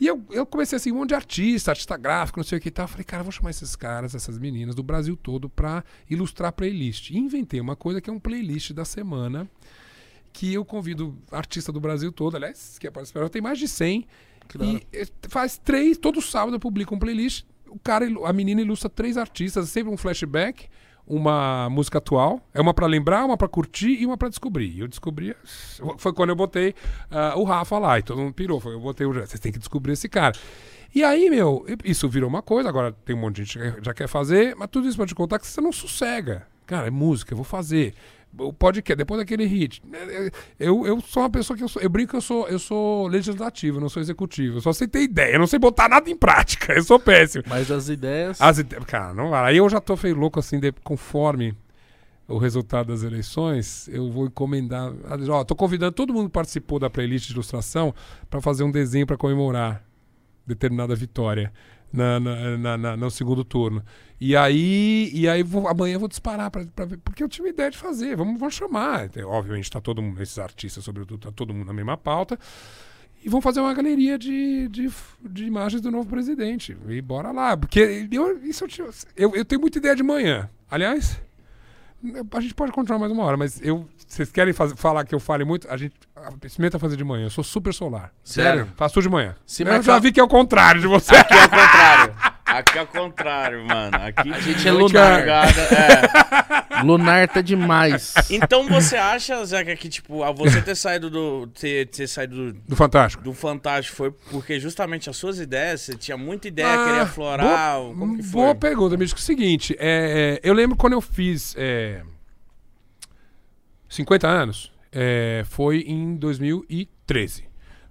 [0.00, 2.68] E eu, eu comecei assim, um monte de artista, artista gráfico, não sei o que
[2.68, 2.88] e tal.
[2.88, 7.10] Falei, cara, vou chamar esses caras, essas meninas do Brasil todo pra ilustrar a playlist.
[7.10, 9.48] E inventei uma coisa que é um playlist da semana
[10.32, 14.06] que eu convido artista do Brasil todo, aliás, que é participar, tem mais de 100.
[14.48, 14.80] Que da hora.
[14.92, 17.44] E eh, faz três, todo sábado eu publico um playlist.
[17.68, 20.68] O cara, a menina ilustra três artistas, sempre um flashback,
[21.06, 22.40] uma música atual.
[22.54, 24.70] É uma pra lembrar, uma pra curtir e uma pra descobrir.
[24.70, 25.34] E eu descobri.
[25.98, 26.74] Foi quando eu botei
[27.10, 28.60] ah, o Rafa lá e todo mundo pirou.
[28.60, 29.12] Foi, eu botei o.
[29.12, 30.34] Vocês têm que descobrir esse cara.
[30.94, 32.68] E aí, meu, isso virou uma coisa.
[32.68, 35.14] Agora tem um monte de gente que já quer fazer, mas tudo isso pra te
[35.14, 36.46] contar que você não sossega.
[36.66, 37.94] Cara, é música, eu vou fazer.
[38.38, 39.82] O podcast, depois daquele hit.
[40.58, 41.82] Eu, eu sou uma pessoa que eu sou.
[41.82, 44.56] Eu brinco que eu sou, eu sou legislativo, não sou executivo.
[44.56, 46.72] Eu só sei ter ideia, eu não sei botar nada em prática.
[46.74, 47.44] Eu sou péssimo.
[47.46, 48.40] Mas as ideias.
[48.40, 48.74] As ide...
[48.86, 49.50] Cara, não vai.
[49.50, 50.72] Aí eu já tô feio louco assim, de...
[50.82, 51.54] conforme
[52.26, 54.92] o resultado das eleições, eu vou encomendar.
[55.28, 57.94] Ó, tô convidando todo mundo que participou da playlist de ilustração
[58.30, 59.84] para fazer um desenho para comemorar
[60.46, 61.52] determinada vitória
[61.92, 63.82] na, na, na, no segundo turno.
[64.20, 67.70] E aí, e aí vou, amanhã eu vou disparar para ver, porque eu tive ideia
[67.70, 68.16] de fazer.
[68.16, 69.10] Vamos, vamos chamar.
[69.26, 72.38] Obviamente, está todo mundo, esses artistas, sobretudo, tá todo mundo na mesma pauta.
[73.24, 74.90] E vão fazer uma galeria de, de,
[75.20, 76.76] de imagens do novo presidente.
[76.88, 77.56] E bora lá.
[77.56, 80.48] Porque eu, isso eu, eu, eu tenho muita ideia de manhã.
[80.68, 81.20] Aliás,
[82.32, 83.88] a gente pode continuar mais uma hora, mas eu.
[84.12, 85.66] Vocês querem fazer, falar que eu fale muito?
[85.70, 85.94] A gente
[86.44, 87.24] experimenta fazer de manhã.
[87.24, 88.12] Eu sou super solar.
[88.22, 88.68] Sério?
[88.76, 89.34] Faço tudo de manhã.
[89.46, 91.14] Se eu marcar- já vi que é o contrário de você.
[91.16, 92.14] Aqui é o contrário.
[92.44, 93.96] Aqui é o contrário, mano.
[93.96, 95.26] Aqui A gente é lunar.
[95.26, 96.82] é.
[96.84, 98.12] Lunar tá demais.
[98.28, 101.46] Então você acha, Zeca, que tipo, a você ter saído do.
[101.46, 103.24] ter, ter saído do, Do Fantástico.
[103.24, 107.78] do Fantástico foi porque justamente as suas ideias, você tinha muita ideia, Ah, queria aflorar.
[107.78, 108.32] boa- como que foi?
[108.42, 109.18] Boa pergunta, Mítico.
[109.18, 112.02] É o seguinte, é, é, eu lembro quando eu fiz é,
[113.92, 117.44] 50 anos, é, foi em 2013.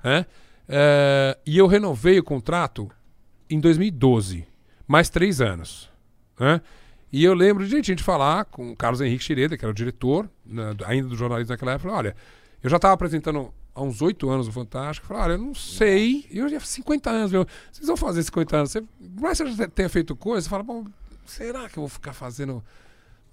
[0.04, 0.26] né?
[0.68, 2.90] É, e eu renovei o contrato
[3.48, 4.48] em 2012,
[4.88, 5.92] mais três anos.
[6.40, 6.60] né?
[7.12, 9.76] E eu lembro de a gente falar com o Carlos Henrique Chireda, que era o
[9.76, 12.16] diretor, né, ainda do jornalismo naquela época, falou, olha,
[12.64, 16.26] eu já estava apresentando há uns oito anos o Fantástico, falei, olha, eu não sei,
[16.32, 19.56] eu já 50 anos, meu, vocês vão fazer 50 anos, você, por mais que você
[19.56, 20.86] já tenha feito coisa, você fala, bom,
[21.26, 22.64] será que eu vou ficar fazendo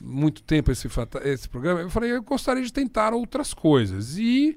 [0.01, 0.89] muito tempo esse,
[1.25, 1.81] esse programa?
[1.81, 4.19] Eu falei, eu gostaria de tentar outras coisas.
[4.19, 4.57] E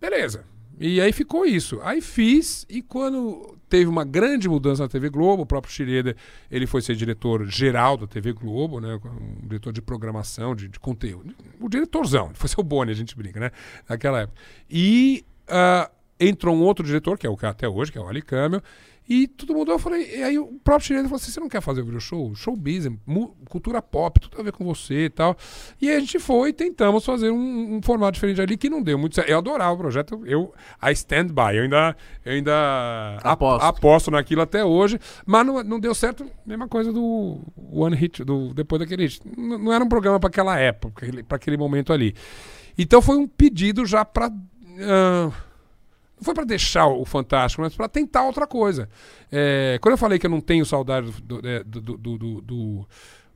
[0.00, 0.44] beleza.
[0.78, 1.78] E aí ficou isso.
[1.82, 6.16] Aí fiz, e quando teve uma grande mudança na TV Globo, o próprio Schroeder,
[6.50, 8.98] ele foi ser diretor geral da TV Globo, né?
[9.04, 11.34] Um diretor de programação, de, de conteúdo.
[11.60, 13.50] O diretorzão, foi ser o Boni, a gente brinca, né?
[13.86, 14.40] Naquela época.
[14.70, 18.00] E ah, entrou um outro diretor, que é o que é até hoje, que é
[18.00, 18.62] o Ali Camel,
[19.12, 19.74] e tudo mudou.
[19.74, 22.32] Eu falei, e aí o próprio Schroeder falou assim: você não quer fazer o show?
[22.36, 25.36] Show business, mu- cultura pop, tudo a ver com você e tal.
[25.82, 28.80] E aí a gente foi e tentamos fazer um, um formato diferente ali que não
[28.80, 29.28] deu muito certo.
[29.28, 33.64] Eu adorava o projeto, eu I stand by, eu ainda, eu ainda ap- Aposto.
[33.64, 37.40] aposto naquilo até hoje, mas não, não deu certo, mesma coisa do
[37.72, 39.20] One Hit, do, depois daquele hit.
[39.36, 42.14] Não, não era um programa para aquela época, para aquele momento ali.
[42.78, 44.30] Então foi um pedido já para
[46.20, 48.88] não foi para deixar o Fantástico, mas para tentar outra coisa.
[49.32, 51.96] É, quando eu falei que eu não tenho saudade do, é, do, do,
[52.42, 52.88] do,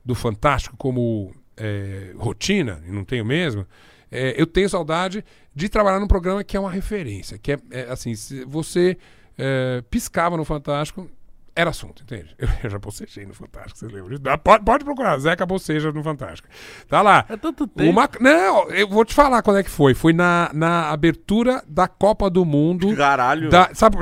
[0.05, 3.65] do- Fantástico como é, rotina, e não tenho mesmo,
[4.11, 7.81] é, eu tenho saudade de trabalhar num programa que é uma referência, que é, é,
[7.89, 8.13] assim,
[8.47, 8.97] você
[9.37, 11.09] é, piscava no Fantástico,
[11.55, 12.35] era assunto, entende?
[12.37, 14.21] Eu, eu já bocejei no Fantástico, você lembra disso?
[14.27, 16.47] Ah, Pode, pode procurar, Zeca Boceja no Fantástico.
[16.87, 17.25] Tá lá.
[17.29, 17.89] É tanto tempo.
[17.89, 19.93] Uma, não, eu vou te falar quando é que foi.
[19.93, 22.93] Foi na, na abertura da Copa do Mundo.
[22.95, 23.49] Caralho.
[23.49, 23.97] Da, sabe,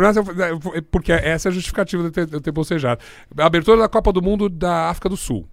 [0.89, 3.01] porque essa é a justificativa de eu ter, de eu ter bocejado.
[3.37, 5.47] A abertura da Copa do Mundo da África do Sul.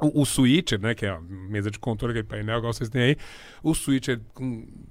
[0.00, 3.02] O, o Switcher, né, que é a mesa de controle, aquele painel igual vocês têm
[3.02, 3.16] aí.
[3.62, 4.89] O Switcher com, com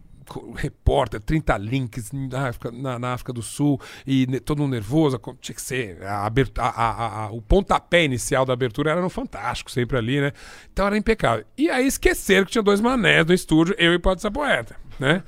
[0.55, 5.19] repórter, 30 links na África, na, na África do Sul e ne- todo mundo nervoso.
[5.41, 6.03] Tinha que ser.
[6.03, 10.31] A, abertu- a- a- o pontapé inicial da abertura era no Fantástico, sempre ali, né?
[10.71, 11.45] Então era impecável.
[11.57, 15.23] E aí esqueceram que tinha dois manés no estúdio, eu e Pode Ser Poeta, né?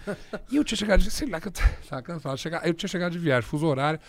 [0.51, 1.09] E eu tinha chegado de.
[1.11, 1.51] Sei lá que eu
[1.89, 2.37] tava cansado.
[2.37, 3.99] Chegar, eu tinha chegado de viagem, fuso horário.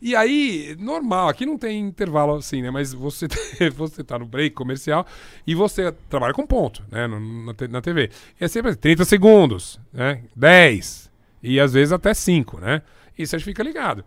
[0.00, 2.70] E aí, normal, aqui não tem intervalo assim, né?
[2.70, 3.26] Mas você,
[3.74, 5.04] você tá no break comercial
[5.46, 7.06] e você trabalha com ponto, né?
[7.06, 8.10] Na, na TV.
[8.40, 10.22] E é sempre assim, 30 segundos, né?
[10.36, 11.10] 10.
[11.42, 12.82] E às vezes até 5, né?
[13.18, 14.04] E você fica ligado.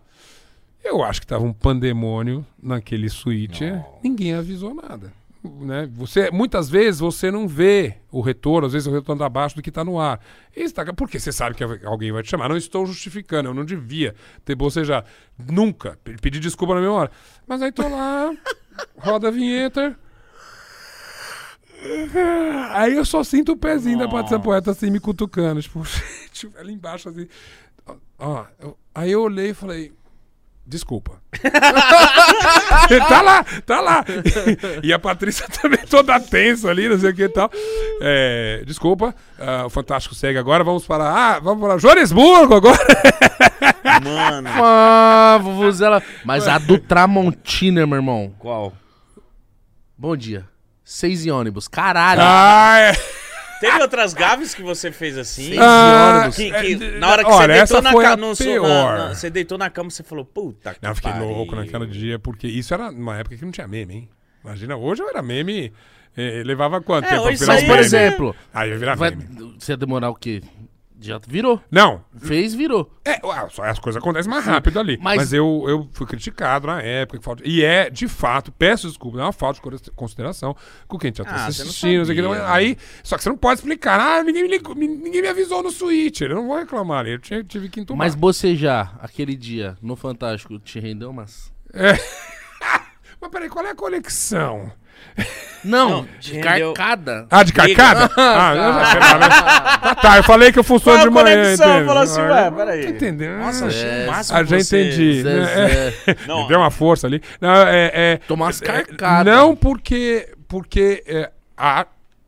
[0.82, 3.64] Eu acho que tava um pandemônio naquele suíte.
[4.02, 5.12] Ninguém avisou nada.
[5.44, 5.88] Né?
[5.94, 9.62] Você, muitas vezes você não vê o retorno, às vezes o retorno tá abaixo do
[9.62, 10.20] que está no ar.
[10.54, 12.48] Isso tá- porque você sabe que alguém vai te chamar.
[12.48, 14.14] Não estou justificando, eu não devia
[14.44, 15.04] ter bocejado.
[15.50, 15.98] Nunca.
[16.04, 17.10] Pe- Pedi desculpa na minha hora.
[17.46, 18.32] Mas aí tô lá,
[18.96, 19.98] roda a vinheta.
[22.70, 24.44] Aí eu só sinto o pezinho da Patrícia Nossa.
[24.48, 25.60] Poeta assim me cutucando.
[25.60, 25.82] Tipo,
[26.32, 27.26] tipo, ali embaixo assim.
[28.18, 28.44] Ó,
[28.94, 29.92] aí eu olhei e falei.
[30.64, 31.20] Desculpa.
[33.08, 34.04] tá lá, tá lá.
[34.82, 37.50] E a Patrícia também toda tensa ali, não sei o que e tal.
[38.00, 40.62] É, desculpa, ah, o Fantástico segue agora.
[40.62, 41.04] Vamos para.
[41.04, 42.78] Ah, vamos para Joanesburgo agora.
[44.02, 44.48] Mano.
[44.54, 46.02] Ah, vuvuzela.
[46.24, 48.34] Mas a do Tramontina, meu irmão.
[48.38, 48.72] Qual?
[49.96, 50.46] Bom dia.
[50.84, 51.66] seis em ônibus.
[51.68, 52.20] Caralho.
[52.22, 52.92] Ah, é.
[53.70, 55.56] Teve outras gaves que você fez assim?
[55.58, 56.28] Ah.
[56.34, 58.34] Que, é, que na hora que olha, você deitou na cama,
[59.14, 61.28] você deitou na cama, você falou, puta que Não, eu fiquei pariu.
[61.28, 64.08] louco naquele dia, porque isso era numa época que não tinha meme, hein?
[64.44, 65.72] Imagina, hoje eu era meme.
[66.16, 67.80] eh, levava quanto É, tempo pra virar Mas, um aí por meme?
[67.86, 69.54] exemplo, Aí eu vai, meme.
[69.58, 70.42] você ia demorar o quê?
[71.02, 71.60] Já virou.
[71.70, 72.90] Não, Fez, virou.
[73.04, 73.18] É,
[73.50, 74.96] só as coisas acontecem mais rápido ali.
[75.02, 77.18] mas- Mas, eu, eu fui criticado na época.
[77.18, 80.56] que falta- E é, de fato, peço desculpa, é uma falta de cons- consideração
[80.86, 81.98] com quem já tá Ah, você não assistindo.
[81.98, 82.44] não sabia, né?
[82.46, 83.98] aí, só que você não pode explicar.
[84.00, 86.20] Ah, ninguém me, ligou- ninguém me avisou no Switch.
[86.20, 87.06] Eu não vou reclamar.
[87.06, 88.06] Eu tinha- tive que entumar.
[88.06, 91.52] Mas bocejar aquele dia no Fantástico te rendeu umas.
[93.20, 94.72] Mas peraí, qual é a conexão?
[95.64, 97.26] Não, Não, de rendeu- carcada.
[97.30, 98.10] Ah, de carcada?
[98.16, 99.28] ah, eu já sei lá, né?
[99.28, 101.36] Tá, tá, eu falei que eu funciono Qual de a manhã.
[101.44, 101.70] conexão?
[101.70, 101.86] entende?
[101.86, 102.82] Falou assim, ué, eu- peraí.
[102.82, 103.38] Tá entendendo?
[103.38, 105.22] Nossa, achei É, o máximo Ah, já você- entendi.
[105.22, 105.44] Zé, né?
[105.46, 106.16] Zé.
[106.26, 107.22] Não, Deu uma força ali.
[107.40, 109.32] Não, é, é, Tomar é, carcadas.
[109.32, 111.86] Não porque, porque é, há,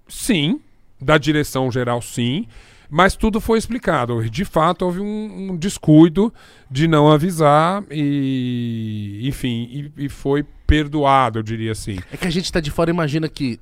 [0.09, 0.61] sim,
[1.01, 2.47] da direção geral, sim,
[2.89, 4.23] mas tudo foi explicado.
[4.31, 6.33] De fato, houve um, um descuido
[6.71, 10.45] de não avisar e, enfim, e, e foi
[10.83, 11.99] perdoado, eu diria assim.
[12.13, 13.61] É que a gente tá de fora e imagina que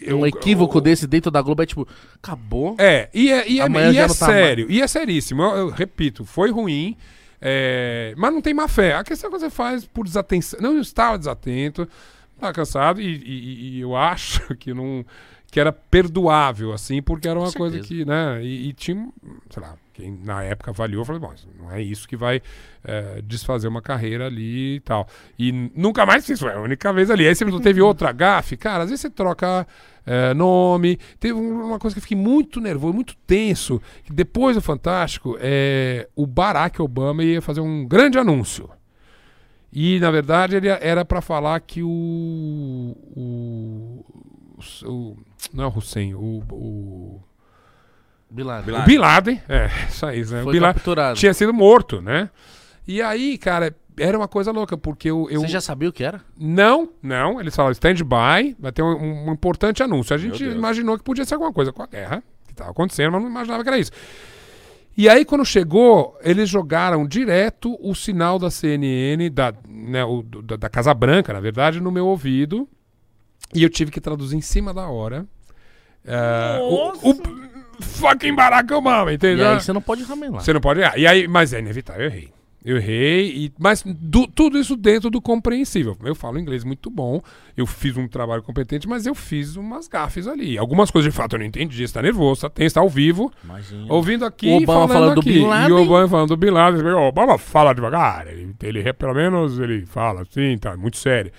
[0.00, 1.86] Eu- um equívoco eu- desse dentro da Globo é tipo,
[2.22, 2.76] acabou.
[2.78, 5.42] É, e é, e é, e é tá sério, e é seríssimo.
[5.42, 6.96] Eu, repito, foi ruim,
[7.40, 8.94] é, mas não tem má fé.
[8.94, 10.60] A questão é que você faz por desatenção.
[10.60, 11.88] Não, eu estava desatento,
[12.34, 15.04] estava cansado, e, e- e eu acho que não
[15.50, 19.06] que era perdoável, assim, porque era uma coisa que, né, e, e tinha,
[19.50, 22.40] sei lá, quem na época avaliou, falei, bom, isso não é isso que vai
[22.84, 25.06] é, desfazer uma carreira ali e tal.
[25.38, 27.26] E nunca mais fiz, foi a única vez ali.
[27.26, 29.66] Aí você não teve outra gafe, cara, às vezes você troca
[30.06, 30.98] é, nome.
[31.20, 35.36] Teve um- uma coisa que eu fiquei muito nervoso, muito tenso, que depois do Fantástico,
[35.40, 38.68] é, o Barack Obama ia fazer um grande anúncio.
[39.72, 44.04] E, na verdade, ele era para falar que o, o,
[44.86, 45.16] o-
[45.52, 46.42] Não é o Hussein, o.
[46.50, 47.20] o
[48.32, 48.74] Bin Laden.
[48.74, 50.40] O Bin Laden, é, isso aí, né?
[50.40, 51.18] O Foi Bin Laden capturado.
[51.18, 52.30] tinha sido morto, né?
[52.86, 55.28] E aí, cara, era uma coisa louca, porque eu.
[55.30, 56.20] eu Você já sabia o que era?
[56.38, 60.14] Não, não, eles falaram stand-by, vai ter um, um importante anúncio.
[60.14, 63.22] A gente imaginou que podia ser alguma coisa com a guerra que estava acontecendo, mas
[63.22, 63.92] não imaginava que era isso.
[64.96, 70.56] E aí, quando chegou, eles jogaram direto o sinal da CNN, da, né, o- da,
[70.56, 72.68] da Casa Branca, na verdade, no meu ouvido.
[73.54, 75.26] E eu tive que traduzir em cima da hora.
[76.04, 77.14] É, o, o
[77.82, 79.48] fucking Barack Obama, E entendeu?
[79.50, 80.40] aí você não pode ramelar.
[80.40, 80.96] Você não pode errar.
[80.98, 82.32] E aí, mas é inevitável, eu errei.
[82.64, 85.96] Eu errei, e, mas do- tudo isso dentro do compreensível.
[86.04, 87.20] Eu falo inglês muito bom,
[87.56, 90.56] eu fiz um trabalho competente, mas eu fiz umas gafes ali.
[90.56, 93.32] Algumas coisas de fato eu não entendi, você tá nervoso, tá tenso, tá ao vivo,
[93.42, 93.92] Imagina.
[93.92, 95.32] ouvindo aqui, O Obama falando falando do aqui.
[95.32, 95.72] Bin E Laden.
[95.76, 96.82] o Obama falando do Bin Laden.
[96.92, 101.32] O Obama fala devagar, ele, ele pelo menos ele fala assim, tá, muito sério.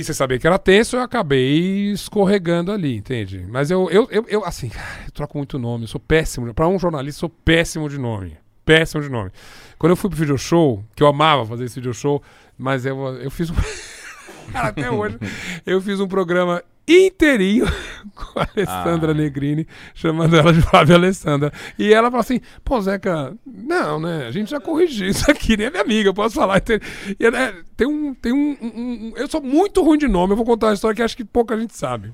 [0.00, 3.46] E você sabia que era tenso, eu acabei escorregando ali, entende?
[3.50, 4.70] Mas eu, eu, eu, eu, assim,
[5.04, 6.54] eu troco muito nome, eu sou péssimo.
[6.54, 8.38] Pra um jornalista, sou péssimo de nome.
[8.64, 9.30] Péssimo de nome.
[9.78, 12.22] Quando eu fui pro video show, que eu amava fazer esse video show,
[12.56, 13.54] mas eu, eu fiz um.
[14.50, 15.18] Cara, até hoje,
[15.66, 16.64] eu fiz um programa
[17.06, 17.66] inteirinho
[18.14, 19.14] com a Alessandra Ah.
[19.14, 21.52] Negrini, chamando ela de Flávia Alessandra.
[21.78, 24.26] E ela falou assim: pô, Zeca, não, né?
[24.26, 26.58] A gente já corrigiu isso aqui, nem é minha amiga, eu posso falar.
[26.58, 26.84] entende?
[27.18, 28.14] E, né, tem um.
[28.14, 30.94] Tem um, um- um- Eu sou muito ruim de nome, eu vou contar uma história
[30.96, 32.12] que acho que pouca gente sabe.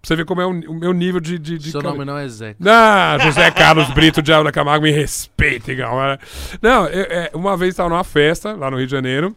[0.00, 1.38] Pra você ver como é o, o meu nível de.
[1.38, 2.56] de, de Seu nome não é Zeca.
[2.60, 6.20] não, José Carlos Brito Diabo da Camargo, me respeite, galera.
[6.62, 9.34] Não, eu- é, uma vez estava numa festa lá no Rio de Janeiro.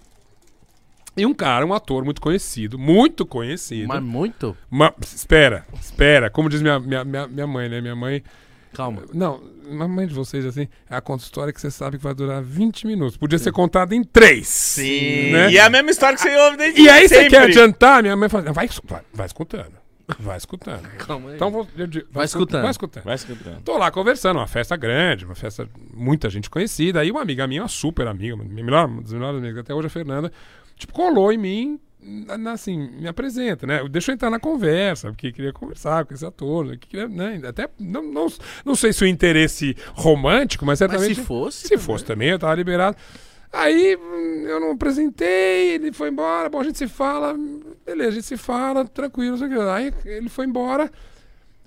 [1.20, 3.88] E um cara, um ator muito conhecido, muito conhecido.
[3.88, 4.56] Mas muito?
[4.70, 6.30] Ma- espera, espera.
[6.30, 7.82] Como diz minha, minha, minha, minha mãe, né?
[7.82, 8.24] Minha mãe.
[8.74, 9.02] Calma.
[9.14, 9.42] Não,
[9.82, 12.42] a mãe de vocês, assim, é a conta história que você sabe que vai durar
[12.42, 13.18] 20 minutos.
[13.18, 14.48] Podia ser contada em 3.
[14.48, 15.32] Sim.
[15.32, 15.52] Né?
[15.52, 17.30] E é a mesma história que você ouve desde E aí você sempre.
[17.32, 18.02] quer adiantar?
[18.04, 19.74] Minha mãe fala, "Não, vai, vai, vai escutando.
[20.20, 20.88] Vai escutando.
[20.98, 21.36] Calma aí.
[21.36, 22.62] Então vou, eu digo, Vai escutando.
[22.62, 23.04] Vai escutando.
[23.04, 23.62] Vai escutando.
[23.62, 27.00] Tô lá conversando, uma festa grande, uma festa muita gente conhecida.
[27.00, 29.88] Aí uma amiga minha, uma super amiga, minha melhor, uma das melhores amigas até hoje,
[29.88, 30.32] a Fernanda,
[30.80, 31.80] tipo, colou em mim,
[32.52, 33.88] assim, me apresenta, né?
[33.90, 36.78] Deixa eu entrar na conversa, porque queria conversar com esse ator, né?
[36.80, 37.42] queria, né?
[37.46, 38.28] Até, não, não,
[38.66, 41.16] não sei se o interesse romântico, mas Mas certamente...
[41.16, 41.68] se fosse.
[41.68, 42.96] Se fosse também, eu tava liberado.
[43.52, 47.36] Aí hum, eu não apresentei, ele foi embora, bom, a gente se fala,
[47.86, 49.70] beleza, a gente se fala, tranquilo, não sei o que.
[49.70, 50.90] Aí ele foi embora.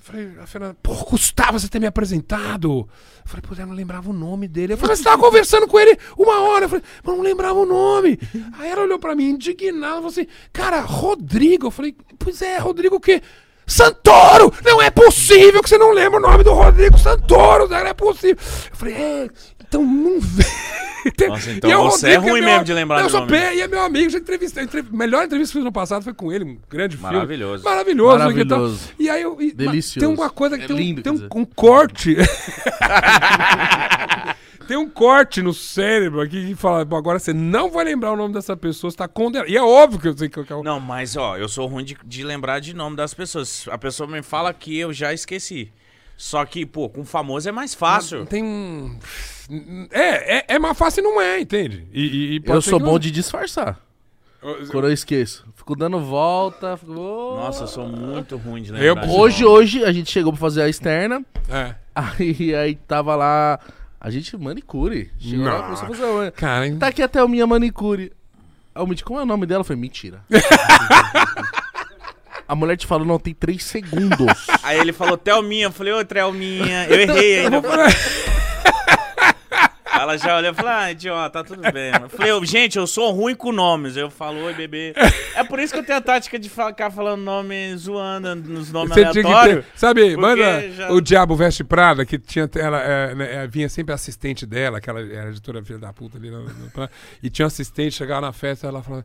[0.02, 2.88] Falei, a Fernanda, pô, Gustavo, você ter me apresentado.
[3.24, 4.72] Eu falei, pô, eu não lembrava o nome dele.
[4.72, 6.64] Eu falei, você tava conversando com ele uma hora.
[6.64, 8.18] Eu falei, mas não lembrava o nome.
[8.58, 11.68] Aí ela olhou pra mim, indignada, falou assim, cara, Rodrigo.
[11.68, 13.22] Eu falei, pois é, Rodrigo o quê?
[13.64, 14.52] Santoro!
[14.64, 18.36] Não é possível que você não lembre o nome do Rodrigo Santoro, não é possível.
[18.70, 19.30] Eu falei, é,
[19.72, 20.44] Então não vê.
[21.26, 23.56] Nossa, então E eu você é ruim meu- mesmo de lembrar Eu de sou pé
[23.56, 24.62] e é meu amigo, já entrevistei.
[24.62, 24.86] Entrev...
[24.92, 27.12] Melhor entrevista que eu fiz no passado foi com ele, um grande filme.
[27.12, 27.64] Maravilhoso.
[27.64, 28.18] Maravilhoso.
[28.18, 28.24] né.
[28.24, 28.90] Maravilhoso.
[29.00, 29.40] E aí eu.
[29.40, 30.06] e- Delicioso.
[30.06, 32.16] Tem uma coisa que É tem, um- lindo, tem quer um, um corte.
[34.68, 38.16] tem um corte no cérebro aqui que fala: "Bom, agora você não vai lembrar o
[38.16, 39.48] nome dessa pessoa, você tá condenado.
[39.50, 40.62] E é óbvio que eu sei que eu quero.
[40.62, 43.66] Não, mas ó, eu sou ruim de, de lembrar de nome das pessoas.
[43.70, 45.70] A pessoa me fala que eu já esqueci.
[46.24, 48.24] Só que, pô, com famoso é mais fácil.
[48.24, 48.96] Tem um.
[49.90, 51.84] É, é, é mais fácil e não é, entende?
[51.92, 53.80] E, e- e pode Eu sou bom não- de disfarçar.
[54.40, 55.44] Eu- Quando eu esqueço.
[55.56, 56.76] Fico dando volta.
[56.76, 56.92] Fico...
[56.94, 59.04] Nossa, eu sou muito ruim de Eu- lembrar.
[59.06, 61.24] de Hoje, hoje, a gente chegou pra fazer a externa.
[61.48, 61.74] É.
[61.92, 63.58] Aí, aí tava lá.
[64.00, 65.10] A gente, manicure.
[65.18, 65.62] Chegou lá, Não.
[65.64, 66.04] começou a fazer.
[66.04, 66.30] a unha.
[66.30, 66.78] Cara, hein?
[66.78, 68.12] Tá aqui até a minha manicure.
[68.76, 69.62] Eu me disse, como é o nome dela?
[69.62, 70.20] Eu falei, mentira.
[72.52, 74.26] a mulher te falou, não, tem três segundos.
[74.62, 75.66] Aí ele falou, Thelminha.
[75.66, 76.86] Eu falei, ô, Thelminha.
[76.88, 77.62] Eu errei ainda.
[79.94, 81.92] Ela já olhou e falou, ah, idiota, tá tudo bem.
[82.02, 83.96] Eu falei, "Ô, gente, eu sou ruim com nomes.
[83.96, 84.94] Eu falo, oi, bebê.
[85.36, 88.92] É por isso que eu tenho a tática de ficar falando nome zoando nos nomes
[88.94, 89.64] Você tinha que aleatórios.
[89.66, 93.68] ter, sabe, manda já- o Diabo Veste Prada, que tinha, ela, é, né, é, vinha
[93.68, 96.88] sempre assistente dela, aquela era editora filha da puta ali, no- no-
[97.22, 99.04] e tinha um assistente, chegava na festa, ela falava,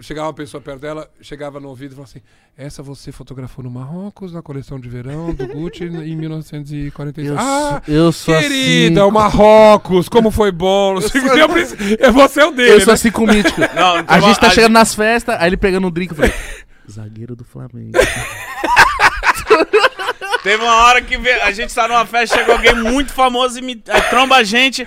[0.00, 2.22] chegava uma pessoa perto dela, chegava no ouvido e falava assim,
[2.56, 7.28] essa você fotografou no Marrocos, na coleção de verão do Gucci, em 1946.
[7.28, 9.08] Eu, ah, sou, eu sou querida, assim.
[9.08, 12.80] o Marrocos, como foi bom, o que, eu preciso- é você é o dele, Eu
[12.80, 12.94] sou né?
[12.94, 13.60] assim com o mítico.
[13.74, 16.32] Não, A gente tá a chegando nas festas, aí ele pegando um drink, eu falei,
[16.90, 17.92] zagueiro do Flamengo.
[20.42, 23.76] Teve uma hora que a gente tá numa festa, chegou alguém muito famoso e me
[24.08, 24.86] tromba a gente.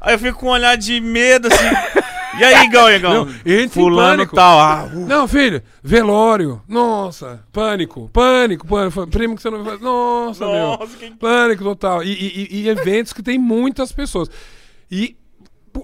[0.00, 2.06] Aí eu fico com um olhar de medo, assim.
[2.38, 3.24] E aí, Igão, Igão?
[3.24, 4.58] Não, entra em Fulano tal.
[4.60, 5.06] Ah, uh.
[5.06, 6.62] Não, filho, velório.
[6.68, 9.06] Nossa, pânico, pânico, pânico.
[9.06, 9.78] Primo que você não vai.
[9.78, 10.54] Nossa, meu.
[10.54, 11.10] Nossa, que...
[11.12, 12.02] Pânico total.
[12.02, 14.28] E, e- e- eventos que tem muitas pessoas.
[14.90, 15.16] E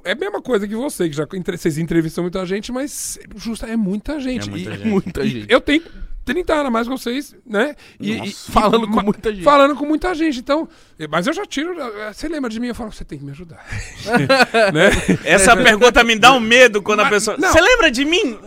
[0.04, 3.66] é a mesma coisa que você, que já entre- vocês entrevistam muita gente, mas justa,
[3.66, 4.48] é muita gente.
[4.48, 4.86] É muita E- gente.
[4.88, 5.46] Muita e gente.
[5.52, 5.82] Eu tenho
[6.24, 7.74] 30 anos a mais que vocês, né?
[8.00, 9.44] E, Nossa, e- falando e- com muita gente.
[9.44, 10.38] Falando com muita gente.
[10.38, 10.68] Então,
[11.10, 11.74] mas eu já tiro.
[11.80, 12.68] eh, Você lembra de mim?
[12.68, 13.64] Eu falo, você tem que me ajudar.
[14.72, 14.90] né?
[15.24, 17.36] Essa pergunta me dá um medo quando a Mas- pessoa.
[17.36, 17.50] não.
[17.52, 18.38] Você lembra de mim?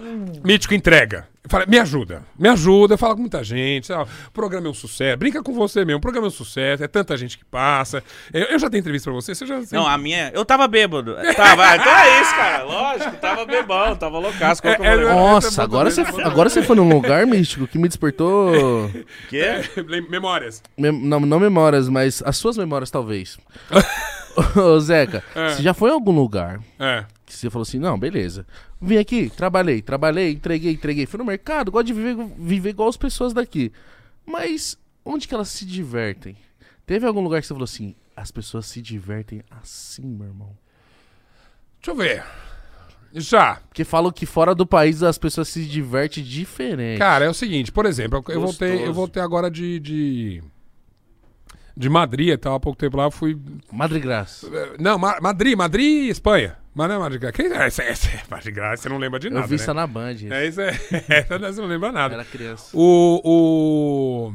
[0.44, 1.28] Mítico entrega.
[1.48, 3.92] Fala, me ajuda, me ajuda, fala com muita gente.
[3.92, 5.16] lá, O programa é um sucesso.
[5.16, 6.00] Brinca com você mesmo.
[6.00, 8.04] O programa é um sucesso, é tanta gente que passa.
[8.34, 9.62] Eu, eu já dei entrevista pra você, você já.
[9.72, 10.32] Não, a minha.
[10.34, 11.14] Eu tava bêbado.
[11.38, 12.64] Tava, então é isso, cara.
[12.64, 14.60] Lógico, tava bebão, tava loucaço.
[14.64, 15.14] Eu É, vou é, lembrar?
[15.14, 18.90] Nossa, agora você, agora você foi num lugar místico que me despertou.
[19.30, 19.46] Quê?
[19.88, 20.62] Lem- Memórias.
[20.78, 23.38] mem- não, não memórias, mas as suas memórias talvez.
[24.56, 25.50] Ô, Zeca, É.
[25.50, 27.06] você já foi em algum lugar É.
[27.26, 28.46] que você falou assim: não, beleza.
[28.82, 31.06] Vim aqui, trabalhei, trabalhei, entreguei, entreguei.
[31.06, 33.72] Fui no mercado, gosto de viver, viver igual as pessoas daqui.
[34.26, 36.36] Mas onde que elas se divertem?
[36.86, 40.52] Teve algum lugar que você falou assim: as pessoas se divertem assim, meu irmão?
[41.82, 42.24] Deixa eu ver.
[43.16, 43.62] Já.
[43.68, 47.00] Porque falam que fora do país as pessoas se divertem diferente.
[47.00, 49.80] Cara, é o seguinte, por exemplo, eu, eu voltei, eu voltei agora de.
[49.80, 50.44] de...
[51.78, 53.38] De Madrid, eu tava há pouco tempo lá, eu fui.
[53.70, 54.48] Madre Graça.
[54.48, 56.56] eh, Não, Ma- Madrid, Madrid, Espanha.
[56.74, 57.32] Mas não é Madrid.
[57.34, 57.68] Quem é?
[57.68, 59.46] Esse, esse, Madrid, Graça, você não lembra de Eu nada.
[59.46, 59.62] vi né?
[59.62, 60.12] isso na Band.
[60.14, 60.34] isso.
[60.34, 60.70] É isso, é.
[61.10, 62.14] Essa você não lembra nada.
[62.14, 62.70] Era criança.
[62.74, 64.34] O, o,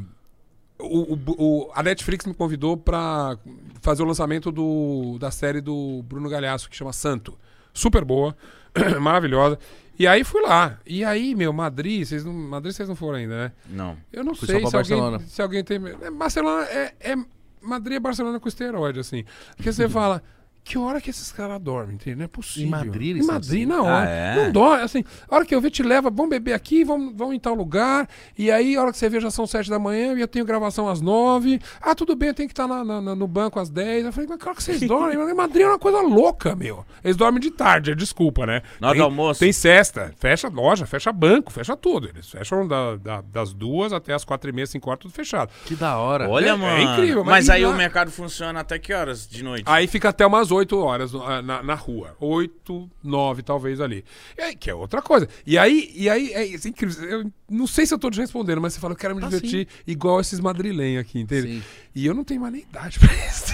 [0.79, 3.35] o, o- o- a Netflix me convidou pra
[3.81, 7.35] fazer o lançamento do, da série do Bruno Galhaço, que chama Santo.
[7.73, 8.35] Super boa,
[8.99, 9.57] maravilhosa.
[9.97, 10.79] E aí fui lá.
[10.85, 13.51] E aí, meu, Madrid, vocês não, Madrid vocês não foram ainda, né?
[13.69, 13.97] Não.
[14.11, 15.19] Eu não Fui sei se alguém, Barcelona.
[15.19, 15.79] se alguém tem.
[16.01, 17.15] é, Barcelona é, é.
[17.61, 19.23] Madrid é Barcelona com esteroide, assim.
[19.55, 20.23] Porque você fala.
[20.63, 22.17] Que hora que esses caras dormem, entendeu?
[22.19, 22.67] Não é possível.
[22.67, 23.65] Em Madrid Em eles são Madrid, assim?
[23.65, 24.07] na hora.
[24.07, 24.35] Ah, é?
[24.45, 25.03] Não dorme, assim.
[25.29, 28.07] A hora que eu ver, te leva, vamos beber aqui, vamos, vamos em tal lugar.
[28.37, 30.45] E aí, a hora que você vê, já são sete da manhã e eu tenho
[30.45, 31.59] gravação às nove.
[31.81, 34.05] Ah, tudo bem, eu tenho que estar na- na- na- no banco às dez.
[34.05, 35.17] Eu falei, mas que hora que vocês dormem?
[35.17, 36.85] Mas Madrid é uma coisa louca, meu.
[37.03, 38.61] Eles dormem de tarde, é desculpa, né?
[38.79, 39.39] Na hora tem, do almoço?
[39.39, 42.07] Tem cesta, fecha loja, fecha banco, fecha tudo.
[42.09, 45.51] Eles fecham da- da- das duas até as quatro e meia, cinco horas, tudo fechado.
[45.65, 46.29] Que da hora.
[46.29, 46.81] Olha, é mano.
[46.93, 49.63] incrível, mas Mas, aí lá- o mercado funciona até que horas de noite?
[49.65, 52.15] Aí fica até umas 8 horas ah, na, na rua.
[52.19, 54.03] 8, 9 talvez ali.
[54.37, 55.27] Aí, que é outra coisa.
[55.45, 57.03] E aí, e aí é, é incrível.
[57.03, 59.27] Eu não sei se eu tô te respondendo, mas você fala, eu quero me Ah,
[59.27, 61.59] divertir igual esses madrilenhos aqui, entende?
[61.59, 61.63] Sim.
[61.95, 63.51] E eu não tenho mais nem idade pra isso.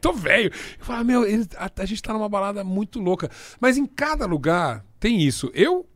[0.00, 0.50] Tô velho.
[0.78, 3.30] Eu falo, meu, eles- a, a gente tá numa balada muito louca.
[3.60, 5.50] Mas em cada lugar tem isso.
[5.54, 5.86] Eu,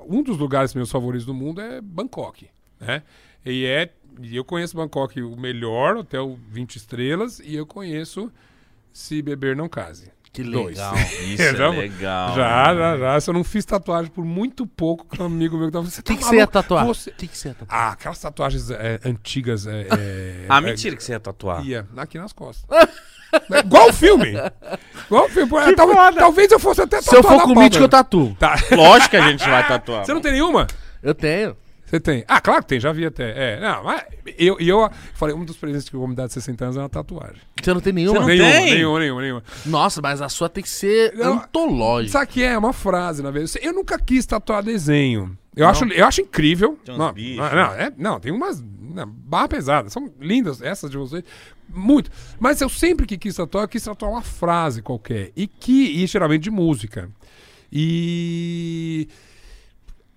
[0.00, 2.48] um dos lugares meus favoritos do mundo é Bangkok,
[2.80, 3.02] né?
[3.44, 3.92] E é.
[4.22, 8.30] Eu conheço Bangkok o melhor, hotel 20 estrelas, e eu conheço
[8.92, 10.10] Se Beber Não Case.
[10.32, 10.76] Que Dois.
[10.78, 10.94] legal.
[11.26, 12.34] Isso é legal.
[12.36, 13.20] Já, já, já.
[13.20, 15.90] Se eu não fiz tatuagem por muito pouco, que um amigo meu que tava.
[15.90, 16.52] Você O que, tá que você ia maluco?
[16.52, 16.84] tatuar?
[16.84, 17.80] O Você- que, que você ia tatuar?
[17.80, 19.66] Ah, aquelas tatuagens é, antigas.
[19.66, 21.64] É, é, Ah, é, mentira que você ia tatuar.
[21.66, 22.64] Ia, aqui nas costas.
[23.52, 24.34] É Igual o filme.
[25.06, 25.56] Igual o filme.
[25.58, 28.34] É, tal- talvez eu fosse até Se eu tatuar for com o Mítico, eu tatuo.
[28.36, 28.56] Tá.
[28.72, 30.04] Lógico que a gente vai tatuar.
[30.04, 30.66] Você não tem nenhuma?
[31.00, 31.56] Eu tenho.
[31.90, 32.24] Você tem?
[32.28, 33.54] Ah, claro que tem, já vi até.
[33.56, 34.04] É, não, mas
[34.38, 36.76] eu, e eu falei, um dos presentes que eu vou me dar de 60 anos
[36.76, 37.40] é uma tatuagem.
[37.60, 38.20] Você não tem nenhuma?
[38.20, 38.74] Não nenhuma, tem?
[38.74, 39.44] nenhuma, nenhuma, nenhuma.
[39.66, 42.12] Nossa, mas a sua tem que ser Não, antológica.
[42.12, 42.52] Sabe o que é?
[42.52, 43.58] É uma frase, na verdade.
[43.60, 45.36] Eu nunca quis tatuar desenho.
[45.56, 46.78] Eu, acho, eu acho incrível.
[46.84, 49.90] Tem uns não, bichos, não, não, é- não, tem umas não, barra pesada.
[49.90, 51.24] São lindas essas de vocês.
[51.68, 52.08] Muito.
[52.38, 55.32] Mas eu sempre que quis tatuar, eu quis tatuar uma frase qualquer.
[55.36, 57.10] E que, e geralmente de música.
[57.72, 59.08] E.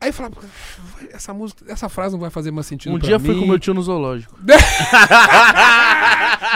[0.04, 0.36] Aí eu falava,
[1.14, 3.26] essa música, essa frase não vai fazer mais sentido Um pra dia mim.
[3.26, 4.38] fui com meu tio no zoológico.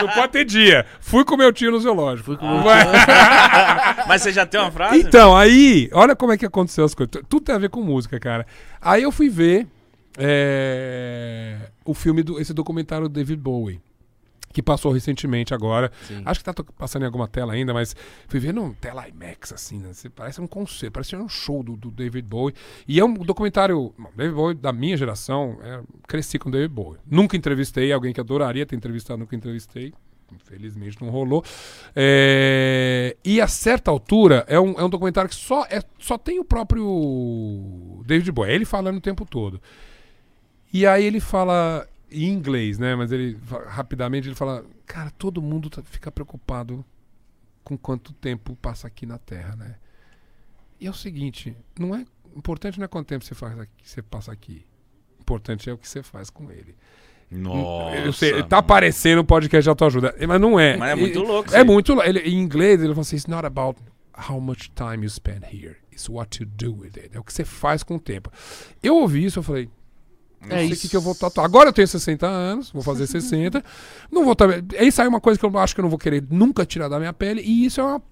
[0.02, 0.84] Não pode ter dia.
[1.00, 2.26] Fui com meu tio no zoológico.
[2.26, 2.84] Fui com meu Vai.
[4.06, 5.00] Mas você já tem uma frase?
[5.00, 7.10] Então, aí, olha como é que aconteceu as coisas.
[7.26, 8.46] Tudo tem a ver com música, cara.
[8.82, 9.66] Aí eu fui ver
[10.18, 11.56] é,
[11.86, 13.80] o filme, do, esse documentário do David Bowie.
[14.52, 15.92] Que passou recentemente agora.
[16.06, 16.22] Sim.
[16.24, 17.94] Acho que tá passando em alguma tela ainda, mas
[18.26, 19.90] fui ver num tela IMAX, assim, né?
[20.14, 22.54] Parece um concerto, parece um show do, do David Bowie.
[22.86, 23.92] E é um documentário.
[24.16, 26.98] David Bowie, da minha geração, é, cresci com David Bowie.
[27.06, 29.92] Nunca entrevistei alguém que adoraria ter entrevistado, nunca entrevistei.
[30.34, 31.42] Infelizmente não rolou.
[31.96, 36.38] É, e a certa altura é um, é um documentário que só, é, só tem
[36.38, 38.52] o próprio David Bowie.
[38.52, 39.60] É ele falando o tempo todo.
[40.72, 42.94] E aí ele fala em inglês, né?
[42.94, 46.84] Mas ele rapidamente ele fala: Cara, todo mundo tá- fica preocupado
[47.64, 49.76] com quanto tempo passa aqui na Terra, né?
[50.80, 52.04] E é o seguinte: não é
[52.36, 54.64] importante não é quanto tempo você faz aqui, você passa aqui.
[55.20, 56.74] Importante é o que você faz com ele.
[57.30, 57.96] Nossa.
[57.96, 60.76] Eu sei, tá aparecendo o podcast de autoajuda, mas não é.
[60.78, 62.08] Mas é muito louco É muito louco.
[62.08, 63.78] Ele, em inglês ele fala assim: It's not about
[64.30, 65.76] how much time you spend here.
[65.92, 67.10] It's what you do with it.
[67.12, 68.30] É o que você faz com o tempo.
[68.82, 69.68] Eu ouvi isso, eu falei.
[70.40, 70.82] Não É sei o isso.
[70.82, 71.44] que, que eu vou tatuar.
[71.44, 73.62] Agora eu tenho 60 anos, vou fazer 60.
[74.10, 74.62] não vou também.
[74.78, 76.98] Aí sai uma coisa que eu acho que eu não vou querer nunca tirar da
[76.98, 78.02] minha pele, e isso é uma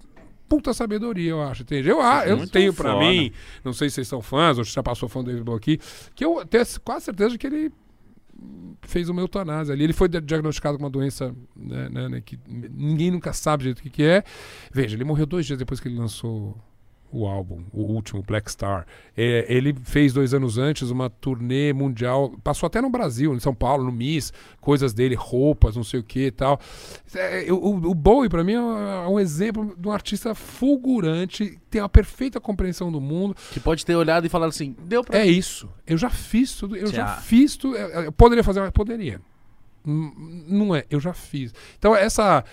[0.49, 1.63] puta sabedoria, eu acho.
[1.63, 1.89] Entende?
[1.89, 3.05] Eu, ah, eu tenho pra foda.
[3.05, 3.31] mim,
[3.63, 5.79] não sei se vocês são fãs, ou se já passou fã do David aqui,
[6.15, 7.71] que eu tenho quase certeza que ele
[8.83, 9.83] fez uma eutanásia ali.
[9.83, 13.79] Ele foi di- diagnosticado com uma doença né, né, né, que ninguém nunca sabe direito
[13.79, 14.23] o que, que é.
[14.71, 16.55] Veja, ele morreu dois dias depois que ele lançou
[17.11, 18.85] o álbum, o último, Black Star.
[19.15, 23.53] É, ele fez dois anos antes uma turnê mundial, passou até no Brasil, em São
[23.53, 26.59] Paulo, no Miss, coisas dele, roupas, não sei o que e tal.
[27.15, 31.89] É, o, o Bowie, pra mim, é um exemplo de um artista fulgurante, tem uma
[31.89, 33.35] perfeita compreensão do mundo.
[33.51, 35.19] Que pode ter olhado e falado assim, deu pra...
[35.19, 35.69] É isso.
[35.85, 36.75] Eu já fiz tudo.
[36.75, 37.07] Eu já, Já.
[37.17, 37.75] fiz tudo.
[37.77, 39.21] Eu eu poderia fazer, mas poderia.
[39.85, 41.53] Não é, eu já fiz.
[41.77, 42.43] Então, essa.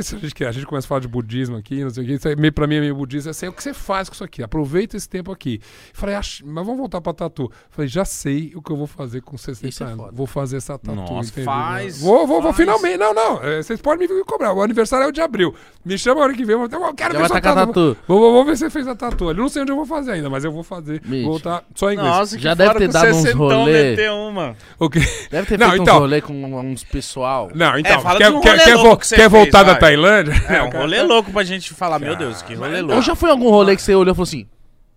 [0.00, 2.06] Se a, gente, quer- a gente começa a falar de budismo aqui, não sei o
[2.06, 4.08] que, isso é meio, pra mim é meio budismo, é assim, o que você faz
[4.08, 4.42] com isso aqui?
[4.42, 5.60] Aproveita esse tempo aqui.
[5.92, 7.50] Falei, "Ach, mas vamos voltar pra tatu.
[7.70, 9.98] Falei, já sei o que eu vou fazer com 60 Isso é anos.
[9.98, 10.12] foda.
[10.12, 10.94] Vou fazer essa tatu.
[10.96, 11.44] Nossa, entendeu?
[11.44, 12.56] faz, Vou, vou, vou faz.
[12.56, 12.96] finalmente.
[12.98, 13.42] Não, não.
[13.42, 14.52] é, Vocês podem me cobrar.
[14.52, 15.54] O aniversário é o de abril.
[15.84, 16.54] Me chama a hora que vem.
[16.56, 17.66] Eu eu quero Já ver vai sua tatu.
[17.66, 17.96] tatu.
[18.08, 19.28] Vou, vou, vou ver se você fez a tatu.
[19.30, 21.00] Eu não sei onde eu vou fazer ainda, mas eu vou fazer.
[21.04, 22.10] Vou voltar só em inglês.
[22.10, 23.90] Nossa, que Já deve ter dado uns 60 rolê.
[23.90, 24.56] meter uma.
[24.78, 25.00] Ok.
[25.30, 27.50] Deve ter Não, feito então- um rolê com uns pessoal.
[27.54, 29.34] Não, então, fala quer, quer, quer, quer fez,
[29.64, 29.76] da.
[29.76, 30.32] Tailândia?
[30.48, 33.02] É, um rolê louco pra gente falar, meu Deus, que rolê Ou louco.
[33.02, 34.46] já foi algum rolê que você olhou e falou assim,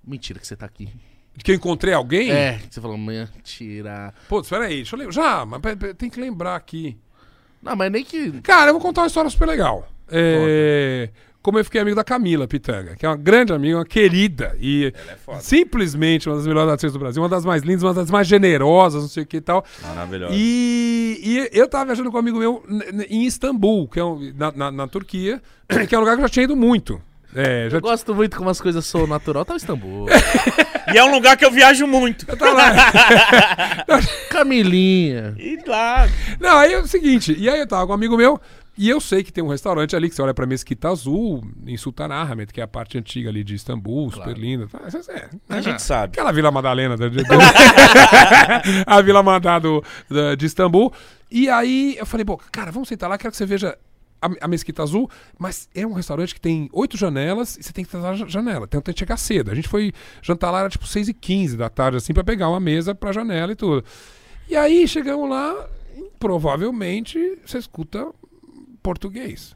[0.05, 0.89] mentira que você tá aqui.
[1.43, 2.31] Que eu encontrei alguém?
[2.31, 4.13] É, que você falou, mentira.
[4.27, 5.13] Pô, espera aí, deixa eu lembrar.
[5.13, 5.61] Já, mas
[5.97, 6.97] tem que lembrar aqui.
[7.61, 8.41] Não, mas nem que...
[8.41, 9.87] Cara, eu vou contar uma história super legal.
[10.09, 11.09] É,
[11.47, 14.53] Como eu fiquei amigo da Camila Pitanga, que é uma grande amiga, uma querida.
[14.59, 14.93] E
[15.25, 15.39] foda.
[15.39, 19.01] simplesmente uma das melhores atrizes do Brasil, uma das mais lindas, uma das mais generosas,
[19.01, 19.63] não sei o que e tal.
[19.81, 20.33] Maravilhoso.
[20.35, 22.61] E, e eu tava viajando com um amigo meu
[23.09, 25.41] em Istambul, que é um- na, na, na Turquia,
[25.87, 27.01] que é um lugar que eu já tinha ido muito.
[27.33, 29.45] É, já Eu gosto muito como as coisas são natural.
[29.45, 30.07] Tá em Istambul.
[30.93, 32.25] E é um lugar que eu viajo muito.
[32.25, 32.73] tá lá.
[34.29, 35.33] Camilinha.
[35.37, 36.07] E lá.
[36.39, 38.39] Não, aí é o seguinte, e aí eu tava com um amigo meu,
[38.77, 41.75] e eu sei que tem um restaurante ali que você olha pra Mesquita Azul, em
[41.77, 44.67] Sultanahmet, que é a parte antiga ali de Istambul, super linda.
[45.09, 46.11] É, A gente sabe.
[46.13, 47.17] Aquela Vila Madalena da, de-
[48.85, 49.83] a Vila Madá do,
[50.37, 50.93] de Istambul.
[51.29, 53.77] E aí eu falei, pô, cara, vamos sentar lá, quero que você veja
[54.21, 57.83] a, a Mesquita Azul, mas é um restaurante que tem oito janelas e você tem
[57.83, 58.67] que na ja- janela.
[58.67, 59.51] Tem que chegar cedo.
[59.51, 59.91] A gente foi
[60.21, 63.11] jantar lá, era tipo 6 e 15 da tarde, assim, pra pegar uma mesa pra
[63.11, 63.83] janela e tudo.
[64.49, 65.67] E aí chegamos lá,
[66.17, 68.07] provavelmente você escuta
[68.87, 69.53] português.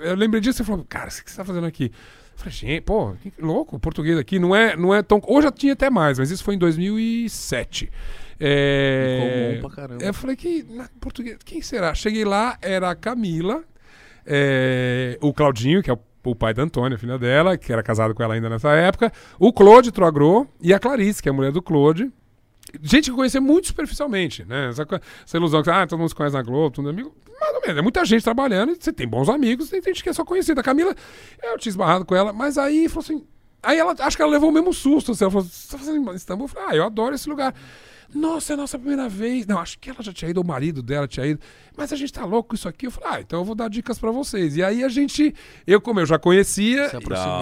[0.00, 1.92] Eu lembrei disso e falou, cara, o que você tá fazendo aqui?
[2.32, 5.20] Eu falei, gente, pô, que louco, português aqui não é, não é tão.
[5.26, 7.90] Hoje já tinha até mais, mas isso foi em 2007.
[8.38, 9.58] É...
[9.58, 10.02] Comum pra caramba.
[10.02, 10.62] Eu falei que.
[10.62, 11.92] Na, português, quem será?
[11.92, 13.62] Cheguei lá, era a Camila,
[14.24, 18.14] é, o Claudinho, que é o, o pai da Antônia, filha dela, que era casado
[18.14, 21.52] com ela ainda nessa época, o Claude Troagro e a Clarice, que é a mulher
[21.52, 22.10] do Claude.
[22.82, 24.68] Gente que eu conhecia muito superficialmente, né?
[24.68, 24.86] Essa,
[25.24, 27.14] essa ilusão que, ah, todo mundo se conhece na Globo, todo mundo é amigo.
[27.40, 30.12] Mais ou menos, é muita gente trabalhando, você tem bons amigos, tem gente que é
[30.12, 30.60] só conhecida.
[30.60, 30.94] A Camila,
[31.42, 33.26] eu tinha esbarrado com ela, mas aí falou assim.
[33.62, 35.12] Aí ela, acho que ela levou o mesmo susto.
[35.12, 36.44] Assim, ela falou, você tá fazendo em Istambul?
[36.44, 37.54] Eu falei, ah, eu adoro esse lugar.
[38.14, 39.46] Nossa, é a nossa primeira vez.
[39.46, 41.40] Não, acho que ela já tinha ido, o marido dela tinha ido.
[41.80, 42.86] Mas a gente tá louco com isso aqui.
[42.86, 44.56] Eu falei, ah, então eu vou dar dicas pra vocês.
[44.56, 45.34] E aí a gente,
[45.66, 46.88] eu como eu já conhecia,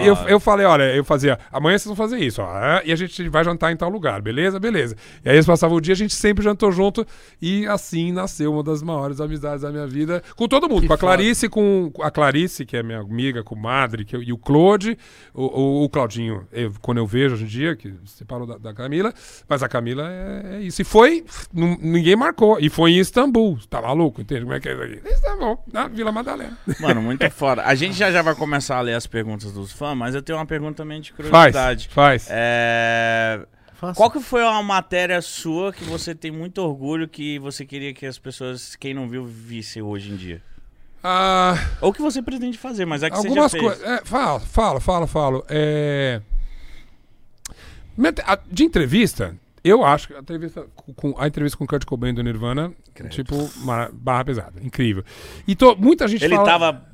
[0.06, 3.28] eu, eu falei, olha, eu fazia, amanhã vocês vão fazer isso, ó, e a gente
[3.28, 4.60] vai jantar em tal lugar, beleza?
[4.60, 4.96] Beleza.
[5.24, 7.04] E aí eles passavam o dia, a gente sempre jantou junto,
[7.42, 10.94] e assim nasceu uma das maiores amizades da minha vida, com todo mundo, Que com
[10.94, 10.98] a.
[10.98, 14.32] Clarice, com com a Clarice, que é minha amiga, com o Madre, que eu- e
[14.32, 14.96] o Claude,
[15.34, 18.72] o, o, o Claudinho, eu- quando eu vejo hoje em dia, que separou da, da
[18.72, 19.12] Camila,
[19.48, 20.80] mas a Camila é, é isso.
[20.80, 24.72] E foi, ninguém marcou, e foi em Istambul, tá maluco, entende como é que é
[24.74, 25.08] isso aqui?
[25.14, 26.56] Istambul, na Vila Madalena.
[26.80, 27.62] Mano, muito foda.
[27.64, 30.38] A gente já já vai começar a ler as perguntas dos fãs, mas eu tenho
[30.38, 31.88] uma pergunta também de Faz, curiosidade.
[31.88, 32.26] faz.
[32.30, 33.40] É...
[33.74, 33.94] Faça.
[33.94, 38.04] Qual que foi uma matéria sua que você tem muito orgulho que você queria que
[38.06, 40.42] as pessoas, quem não viu, visse hoje em dia?
[41.02, 41.54] Ah...
[41.80, 43.62] Ou que você pretende fazer, mas é que Algumas você já fez.
[43.62, 43.84] coisas.
[43.84, 45.44] É, fala, fala, fala, falo.
[45.48, 46.20] É...
[48.50, 49.36] De entrevista,
[49.68, 50.66] eu acho que a entrevista
[50.96, 52.72] com, a entrevista com o Kurt Cobain do Nirvana,
[53.10, 53.34] tipo,
[53.64, 55.04] mara- barra pesada, incrível.
[55.46, 56.48] E to- muita gente Ele fala...
[56.48, 56.88] tava...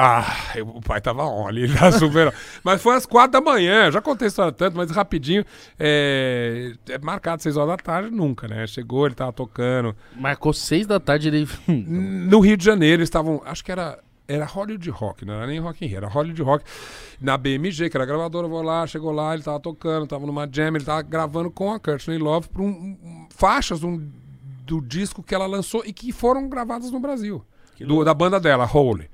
[0.00, 2.32] Ah, eu- o pai tava on, ele tá super on.
[2.62, 5.44] Mas foi às quatro da manhã, já contei a história tanto, mas rapidinho.
[5.78, 8.66] É, é marcado seis horas da tarde, nunca, né?
[8.66, 9.96] Chegou, ele tava tocando.
[10.14, 11.48] Marcou seis da tarde ele.
[11.66, 13.42] No Rio de Janeiro, eles estavam.
[13.44, 13.98] Acho que era.
[14.28, 16.64] Era Hollywood Rock, não era nem Rock in Rio, era Hollywood Rock.
[17.18, 20.26] Na BMG, que era a gravadora, eu vou lá, chegou lá, ele tava tocando, tava
[20.26, 24.06] numa jam, ele tava gravando com a Courtney Love por um, um- faixas um-
[24.66, 27.42] do disco que ela lançou e que foram gravadas no Brasil.
[27.80, 29.08] do- da banda dela, Holy.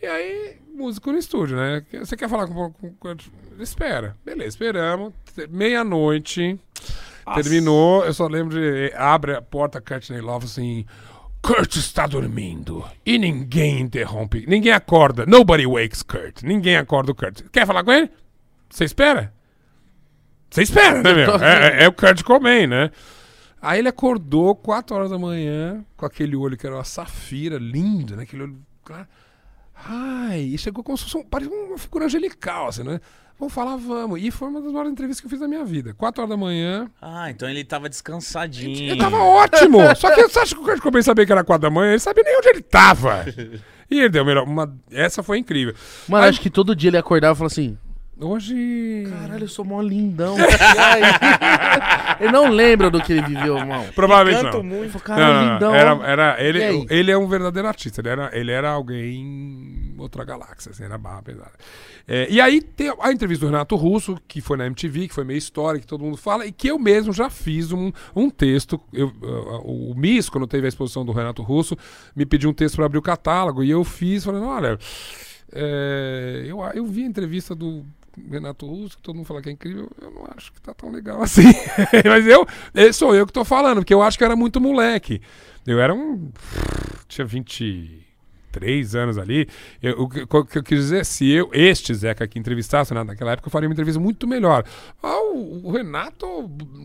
[0.00, 1.84] E aí, músico no estúdio, né?
[1.92, 3.16] Você quer falar com, com, com
[3.58, 4.16] Espera.
[4.24, 5.12] Beleza, esperamos.
[5.50, 6.58] Meia-noite.
[7.34, 8.92] Terminou, eu só lembro de.
[8.94, 10.86] Abre a porta, Courtney Love assim.
[11.46, 12.84] Kurt está dormindo.
[13.04, 14.44] E ninguém interrompe.
[14.48, 15.24] Ninguém acorda.
[15.24, 16.42] Nobody wakes Kurt.
[16.42, 17.42] Ninguém acorda o Kurt.
[17.52, 18.10] Quer falar com ele?
[18.68, 19.32] Você espera?
[20.50, 21.36] Você espera, né, meu?
[21.40, 22.90] É, é- é o Kurt Cobain, né?
[23.62, 28.16] Aí ele acordou 4 horas da manhã com aquele olho que era uma safira, lindo,
[28.16, 28.24] né?
[28.24, 29.06] Aquele olho claro.
[29.88, 33.00] Ai, e chegou como se fosse um, parecia uma figura angelical, assim, né?
[33.38, 34.22] Vamos falar, vamos.
[34.22, 35.92] E foi uma das maiores entrevistas que eu fiz da minha vida.
[35.94, 36.90] 4 horas da manhã.
[37.02, 38.92] Ah, então ele tava descansadinho.
[38.92, 39.78] Ele tava ótimo!
[39.94, 41.90] Só que você acha que o Kurt Cobain sabia que era 4 da manhã?
[41.90, 43.24] Ele sabia nem onde ele tava.
[43.88, 44.42] E ele deu melhor.
[44.42, 44.76] Uma...
[44.90, 45.72] Essa foi incrível.
[46.08, 47.78] Mano, Aí- acho que todo dia ele acordava e falava assim:
[48.18, 49.06] Hoje.
[49.08, 50.34] Caralho, eu sou mó lindão.
[52.18, 53.86] Ele não lembra do que ele viveu, irmão.
[53.94, 54.64] Provavelmente Canto não.
[54.64, 54.82] muito.
[54.84, 55.52] Ele falou, Não, caralho, não, não.
[55.52, 55.74] lindão.
[55.74, 58.00] Era, era, ele, ele é um verdadeiro artista.
[58.00, 61.52] Ele era, ele era alguém outra galáxia, assim, era barra pesada.
[62.06, 65.24] É, e aí tem a entrevista do Renato Russo, que foi na MTV, que foi
[65.24, 68.80] meio história, que todo mundo fala, e que eu mesmo já fiz um, um texto.
[68.92, 71.76] Eu, uh, o MIS, quando teve a exposição do Renato Russo,
[72.14, 74.78] me pediu um texto para abrir o catálogo, e eu fiz, falando, olha,
[75.52, 77.84] é, eu, eu vi a entrevista do
[78.30, 80.90] Renato Russo, que todo mundo fala que é incrível, eu não acho que tá tão
[80.90, 81.52] legal assim.
[82.04, 84.60] Mas eu, eh, sou eu que tô falando, porque eu acho que eu era muito
[84.60, 85.20] moleque.
[85.66, 86.30] Eu era um.
[87.08, 87.26] Tinha
[88.60, 89.48] 23 anos ali.
[89.82, 93.04] Eu- o que o que eu quis dizer, se eu, este Zeca que entrevistasse né,
[93.04, 94.64] naquela época, eu faria uma entrevista muito melhor.
[95.02, 96.26] Ah, o, o Renato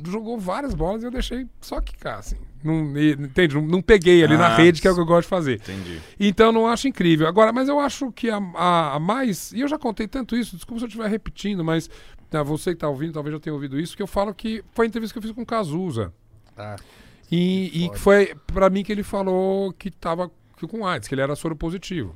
[0.07, 2.35] jogou várias bolas e eu deixei só quicar, assim.
[2.63, 3.55] Não, entende?
[3.55, 5.55] Não, não peguei ali na Ah, rede, que é o que eu gosto de fazer.
[5.55, 5.99] Entendi.
[6.19, 7.27] Então não acho incrível.
[7.27, 9.51] Agora, mas eu acho que a, a- a mais.
[9.51, 11.89] E eu já contei tanto isso, desculpa se eu estiver repetindo, mas
[12.31, 14.85] ah, você que está ouvindo, talvez já tenha ouvido isso, que eu falo que foi
[14.85, 16.13] a entrevista que eu fiz com o Cazuza.
[16.55, 16.75] Ah,
[17.31, 20.29] E, que foi pra mim que ele falou que tava
[20.61, 22.15] que com AIDS, que ele era soro positivo.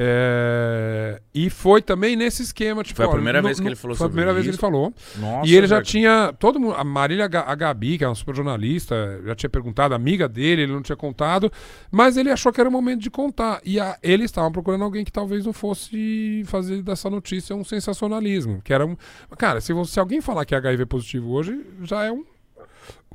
[0.00, 2.84] É, e foi também nesse esquema.
[2.84, 4.44] Tipo, Foi a ó, primeira no- vez que no- ele falou Foi a primeira vez
[4.44, 4.60] que ele isso?
[4.60, 4.92] falou.
[5.16, 6.32] Nossa, e ele já tinha.
[6.38, 6.74] Todo mundo.
[6.74, 10.72] A Marília a Gabi, que é uma super jornalista, já tinha perguntado, amiga dele, ele
[10.72, 11.50] não tinha contado.
[11.90, 13.60] Mas ele achou que era o momento de contar.
[13.64, 18.60] E a, eles estavam procurando alguém que talvez não fosse fazer dessa notícia um sensacionalismo.
[18.62, 18.96] Que era um.
[19.36, 22.24] Cara, se, você, se alguém falar que é HIV positivo hoje, já é um.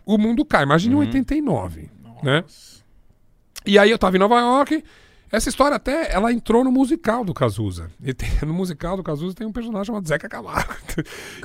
[0.06, 0.64] O mundo cai.
[0.64, 1.04] Imagine em Uhum.
[1.04, 1.90] 89.
[2.22, 2.44] Né?
[3.66, 4.84] E aí eu tava em Nova York.
[5.32, 7.90] Essa história até, ela entrou no musical do Cazuza.
[8.04, 10.74] E tem- no musical do Cazuza tem um personagem chamado Zeca Camargo.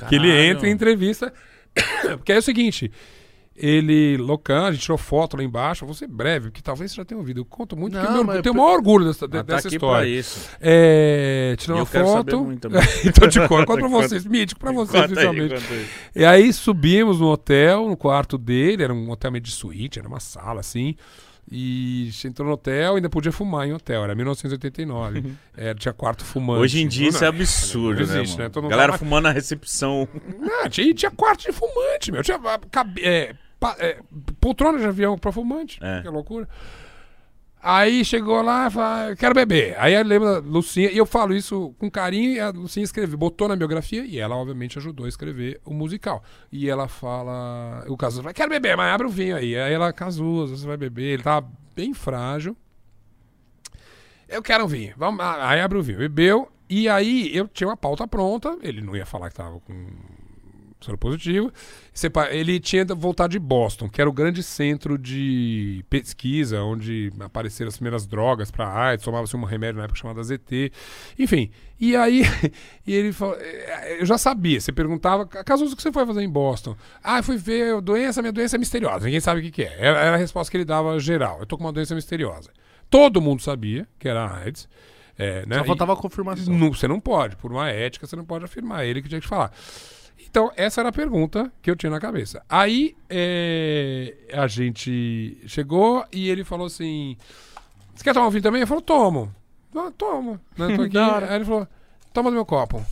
[0.07, 0.51] que ele Caralho.
[0.51, 1.33] entra em entrevista.
[2.17, 2.91] Porque é o seguinte,
[3.55, 5.83] ele, Locan, a gente tirou foto lá embaixo.
[5.83, 7.41] Eu vou ser breve, porque talvez você já tenha ouvido.
[7.41, 9.67] Eu conto muito, Não, porque eu, tenho o maior orgulho dessa, de- Mas tá dessa
[9.67, 10.07] história.
[10.07, 10.49] isso.
[10.61, 12.47] É, tirou uma foto.
[13.05, 15.55] então te conto, conto pra vocês, mítico pra vocês, principalmente.
[16.15, 20.07] E aí subimos no hotel, no quarto dele, era um hotel meio de suíte, era
[20.07, 20.95] uma sala assim.
[21.51, 25.33] E entrou no hotel e ainda podia fumar em hotel, era 1989.
[25.57, 26.61] É, tinha quarto fumante.
[26.61, 28.43] Hoje em dia isso é Não, absurdo, não né, existe, mano?
[28.43, 28.49] né?
[28.49, 30.07] Todo mundo Galera fumando na recepção.
[30.39, 32.21] Não, tinha, tinha quarto de fumante, meu.
[32.23, 32.59] Tinha, ah,
[33.01, 33.97] é, pa- é,
[34.39, 35.79] poltrona de avião pra fumante.
[35.81, 36.01] É.
[36.01, 36.47] Que loucura.
[37.61, 39.75] Aí chegou lá e falou, quero beber.
[39.77, 43.17] Aí eu lembro da Lucinha, e eu falo isso com carinho, e a Lucinha escreveu,
[43.17, 46.23] botou na biografia, e ela, obviamente, ajudou a escrever o musical.
[46.51, 49.57] E ela fala, o Cazuza fala, quero beber, mas abre o vinho aí.
[49.57, 52.55] Aí ela, Cazuza, você vai beber, ele tava bem frágil.
[54.29, 54.93] Eu quero um vinho.
[54.95, 55.97] Vamos, ah, aí abre o vinho.
[55.97, 56.51] Bebeu.
[56.69, 58.55] E aí eu tinha uma pauta pronta.
[58.61, 59.87] Ele não ia falar que tava com
[60.79, 61.51] soro positivo.
[62.31, 67.75] Ele tinha voltado de Boston, que era o grande centro de pesquisa, onde apareceram as
[67.75, 70.71] primeiras drogas para AIDS, tomava-se um remédio na época chamado ZT.
[71.17, 72.23] Enfim, e aí
[72.87, 76.21] e ele falou, eh, eu já sabia, você perguntava, Casuso, o que você foi fazer
[76.21, 76.75] em Boston?
[77.03, 79.63] Ah, eu fui ver a doença, minha doença é misteriosa, ninguém sabe o que, que
[79.63, 79.75] é.
[79.77, 82.51] Era, era a resposta que ele dava geral, eu tô com uma doença misteriosa.
[82.89, 84.67] Todo mundo sabia que era AIDS.
[85.17, 85.57] É, né?
[85.57, 86.53] Só faltava a confirmação.
[86.53, 88.85] não, você não pode, por uma ética, você não pode afirmar.
[88.85, 89.51] Ele que tinha que falar.
[90.29, 92.43] Então, essa era a pergunta que eu tinha na cabeça.
[92.47, 97.17] Aí, é, a gente chegou e ele falou assim:
[97.95, 98.61] Você quer tomar um vinho também?
[98.61, 99.33] Eu falei: Tomo.
[99.75, 100.39] Ah, tomo.
[100.57, 100.97] Né, tô aqui.
[100.97, 101.67] Aí ele falou:
[102.13, 102.85] Toma do meu copo.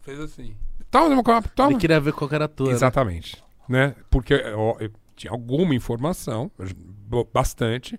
[0.00, 0.54] Fez assim:
[0.90, 1.70] Toma do meu copo, toma.
[1.70, 2.68] Ele queria ver qual era a tua.
[2.68, 2.72] né?
[2.72, 3.42] Exatamente.
[3.68, 3.94] Né?
[4.10, 6.50] Porque ó, eu tinha alguma informação,
[7.32, 7.98] bastante.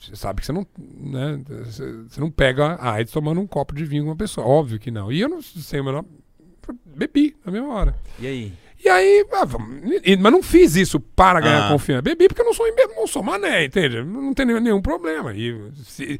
[0.00, 1.42] Você sabe que você não, né,
[2.08, 4.46] você não pega a AIDS tomando um copo de vinho com uma pessoa.
[4.46, 5.12] Óbvio que não.
[5.12, 6.04] E eu não sei, mas eu
[6.84, 7.94] bebi na mesma hora.
[8.18, 8.52] E aí?
[8.84, 9.46] E aí, ah,
[10.20, 11.72] mas não fiz isso para ganhar Ah.
[11.72, 12.02] confiança.
[12.02, 14.02] Bebi porque eu não sou, não sou mané, entende?
[14.04, 15.32] Não tem nenhum, problema.
[15.34, 16.18] E se-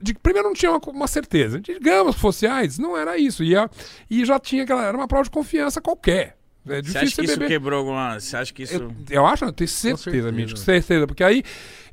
[0.00, 1.60] de- primeiro não tinha uma, uma certeza.
[1.60, 3.42] Digamos que fosse AIDS, não era isso.
[3.42, 3.68] E, a-
[4.08, 4.84] e já tinha aquela.
[4.84, 6.36] Era uma prova de confiança qualquer.
[6.66, 7.48] É Você difícil acha que você isso beber.
[7.48, 8.18] quebrou alguma.
[8.18, 8.74] Você acha que isso.
[8.74, 10.32] Eu, eu acho, não, eu tenho certeza, certeza.
[10.32, 11.06] Mítico, certeza.
[11.06, 11.42] Porque aí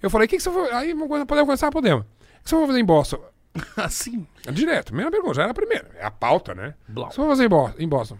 [0.01, 0.71] eu falei, o que, que você foi.
[0.71, 1.69] Aí uma coisa, podemos conversar?
[1.71, 2.03] Podemos.
[2.05, 3.19] O que você vai fazer em Boston?
[3.77, 4.27] Assim.
[4.51, 5.89] Direto, mesma pergunta, já era a primeira.
[5.95, 6.75] É a pauta, né?
[6.87, 7.11] Blau.
[7.11, 7.75] Você vai fazer em Boston?
[7.79, 8.17] Em Boston?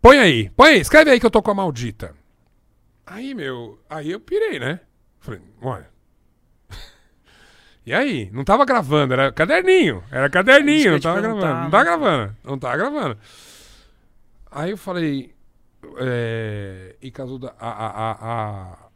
[0.00, 2.14] Põe aí, põe aí, escreve aí que eu tô com a maldita.
[3.06, 4.80] Aí, meu, aí eu pirei, né?
[5.18, 5.88] Falei, olha.
[7.88, 8.30] E aí?
[8.32, 10.04] Não tava gravando, era caderninho.
[10.10, 11.46] Era caderninho, não tava gravando.
[11.46, 11.70] Não né?
[11.70, 12.36] tava gravando.
[12.44, 13.18] Não tava gravando.
[14.50, 15.34] Aí eu falei.
[15.96, 17.54] É, e caso da.
[17.58, 18.87] A, a, a, a,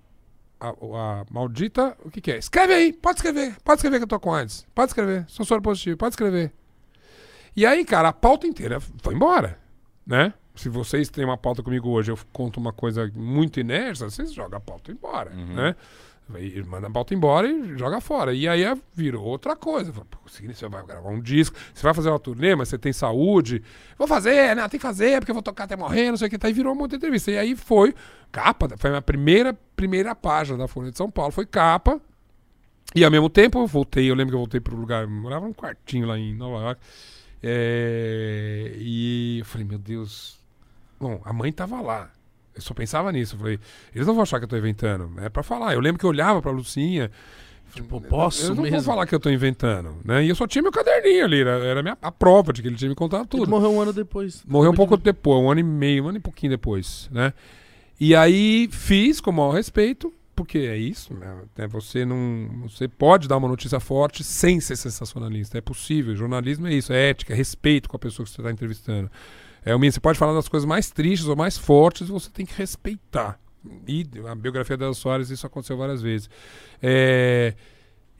[0.62, 1.96] a, a maldita.
[2.04, 2.38] O que, que é?
[2.38, 3.56] Escreve aí, pode escrever.
[3.64, 4.66] Pode escrever que eu tô com AIDS.
[4.74, 5.24] Pode escrever.
[5.28, 6.52] Sou soro positivo, pode escrever.
[7.56, 9.58] E aí, cara, a pauta inteira foi embora.
[10.06, 10.32] Né?
[10.54, 14.58] Se vocês têm uma pauta comigo hoje, eu conto uma coisa muito inércia, vocês jogam
[14.58, 15.30] a pauta embora.
[15.30, 15.74] Né?
[16.34, 18.32] Aí manda a pauta embora e joga fora.
[18.32, 19.92] E aí é- virou outra coisa.
[19.92, 22.78] Fala, "Pô, seguinte, Você vai gravar um disco, você vai fazer uma turnê, mas você
[22.78, 23.62] tem saúde.
[23.98, 24.62] Vou fazer, né?
[24.68, 26.38] Tem que fazer, porque eu vou tocar até morrer, não sei o que.
[26.38, 27.30] Tá, e virou uma outra entrevista.
[27.30, 27.94] E aí foi
[28.30, 31.32] capa, foi a minha primeira, primeira página da Folha de São Paulo.
[31.32, 32.00] Foi capa.
[32.94, 35.46] E ao mesmo tempo eu voltei, eu lembro que eu voltei pro lugar, eu morava
[35.46, 36.80] num quartinho lá em Nova York.
[37.42, 40.38] É, e eu falei, meu Deus.
[41.00, 42.10] Bom, a mãe tava lá.
[42.54, 43.34] Eu só pensava nisso.
[43.34, 43.58] Eu falei,
[43.94, 45.10] eles não vão achar que eu tô inventando.
[45.20, 45.74] É pra falar.
[45.74, 47.10] Eu lembro que eu olhava pra Lucinha.
[47.74, 48.76] Tipo, posso Eu não mesmo.
[48.78, 50.22] vou falar que eu tô inventando, né?
[50.22, 51.40] E eu só tinha meu caderninho ali.
[51.40, 53.48] Era, era a, minha, a prova de que ele tinha me contado Ele tudo.
[53.48, 54.44] morreu um ano depois.
[54.46, 57.32] Morreu um pouco depois, um ano e meio, um ano e pouquinho depois, né?
[57.98, 61.34] E aí fiz com o maior respeito, porque é isso, né?
[61.56, 62.46] É, Você não.
[62.64, 65.56] Você pode dar uma notícia forte sem ser sensacionalista.
[65.56, 66.14] É possível.
[66.14, 69.10] Jornalismo é isso, é ética, é respeito com a pessoa que você está entrevistando.
[69.64, 69.76] É.
[69.76, 73.38] Você pode falar das coisas mais tristes ou mais fortes, você tem que respeitar.
[73.86, 76.28] E a biografia da Soares, isso aconteceu várias vezes.
[76.82, 77.54] É,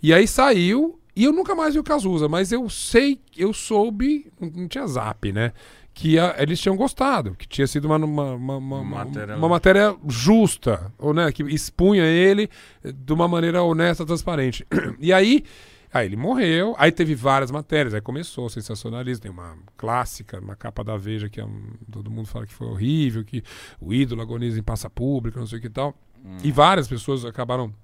[0.03, 4.31] e aí saiu, e eu nunca mais vi o Cazuza, mas eu sei, eu soube,
[4.41, 5.53] não, tinha zap, né?
[5.95, 9.97] Que a- eles tinham gostado, que tinha sido uma, uma, uma, uma, Matéria- uma matéria
[10.09, 12.49] justa, ou, né, que expunha ele
[12.85, 14.65] de uma maneira honesta, transparente.
[15.01, 15.45] E aí,
[15.93, 20.57] aí ele morreu, aí teve várias matérias, aí começou o sensacionalismo, tem uma clássica, uma
[20.57, 23.43] capa da Veja que é um- todo mundo fala que foi horrível, que
[23.81, 25.95] o ídolo agoniza em praça pública, não sei o que e tal.
[26.43, 27.75] E várias pessoas acabaram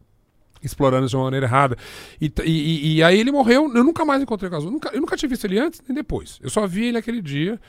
[0.63, 1.77] explorando isso de uma maneira errada.
[2.21, 4.71] E, e- e- e aí ele morreu, eu nunca mais encontrei o Cazuza.
[4.71, 6.39] Nunca, eu nunca tinha visto ele antes nem depois.
[6.43, 7.61] Eu só vi ele aquele dia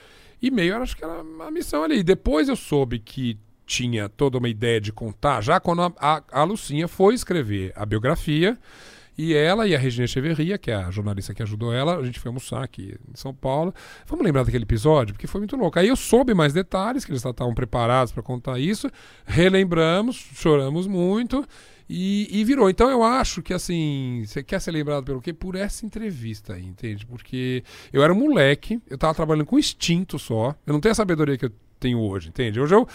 [0.41, 2.01] e meio, acho que era a missão ali.
[2.03, 6.43] Depois eu soube que tinha toda uma ideia de contar, já quando a, a, a
[6.43, 8.57] Lucinha foi escrever a biografia,
[9.21, 12.21] e ela e a Regina Echeverria, que é a jornalista que ajudou ela, a gente
[12.21, 13.75] foi almoçar aqui em São Paulo.
[14.07, 15.77] Vamos lembrar daquele episódio, porque foi muito louco.
[15.77, 18.89] Aí eu soube mais detalhes, que eles estavam preparados para contar isso.
[19.25, 21.45] Relembramos, choramos muito.
[21.89, 22.69] E, e virou.
[22.69, 25.33] Então eu acho que assim, você quer ser lembrado pelo quê?
[25.33, 27.05] Por essa entrevista aí, entende?
[27.05, 30.55] Porque eu era um moleque, eu tava trabalhando com instinto só.
[30.65, 32.59] Eu não tenho a sabedoria que eu tenho hoje, entende?
[32.59, 32.87] Hoje eu.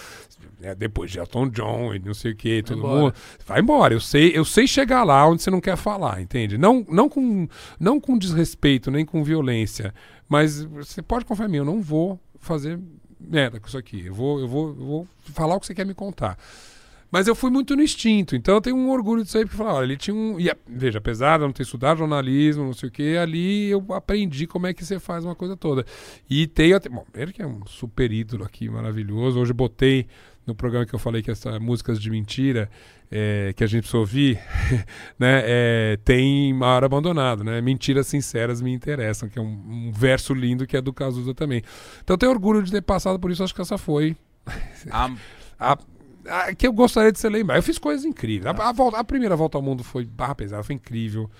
[0.62, 3.00] é, depois de Elton John e não sei o que, todo embora.
[3.00, 3.14] mundo.
[3.46, 3.94] Vai embora.
[3.94, 6.56] Eu sei, eu sei chegar lá onde você não quer falar, entende?
[6.58, 7.48] Não, não, com,
[7.78, 9.94] não com desrespeito, nem com violência.
[10.28, 12.78] Mas você pode confiar em mim, eu não vou fazer
[13.20, 14.06] merda com isso aqui.
[14.06, 16.38] Eu vou, eu vou, eu vou falar o que você quer me contar.
[17.14, 19.74] Mas eu fui muito no instinto, então eu tenho um orgulho disso aí, porque falar,
[19.74, 20.40] olha, ele tinha um.
[20.40, 23.86] E, veja, apesar de eu não ter estudado jornalismo, não sei o que, ali eu
[23.90, 25.86] aprendi como é que você faz uma coisa toda.
[26.28, 26.88] E tem até.
[26.88, 29.38] Bom, ele que é um super ídolo aqui, maravilhoso.
[29.38, 30.08] Hoje botei
[30.44, 32.68] no programa que eu falei que essas músicas de mentira
[33.08, 34.40] é, que a gente precisa ouvir,
[35.16, 37.60] né, é, tem Mar Abandonado, né?
[37.60, 41.62] Mentiras sinceras me interessam, que é um, um verso lindo que é do Cazuza também.
[42.02, 44.16] Então eu tenho orgulho de ter passado por isso, acho que essa foi.
[44.90, 45.12] A,
[45.60, 45.78] a,
[46.28, 47.58] a- que eu gostaria de ser lembrado.
[47.58, 48.46] Eu fiz coisas incríveis.
[48.46, 51.30] A, a volta- a primeira volta ao mundo foi barra pesada, foi incrível.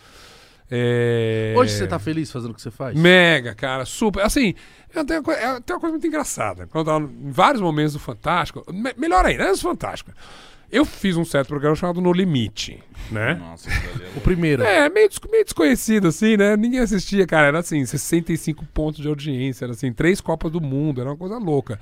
[0.70, 1.55] É...
[1.56, 2.97] Hoje você tá feliz fazendo o que você faz?
[2.98, 4.23] Mega, cara, super.
[4.24, 4.55] Assim,
[4.94, 6.66] eu tenho, uma coi- é, tem uma coisa muito engraçada.
[6.66, 10.11] Quando eu tava em vários momentos do Fantástico, me- melhor ainda, antes do Fantástico,
[10.73, 13.35] eu fiz um certo programa chamado No Limite, né?
[13.35, 13.73] Nossa, é
[14.16, 14.62] O primeiro.
[14.65, 16.56] É, meio, meio desconhecido, assim, né?
[16.56, 17.47] Ninguém assistia, cara.
[17.48, 21.36] Era assim, 65 pontos de audiência, era assim, três Copas do Mundo, era uma coisa
[21.39, 21.78] louca.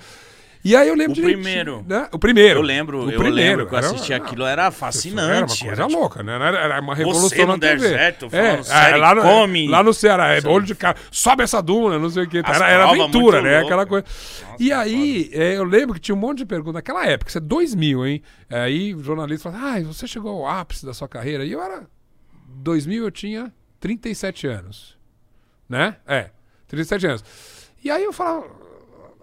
[0.65, 1.85] E aí eu lembro O direitinho, primeiro.
[1.89, 2.09] né?
[2.13, 2.61] O primeiro.
[2.61, 3.35] Eu lembro, o eu primeiro.
[3.35, 5.41] lembro que eu Era- assisti era- aquilo, era Era fascinante.
[5.41, 6.35] uma coisa era, tipo, louca, né?
[6.35, 7.75] Era, era uma revolução Você no na TV.
[7.81, 9.67] deserto, é, falando sério, lá, no, come.
[9.69, 12.39] lá no Ceará, é, olho de cara, sobe essa duna, não sei o que.
[12.39, 13.51] Era, era aventura, né?
[13.61, 13.65] loucas.
[13.67, 14.07] Aquela coisa.
[14.07, 17.39] Nossa, e aí, é, eu lembro que tinha um monte de perguntas naquela época, isso
[17.39, 18.23] é 2000, hein?
[18.49, 21.45] Aí o jornalista falava, ah, você chegou ao ápice da sua carreira.
[21.45, 21.89] E eu era.
[22.47, 24.97] 2000 eu tinha 37 anos.
[25.69, 25.97] Né?
[26.07, 26.31] É,
[26.69, 27.25] 37 anos.
[27.83, 28.45] E aí eu falava,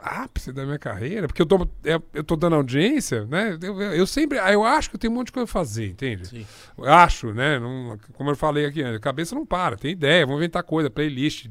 [0.01, 3.57] ápice da minha carreira, porque eu tô, é, eu tô dando audiência, né?
[3.61, 4.37] Eu, eu, sempre.
[4.39, 6.27] ah, Eu acho que eu tenho um monte de coisa a fazer, entende?
[6.27, 6.45] Sim.
[6.77, 7.59] Eu acho, né?
[7.59, 11.47] Não- como eu falei aqui, a cabeça não para, tem ideia, vamos inventar coisa, playlist,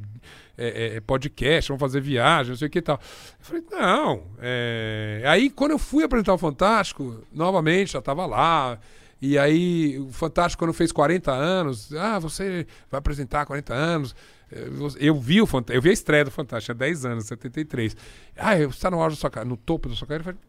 [0.56, 2.96] é, é, podcast, vamos fazer viagem, não sei o que e tal.
[2.98, 4.22] Eu falei, não.
[4.40, 8.78] é, Aí quando eu fui apresentar o Fantástico, novamente, já tava lá.
[9.20, 14.14] E aí, o Fantástico, quando fez 40 anos, ah, você vai apresentar 40 anos.
[14.50, 17.96] Eh, você- Eu vi o eu vi a estreia do Fantástico, tinha 10 anos, 73.
[18.36, 20.22] Ah, você está no auge da sua carreira, no topo da sua carreira.
[20.22, 20.40] Eu falei,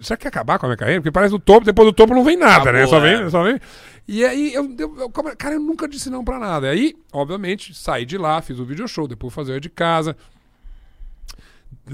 [0.00, 1.00] já quer acabar com a minha carreira?
[1.00, 2.82] Porque parece no topo, depois do topo não vem nada, né?
[2.84, 3.30] Acabou, Só vem, é.
[3.30, 3.60] só vem.
[4.08, 6.70] E aí, eu, eu- eu- cara, eu nunca disse não pra nada.
[6.70, 10.16] Aí, obviamente, saí de lá, fiz o video show, depois fazer o de casa.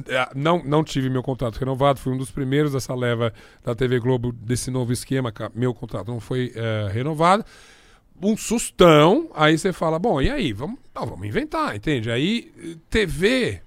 [0.06, 3.32] É, Não, não tive meu contrato renovado, fui um dos primeiros dessa leva
[3.64, 5.32] da TV Globo desse novo esquema.
[5.54, 7.44] Meu contrato não foi é, renovado.
[8.22, 10.52] Um sustão, aí você fala: bom, e aí?
[10.52, 12.10] Vamos, não, vamos inventar, entende?
[12.10, 12.52] Aí,
[12.88, 13.60] TV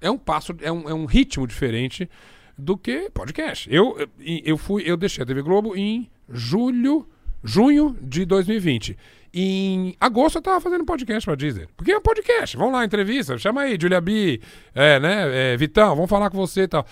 [0.00, 2.08] é um passo, é um, é um ritmo diferente
[2.56, 3.72] do que podcast.
[3.72, 7.06] Eu, eu, fui, eu deixei a TV Globo em julho,
[7.42, 8.96] junho de 2020.
[9.34, 11.66] Em agosto eu tava fazendo podcast pra Disney.
[11.76, 12.56] Porque é um podcast.
[12.56, 13.38] Vamos lá, entrevista.
[13.38, 14.40] Chama aí, Julia B,
[14.74, 15.52] é, né?
[15.52, 16.86] é, Vitão, vamos falar com você e tal.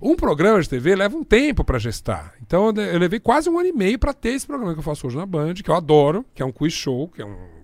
[0.00, 2.34] Um programa de TV leva um tempo pra gestar.
[2.42, 5.06] Então eu levei quase um ano e meio pra ter esse programa que eu faço
[5.06, 7.60] hoje na Band, que eu adoro, que é um quiz show, que é um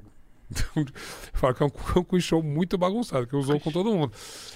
[0.77, 0.87] eu
[1.33, 4.13] falo que é um, um quiz show muito bagunçado, que eu usou com todo mundo.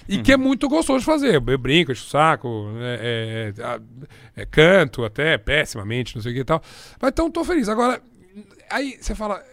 [0.07, 1.35] E que é muito gostoso de fazer.
[1.35, 6.35] Eu brinco, encho o saco, é, é, é, é, canto até pessimamente, não sei o
[6.35, 6.61] que e tal.
[6.99, 7.67] Mas então tô feliz.
[7.67, 8.01] Agora,
[8.69, 9.43] aí você fala.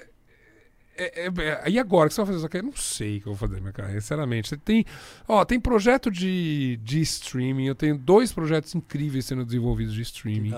[0.98, 2.40] É, é, é, e agora o que você vai fazer?
[2.40, 4.48] Só que eu não sei o que eu vou fazer na minha carreira, sinceramente.
[4.48, 4.84] Você tem,
[5.26, 7.66] ó, tem projeto de, de streaming.
[7.66, 10.52] Eu tenho dois projetos incríveis sendo desenvolvidos de streaming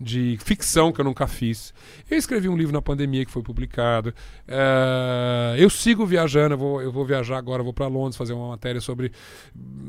[0.00, 1.72] de ficção que eu nunca fiz.
[2.10, 4.14] Eu escrevi um livro na pandemia que foi publicado.
[4.48, 8.48] Eh, eu sigo viajando, eu vou, eu vou viajar agora, vou para Londres fazer uma
[8.48, 9.12] matéria sobre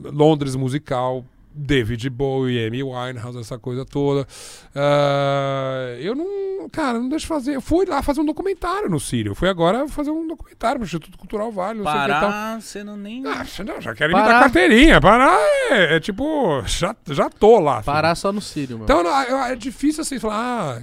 [0.04, 1.26] Londres musical.
[1.58, 4.28] David Bowie, Amy Winehouse, essa coisa toda.
[4.74, 7.56] Eh, eu não, cara, não deixo de fazer.
[7.56, 9.32] Eu fui lá fazer um documentário no Sírio.
[9.32, 11.94] Eu fui agora fazer um documentário pro Instituto Cultural Vale, não e.
[11.94, 13.26] Parar, você não nem.
[13.26, 15.00] Ah, não, já quero me dar carteirinha.
[15.00, 15.40] Parar
[15.72, 17.76] é, é tipo, já, já tô lá.
[17.82, 17.86] filho.
[17.86, 18.84] Parar só no Sírio, mano.
[18.84, 20.78] Então não, é difícil assim falar.
[20.78, 20.82] Ah,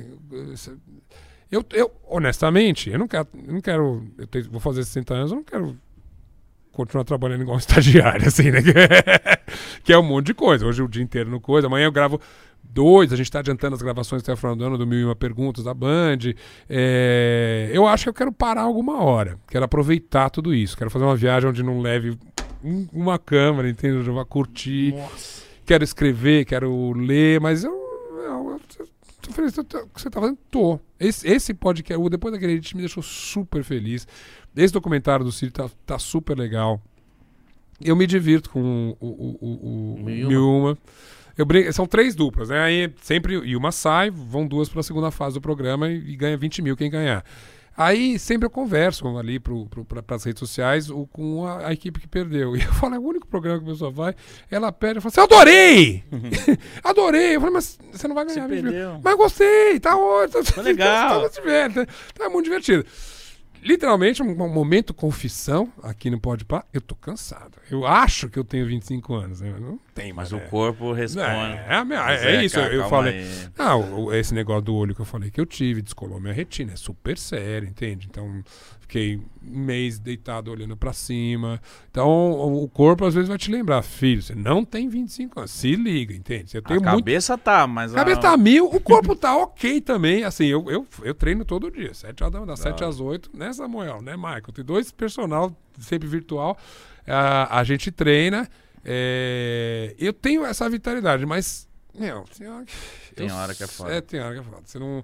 [1.50, 3.28] eu, eu honestamente, eu não quero.
[3.46, 4.06] Eu não quero.
[4.16, 5.78] Eu tenho- vou fazer 60 anos, eu não quero
[6.72, 8.60] continuar trabalhando igual um estagiário, assim, né?
[9.84, 10.66] que é um monte de coisa.
[10.66, 11.66] Hoje o dia inteiro no coisa.
[11.66, 12.20] Amanhã eu gravo
[12.62, 13.12] dois.
[13.12, 15.14] A gente tá adiantando as gravações até o final do ano do Mil e Uma
[15.16, 16.18] Perguntas da Band.
[16.68, 19.38] É, eu acho que eu quero parar alguma hora.
[19.48, 20.76] Quero aproveitar tudo isso.
[20.76, 22.16] Quero fazer uma viagem onde não leve
[22.64, 24.06] um- uma câmera, entende?
[24.06, 25.42] Eu vou curtir Nossa.
[25.66, 27.72] quero escrever, quero ler, mas eu.
[27.72, 28.86] eu, eu
[29.22, 30.38] tô feliz você tá fazendo?
[30.50, 30.78] Tô.
[30.98, 34.06] Esse, esse podcast, o depois daquele edit, me deixou super feliz.
[34.54, 36.82] Esse documentário do Ciro tá, tá super legal.
[37.80, 40.28] Eu me divirto com o, o, o, o Mil Uma.
[40.28, 40.78] Mil Uma.
[41.36, 42.60] Eu brinco, são três duplas, né?
[42.60, 46.16] Aí sempre e uma sai, vão duas para a segunda fase do programa e, e
[46.16, 47.24] ganha 20 mil quem ganhar.
[47.76, 52.06] Aí sempre eu converso ali para as redes sociais o, com a, a equipe que
[52.06, 52.56] perdeu.
[52.56, 54.14] E eu falo, é o único programa que a pessoa vai,
[54.50, 56.04] ela perde, eu falo assim, eu adorei!
[56.84, 57.36] adorei!
[57.36, 58.72] Eu falei, mas você não vai Você ganhar 20 mil.
[58.72, 59.00] perdeu.
[59.02, 60.44] Mas gostei, tá ótimo.
[60.44, 61.30] Tá legal.
[61.30, 61.40] tá,
[61.70, 62.84] tá, tá muito divertido.
[63.62, 67.52] Literalmente, um, momento confissão aqui no Pode Pá, eu tô cansado.
[67.70, 69.54] Eu acho que eu tenho 25 anos, né?
[69.58, 71.26] Não tem, Mas mas o corpo responde.
[71.28, 73.14] É, é, Mas é isso, eu calma falei.
[73.22, 73.48] aí.
[73.58, 76.72] Não, o- esse negócio do olho que eu falei que eu tive, descolou minha retina,
[76.72, 78.06] é super sério, entende?
[78.10, 78.42] Então,
[78.92, 81.58] fiquei um mês deitado olhando pra cima.
[81.90, 85.74] Então, o corpo às vezes vai te lembrar, filho, você não tem 25 anos, se
[85.74, 86.50] liga, entende?
[86.50, 88.22] Você A tem muito cabeça tá, mas a cabeça a...
[88.22, 90.24] tá mil, o corpo tá ok também.
[90.24, 93.00] Assim, eu, eu, eu treino todo dia, 7 horas da manhã, das 7 Da às
[93.00, 94.02] 8, né, Samuel?
[94.02, 94.52] Né, Michael?
[94.54, 96.58] Tem dois personal, sempre virtual.
[97.06, 98.46] Ah, a gente treina.
[98.84, 101.66] é, eu tenho essa vitalidade, mas.
[101.98, 102.72] Meu, tem hora que,
[103.14, 103.92] Tem eu- hora que é foda.
[103.94, 104.62] É, tem hora que é foda.
[104.64, 105.02] Você não.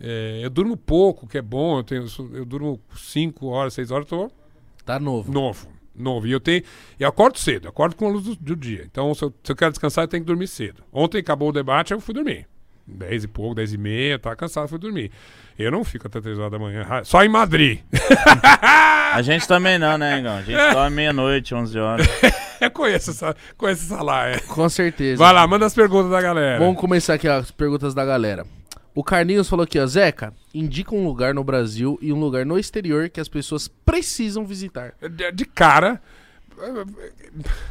[0.00, 1.78] É, eu durmo pouco, que é bom.
[1.78, 4.30] Eu, tenho, eu durmo 5 horas, 6 horas, eu tô
[4.84, 5.32] Tá novo.
[5.32, 6.26] Novo, novo.
[6.28, 6.62] E eu tenho.
[6.98, 8.84] Eu acordo cedo, eu acordo com a luz do, do dia.
[8.90, 10.82] Então, se eu, se eu quero descansar, eu tenho que dormir cedo.
[10.92, 12.46] Ontem acabou o debate, eu fui dormir.
[12.86, 15.10] 10 e pouco, 10 e meia, tava cansado, fui dormir.
[15.58, 16.86] Eu não fico até 3 horas da manhã.
[17.02, 17.80] Só em Madrid.
[19.12, 20.36] A gente também não, né, Igão?
[20.36, 22.06] A gente dorme meia-noite, 11 horas.
[22.60, 24.28] eu conheço essa, conheço essa lá.
[24.28, 24.38] É.
[24.40, 25.18] Com certeza.
[25.18, 26.58] Vai lá, manda as perguntas da galera.
[26.58, 28.46] Vamos começar aqui as perguntas da galera.
[28.96, 29.86] O Carlinhos falou aqui, ó.
[29.86, 34.46] Zeca, indica um lugar no Brasil e um lugar no exterior que as pessoas precisam
[34.46, 34.94] visitar.
[35.10, 36.00] De, de cara.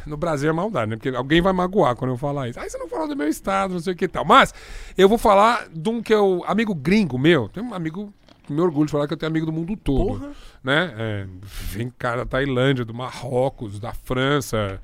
[0.06, 0.96] No Brasil é maldade, né?
[0.96, 2.60] Porque alguém vai magoar quando eu falar isso.
[2.60, 4.24] Aí você não falou do meu estado, não sei o que e tal.
[4.24, 4.54] Mas
[4.96, 7.48] eu vou falar de um que é o amigo gringo meu.
[7.48, 8.14] Tem um amigo.
[8.48, 10.20] Me orgulho de falar que eu tenho amigo do mundo todo.
[10.20, 10.30] Porra.
[10.62, 10.94] Né?
[10.96, 14.80] É, vem cara da Tailândia, do Marrocos, da França,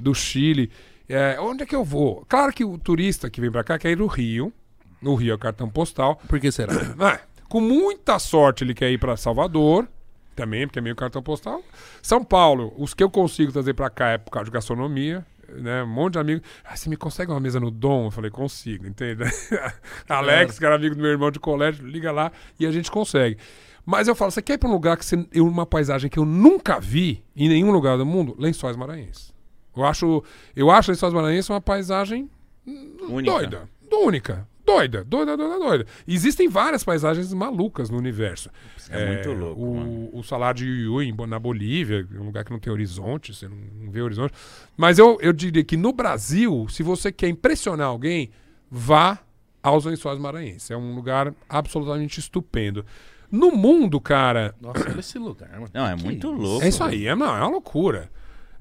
[0.00, 0.70] do Chile.
[1.06, 2.24] É, onde é que eu vou?
[2.26, 4.50] Claro que o turista que vem pra cá quer ir no Rio.
[5.02, 6.20] No Rio é o cartão postal.
[6.28, 6.72] Por que será?
[7.00, 9.86] Ah, com muita sorte ele quer ir pra Salvador,
[10.34, 11.62] também, porque é meio cartão postal.
[12.00, 15.26] São Paulo, os que eu consigo trazer pra cá é por causa de gastronomia.
[15.48, 16.42] Né, um monte de amigos.
[16.64, 18.06] Ah, você me consegue uma mesa no Dom?
[18.06, 19.22] Eu falei, consigo, entende?
[20.08, 23.36] Alex, que era amigo do meu irmão de colégio, liga lá e a gente consegue.
[23.84, 26.24] Mas eu falo, você quer ir pra um lugar que você, uma paisagem que eu
[26.24, 28.34] nunca vi em nenhum lugar do mundo?
[28.38, 29.34] Lençóis Maranhenses.
[29.76, 30.24] Eu acho,
[30.56, 32.30] eu acho Lençóis Maranhenses uma paisagem
[32.66, 33.30] Única.
[33.30, 35.86] doida, única, doida, doida, doida, doida.
[36.06, 38.50] Existem várias paisagens malucas no universo.
[38.90, 40.10] É muito louco, o, mano.
[40.12, 43.90] o salário de Bo- na Bolívia, um lugar que não tem horizonte, você não, não
[43.90, 44.34] vê horizonte.
[44.76, 48.30] Mas eu, eu diria que no Brasil, se você quer impressionar alguém,
[48.70, 49.18] vá
[49.62, 50.70] aos Lençóis Maranhenses.
[50.70, 52.84] É um lugar absolutamente estupendo.
[53.30, 55.70] No mundo, cara, Nossa, olha esse lugar, mano.
[55.72, 56.36] Não, é Que muito isso?
[56.42, 56.64] louco.
[56.64, 58.10] é isso aí, é, não, é uma loucura.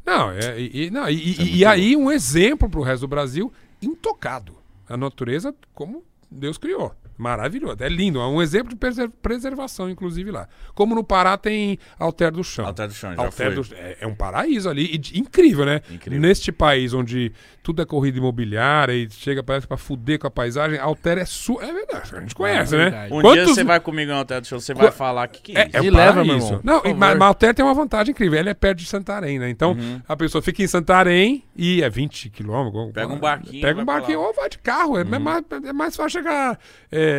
[0.05, 3.51] Não, é, e, não, e, é e aí um exemplo pro resto do Brasil
[3.81, 4.55] intocado.
[4.91, 6.93] A natureza como Deus criou.
[7.21, 7.77] Maravilhoso.
[7.81, 8.19] É lindo.
[8.19, 10.47] É um exemplo de preser- preservação, inclusive, lá.
[10.73, 12.65] Como no Pará tem Alter do Chão.
[12.65, 14.89] Alter do Chão, já Alter do- é, é um paraíso ali.
[14.93, 15.81] E de- incrível, né?
[15.91, 16.19] Incrível.
[16.19, 17.31] Neste país onde
[17.61, 21.59] tudo é corrida imobiliária e chega, parece, pra fuder com a paisagem, Alter é su...
[21.61, 22.83] É verdade, a gente conhece, né?
[22.85, 23.13] verdade.
[23.13, 25.57] Um Quantos- dia você vai comigo em Alter do Show, você vai falar que que
[25.57, 25.77] é é, isso?
[25.77, 28.39] é um leva, meu irmão, Não, e- mas, mas Alter tem uma vantagem incrível.
[28.39, 29.47] Ele é perto de Santarém, né?
[29.49, 30.01] Então, Uhum.
[30.07, 32.91] a pessoa fica em Santarém e é 20 quilômetros.
[32.93, 34.97] Pega um barquinho, Pega um barquinho ou vai de carro.
[34.97, 36.57] É, mais, é mais fácil chegar
[36.91, 37.10] é,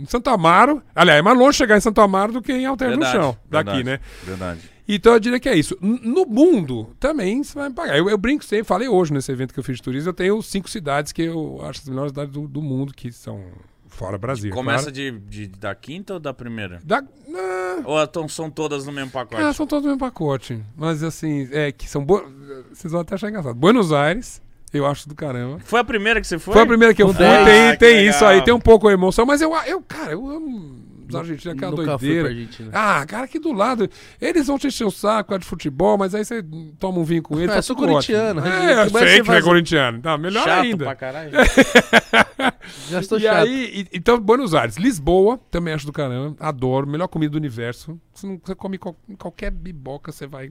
[0.00, 0.82] em Santo Amaro.
[0.94, 3.36] Aliás, é mais longe chegar em Santo Amaro do que em Alter do Chão.
[3.48, 4.00] Daqui, verdade, né?
[4.24, 4.60] Verdade.
[4.90, 5.76] Então eu diria que é isso.
[5.82, 7.96] N- No mundo, também você vai me pagar.
[7.98, 10.40] Eu, eu brinco sempre, falei hoje nesse evento que eu fiz de turismo, eu tenho
[10.42, 13.42] cinco cidades que eu acho as melhores cidades do, do mundo, que são
[13.86, 14.50] fora Brasil.
[14.52, 14.92] Começa claro.
[14.94, 16.80] de, de- da quinta ou da primeira?
[16.84, 17.02] Da,
[17.34, 19.42] ah, Ou então são todas no mesmo pacote?
[19.42, 20.58] ah, são todos no mesmo pacote.
[20.76, 22.02] Mas assim, é que são.
[22.04, 22.22] Bo...
[22.72, 23.54] Vocês vão até achar engraçado.
[23.54, 24.40] Buenos Aires,
[24.74, 25.58] eu acho do caramba.
[25.64, 26.54] Foi a primeira que você foi?
[26.54, 27.44] Foi, a primeira que eu fui, dez.
[27.46, 30.28] tem, Ah, tem isso aí, tem um pouco de emoção, mas eu, eu cara, eu
[30.28, 32.28] amo os argentinos, aquela Nunca fui pra doideira.
[32.28, 32.70] Argentina.
[32.74, 33.88] Ah, cara, aqui do lado.
[34.20, 36.44] Eles vão te encher o saco causa de futebol, mas aí você
[36.78, 37.48] toma um vinho com eles.
[37.48, 38.72] Ah, tá eu sou corintiano, né?
[38.74, 40.00] É, eu sei que é corintiano.
[40.02, 40.84] Tá, melhor Chato ainda.
[40.84, 41.30] pra caralho.
[42.90, 43.36] Já estou E chato.
[43.46, 44.76] aí, e- então, Buenos Aires.
[44.76, 46.36] Lisboa, também acho do caramba.
[46.38, 46.86] Adoro.
[46.86, 47.98] Melhor comida do universo.
[48.12, 50.50] Você, não, você come qual- qualquer biboca, você vai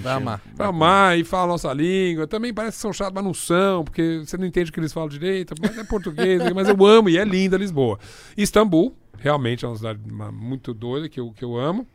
[0.00, 0.42] Vai amar.
[0.54, 2.26] Vai amar e fala a nossa língua.
[2.26, 4.92] Também parece que são chatos, mas não são, porque você não entende o que eles
[4.92, 7.98] falam direito, mas é português, mas eu amo e é linda Lisboa.
[8.36, 10.00] Istambul, realmente é uma cidade
[10.32, 11.86] muito doida que eu, que eu amo.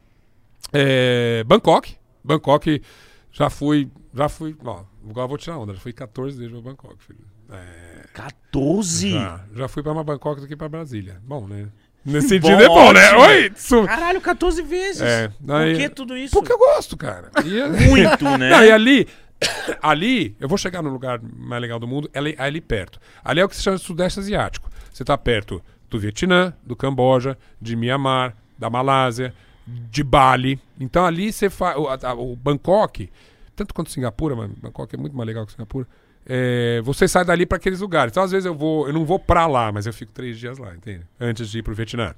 [0.71, 1.95] É, Bangkok.
[2.23, 2.81] Bangkok,
[3.31, 3.89] já fui.
[4.13, 4.55] Já fui.
[4.63, 5.73] Ó, agora eu vou tirar onda.
[5.73, 7.19] Já fui 14 vezes pra Bangkok, filho.
[7.49, 9.11] É, 14?
[9.11, 11.21] já, já fui pra mais Bangkok do que pra Brasília.
[11.25, 11.69] Bom, né?
[12.07, 13.05] Nesse sentido é bom, né?
[13.13, 13.21] ótimo.
[13.25, 13.51] Oi!
[13.55, 15.01] Su- Caralho, 14 vezes.
[15.01, 16.33] É, Por aí- que tudo isso?
[16.33, 17.29] Porque eu gosto, cara.
[17.45, 18.49] E é- Muito, né?
[18.49, 19.07] Não, e ali,
[19.81, 22.99] ali, eu vou chegar no lugar mais legal do mundo, é ali, é ali perto.
[23.23, 24.69] Ali é o que se chama de Sudeste Asiático.
[24.91, 29.33] Você tá perto do Vietnã, do Camboja, de Mianmar, da Malásia,
[29.65, 30.59] de Bali.
[30.79, 31.77] Então ali você faz.
[31.77, 33.09] O, a- o Bangkok,
[33.55, 35.85] tanto quanto Singapura, mas Bangkok é muito mais legal que Singapura.
[36.27, 38.11] É, você sai dali para aqueles lugares.
[38.11, 40.57] Então, às vezes, eu vou, eu não vou pra lá, mas eu fico três dias
[40.57, 41.05] lá, entende?
[41.19, 42.13] Antes de ir pro Vietnã.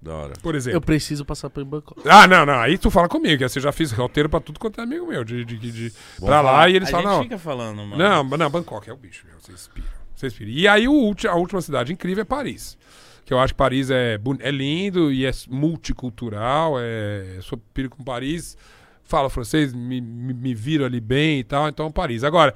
[0.00, 0.32] Da hora.
[0.40, 0.76] por exemplo.
[0.76, 2.08] Eu preciso passar por Bangkok.
[2.08, 2.54] Ah, não, não.
[2.60, 5.08] Aí tu fala comigo, que assim, eu já fiz roteiro pra tudo quanto é amigo
[5.08, 5.24] meu.
[5.24, 7.22] De, de, de, de- pra lá e eles a falam, gente não.
[7.24, 7.96] fica falando, mano.
[7.98, 9.34] Não, não, Bangkok é o bicho, meu.
[9.40, 9.86] Você inspira.
[10.14, 10.50] Você inspira.
[10.50, 12.78] E aí o ulti- a última cidade incrível é Paris.
[13.24, 16.74] Que eu acho que Paris é, é lindo e é multicultural.
[16.78, 18.56] É, eu sou piro com Paris.
[19.02, 21.68] Falo francês, me, me, me viro ali bem e tal.
[21.68, 22.22] Então, Paris.
[22.22, 22.54] Agora,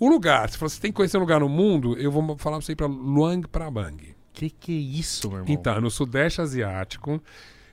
[0.00, 2.64] o lugar, se você tem que conhecer um lugar no mundo, eu vou falar pra
[2.64, 4.16] você ir pra Luang Prabang.
[4.32, 5.52] Que que é isso, meu irmão?
[5.52, 7.22] Então, é no Sudeste Asiático.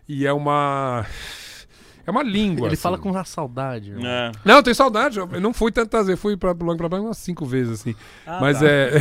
[0.08, 1.06] E é uma.
[2.06, 2.68] É uma língua.
[2.68, 2.82] Ele assim.
[2.82, 4.06] fala com uma saudade, irmão.
[4.06, 4.32] É.
[4.44, 5.20] Não, eu tenho saudade.
[5.20, 6.22] Eu não fui tantas vezes.
[6.22, 7.96] Fui pra Luang Prabang umas cinco vezes, assim.
[8.26, 8.66] Ah, Mas tá.
[8.66, 8.92] é.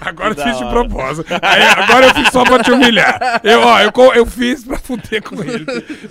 [0.00, 1.32] agora eu fiz de propósito.
[1.40, 3.40] Aí, agora eu fiz só pra te humilhar.
[3.42, 5.66] Eu, ó, eu, eu fiz pra fuder com ele.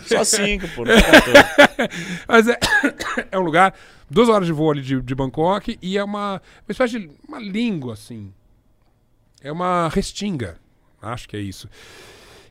[0.06, 0.84] Só cinco, pô.
[0.84, 0.96] Não.
[2.28, 2.58] Mas é,
[3.32, 3.76] é um lugar,
[4.10, 7.40] duas horas de voo ali de, de Bangkok e é uma, uma espécie de uma
[7.40, 8.34] língua, assim.
[9.42, 10.58] É uma restinga,
[11.02, 11.70] acho que é isso.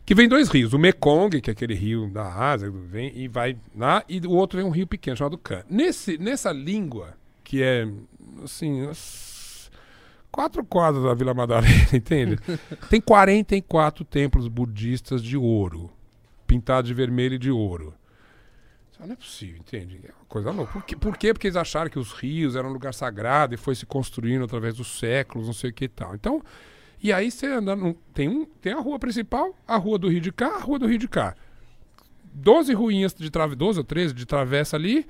[0.04, 3.56] Que vem dois rios, o Mekong, que é aquele rio da Ásia, vem e vai
[3.76, 5.64] lá, e o outro vem um rio pequeno chamado Kan.
[5.68, 7.88] Nesse, nessa língua, que é,
[8.44, 9.68] assim, as
[10.30, 12.38] quatro quadras da Vila Madalena, entende?
[12.88, 15.90] Tem 44 templos budistas de ouro,
[16.46, 17.92] pintados de vermelho e de ouro.
[18.98, 20.00] Não é possível, entende?
[20.04, 20.72] É uma coisa louca.
[20.72, 20.96] Por, quê?
[20.96, 21.32] Por quê?
[21.34, 24.74] Porque eles acharam que os rios eram um lugar sagrado e foi se construindo através
[24.76, 26.14] dos séculos, não sei o que e tal.
[26.14, 26.42] Então,
[27.02, 27.76] e aí você anda.
[27.76, 30.78] num- tem, um, tem a rua principal, a rua do Rio de cá, a rua
[30.78, 31.34] do Rio de cá.
[32.32, 35.06] 12 ruinhas de trave, 12 ou 13 de travessa ali.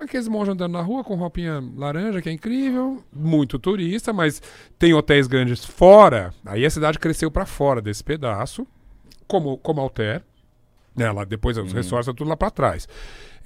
[0.00, 3.02] Aqueles monges andando na rua com roupinha laranja, que é incrível.
[3.12, 4.40] Muito turista, mas
[4.78, 6.32] tem hotéis grandes fora.
[6.46, 8.66] Aí a cidade cresceu para fora desse pedaço,
[9.26, 10.22] como, como Alter.
[10.98, 12.86] Né, lá depois os resorts tudo lá para trás.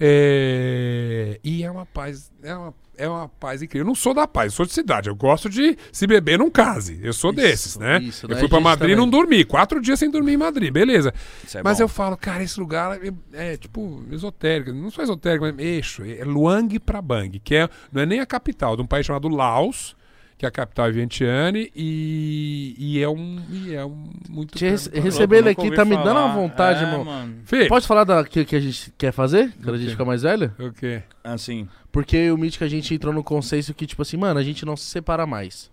[0.00, 2.30] É, E é uma paz.
[2.42, 3.84] É uma, é uma paz incrível.
[3.84, 5.08] Eu não sou da paz, eu sou de cidade.
[5.08, 6.98] Eu gosto de se beber não case.
[7.02, 8.00] Eu sou Isso, desses, né?
[8.00, 8.36] isso, eu né?
[8.36, 9.44] fui A pra gente Madrid e não dormi.
[9.44, 11.12] Quatro dias sem dormir em Madrid, beleza.
[11.54, 11.84] É mas bom.
[11.84, 14.72] eu falo, cara, esse lugar é, é, tipo esotérico.
[14.72, 16.02] Não só esotérico, mas eixo.
[16.04, 19.96] É Luang Prabang, que é, não é nem a capital, de um país chamado Laos,
[20.42, 23.40] que é a capital é Vientiane, e, e é um.
[23.48, 24.58] E é um muito.
[24.58, 26.34] Te rece- receber ele aqui tá me dando uma falar.
[26.34, 27.04] vontade, é, irmão.
[27.04, 27.34] mano.
[27.44, 29.52] Fê, Pode falar da que, que a gente quer fazer?
[29.62, 30.52] Quando a gente ficar mais velho?
[30.58, 31.02] O quê?
[31.22, 31.68] Assim.
[31.92, 34.76] Porque o Mítico a gente entrou no consenso que, tipo assim, mano, a gente não
[34.76, 35.70] se separa mais.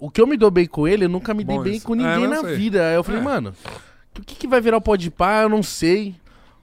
[0.00, 1.86] O que eu me dou bem com ele, eu nunca me dei Bom, bem isso-
[1.86, 2.56] com é, ninguém eu na sei.
[2.56, 2.88] vida.
[2.88, 3.24] Aí eu falei, É.
[3.24, 3.54] mano,
[4.18, 6.16] o que, que vai virar o pode pá, eu não sei.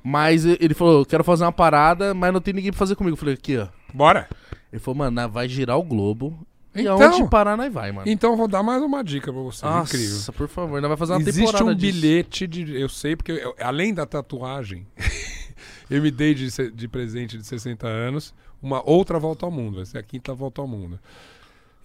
[0.03, 3.14] Mas ele falou, eu quero fazer uma parada, mas não tem ninguém pra fazer comigo.
[3.14, 3.68] Eu falei, aqui, ó.
[3.94, 4.28] Bora.
[4.74, 6.45] Ele falou, mano, vai girar o globo.
[6.76, 8.08] E Então- aonde parar, nós vai, mano.
[8.10, 9.66] Então eu vou dar mais uma dica pra você.
[9.66, 10.34] Nossa, Incrível.
[10.34, 12.00] por favor, nós vai fazer uma Existe temporada um disso.
[12.00, 12.80] bilhete de.
[12.80, 14.86] Eu sei, porque eu- além da tatuagem,
[15.90, 19.78] eu me dei de, de presente de 60 anos uma outra volta ao mundo.
[19.78, 21.00] Vai ser a quinta volta ao mundo.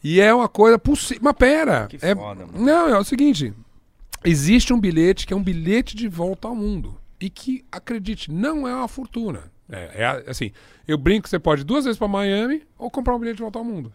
[0.02, 1.22] E é uma coisa possível.
[1.24, 1.86] Mas pera!
[1.86, 2.14] Que é...
[2.14, 2.58] foda, mano.
[2.62, 3.54] Não, é o seguinte:
[4.22, 6.94] existe um bilhete que é um bilhete de volta ao mundo.
[7.20, 9.44] E que, acredite, não é uma fortuna.
[9.66, 10.50] É, é assim,
[10.86, 13.42] eu brinco que você pode ir duas vezes pra Miami ou comprar um bilhete de
[13.42, 13.90] volta ao mundo.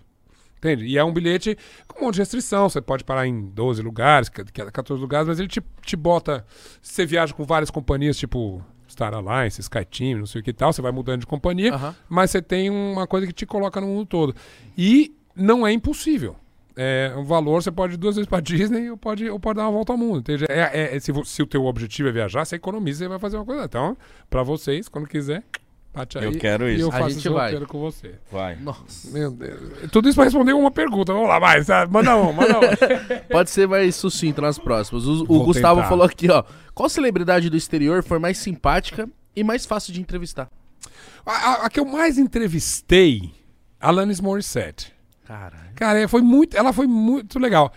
[0.60, 0.86] Entende?
[0.86, 1.57] E é um bilhete
[1.88, 2.68] com um monte de restrição.
[2.69, 6.45] Você pode parar em 12 lugares, ca- ca- 14 lugares, mas ele te, te bota.
[6.81, 10.73] Você viaja com várias companhias, tipo Star Alliance, SkyTeam, não sei o que tal.
[10.73, 11.72] Você vai mudando de companhia,
[12.10, 14.36] mas você tem uma coisa que te coloca no mundo todo.
[14.77, 16.36] E não é impossível.
[16.76, 19.64] É, o valor você pode ir duas vezes para Disney ou pode, ou pode dar
[19.64, 20.19] uma volta ao mundo.
[20.19, 20.45] entende?
[20.49, 23.45] É, é- se, se o teu objetivo é viajar, você economiza e vai fazer uma
[23.45, 23.64] coisa.
[23.64, 23.95] Então,
[24.30, 25.44] para vocês, quando quiser,
[25.99, 26.26] bate aí.
[26.26, 26.84] Eu quero E isso.
[26.85, 27.45] eu A faço gente esse vai.
[27.45, 28.15] roteiro com você.
[28.31, 28.55] Vai.
[28.55, 29.09] Nossa.
[29.11, 29.91] Meu Deus.
[29.91, 31.13] Tudo isso pra responder uma pergunta.
[31.13, 31.63] Vamos lá, vai.
[31.63, 31.91] sabe?
[31.91, 32.61] Manda um, manda um.
[33.31, 35.05] Pode ser mais sucinto nas próximas.
[35.05, 35.89] O, o Gustavo tentar.
[35.89, 36.43] falou aqui, ó.
[36.73, 40.49] Qual celebridade do exterior foi mais simpática e mais fácil de entrevistar?
[41.26, 43.31] a, a- a que eu mais entrevistei,
[43.80, 44.93] Alanis Morissette.
[45.26, 45.69] Caralho.
[45.76, 47.71] Cara, foi muito, ela foi muito legal.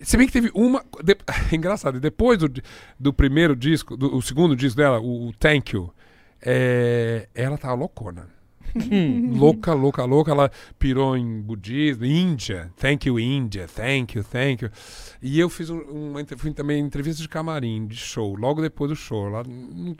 [0.00, 0.84] Se bem que teve uma.
[1.02, 1.16] de-
[1.54, 2.50] engraçado, depois do,
[2.98, 5.92] do primeiro disco, do o segundo disco dela, o, o Thank You,
[6.44, 8.28] é, ela tava loucona.
[9.38, 10.32] louca, louca, louca.
[10.32, 12.70] Ela pirou em budismo, Índia.
[12.76, 13.68] Thank you, Índia.
[13.68, 14.70] Thank you, thank you.
[15.22, 18.96] E eu fiz um- uma, fui também entrevista de camarim, de show, logo depois do
[18.96, 19.28] show.
[19.28, 19.42] Lá,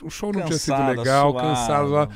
[0.02, 2.08] o show não tinha sido Cansada, legal, cansado lá.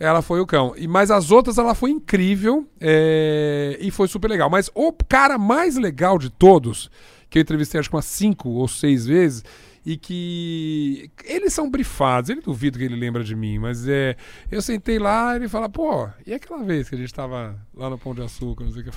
[0.00, 0.72] Ela foi o cão.
[0.76, 4.48] E, mas as outras, ela foi incrível é, e foi super legal.
[4.48, 6.88] Mas o cara mais legal de todos,
[7.28, 9.44] que eu entrevistei acho que umas cinco ou seis vezes,
[9.90, 14.16] e que eles são brifados, ele duvido que ele lembra de mim, mas é,
[14.50, 17.88] eu sentei lá e ele fala, pô, e aquela vez que a gente tava lá
[17.88, 18.90] no Pão de Açúcar, não sei o que.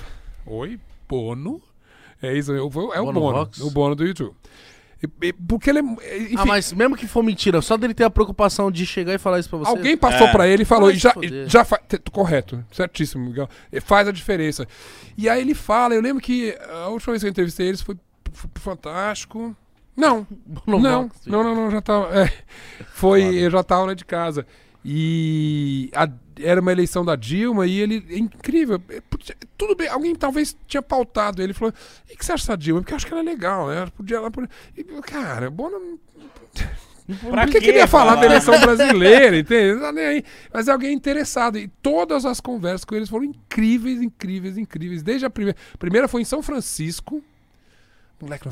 [0.44, 0.78] Oi,
[1.08, 1.62] Bono?
[2.20, 3.58] É isso, é o é o Bono Bono, Vox?
[3.60, 4.34] o Bono do YouTube.
[5.02, 5.82] E- e- Porque ele é.
[6.24, 9.18] Enfim, Ah, mas mesmo que for mentira, só dele ter a preocupação de chegar e
[9.18, 9.70] falar isso pra você.
[9.70, 10.30] Alguém passou É.
[10.30, 11.12] pra ele e falou, e já,
[11.46, 11.82] já faz.
[12.12, 13.48] Correto, certíssimo, Miguel.
[13.72, 14.68] E Faz a diferença.
[15.16, 17.96] E aí ele fala, eu lembro que a última vez que eu entrevistei eles foi,
[18.32, 19.56] foi fantástico.
[19.96, 20.26] Não,
[20.66, 21.10] não, não,
[21.44, 22.08] não, não, já tava.
[22.18, 22.32] é,
[22.94, 24.46] foi, eu já tava lá de casa.
[24.84, 26.08] E a-
[26.40, 28.04] era uma eleição da Dilma e ele.
[28.08, 28.80] É incrível.
[28.88, 31.52] é, podia- Tudo bem, alguém talvez tinha pautado ele.
[31.52, 31.72] Falou:
[32.10, 32.80] e o que você acha dessa Dilma?
[32.80, 33.76] Porque eu acho que ela é legal, né?
[33.76, 34.16] Ela podia.
[34.16, 34.48] Ela podia...
[34.76, 35.98] e, cara, Bono.
[37.30, 39.74] Pra Por que quê queria falar da eleição brasileira, entende?
[39.74, 40.24] Não tá nem aí.
[40.54, 41.58] Mas é alguém interessado.
[41.58, 45.02] E todas as conversas com eles foram incríveis, incríveis, incríveis.
[45.02, 45.58] Desde a primeira.
[45.74, 47.22] A primeira foi em São Francisco.
[48.20, 48.48] Moleque,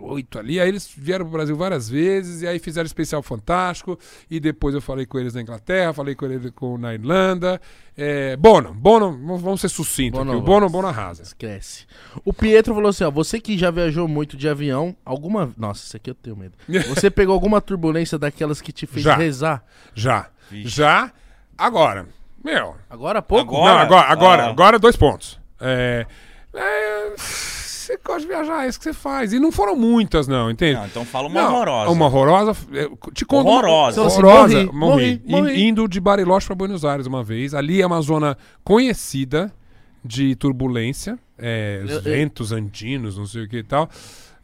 [0.00, 0.60] 98 ali.
[0.60, 2.42] Aí eles vieram pro Brasil várias vezes.
[2.42, 3.98] E aí fizeram especial fantástico.
[4.30, 7.60] E depois eu falei com eles na Inglaterra, falei com eles com, na Irlanda.
[7.96, 10.40] É, Bono, Bono, vamos vamos ser sucintos Bono, aqui.
[10.40, 11.22] O Bono, Bono arrasa.
[11.22, 11.86] Esquece.
[12.24, 15.52] O Pietro falou assim, ó, você que já viajou muito de avião, alguma...
[15.56, 16.54] Nossa, isso aqui eu tenho medo.
[16.94, 19.16] Você pegou alguma turbulência daquelas que te fez Já.
[19.16, 19.62] rezar?
[19.94, 20.28] Já.
[20.50, 20.68] Vixe.
[20.76, 21.12] Já.
[21.58, 22.06] Agora.
[22.42, 23.54] Meu, Agora há pouco?
[23.54, 23.74] Agora?
[23.74, 24.50] Não, agora, agora, Ah.
[24.50, 25.38] agora dois pontos.
[25.60, 26.06] É,
[26.54, 27.14] é,
[27.92, 29.32] você gosta de viajar, é isso que você faz.
[29.32, 30.74] E não foram muitas, não, entende?
[30.78, 31.90] Não, então fala uma Não, horrorosa.
[31.90, 32.56] Uma horrorosa.
[32.72, 34.00] eu Te conto uma- Horrorosa.
[34.02, 34.58] horrorosa.
[34.58, 35.62] Assim, morri, morri, morri, morri.
[35.68, 37.54] Indo de Bariloche para Buenos Aires uma vez.
[37.54, 39.52] Ali é uma zona conhecida
[40.04, 41.18] de turbulência.
[41.42, 43.88] é, os Eu- eu- ventos andinos, não sei o que e tal.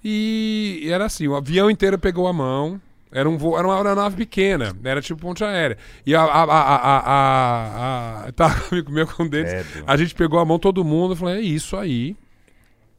[0.03, 2.81] E era assim, o avião inteiro pegou a mão.
[3.13, 5.79] Era, um voo, era uma aeronave pequena, era tipo ponte aérea.
[6.07, 6.23] E a.
[6.23, 9.53] a, a, a, a, a um amigo meu com um deles.
[9.87, 12.17] A gente pegou a mão todo mundo e falou: é isso aí.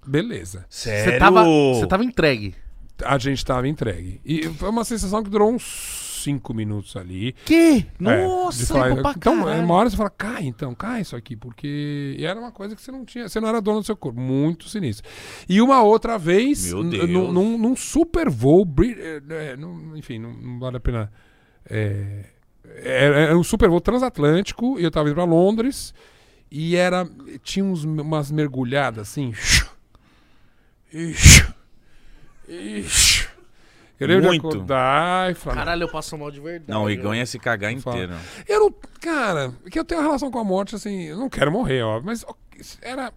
[0.08, 0.66] Beleza.
[0.70, 1.12] Sério?
[1.14, 2.56] Você tava, você tava entregue.
[3.04, 4.20] A gente tava entregue.
[4.26, 7.34] E foi uma sensação que durou uns cinco minutos ali.
[7.46, 7.86] Que?
[8.02, 9.64] É, Nossa, falar, então, caralho.
[9.64, 12.82] uma hora você fala, cai então, cai isso aqui, porque e era uma coisa que
[12.82, 15.08] você não tinha, você não era dono do seu corpo, muito sinistro.
[15.48, 17.10] E uma outra vez, Meu n- Deus.
[17.10, 19.22] num, num, num super voo, é,
[19.54, 19.58] é,
[19.96, 21.12] enfim, não, não vale a pena.
[21.70, 22.26] É,
[22.78, 25.94] era, era um super voo transatlântico, e eu tava indo pra Londres,
[26.52, 27.08] e era.
[27.44, 29.34] Tinha uns, umas mergulhadas assim.
[30.94, 31.46] Ixi,
[32.48, 33.28] ixi.
[34.00, 34.42] Eu lembro Muito.
[34.44, 35.56] de acordar e falar.
[35.56, 36.66] Caralho, eu passo mal de verdade.
[36.72, 37.96] Não, o Igão ia se cagar Fala.
[37.98, 38.14] inteiro.
[38.48, 38.76] Eu não.
[39.02, 41.06] Cara, é que eu tenho uma relação com a morte, assim.
[41.06, 42.06] Eu não quero morrer, óbvio.
[42.06, 43.12] Mas era.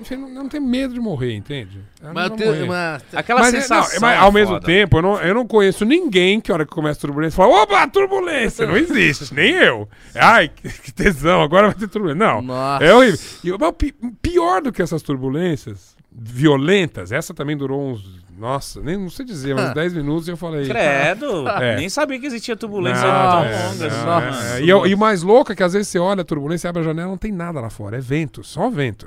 [0.00, 1.78] Enfim, não, não tenho medo de morrer, entende?
[2.02, 2.66] Eu Mas não eu tenho...
[2.66, 3.04] Mas...
[3.12, 3.94] Aquela Mas, é- sensação.
[3.94, 4.66] não, mas é ao mesmo foda.
[4.66, 7.62] tempo, eu não, eu não conheço ninguém que, a hora que começa a turbulência, fala:
[7.62, 8.66] opa, turbulência!
[8.66, 9.88] Não existe, nem eu.
[10.16, 12.18] Ai, que, tesão, agora vai ter turbulência.
[12.26, 12.42] Não.
[12.42, 12.82] Nossa.
[12.84, 13.18] É horrível.
[13.44, 13.72] E, o- mas
[14.20, 18.22] pior do que essas turbulências violentas, essa também durou uns.
[18.36, 20.66] Nossa, nem não sei dizer, uns 10 minutos e eu falei.
[20.66, 21.44] Credo.
[21.60, 21.76] É.
[21.76, 23.72] Nem sabia que existia turbulência Não, é,
[24.04, 24.60] não, é.
[24.60, 26.84] E, e o mais louco é que às vezes você olha a turbulência, abre a
[26.84, 27.96] janela, não tem nada lá fora.
[27.96, 29.06] É vento, só vento.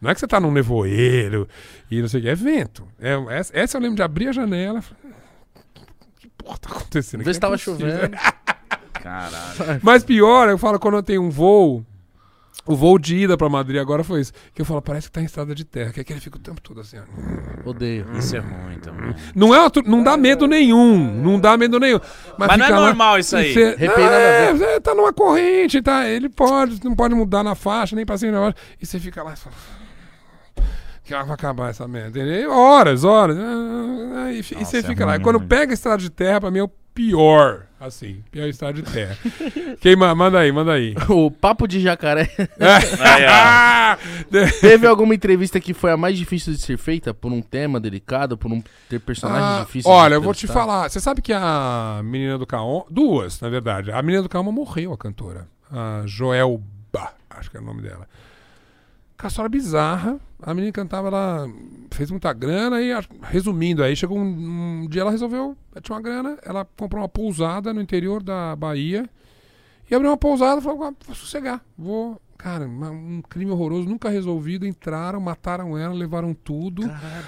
[0.00, 1.48] Não é que você tá num nevoeiro
[1.90, 2.86] e não sei o que, é vento.
[3.00, 4.82] É, essa, essa eu lembro de abrir a janela.
[4.82, 5.00] falar,
[6.18, 7.26] Que porra tá acontecendo aqui?
[7.26, 7.78] Vê se é tava possível.
[7.90, 8.16] chovendo.
[9.00, 9.80] Caralho.
[9.82, 11.84] Mas pior, eu falo quando eu tenho um voo.
[12.66, 14.32] O voo de ida pra Madrid agora foi isso.
[14.54, 15.92] Que eu falo, parece que tá em estrada de terra.
[15.92, 17.68] Que é que ele fica o tempo todo assim, ó.
[17.68, 18.06] Odeio.
[18.16, 19.14] Isso é ruim também.
[19.34, 20.96] Não, é uma não dá medo nenhum.
[21.22, 22.00] Não dá medo nenhum.
[22.38, 23.52] Mas não é lá- normal isso aí.
[23.52, 26.08] Você, é, você tá numa corrente, tá?
[26.08, 28.66] Ele pode, não pode mudar na faixa, nem pra cima nem pra baixo.
[28.80, 29.54] E você fica lá e fala.
[31.04, 32.18] Que vai acabar essa merda?
[32.18, 33.36] E horas, horas.
[33.38, 35.16] ah, E, e Nossa, você é fica lá.
[35.16, 35.46] E quando ruim.
[35.48, 37.66] pega a estrada de terra, pra mim é o pior.
[37.78, 39.14] Assim, pior estrada de terra.
[39.80, 40.94] Quem ma- manda aí, manda aí.
[41.10, 42.30] O papo de jacaré.
[42.38, 43.96] Ó.
[44.60, 47.12] Teve alguma entrevista que foi a mais difícil de ser feita?
[47.12, 48.36] Por um tema delicado?
[48.38, 49.94] Por um ter personagens Ah, difíceis?
[49.94, 50.88] olha, eu vou te falar.
[50.88, 52.84] Você sabe que a menina do Kaoma.
[52.90, 53.92] Duas, na verdade.
[53.92, 55.46] A menina do Kaoma morreu, a cantora.
[55.70, 58.08] A Joelba, acho que é o nome dela.
[59.18, 60.18] Com a história bizarra.
[60.42, 61.48] A menina cantava, ela
[61.90, 62.90] fez muita grana e,
[63.22, 67.08] resumindo, aí chegou um, um dia ela resolveu, ela tinha uma grana, ela comprou uma
[67.08, 69.08] pousada no interior da Bahia
[69.90, 72.20] e abriu uma pousada e falou: ah, vou sossegar, vou.
[72.36, 74.66] Cara, uma- um crime horroroso, nunca resolvido.
[74.66, 76.82] Entraram, mataram ela, levaram tudo.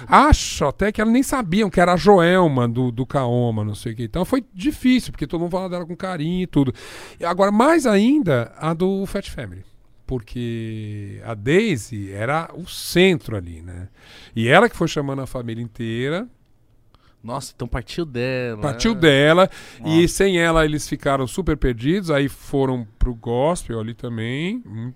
[0.07, 3.93] Acho até que elas nem sabiam que era a Joelma do, do Kaoma, não sei
[3.93, 4.03] o que.
[4.03, 6.71] Então foi difícil, porque todo mundo falava dela com carinho e tudo.
[7.19, 9.63] E agora, mais ainda, a do Fat Family.
[10.07, 13.89] Porque a Daisy era o centro ali, né?
[14.33, 16.27] E ela que foi chamando a família inteira,
[17.21, 18.61] Nossa, então partiu dela.
[18.61, 19.01] partiu né?
[19.01, 19.49] dela,
[19.85, 24.63] e sem ela eles ficaram super perdidos, aí foram pro gospel ali também.
[24.65, 24.93] hum,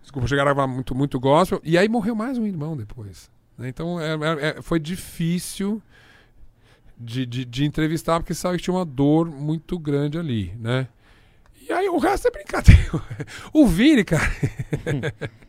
[0.00, 3.30] Desculpa, chegaram a gravar muito, muito gospel, e aí morreu mais um irmão depois.
[3.58, 3.68] né?
[3.68, 5.82] Então é- é- é- foi difícil
[6.98, 10.88] de, de, de entrevistar, porque sabe que tinha uma dor muito grande ali, né?
[11.70, 12.80] E aí o resto é brincadeira.
[13.54, 14.24] O Vini, cara.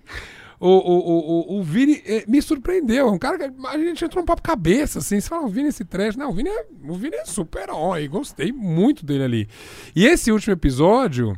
[0.63, 3.07] O, o, o, o, Vini eh, me surpreendeu.
[3.07, 5.19] É um cara que a gente entrou um papo cabeça, assim.
[5.19, 6.15] Você fala, o Vini esse trash.
[6.15, 8.07] Não, o Vini é, o Vini é super herói.
[8.07, 9.49] Gostei muito dele ali.
[9.95, 11.35] E esse último episódio,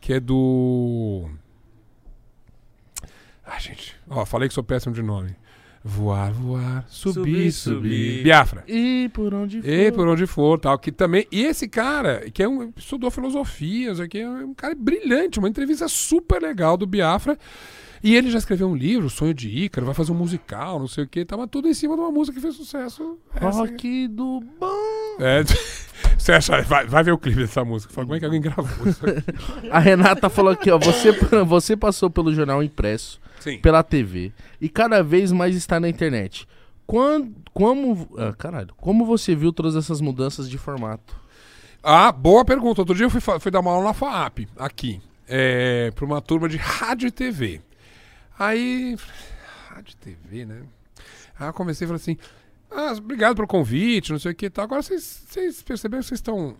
[0.00, 1.28] que é do.
[3.44, 3.94] Ai, gente.
[4.08, 5.36] Ó, falei que sou péssimo de nome.
[5.86, 8.22] Voar, voar, subir, Subir, subir.
[8.22, 8.64] Biafra.
[8.66, 9.68] E por onde for.
[9.68, 11.26] E por onde for, tal, que também.
[11.30, 15.86] E esse cara, que é um estudou filosofia, aqui é um cara brilhante, uma entrevista
[15.86, 17.38] super legal do Biafra.
[18.02, 21.04] E ele já escreveu um livro, Sonho de Ícaro, vai fazer um musical, não sei
[21.04, 23.18] o quê, tava tudo em cima de uma música que fez sucesso.
[23.34, 25.16] Essa- Rock do bom.
[25.20, 25.42] É,
[26.18, 27.92] você acha, vai, vai ver o clipe dessa música.
[27.92, 29.22] Fala, como é que alguém gravou isso aqui?
[29.70, 30.78] A Renata falou aqui, ó.
[30.78, 31.12] Você,
[31.46, 33.58] você passou pelo jornal impresso, Sim.
[33.58, 36.48] pela TV e cada vez mais está na internet.
[36.86, 41.14] Quando, como, ah, caralho, como você viu todas essas mudanças de formato?
[41.82, 42.80] Ah, boa pergunta.
[42.80, 44.98] Outro dia eu fui, fui dar uma aula na FAAP, aqui,
[45.28, 47.60] é, para uma turma de rádio e TV.
[48.38, 48.96] Aí,
[49.68, 50.62] rádio e TV, né?
[51.38, 52.16] Aí eu comecei e falei assim:
[52.70, 54.64] ah, obrigado pelo convite, não sei o que e tal.
[54.64, 56.56] Agora vocês, vocês perceberam que vocês estão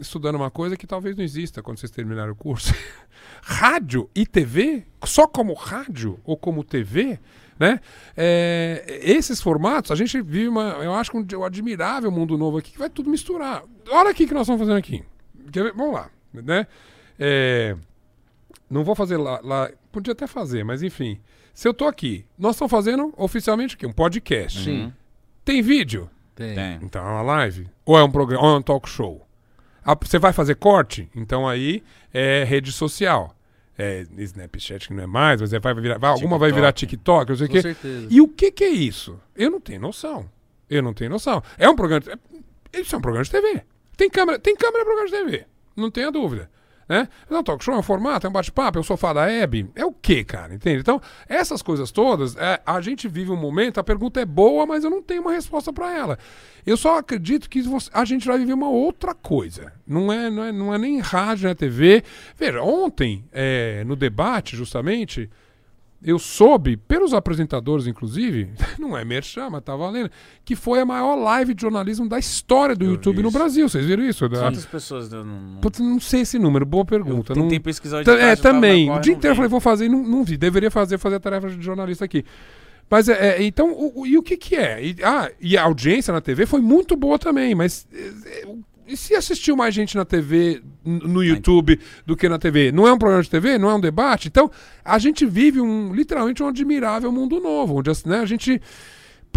[0.00, 2.74] estudando uma coisa que talvez não exista quando vocês terminarem o curso.
[3.42, 4.84] rádio e TV?
[5.04, 7.18] Só como rádio ou como TV?
[7.58, 7.80] Né?
[8.16, 12.58] É, esses formatos, a gente vive uma, eu acho que um, um admirável mundo novo
[12.58, 13.64] aqui que vai tudo misturar.
[13.90, 15.04] Olha aqui o que nós estamos fazendo aqui.
[15.50, 15.72] Quer ver?
[15.72, 16.66] Vamos lá, né?
[17.18, 17.76] É,
[18.70, 21.20] não vou fazer lá, lá, podia até fazer, mas enfim.
[21.52, 23.86] Se eu tô aqui, nós estamos fazendo oficialmente o quê?
[23.86, 24.62] Um podcast.
[24.62, 24.92] Sim.
[25.44, 26.08] Tem vídeo?
[26.34, 26.54] Tem.
[26.54, 26.78] Tem.
[26.82, 27.68] Então é uma live?
[27.84, 29.27] Ou é um programa, ou é um talk show?
[29.90, 31.08] Ah, Você vai fazer corte?
[31.14, 33.34] Então aí é rede social.
[33.80, 37.30] É Snapchat que não é mais, mas é- vai virar, vai- alguma vai virar TikTok,
[37.30, 37.62] não sei o Com quê.
[37.62, 38.06] certeza.
[38.10, 39.20] E o que que é isso?
[39.36, 40.28] Eu não tenho noção.
[40.68, 41.40] Eu não tenho noção.
[41.56, 43.62] É um programa de, é- isso é um programa de TV.
[43.96, 45.46] Tem câmera, tem câmera é programa de TV.
[45.76, 46.50] Não tenha dúvida.
[46.88, 47.06] Né?
[47.28, 49.70] Não, talk show é um formato, é um bate-papo, é o sofá da Hebe.
[49.74, 50.54] É o quê, cara?
[50.54, 50.80] Entende?
[50.80, 54.84] Então, essas coisas todas, é, a gente vive um momento, a pergunta é boa, mas
[54.84, 56.18] eu não tenho uma resposta para ela.
[56.64, 59.72] Eu só acredito que você- a gente vai viver uma outra coisa.
[59.86, 62.02] Não é, não é, não é nem rádio, não é TV.
[62.38, 65.28] Veja, ontem, é, no debate, justamente,
[66.02, 70.10] eu soube, pelos apresentadores, inclusive, não é merchan, mas tá valendo,
[70.44, 73.30] que foi a maior live de jornalismo da história do Eu YouTube no.
[73.30, 73.68] Brasil.
[73.68, 74.28] Vocês viram isso?
[74.28, 77.34] Da- Quantas pessoas eu não, não, Putz, não sei esse número, boa eu pergunta.
[77.34, 78.90] não- tentei pesquisar de É, eu também.
[78.90, 80.36] O dia não inteiro eu falei, vou fazer e não, não vi.
[80.36, 82.24] Deveria fazer, fazer a tarefa de jornalista aqui.
[82.90, 84.82] Mas, é, é, então, o, o- e o que que é?
[84.82, 87.86] E, ah, e a audiência na TV foi muito boa também, mas...
[87.92, 87.98] é,
[88.42, 88.46] é,
[88.88, 92.72] e se assistiu mais gente na TV, no YouTube, do que na TV?
[92.72, 93.58] Não é um programa de TV?
[93.58, 94.28] Não é um debate?
[94.28, 94.50] Então,
[94.82, 98.60] a gente vive um, literalmente um admirável mundo novo, onde né, a gente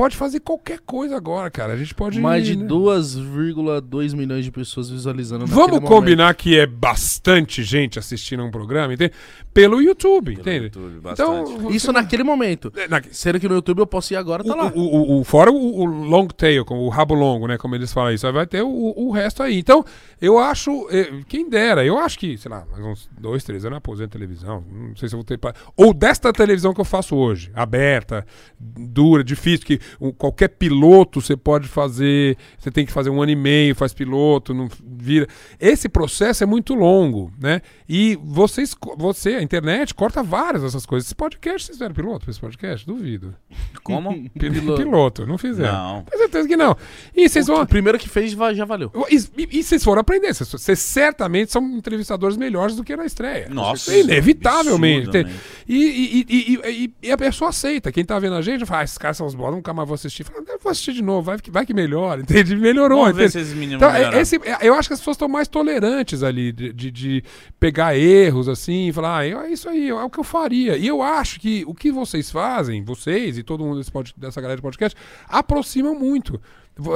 [0.01, 1.73] pode fazer qualquer coisa agora, cara.
[1.73, 2.19] A gente pode...
[2.19, 2.65] Mais de né?
[2.67, 5.87] 2,2 milhões de pessoas visualizando Vamos momento.
[5.87, 9.13] combinar que é bastante gente assistindo um programa, entende?
[9.53, 10.63] Pelo YouTube, Pelo entende?
[10.65, 11.61] YouTube, Então, bastante.
[11.61, 12.71] você- Isso naquele momento.
[12.75, 14.71] É, na- Sendo que no YouTube eu posso ir agora, tá o, lá.
[14.73, 17.57] o, o- fora o, long tail, o rabo longo, né?
[17.59, 19.59] Como eles falam isso, aí vai ter o, resto aí.
[19.59, 19.85] Então,
[20.19, 23.73] eu acho, eh, quem dera, eu acho que, sei lá, mais uns dois, três anos
[23.75, 24.63] eu aposento televisão.
[24.71, 25.39] Não sei se eu vou ter.
[25.77, 28.25] Ou desta televisão que eu faço hoje, aberta,
[28.59, 32.37] dura, difícil, que o- qualquer piloto você pode fazer.
[32.57, 35.27] Você tem que fazer um ano e meio, faz piloto, não vira.
[35.59, 37.61] Esse processo é muito longo, né?
[37.87, 41.07] E vocês, você, a internet, corta várias dessas coisas.
[41.07, 42.85] Esse podcast, vocês fizeram piloto pra esse podcast?
[42.85, 43.35] Duvido.
[43.83, 44.11] Como?
[44.37, 44.81] Pil- Piloto.
[44.83, 45.71] Piloto, não fizeram.
[45.71, 46.01] Não.
[46.03, 46.75] Tenho certeza que não.
[47.15, 47.65] E vocês O vão.
[47.65, 48.91] primeiro que fez já valeu.
[49.09, 49.15] E,
[49.59, 50.33] e- vocês foram aprender.
[50.33, 53.47] Vocês, vocês certamente são entrevistadores melhores do que na estreia.
[53.49, 53.91] Nossa.
[53.95, 55.25] Inevitavelmente.
[55.67, 57.91] E, e- e- e- e- e a pessoa aceita.
[57.91, 59.95] Quem tá vendo a gente fala, ah, esses caras são os bolas, nunca mais vou
[59.95, 60.23] assistir.
[60.23, 62.55] Fala, "Eu vou assistir de novo, vai que, vai que melhora, entende?
[62.55, 63.31] Melhorou, Vamos ver entende?
[63.33, 66.23] se esses meninos Então, é- esse, é- eu acho que as pessoas estão mais tolerantes
[66.23, 67.23] ali de, de- de
[67.59, 70.77] pegar erros assim e falar, ah, é isso aí, é o que eu faria.
[70.77, 74.39] E eu acho que o que vocês fazem, vocês e todo mundo desse pod- dessa
[74.41, 76.39] galera de podcast, aproximam muito.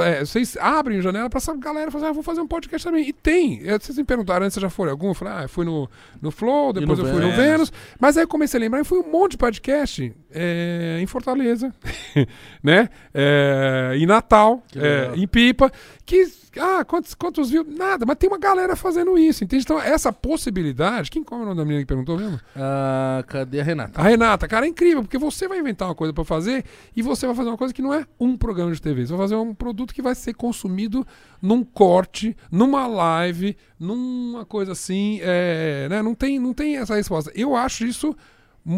[0.03, 3.07] É, vocês abrem janela pra essa galera fazer, ah, vou fazer um podcast também.
[3.07, 3.61] E tem.
[3.67, 5.09] É, Vocês me perguntaram antes se já foi algum.
[5.09, 5.89] Eu falei, ah, eu fui no,
[6.21, 7.35] no Flow, depois eu fui no Vênus.
[7.35, 7.73] Vênus.
[7.99, 11.73] Mas aí eu comecei a lembrar e fui um monte de podcast é, em Fortaleza,
[12.63, 12.89] né?
[13.13, 15.71] É, em Natal, é, em Pipa,
[16.05, 17.63] que, ah, quantos, quantos viu?
[17.63, 19.63] Nada, mas tem uma galera fazendo isso, entende?
[19.63, 22.39] Então, essa possibilidade, quem como é o nome da menina que perguntou mesmo?
[22.55, 23.99] Ah, cadê a Renata?
[23.99, 26.63] A Renata, cara, é incrível, porque você vai inventar uma coisa pra fazer
[26.95, 29.21] e você vai fazer uma coisa que não é um programa de TV, você vai
[29.21, 31.05] fazer um produto que vai ser consumido
[31.41, 36.03] num corte, numa live, numa coisa assim, é, né?
[36.03, 37.31] Não tem, não tem essa resposta.
[37.33, 38.15] Eu acho isso,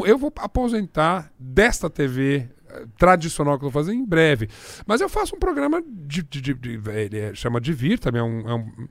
[0.06, 2.50] eu vou aposentar desta TV
[2.98, 4.50] tradicional que eu tô fazendo em breve.
[4.86, 8.54] Mas eu faço um programa de, de, de- de- ele é- chama é um, é
[8.54, 8.88] um-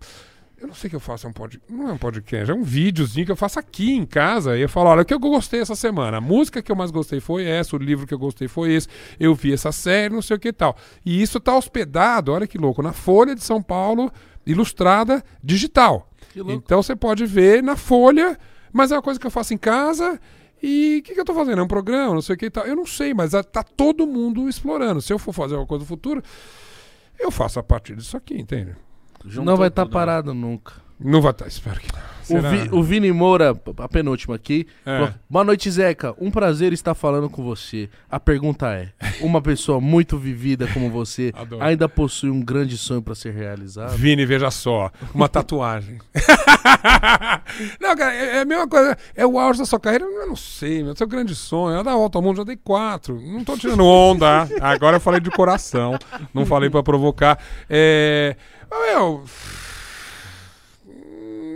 [0.58, 2.54] eu não sei o que eu faço, é um pod, não é um podcast, é
[2.54, 4.56] um videozinho que eu faço aqui em casa.
[4.56, 6.16] E eu falo, olha, o que eu gostei essa semana.
[6.16, 8.88] A música que eu mais gostei foi essa, o livro que eu gostei foi esse,
[9.20, 10.74] eu vi essa série, não sei o que e tal.
[11.04, 14.10] E isso tá hospedado, olha que louco, na Folha de São Paulo,
[14.46, 16.10] ilustrada, digital.
[16.52, 18.38] Então você pode ver na Folha,
[18.72, 20.18] mas é uma coisa que eu faço em casa
[20.62, 21.60] E o que, que eu tô fazendo?
[21.60, 22.64] É um programa, não sei o que e tal.
[22.66, 25.02] Eu não sei, mas tá todo mundo explorando.
[25.02, 26.22] Se eu for fazer uma coisa no futuro,
[27.18, 28.74] eu faço a partir disso aqui, entende?
[29.24, 30.00] Juntou não vai estar tudo, né?
[30.00, 30.74] parado nunca.
[30.98, 32.15] Não vai estar, espero que não.
[32.28, 32.40] O?
[32.40, 34.66] Vi- o Vini Moura, a penúltima aqui.
[34.84, 34.98] É.
[34.98, 36.14] falou, Boa noite, Zeca.
[36.18, 37.88] Um prazer estar falando com você.
[38.10, 38.88] A pergunta é:
[39.20, 41.62] uma pessoa muito vivida como você Adoro.
[41.62, 43.96] ainda possui um grande sonho pra ser realizado?
[43.96, 45.98] Vini, veja só, uma tatuagem.
[47.80, 48.96] não, cara, é é a mesma coisa.
[49.14, 50.04] É o auge da sua carreira?
[50.04, 50.96] Eu não sei, meu.
[50.96, 51.78] Seu grande sonho.
[51.78, 53.20] É dar volta ao mundo, já dei quatro.
[53.20, 54.48] Não tô tirando onda.
[54.60, 55.98] Agora eu falei de coração.
[56.34, 57.38] Não falei pra provocar.
[57.70, 58.36] É.
[58.70, 59.24] Mas, meu.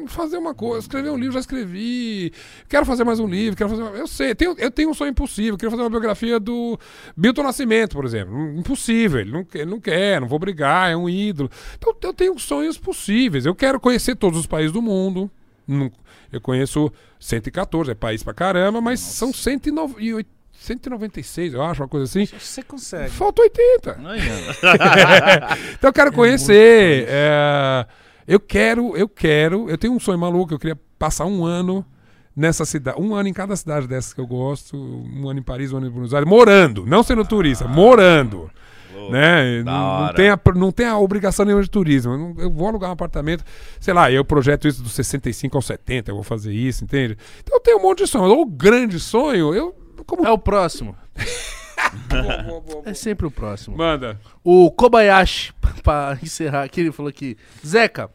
[0.06, 2.32] Fazer uma coisa, escrever um livro, já escrevi.
[2.68, 3.82] Quero fazer mais um livro, quero fazer.
[3.82, 5.56] uma- Eu sei, tenho, eu tenho um sonho impossível.
[5.56, 6.78] Queria fazer uma biografia do
[7.16, 8.36] Milton Nascimento, por exemplo.
[8.58, 11.50] Impossível, ele não, quer- ele não quer, não vou brigar, é um ídolo.
[11.76, 13.46] Então eu tenho sonhos possíveis.
[13.46, 15.30] Eu quero conhecer todos os países do mundo.
[15.66, 15.90] Não-
[16.32, 22.04] Eu conheço 114, é país pra caramba, mas são 109 196, eu acho, uma coisa
[22.04, 22.26] assim.
[22.38, 23.10] Você consegue.
[23.10, 23.98] Falta 80.
[24.04, 25.54] Aí, ó.
[25.74, 27.06] Então eu quero conhecer.
[27.08, 27.86] é,
[28.32, 29.68] eu quero, eu quero.
[29.68, 30.54] Eu tenho um sonho maluco.
[30.54, 31.84] Eu queria passar um ano
[32.34, 33.00] nessa cidade.
[33.00, 34.76] Um ano em cada cidade dessas que eu gosto.
[34.76, 36.28] Um ano em Paris, um ano em Buenos Aires.
[36.28, 36.86] Morando.
[36.86, 38.50] Não sendo turista, morando.
[39.10, 39.62] Né?
[39.64, 42.34] da Não, tem a, não tem a obrigação nenhuma de turismo.
[42.38, 43.42] Eu, vou alugar um apartamento,
[43.80, 47.16] sei lá, eu projeto isso dos 65 aos 70, eu vou fazer isso, entende?
[47.42, 48.38] Então eu tenho um monte de sonho.
[48.40, 49.74] O grande sonho, eu.
[50.06, 50.24] Como.
[50.26, 50.94] É o próximo.
[52.08, 53.76] Vou- vou- vou- É sempre o próximo.
[53.76, 54.20] Manda.
[54.44, 55.52] O Kobayashi,
[55.82, 57.36] pra encerrar aqui, ele falou aqui:
[57.66, 58.10] Zeca,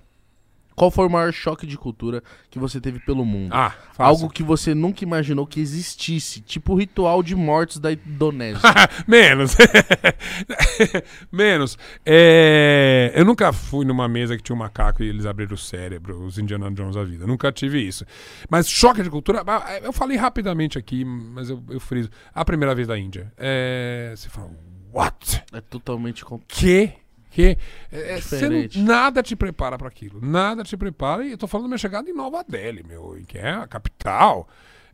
[0.75, 3.53] qual foi o maior choque de cultura que você teve pelo mundo?
[3.53, 4.03] Ah, fácil.
[4.03, 8.59] Algo que você nunca imaginou que existisse, tipo o ritual de mortos da Indonésia.
[9.07, 9.55] Menos.
[11.31, 11.77] Menos.
[12.05, 16.23] É, Eu nunca fui numa mesa que tinha um macaco e eles abriram o cérebro,
[16.25, 17.25] os Indiana Jones da vida.
[17.25, 18.05] Nunca tive isso.
[18.49, 19.43] Mas choque de cultura.
[19.45, 22.09] ah, Eu falei rapidamente aqui, mas eu, eu friso.
[22.33, 23.31] A primeira vez da Índia.
[23.37, 24.49] É, Você fala,
[24.93, 25.43] what?
[25.53, 26.23] é totalmente.
[26.47, 26.93] Que?
[27.35, 27.57] Que?
[27.91, 30.21] É, é, não- nada te prepara para aquilo.
[30.25, 31.25] Nada te prepara.
[31.25, 34.47] E eu tô falando da minha chegada em Nova Delhi, meu, que é a capital.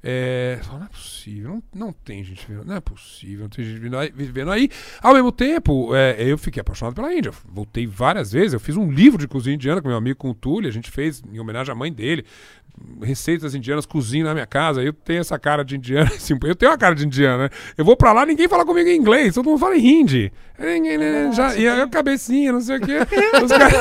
[0.04, 3.76] É, não é possível, não, não tem gente vivendo, não é possível, não tem gente
[3.76, 4.12] vivendo aí.
[4.12, 4.70] Vivendo aí.
[5.04, 7.32] Ao mesmo tempo, é, eu fiquei apaixonado pela Índia.
[7.48, 8.54] Voltei várias vezes.
[8.54, 10.68] Eu fiz um livro de cozinha indiana com meu amigo com o Túlio.
[10.68, 12.26] A gente fez em homenagem à mãe dele.
[13.04, 14.82] Receitas indianas, cozinho na minha casa.
[14.84, 16.08] Eu tenho essa cara de indiano.
[16.14, 17.50] assim, eu tenho uma cara de indiano, né?
[17.78, 20.32] Eu vou pra lá, ninguém fala comigo em inglês, todo mundo fala em hindi.
[20.98, 22.98] Né, já, e aí, a cabecinha, não sei o quê.
[23.44, 23.74] Os caras.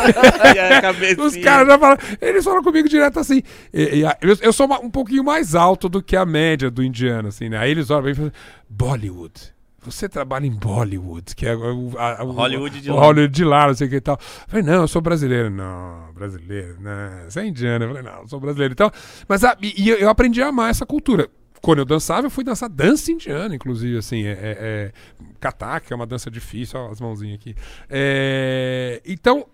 [0.77, 1.27] A cabecinha.
[1.27, 3.43] Os caras já falam, eles falam comigo direto assim.
[3.73, 6.83] E- e eu, eu sou uma- um pouquinho mais alto do que a média do
[6.83, 7.59] indiano, assim, né?
[7.59, 8.33] Aí eles olham e falam,
[8.69, 9.53] Bollywood.
[9.83, 13.01] Você trabalha em Bollywood, que é o, a- o- Hollywood de o lá.
[13.01, 14.19] Hollywood de lá, não sei o que e tal.
[14.21, 15.49] Eu falei, não, eu sou brasileiro.
[15.51, 17.85] Não, brasileiro, não, você é indiano.
[17.87, 18.73] Eu falei, não, eu sou brasileiro.
[18.73, 18.91] Então,
[19.27, 21.29] mas a- e, e eu aprendi a amar essa cultura.
[21.63, 24.93] Quando eu dançava, eu fui dançar dança indiana, inclusive, assim, é, é, é
[25.39, 27.55] katak, que é uma dança difícil, ó, as mãozinhas aqui.
[27.89, 29.47] É, então,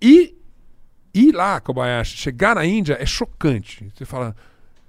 [0.00, 0.34] e
[1.14, 3.86] ir lá, Kobayashi, chegar na Índia é chocante.
[3.94, 4.34] Você fala,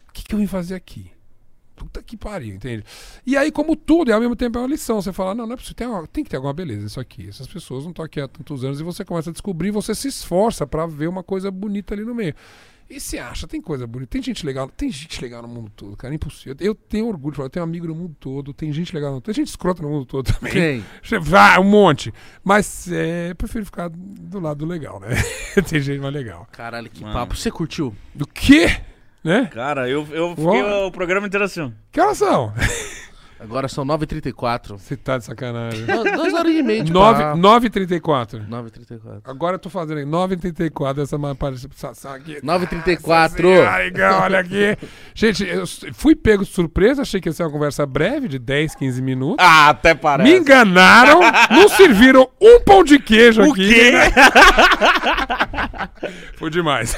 [0.07, 1.11] o que, que eu vim fazer aqui?
[1.81, 2.83] Puta que pariu, entende?
[3.25, 5.01] E aí, como tudo, e ao mesmo tempo é uma lição.
[5.01, 7.27] Você fala, não, não é possível, tem, uma- tem que ter alguma beleza isso aqui.
[7.27, 10.07] Essas pessoas não estão aqui há tantos anos e você começa a descobrir, você se
[10.07, 12.35] esforça pra ver uma coisa bonita ali no meio.
[12.87, 15.95] E se acha, tem coisa bonita, tem gente legal, tem gente legal no mundo todo,
[15.95, 16.55] cara, é impossível.
[16.59, 19.15] Eu tenho orgulho de falar, eu tenho amigo no mundo todo, tem gente legal no
[19.15, 20.51] mundo todo, tem gente escrota no mundo todo também.
[20.51, 21.19] Quem?
[21.21, 22.13] Vai, um monte.
[22.43, 25.07] Mas é, eu prefiro ficar do lado legal, né?
[25.69, 26.45] tem gente mais legal.
[26.51, 27.13] Caralho, que Mano.
[27.13, 27.33] papo.
[27.37, 27.95] Você curtiu?
[28.13, 28.81] Do quê?
[29.23, 29.49] Né?
[29.53, 30.87] Cara, eu, eu fiquei Uó.
[30.87, 31.73] o programa inteiro assim.
[31.91, 32.53] Que horas são?
[33.43, 34.77] Agora são 9h34.
[34.77, 35.83] Você tá de sacanagem.
[35.85, 37.37] Du- Duas horas e meia de Nove- papo.
[37.39, 38.47] 9h34.
[38.47, 39.21] 9h34.
[39.25, 41.67] Agora eu tô fazendo aí 9h34, essa mais parte.
[41.75, 42.39] sa- sa- aqui.
[42.43, 43.67] 9h34.
[43.67, 44.77] Ai, legal, olha aqui.
[45.15, 48.37] Gente, eu s- fui pego de surpresa, achei que ia ser uma conversa breve, de
[48.37, 49.37] 10, 15 minutos.
[49.43, 50.29] Ah, até parece.
[50.31, 53.73] Me enganaram, não serviram um pão de queijo O aqui.
[53.73, 53.91] quê?
[56.37, 56.95] Foi demais.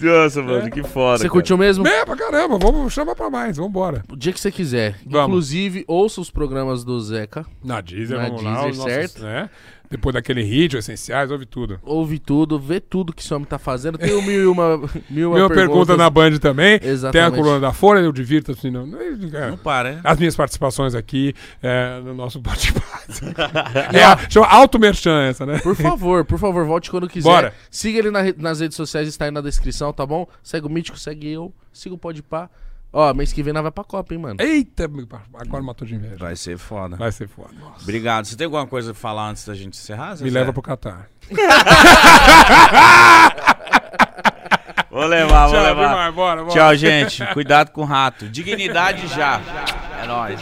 [0.00, 1.18] Nossa, mano, que foda.
[1.18, 1.32] Você cara.
[1.32, 1.86] curtiu mesmo?
[1.86, 4.02] É, pra caramba, vamos, chama pra mais, vambora.
[4.10, 4.96] O dia que você quiser.
[5.06, 5.28] Vamos.
[5.28, 7.46] Inclusive, ouça os programas do Zeca.
[7.62, 8.62] Na Deezer, Na vamos lá.
[8.62, 9.22] Deezer, nossos, certo.
[9.22, 9.50] Né?
[9.90, 11.80] Depois daquele hit, essenciais, ouve tudo.
[11.82, 13.96] Ouve tudo, vê tudo que esse homem tá fazendo.
[13.96, 14.76] Tem o mil e uma,
[15.08, 15.96] mil uma Minha pergunta perguntas.
[15.96, 16.78] na Band também.
[16.78, 17.36] Tem a Exatamente.
[17.36, 18.70] coluna da Folha, eu divirta-se.
[18.70, 19.50] Não, é.
[19.50, 20.00] Não para, né?
[20.04, 22.86] As minhas participações aqui é, no nosso bate-papo.
[23.96, 25.58] é, chama Auto Merchan essa, né?
[25.60, 27.28] Por favor, por favor, volte quando quiser.
[27.28, 27.54] Bora.
[27.70, 30.28] Siga ele na nas redes sociais, está aí na descrição, tá bom?
[30.42, 32.50] Segue o Mítico, segue eu, siga o Podpah.
[32.92, 34.36] Ó, mês que vem nós vai pra Copa, hein, mano?
[34.40, 34.84] Eita,
[35.34, 36.16] agora matou de inveja.
[36.16, 36.96] Vai ser foda.
[36.96, 37.50] Vai ser foda.
[37.82, 38.24] Obrigado.
[38.24, 40.10] Você tem alguma coisa pra falar antes da gente encerrar?
[40.12, 40.30] Me Zezé?
[40.38, 41.08] leva pro Catar.
[44.90, 45.88] Vou levar, vou Tchau, levar.
[45.88, 46.54] Bimar, bora, bora.
[46.54, 47.24] Tchau, gente.
[47.34, 48.26] Cuidado com o rato.
[48.28, 49.38] Dignidade já.
[50.02, 50.40] É nóis.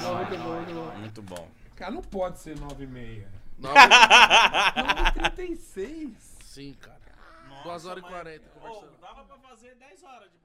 [1.00, 1.49] Muito bom.
[1.75, 3.28] Cara, não pode ser 9 e meia.
[3.58, 3.75] Nove-
[5.34, 6.10] 36.
[6.44, 6.97] Sim, cara.
[7.65, 8.92] 2 horas e 40 conversando.
[9.02, 10.35] dava pra fazer 10 horas de.